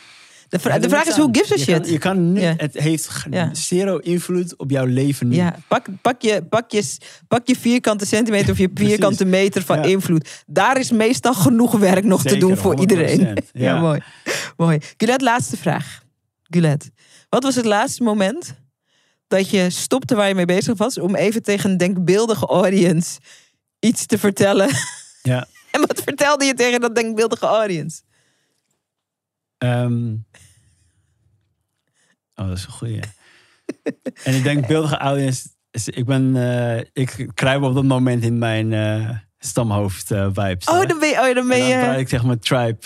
De, 0.50 0.60
vra- 0.60 0.80
de 0.80 0.90
vraag 0.90 1.06
is, 1.06 1.16
hoe 1.16 1.30
gives 1.32 1.52
a 1.52 1.56
je 1.56 1.62
shit? 1.62 2.00
Kan, 2.00 2.34
je 2.36 2.42
kan. 2.42 2.56
Het 2.58 2.80
heeft 2.80 3.10
zero 3.52 3.98
invloed 3.98 4.58
op 4.58 4.72
jouw 4.72 4.86
leven 4.86 5.28
nu. 5.28 5.36
Ja, 5.36 5.56
pak, 5.68 5.86
pak, 6.02 6.22
je, 6.22 6.44
pak, 6.50 6.72
je, 6.72 6.84
pak 7.28 7.48
je 7.48 7.56
vierkante 7.56 8.06
centimeter 8.06 8.52
of 8.52 8.58
je 8.58 8.70
vierkante 8.86 9.26
meter 9.26 9.62
van 9.62 9.78
Ja. 9.78 9.84
invloed. 9.84 10.44
Daar 10.46 10.80
is 10.80 10.92
meestal 10.92 11.34
genoeg 11.34 11.72
werk 11.72 12.04
nog 12.04 12.24
te 12.24 12.38
doen 12.38 12.58
voor 12.58 12.78
100%, 12.78 12.80
iedereen. 12.80 13.20
Ja, 13.20 13.34
ja. 13.74 13.80
mooi. 13.80 14.00
mooi. 14.58 14.80
Gulet, 14.98 15.22
laatste 15.22 15.58
vraag. 15.58 16.02
Gulet, 16.44 16.90
wat 17.30 17.44
was 17.44 17.56
het 17.56 17.66
laatste 17.66 18.04
moment 18.04 18.56
dat 19.28 19.50
je 19.50 19.70
stopte 19.70 20.16
waar 20.16 20.28
je 20.28 20.36
mee 20.36 20.46
bezig 20.46 20.78
was... 20.78 20.98
om 20.98 21.16
even 21.16 21.44
tegen 21.44 21.70
een 21.72 21.78
denkbeeldige 21.78 22.46
audience 22.46 23.20
iets 23.80 24.06
te 24.06 24.18
vertellen? 24.18 24.70
Ja. 25.22 25.48
en 25.72 25.80
wat 25.80 26.02
vertelde 26.04 26.46
je 26.46 26.54
tegen 26.54 26.80
dat 26.82 26.96
denkbeeldige 26.96 27.46
audience? 27.46 28.02
Ehm, 29.60 30.15
Oh, 32.36 32.48
dat 32.48 32.57
is 32.57 32.65
een 32.65 32.72
goeie. 32.72 32.99
en 34.23 34.34
ik 34.36 34.44
denk 34.44 34.68
beeldige 34.68 34.98
audience. 34.98 35.49
is- 35.72 35.88
Ik 35.88 36.06
ben, 36.06 36.36
eh, 36.36 36.86
ik 36.94 37.27
kruip 37.34 37.61
op 37.61 37.73
dat 37.73 37.84
moment 37.84 38.23
in 38.23 38.38
mijn 38.38 38.73
eh, 38.73 39.10
stamhoofd 39.38 40.11
eh, 40.11 40.27
vibes. 40.34 40.68
Oh, 40.68 40.86
dan 40.88 40.99
ben 40.99 41.10
je... 41.10 41.15
Oh, 41.30 41.36
dan 41.36 41.48
ben 41.48 41.57
En 41.61 41.69
dan 41.69 41.80
praat 41.80 41.94
je... 41.95 41.99
ik 42.02 42.10
zeg 42.10 42.23
maar 42.23 42.40
tribe 42.40 42.80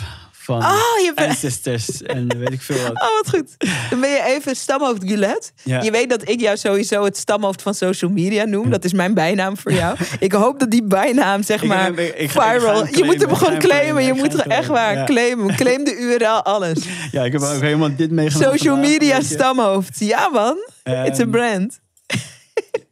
van 0.43 0.57
Oh, 0.63 0.99
je 1.03 1.11
ancestors 1.15 2.01
en 2.01 2.37
weet 2.37 2.51
ik 2.51 2.61
veel 2.61 2.81
wat. 2.81 2.91
Oh, 3.03 3.15
wat 3.21 3.29
goed. 3.29 3.55
Dan 3.89 3.99
ben 3.99 4.09
je 4.09 4.23
even 4.25 4.55
stamhoofd 4.55 5.01
Gulet. 5.05 5.53
Ja. 5.63 5.81
Je 5.81 5.91
weet 5.91 6.09
dat 6.09 6.29
ik 6.29 6.39
jou 6.39 6.57
sowieso 6.57 7.03
het 7.03 7.17
stamhoofd 7.17 7.61
van 7.61 7.73
social 7.73 8.11
media 8.11 8.43
noem. 8.45 8.69
Dat 8.69 8.83
is 8.83 8.93
mijn 8.93 9.13
bijnaam 9.13 9.57
voor 9.57 9.71
jou. 9.73 9.97
Ik 10.19 10.31
hoop 10.31 10.59
dat 10.59 10.71
die 10.71 10.83
bijnaam, 10.83 11.43
zeg 11.43 11.63
maar, 11.63 11.89
ik- 11.91 11.97
ik- 11.99 12.15
ik 12.15 12.29
viral. 12.31 12.87
je 12.87 13.03
moet 13.03 13.21
hem 13.21 13.35
gewoon 13.35 13.59
claimen. 13.59 14.03
Je 14.03 14.13
moet 14.13 14.33
er 14.33 14.47
echt 14.47 14.67
waar 14.67 15.05
claimen, 15.05 15.45
ja. 15.47 15.55
claimen. 15.55 15.55
Claim 15.55 15.83
de 15.83 15.95
URL, 15.97 16.43
alles. 16.43 16.79
Ja, 17.11 17.23
ik 17.23 17.31
heb 17.31 17.41
ook 17.41 17.61
helemaal 17.61 17.95
dit 17.95 18.11
meegenomen. 18.11 18.51
Social 18.57 18.73
vandaag, 18.75 18.91
media 18.91 19.21
stamhoofd. 19.21 19.99
Ja, 19.99 20.29
man. 20.29 20.57
It's 20.83 21.19
a 21.19 21.21
Ehm, 21.21 21.29
brand. 21.29 21.79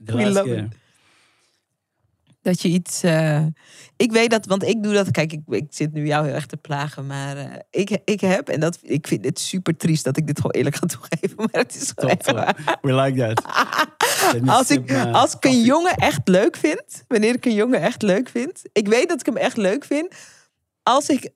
We 0.06 0.30
love 0.32 0.56
it. 0.56 0.64
Dat 2.42 2.62
je 2.62 2.68
iets. 2.68 3.04
eh, 3.04 3.46
ik 3.98 4.12
weet 4.12 4.30
dat, 4.30 4.46
want 4.46 4.64
ik 4.64 4.84
doe 4.84 4.94
dat. 4.94 5.12
Kijk, 5.12 5.32
ik, 5.34 5.42
ik 5.48 5.66
zit 5.70 5.94
nu 5.94 6.06
jou 6.08 6.26
heel 6.26 6.34
erg 6.36 6.46
te 6.46 6.58
plagen, 6.58 7.06
maar 7.08 7.38
eh, 7.38 7.60
ik, 7.70 7.98
ik 8.06 8.22
heb, 8.22 8.50
en 8.50 8.60
dat, 8.60 8.80
ik 8.82 9.08
vind 9.08 9.26
het 9.26 9.40
super 9.40 9.78
triest 9.78 10.04
dat 10.04 10.18
ik 10.18 10.28
dit 10.28 10.36
gewoon 10.36 10.52
eerlijk 10.52 10.76
ga 10.76 10.86
toegeven, 10.86 11.36
maar 11.52 11.62
het 11.62 11.76
is 11.76 11.92
Top, 11.96 12.24
waar. 12.26 12.78
We 12.82 12.94
like 12.94 13.20
that. 13.20 13.46
Als 14.58 14.70
ik, 14.70 14.92
als 15.12 15.34
ik 15.36 15.46
een 15.46 15.62
jongen 15.62 15.96
echt 15.96 16.28
leuk 16.28 16.56
vind, 16.56 17.04
wanneer 17.08 17.36
ik 17.36 17.46
een 17.46 17.54
jongen 17.54 17.82
echt 17.82 18.02
leuk 18.02 18.30
vind, 18.30 18.62
ik 18.74 18.88
weet 18.88 19.10
dat 19.10 19.20
ik 19.20 19.26
hem 19.26 19.38
echt 19.38 19.58
leuk 19.58 19.86
vind, 19.86 20.16
als 20.84 21.10
ik, 21.10 21.30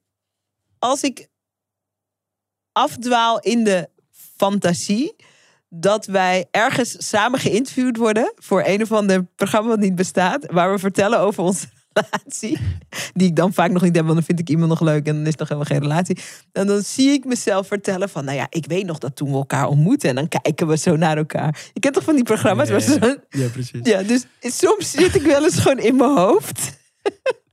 als 0.79 1.01
ik 1.01 1.27
afdwaal 2.71 3.39
in 3.39 3.63
de 3.63 3.89
fantasie 4.11 5.15
dat 5.75 6.05
wij 6.05 6.45
ergens 6.51 6.95
samen 7.09 7.39
geïnterviewd 7.39 7.97
worden 7.97 8.33
voor 8.35 8.63
een 8.65 8.81
of 8.81 8.91
ander 8.91 9.23
programma 9.35 9.69
wat 9.69 9.79
niet 9.79 9.95
bestaat, 9.95 10.45
waar 10.51 10.71
we 10.71 10.79
vertellen 10.79 11.19
over 11.19 11.43
onze 11.43 11.65
relatie, 11.93 12.57
die 13.13 13.27
ik 13.27 13.35
dan 13.35 13.53
vaak 13.53 13.71
nog 13.71 13.81
niet 13.81 13.95
heb, 13.95 14.03
want 14.03 14.15
dan 14.15 14.25
vind 14.25 14.39
ik 14.39 14.49
iemand 14.49 14.69
nog 14.69 14.81
leuk 14.81 15.07
en 15.07 15.13
dan 15.15 15.21
is 15.21 15.27
het 15.29 15.39
nog 15.39 15.47
helemaal 15.49 15.69
geen 15.69 15.81
relatie. 15.81 16.17
En 16.51 16.67
dan 16.67 16.81
zie 16.81 17.09
ik 17.09 17.25
mezelf 17.25 17.67
vertellen 17.67 18.09
van, 18.09 18.25
nou 18.25 18.37
ja, 18.37 18.47
ik 18.49 18.65
weet 18.65 18.85
nog 18.85 18.97
dat 18.97 19.15
toen 19.15 19.29
we 19.31 19.35
elkaar 19.35 19.67
ontmoeten 19.67 20.09
en 20.09 20.15
dan 20.15 20.27
kijken 20.27 20.67
we 20.67 20.77
zo 20.77 20.95
naar 20.95 21.17
elkaar. 21.17 21.69
Je 21.73 21.79
kent 21.79 21.93
toch 21.93 22.03
van 22.03 22.15
die 22.15 22.23
programma's 22.23 22.69
Ja, 22.69 23.17
Ja, 23.29 23.47
precies. 23.47 23.79
ja, 23.83 24.03
dus 24.03 24.25
soms 24.41 24.91
zit 24.91 25.15
ik 25.15 25.21
wel 25.21 25.43
eens 25.43 25.59
gewoon 25.59 25.79
in 25.79 25.95
mijn 25.95 26.17
hoofd. 26.17 26.59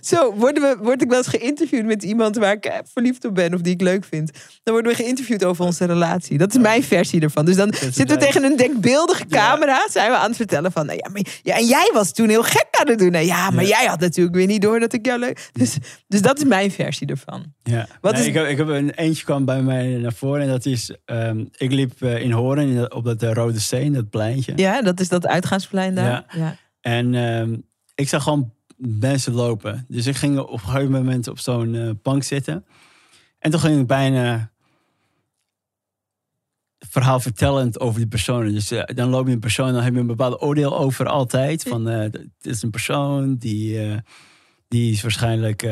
Zo, 0.00 0.34
worden 0.34 0.62
we, 0.62 0.76
word 0.82 1.02
ik 1.02 1.08
wel 1.08 1.18
eens 1.18 1.26
geïnterviewd 1.26 1.84
met 1.84 2.02
iemand 2.02 2.36
waar 2.36 2.52
ik 2.52 2.64
eh, 2.64 2.78
verliefd 2.92 3.24
op 3.24 3.34
ben 3.34 3.54
of 3.54 3.60
die 3.60 3.72
ik 3.72 3.80
leuk 3.80 4.04
vind. 4.04 4.30
Dan 4.62 4.74
worden 4.74 4.92
we 4.92 5.02
geïnterviewd 5.02 5.44
over 5.44 5.64
onze 5.64 5.84
relatie. 5.84 6.38
Dat 6.38 6.54
is 6.54 6.60
mijn 6.60 6.82
versie 6.82 7.20
ervan. 7.20 7.44
Dus 7.44 7.56
dan 7.56 7.74
zitten 7.80 8.06
we 8.06 8.16
tegen 8.16 8.44
een 8.44 8.56
denkbeeldige 8.56 9.26
camera. 9.26 9.86
Zijn 9.90 10.10
we 10.10 10.16
aan 10.16 10.28
het 10.28 10.36
vertellen 10.36 10.72
van, 10.72 10.86
nou 10.86 10.98
ja, 11.02 11.08
maar, 11.12 11.22
ja, 11.42 11.56
en 11.56 11.66
jij 11.66 11.90
was 11.92 12.12
toen 12.12 12.28
heel 12.28 12.42
gek 12.42 12.66
aan 12.70 12.88
het 12.88 12.98
doen. 12.98 13.10
Nou 13.12 13.24
ja, 13.24 13.50
maar 13.50 13.64
jij 13.64 13.86
had 13.86 14.00
natuurlijk 14.00 14.36
weer 14.36 14.46
niet 14.46 14.62
door 14.62 14.80
dat 14.80 14.92
ik 14.92 15.06
jou 15.06 15.18
leuk... 15.18 15.48
Dus, 15.52 15.76
dus 16.08 16.22
dat 16.22 16.38
is 16.38 16.44
mijn 16.44 16.70
versie 16.70 17.06
ervan. 17.06 17.44
Ja. 17.62 17.86
Wat 18.00 18.12
Nee, 18.12 18.20
is- 18.20 18.26
ik, 18.28 18.34
heb, 18.34 18.46
ik 18.46 18.56
heb 18.56 18.68
een 18.68 18.90
eentje 18.90 19.24
kwam 19.24 19.44
bij 19.44 19.62
mij 19.62 19.86
naar 19.86 20.12
voren 20.12 20.42
en 20.42 20.48
dat 20.48 20.66
is, 20.66 20.96
ehm, 21.04 21.44
ik 21.56 21.72
liep 21.72 22.02
eh, 22.02 22.20
in 22.22 22.30
Horen 22.30 22.94
op 22.94 23.04
dat 23.04 23.22
eh, 23.22 23.32
Rode 23.32 23.60
Steen, 23.60 23.92
dat 23.92 24.10
pleintje. 24.10 24.52
Ja, 24.56 24.82
dat 24.82 25.00
is 25.00 25.08
dat 25.08 25.26
uitgaansplein 25.26 25.94
daar. 25.94 26.04
Ja. 26.10 26.24
Ja. 26.28 26.56
En 26.80 27.14
ehm, 27.14 27.56
ik 27.94 28.08
zag 28.08 28.22
gewoon 28.22 28.52
mensen 28.76 29.32
lopen. 29.32 29.84
Dus 29.88 30.06
ik 30.06 30.16
ging 30.16 30.38
op 30.38 30.52
een 30.52 30.58
gegeven 30.58 30.90
moment 30.90 31.28
op 31.28 31.38
zo'n 31.38 31.74
eh, 31.74 31.90
bank 32.02 32.22
zitten. 32.22 32.66
En 33.38 33.50
toen 33.50 33.60
ging 33.60 33.80
ik 33.80 33.86
bijna 33.86 34.52
verhaal 36.78 37.20
vertellend 37.20 37.80
over 37.80 37.98
die 37.98 38.08
personen. 38.08 38.52
Dus 38.52 38.70
eh, 38.70 38.82
dan 38.94 39.08
loop 39.08 39.26
je 39.26 39.32
een 39.32 39.40
persoon, 39.40 39.72
dan 39.72 39.82
heb 39.82 39.94
je 39.94 40.00
een 40.00 40.06
bepaald 40.06 40.42
oordeel 40.42 40.78
over 40.78 41.06
altijd. 41.06 41.62
Van, 41.62 41.88
eh 41.88 42.10
dit 42.10 42.28
is 42.40 42.62
een 42.62 42.70
persoon 42.70 43.36
die, 43.36 43.78
die 44.68 44.92
is 44.92 45.02
waarschijnlijk... 45.02 45.68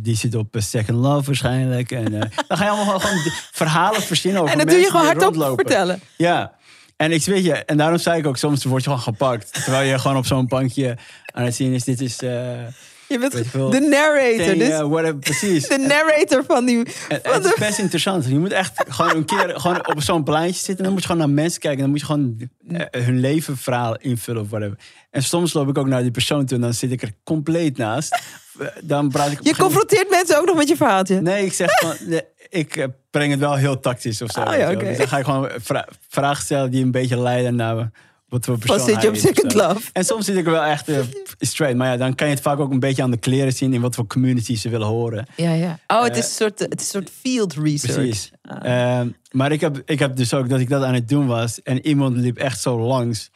die 0.00 0.16
zit 0.16 0.34
op 0.34 0.56
Second 0.58 0.98
Love 0.98 1.26
waarschijnlijk. 1.26 1.90
En 1.90 2.04
dan 2.04 2.30
ga 2.48 2.64
je 2.64 2.70
allemaal 2.70 3.00
gewoon, 3.00 3.32
verhalen 3.62 4.02
verzinnen 4.02 4.40
over 4.40 4.52
En 4.52 4.58
dat 4.58 4.68
doe 4.68 4.78
je 4.78 4.90
gewoon 4.90 5.06
hardop 5.06 5.54
vertellen. 5.54 6.00
Ja. 6.16 6.60
En 7.02 7.12
ik 7.12 7.24
weet 7.24 7.44
je, 7.44 7.54
en 7.54 7.76
daarom 7.76 7.98
zei 7.98 8.18
ik 8.18 8.26
ook, 8.26 8.36
soms 8.36 8.64
word 8.64 8.84
je 8.84 8.88
gewoon 8.90 9.04
gepakt. 9.04 9.52
Terwijl 9.64 9.90
je 9.90 9.98
gewoon 9.98 10.16
op 10.16 10.26
zo'n 10.26 10.46
bankje 10.46 10.96
aan 11.34 11.44
het 11.44 11.54
zien 11.54 11.72
is, 11.72 11.84
dit 11.84 12.00
is... 12.00 12.22
eh 12.22 12.66
Je 13.12 13.18
bent 13.18 13.32
de 13.72 13.80
narrator. 13.80 14.54
Dus 14.58 14.68
whatever, 14.80 15.16
precies. 15.16 15.68
de 15.68 15.78
narrator 15.78 16.44
van 16.46 16.64
die... 16.64 16.78
En- 16.78 16.84
van 17.08 17.32
en 17.32 17.32
het 17.32 17.44
is 17.44 17.54
best 17.58 17.78
interessant. 17.78 18.26
Je 18.26 18.38
moet 18.38 18.52
echt 18.52 18.84
gewoon 18.88 19.16
een 19.16 19.24
keer 19.24 19.52
gewoon 19.60 19.86
op 19.88 20.02
zo'n 20.02 20.22
pleintje 20.24 20.54
zitten. 20.64 20.76
En 20.76 20.82
dan 20.84 20.92
moet 20.92 21.00
je 21.02 21.06
gewoon 21.08 21.22
naar 21.26 21.34
mensen 21.34 21.60
kijken. 21.60 21.84
En 21.84 21.84
dan 21.84 21.90
moet 21.90 22.00
je 22.00 22.06
gewoon 22.06 22.50
eh, 22.90 23.02
hun 23.04 23.20
levenverhaal 23.20 23.96
invullen 23.96 24.42
of 24.42 24.48
whatever. 24.48 24.78
En 25.10 25.22
soms 25.22 25.52
loop 25.52 25.68
ik 25.68 25.78
ook 25.78 25.86
naar 25.86 26.02
die 26.02 26.10
persoon 26.10 26.44
toe. 26.46 26.56
En 26.56 26.62
dan 26.62 26.74
zit 26.74 26.92
ik 26.92 27.02
er 27.02 27.12
compleet 27.24 27.76
naast. 27.76 28.20
Eh, 28.58 28.66
Dan 28.82 29.08
praat 29.08 29.26
ik 29.26 29.32
Je 29.32 29.38
moment- 29.38 29.56
confronteert 29.56 30.10
mensen 30.10 30.38
ook 30.38 30.46
nog 30.46 30.56
met 30.56 30.68
je 30.68 30.76
verhaaltje. 30.76 31.20
Nee, 31.20 31.44
ik 31.44 31.52
zeg 31.52 31.70
van, 31.80 31.94
nee, 32.06 32.22
ik 32.48 32.76
eh, 32.76 32.84
breng 33.10 33.30
het 33.30 33.40
wel 33.40 33.54
heel 33.54 33.80
tactisch 33.80 34.22
of 34.22 34.30
zo. 34.30 34.40
Oh, 34.40 34.56
ja. 34.56 34.74
Dus 34.74 34.96
dan 34.98 35.08
ga 35.08 35.18
ik 35.18 35.24
gewoon 35.24 35.48
vra- 35.62 35.88
vragen 36.08 36.42
stellen 36.44 36.70
die 36.70 36.82
een 36.84 36.90
beetje 36.90 37.18
leiden 37.18 37.54
naar 37.56 37.90
wat 38.32 38.44
voor 38.44 38.58
persoon 38.58 38.86
zit 38.86 39.02
je 39.02 39.08
op 39.08 39.16
Second. 39.16 39.54
Love? 39.54 39.80
En 39.92 40.04
soms 40.04 40.24
zit 40.24 40.36
ik 40.36 40.44
er 40.46 40.52
wel 40.52 40.62
echt 40.62 40.88
eh, 40.88 40.98
straight. 41.38 41.76
Maar 41.78 41.88
ja, 41.88 41.96
dan 41.96 42.14
kan 42.14 42.26
je 42.28 42.32
het 42.34 42.42
vaak 42.42 42.58
ook 42.58 42.70
een 42.70 42.80
beetje 42.80 43.02
aan 43.02 43.10
de 43.10 43.16
kleren 43.16 43.52
zien 43.52 43.74
in 43.74 43.80
wat 43.80 43.94
voor 43.94 44.06
community 44.06 44.56
ze 44.56 44.68
willen 44.68 44.86
horen. 44.86 45.26
Ja, 45.36 45.52
ja. 45.52 45.78
Oh, 45.86 46.02
het 46.02 46.12
Eh, 46.12 46.18
is 46.18 46.24
een 46.24 46.30
soort, 46.30 46.58
het 46.58 46.80
is 46.80 46.94
een 46.94 47.02
soort 47.02 47.10
field 47.20 47.54
research. 47.54 47.94
Precies. 47.96 48.30
Ah. 48.42 48.98
Ehm, 48.98 49.08
maar 49.30 49.52
ik 49.52 49.60
heb, 49.60 49.82
ik 49.84 49.98
heb 49.98 50.16
dus 50.16 50.34
ook 50.34 50.48
dat 50.48 50.60
ik 50.60 50.68
dat 50.68 50.82
aan 50.82 50.94
het 50.94 51.08
doen 51.08 51.26
was. 51.26 51.62
En 51.62 51.86
iemand 51.86 52.16
liep 52.16 52.38
echt 52.38 52.60
zo 52.60 52.78
langs. 52.80 53.30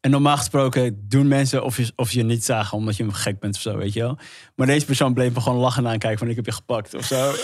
En 0.00 0.10
normaal 0.12 0.36
gesproken 0.36 1.04
doen 1.08 1.28
mensen 1.28 1.64
of 1.64 1.76
je, 1.76 1.92
of 1.96 2.10
je 2.12 2.22
niet 2.22 2.44
zagen 2.44 2.76
omdat 2.78 2.96
je 2.96 3.02
hem 3.02 3.12
gek 3.12 3.38
bent 3.40 3.54
of 3.54 3.60
zo, 3.60 3.76
weet 3.76 3.92
je 3.92 4.00
wel. 4.00 4.18
Maar 4.54 4.66
deze 4.66 4.86
persoon 4.86 5.14
bleef 5.14 5.34
me 5.34 5.40
gewoon 5.40 5.58
lachen 5.58 5.88
aankijken 5.88 6.18
van 6.18 6.28
ik 6.28 6.36
heb 6.36 6.46
je 6.46 6.52
gepakt 6.52 6.94
of 6.94 7.04
zo. 7.04 7.32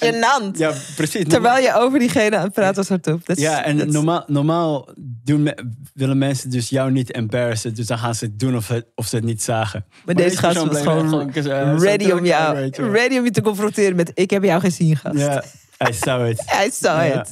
Dat 0.00 0.12
is 0.14 0.14
gênant. 0.16 0.56
ja, 0.58 0.72
precies. 0.96 1.24
Terwijl 1.28 1.62
je 1.64 1.74
over 1.74 1.98
diegene 1.98 2.36
aan 2.36 2.42
het 2.44 2.52
praten 2.52 2.74
was 2.76 2.88
hardop. 2.88 3.26
Dat 3.26 3.36
is- 3.36 3.42
Ja, 3.42 3.64
en 3.64 3.76
dat 3.76 3.86
is- 3.86 3.92
normaal, 3.92 4.24
normaal 4.26 4.88
doen 4.96 5.42
me- 5.42 5.64
willen 5.94 6.18
mensen 6.18 6.50
dus 6.50 6.68
jou 6.68 6.90
niet 6.90 7.10
embarrassen. 7.12 7.74
Dus 7.74 7.86
dan 7.86 7.98
gaan 7.98 8.14
ze 8.14 8.24
het 8.24 8.38
doen 8.38 8.56
of, 8.56 8.68
het, 8.68 8.86
of 8.94 9.06
ze 9.06 9.16
het 9.16 9.24
niet 9.24 9.42
zagen. 9.42 9.84
Maar 10.04 10.14
deze 10.14 10.36
gast 10.36 10.42
persoon 10.42 10.64
was 10.68 10.82
bleef 10.82 10.84
gewoon 10.84 11.32
eh, 11.34 11.42
zo 11.78 11.84
ready 11.84 12.10
om, 12.10 12.24
jou, 12.24 12.42
aan, 12.48 12.54
weet 12.54 12.76
je 12.76 12.82
wel. 12.82 12.90
ready 12.92 13.18
om 13.18 13.24
je 13.24 13.30
te 13.30 13.42
confronteren 13.42 13.96
met... 13.96 14.10
Ik 14.14 14.30
heb 14.30 14.42
jou 14.42 14.60
gezien, 14.60 14.96
gast. 14.96 15.18
Ja, 15.18 15.42
hij 15.76 15.92
zou 15.92 16.28
het. 16.28 16.42
Hij 16.56 16.70
saw 16.70 17.06
Ja. 17.06 17.20
it. 17.20 17.30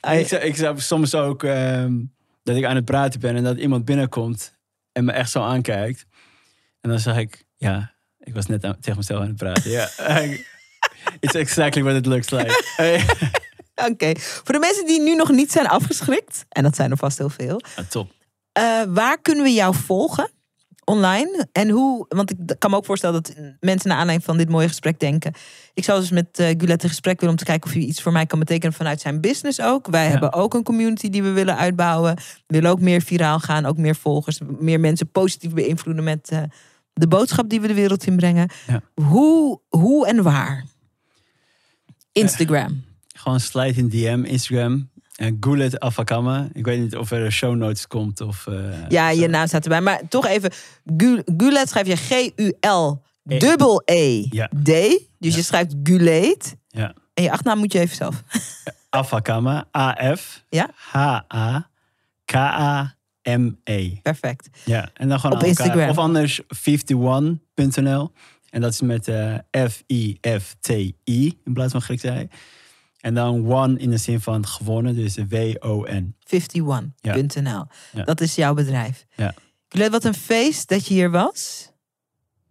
En 0.00 0.10
Hij- 0.10 0.20
Ik, 0.20 0.28
zou- 0.28 0.42
ik 0.42 0.56
zou 0.56 0.80
soms 0.80 1.14
ook 1.14 1.44
ehm, 1.44 1.92
dat 2.42 2.56
ik 2.56 2.64
aan 2.64 2.76
het 2.76 2.84
praten 2.84 3.20
ben 3.20 3.36
en 3.36 3.44
dat 3.44 3.56
iemand 3.58 3.84
binnenkomt 3.84 4.54
en 4.92 5.04
me 5.04 5.12
echt 5.12 5.30
zo 5.30 5.42
aankijkt. 5.42 6.06
En 6.80 6.90
dan 6.90 6.98
zeg 6.98 7.16
ik, 7.16 7.44
ja, 7.56 7.92
ik 8.18 8.34
was 8.34 8.46
net 8.46 8.64
aan- 8.64 8.76
tegen 8.80 8.96
mezelf 8.98 9.20
aan 9.20 9.26
het 9.26 9.36
praten. 9.36 9.70
Ja, 9.70 9.88
it's 11.20 11.34
exactly 11.34 11.82
what 11.82 11.96
it 11.96 12.06
looks 12.06 12.30
like. 12.30 12.62
Oké. 13.90 14.12
Voor 14.18 14.54
de 14.54 14.60
mensen 14.60 14.86
die 14.86 15.00
nu 15.00 15.14
nog 15.14 15.30
niet 15.30 15.52
zijn 15.52 15.66
afgeschrikt... 15.66 16.44
En 16.48 16.62
dat 16.62 16.76
zijn 16.76 16.90
er 16.90 16.96
vast 16.96 17.18
heel 17.18 17.28
veel. 17.28 17.60
Ja, 17.76 17.82
top. 17.88 18.10
Eh, 18.52 18.82
waar 18.88 19.20
kunnen 19.22 19.44
we 19.44 19.50
jou 19.52 19.74
volgen 19.74 20.30
online? 20.84 21.46
En 21.52 21.68
hoe, 21.70 22.04
want 22.08 22.30
ik 22.30 22.36
kan 22.58 22.70
me 22.70 22.76
ook 22.76 22.84
voorstellen 22.84 23.22
dat 23.22 23.34
mensen 23.60 23.88
naar 23.88 23.98
aanleiding 23.98 24.24
van 24.28 24.36
dit 24.36 24.48
mooie 24.48 24.68
gesprek 24.68 25.00
denken. 25.00 25.32
Ik 25.74 25.84
zou 25.84 26.00
dus 26.00 26.10
met 26.10 26.38
eh 26.38 26.46
Gulet 26.58 26.82
in 26.82 26.88
gesprek 26.88 27.20
willen 27.20 27.34
om 27.34 27.38
te 27.38 27.44
kijken 27.44 27.68
of 27.68 27.74
hij 27.76 27.82
iets 27.84 28.02
voor 28.02 28.12
mij 28.12 28.26
kan 28.26 28.38
betekenen 28.38 28.72
vanuit 28.74 29.00
zijn 29.00 29.20
business 29.20 29.60
ook. 29.60 29.86
Wij 29.86 30.04
Ja. 30.04 30.10
hebben 30.10 30.32
ook 30.32 30.54
een 30.54 30.62
community 30.62 31.08
die 31.08 31.22
we 31.22 31.30
willen 31.30 31.56
uitbouwen. 31.56 32.14
We 32.14 32.22
willen 32.46 32.70
ook 32.70 32.80
meer 32.80 33.02
viraal 33.02 33.38
gaan, 33.38 33.66
ook 33.66 33.76
meer 33.76 33.96
volgers, 33.96 34.38
meer 34.58 34.80
mensen 34.80 35.10
positief 35.10 35.52
beïnvloeden 35.52 36.04
met 36.04 36.28
eh, 36.30 36.42
de 36.92 37.08
boodschap 37.08 37.48
die 37.48 37.60
we 37.60 37.66
de 37.66 37.74
wereld 37.74 38.06
in 38.06 38.16
brengen. 38.16 38.50
Ja. 38.66 38.80
Hoe, 39.04 39.60
hoe 39.68 40.06
en 40.06 40.22
waar? 40.22 40.64
Instagram. 42.12 42.84
Gewoon 43.20 43.40
slide 43.40 43.80
in 43.80 43.88
DM, 43.88 44.24
Instagram. 44.24 44.90
En 45.16 45.36
Gulet 45.40 45.80
Afakama. 45.80 46.48
Ik 46.52 46.64
weet 46.64 46.80
niet 46.80 46.96
of 46.96 47.10
er 47.10 47.32
show 47.32 47.56
notes 47.56 47.86
komt 47.86 48.20
of... 48.20 48.46
eh, 48.46 48.88
Ja, 48.88 49.10
je 49.10 49.28
naam 49.28 49.46
staat 49.46 49.62
erbij. 49.62 49.80
Maar 49.80 50.00
toch 50.08 50.26
even, 50.26 50.50
Gu- 50.96 51.22
Gulet 51.36 51.68
schrijf 51.68 51.86
je 51.86 51.96
G-U-L 51.96 53.02
dubbel 53.22 53.82
Ja. 54.30 54.50
E-D. 54.52 55.00
Dus 55.18 55.34
je 55.34 55.42
schrijft 55.42 55.74
Guleet. 55.82 56.56
Ja. 56.68 56.94
En 57.14 57.22
je 57.22 57.30
achternaam 57.30 57.58
moet 57.58 57.72
je 57.72 57.78
even 57.80 57.96
zelf. 57.96 58.22
Afakama. 58.90 59.68
A-F. 59.76 60.44
Ja? 60.48 60.70
H-A-K-A-M-E. 62.48 63.90
Perfect. 64.02 64.48
Ja, 64.64 64.90
en 64.94 65.08
dan 65.08 65.20
gewoon 65.20 65.36
Op 65.36 65.42
elkaar. 65.42 65.64
Instagram. 65.66 65.88
Of 65.90 65.98
anders 65.98 66.40
51.nl. 66.42 68.12
En 68.50 68.60
dat 68.60 68.72
is 68.72 68.80
met 68.80 69.08
eh, 69.08 69.34
F-I-F-T-I 69.68 71.38
in 71.44 71.52
plaats 71.52 71.72
van 71.72 71.82
Grieks 71.82 72.04
I. 72.04 72.28
En 73.00 73.14
dan 73.14 73.52
one 73.52 73.78
in 73.78 73.90
de 73.90 73.96
zin 73.96 74.20
van 74.20 74.46
gewonnen, 74.46 74.94
dus 74.94 75.16
W-O-N. 75.28 76.16
51.nl. 76.26 77.64
Ja. 77.92 78.04
Dat 78.04 78.20
is 78.20 78.34
jouw 78.34 78.54
bedrijf. 78.54 79.06
Ja. 79.16 79.34
Wat 79.90 80.04
een 80.04 80.14
feest 80.14 80.68
dat 80.68 80.86
je 80.86 80.94
hier 80.94 81.10
was. 81.10 81.70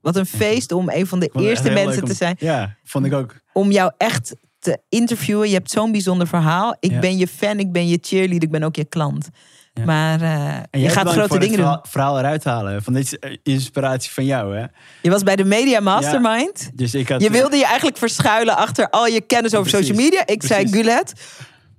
Wat 0.02 0.16
een 0.16 0.26
feest 0.26 0.72
om 0.72 0.90
een 0.90 1.08
van 1.08 1.20
de 1.20 1.30
eerste 1.34 1.70
mensen 1.72 2.04
te 2.06 2.14
zijn. 2.14 2.36
Ja, 2.40 2.76
vond 2.84 3.06
ik 3.06 3.14
ook. 3.14 3.36
Om 3.54 3.72
jou 3.72 3.92
echt 3.98 4.36
te 4.60 4.80
interviewen. 4.90 5.48
Je 5.48 5.54
hebt 5.54 5.72
zo'n 5.72 5.92
bijzonder 5.92 6.28
verhaal. 6.28 6.78
Ik 6.80 6.92
Ja. 6.92 7.00
ben 7.00 7.18
je 7.18 7.28
fan, 7.28 7.60
ik 7.60 7.72
ben 7.72 7.88
je 7.88 7.98
cheerleader, 8.02 8.44
ik 8.44 8.52
ben 8.52 8.64
ook 8.64 8.76
je 8.76 8.86
klant. 8.86 9.30
Ja. 9.78 9.86
Maar 9.86 10.22
eh, 10.22 10.82
je 10.82 10.90
gaat 10.90 11.10
grote 11.10 11.38
dingen 11.38 11.58
doen. 11.58 11.66
verhaal, 11.66 11.86
verhaal 11.90 12.20
eruit 12.20 12.44
halen. 12.44 12.84
Van 12.84 12.94
dit 12.94 13.04
is 13.04 13.20
eh, 13.20 13.38
inspiratie 13.44 14.12
van 14.12 14.26
jou, 14.26 14.58
hè? 14.58 14.66
Je 15.02 15.10
was 15.10 15.24
bij 15.24 15.36
de 15.36 15.44
Media 15.44 15.80
Mastermind. 15.80 16.70
Dus 16.74 16.94
ik 16.94 17.10
had, 17.10 17.22
Je 17.22 17.30
wilde 17.30 17.58
je 17.58 17.66
eigenlijk 17.66 17.98
verschuilen 17.98 18.56
achter 18.58 18.90
al 18.90 19.08
je 19.08 19.22
kennis 19.22 19.56
over 19.56 19.72
Precies, 19.72 19.88
social 19.88 20.06
media. 20.06 20.26
Ik 20.26 20.44
zei. 20.44 20.68
Gulet, 20.68 21.14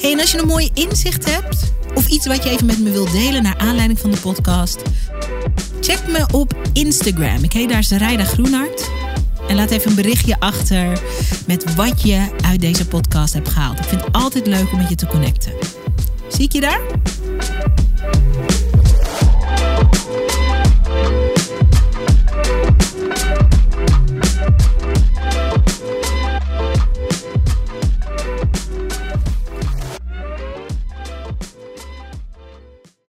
Hey, 0.00 0.12
en 0.12 0.20
als 0.20 0.32
je 0.32 0.38
een 0.40 0.46
mooi 0.46 0.70
inzicht 0.74 1.34
hebt 1.34 1.72
of 1.94 2.08
iets 2.08 2.26
wat 2.26 2.42
je 2.42 2.50
even 2.50 2.66
met 2.66 2.78
me 2.78 2.90
wilt 2.90 3.12
delen 3.12 3.42
naar 3.42 3.58
aanleiding 3.58 3.98
van 3.98 4.10
de 4.10 4.20
podcast, 4.20 4.82
check 5.80 6.08
me 6.08 6.26
op 6.32 6.54
Instagram. 6.72 7.44
Ik 7.44 7.52
heet 7.52 7.68
daar 7.68 7.84
Sarayda 7.84 8.24
Groenhart. 8.24 8.90
En 9.50 9.56
laat 9.56 9.70
even 9.70 9.90
een 9.90 9.96
berichtje 9.96 10.36
achter 10.40 11.02
met 11.46 11.74
wat 11.74 12.02
je 12.02 12.28
uit 12.44 12.60
deze 12.60 12.86
podcast 12.86 13.34
hebt 13.34 13.48
gehaald. 13.48 13.78
Ik 13.78 13.84
vind 13.84 14.04
het 14.04 14.12
altijd 14.12 14.46
leuk 14.46 14.72
om 14.72 14.78
met 14.78 14.88
je 14.88 14.94
te 14.94 15.06
connecten. 15.06 15.52
Zie 16.28 16.44
ik 16.44 16.52
je 16.52 16.60
daar? 16.60 16.80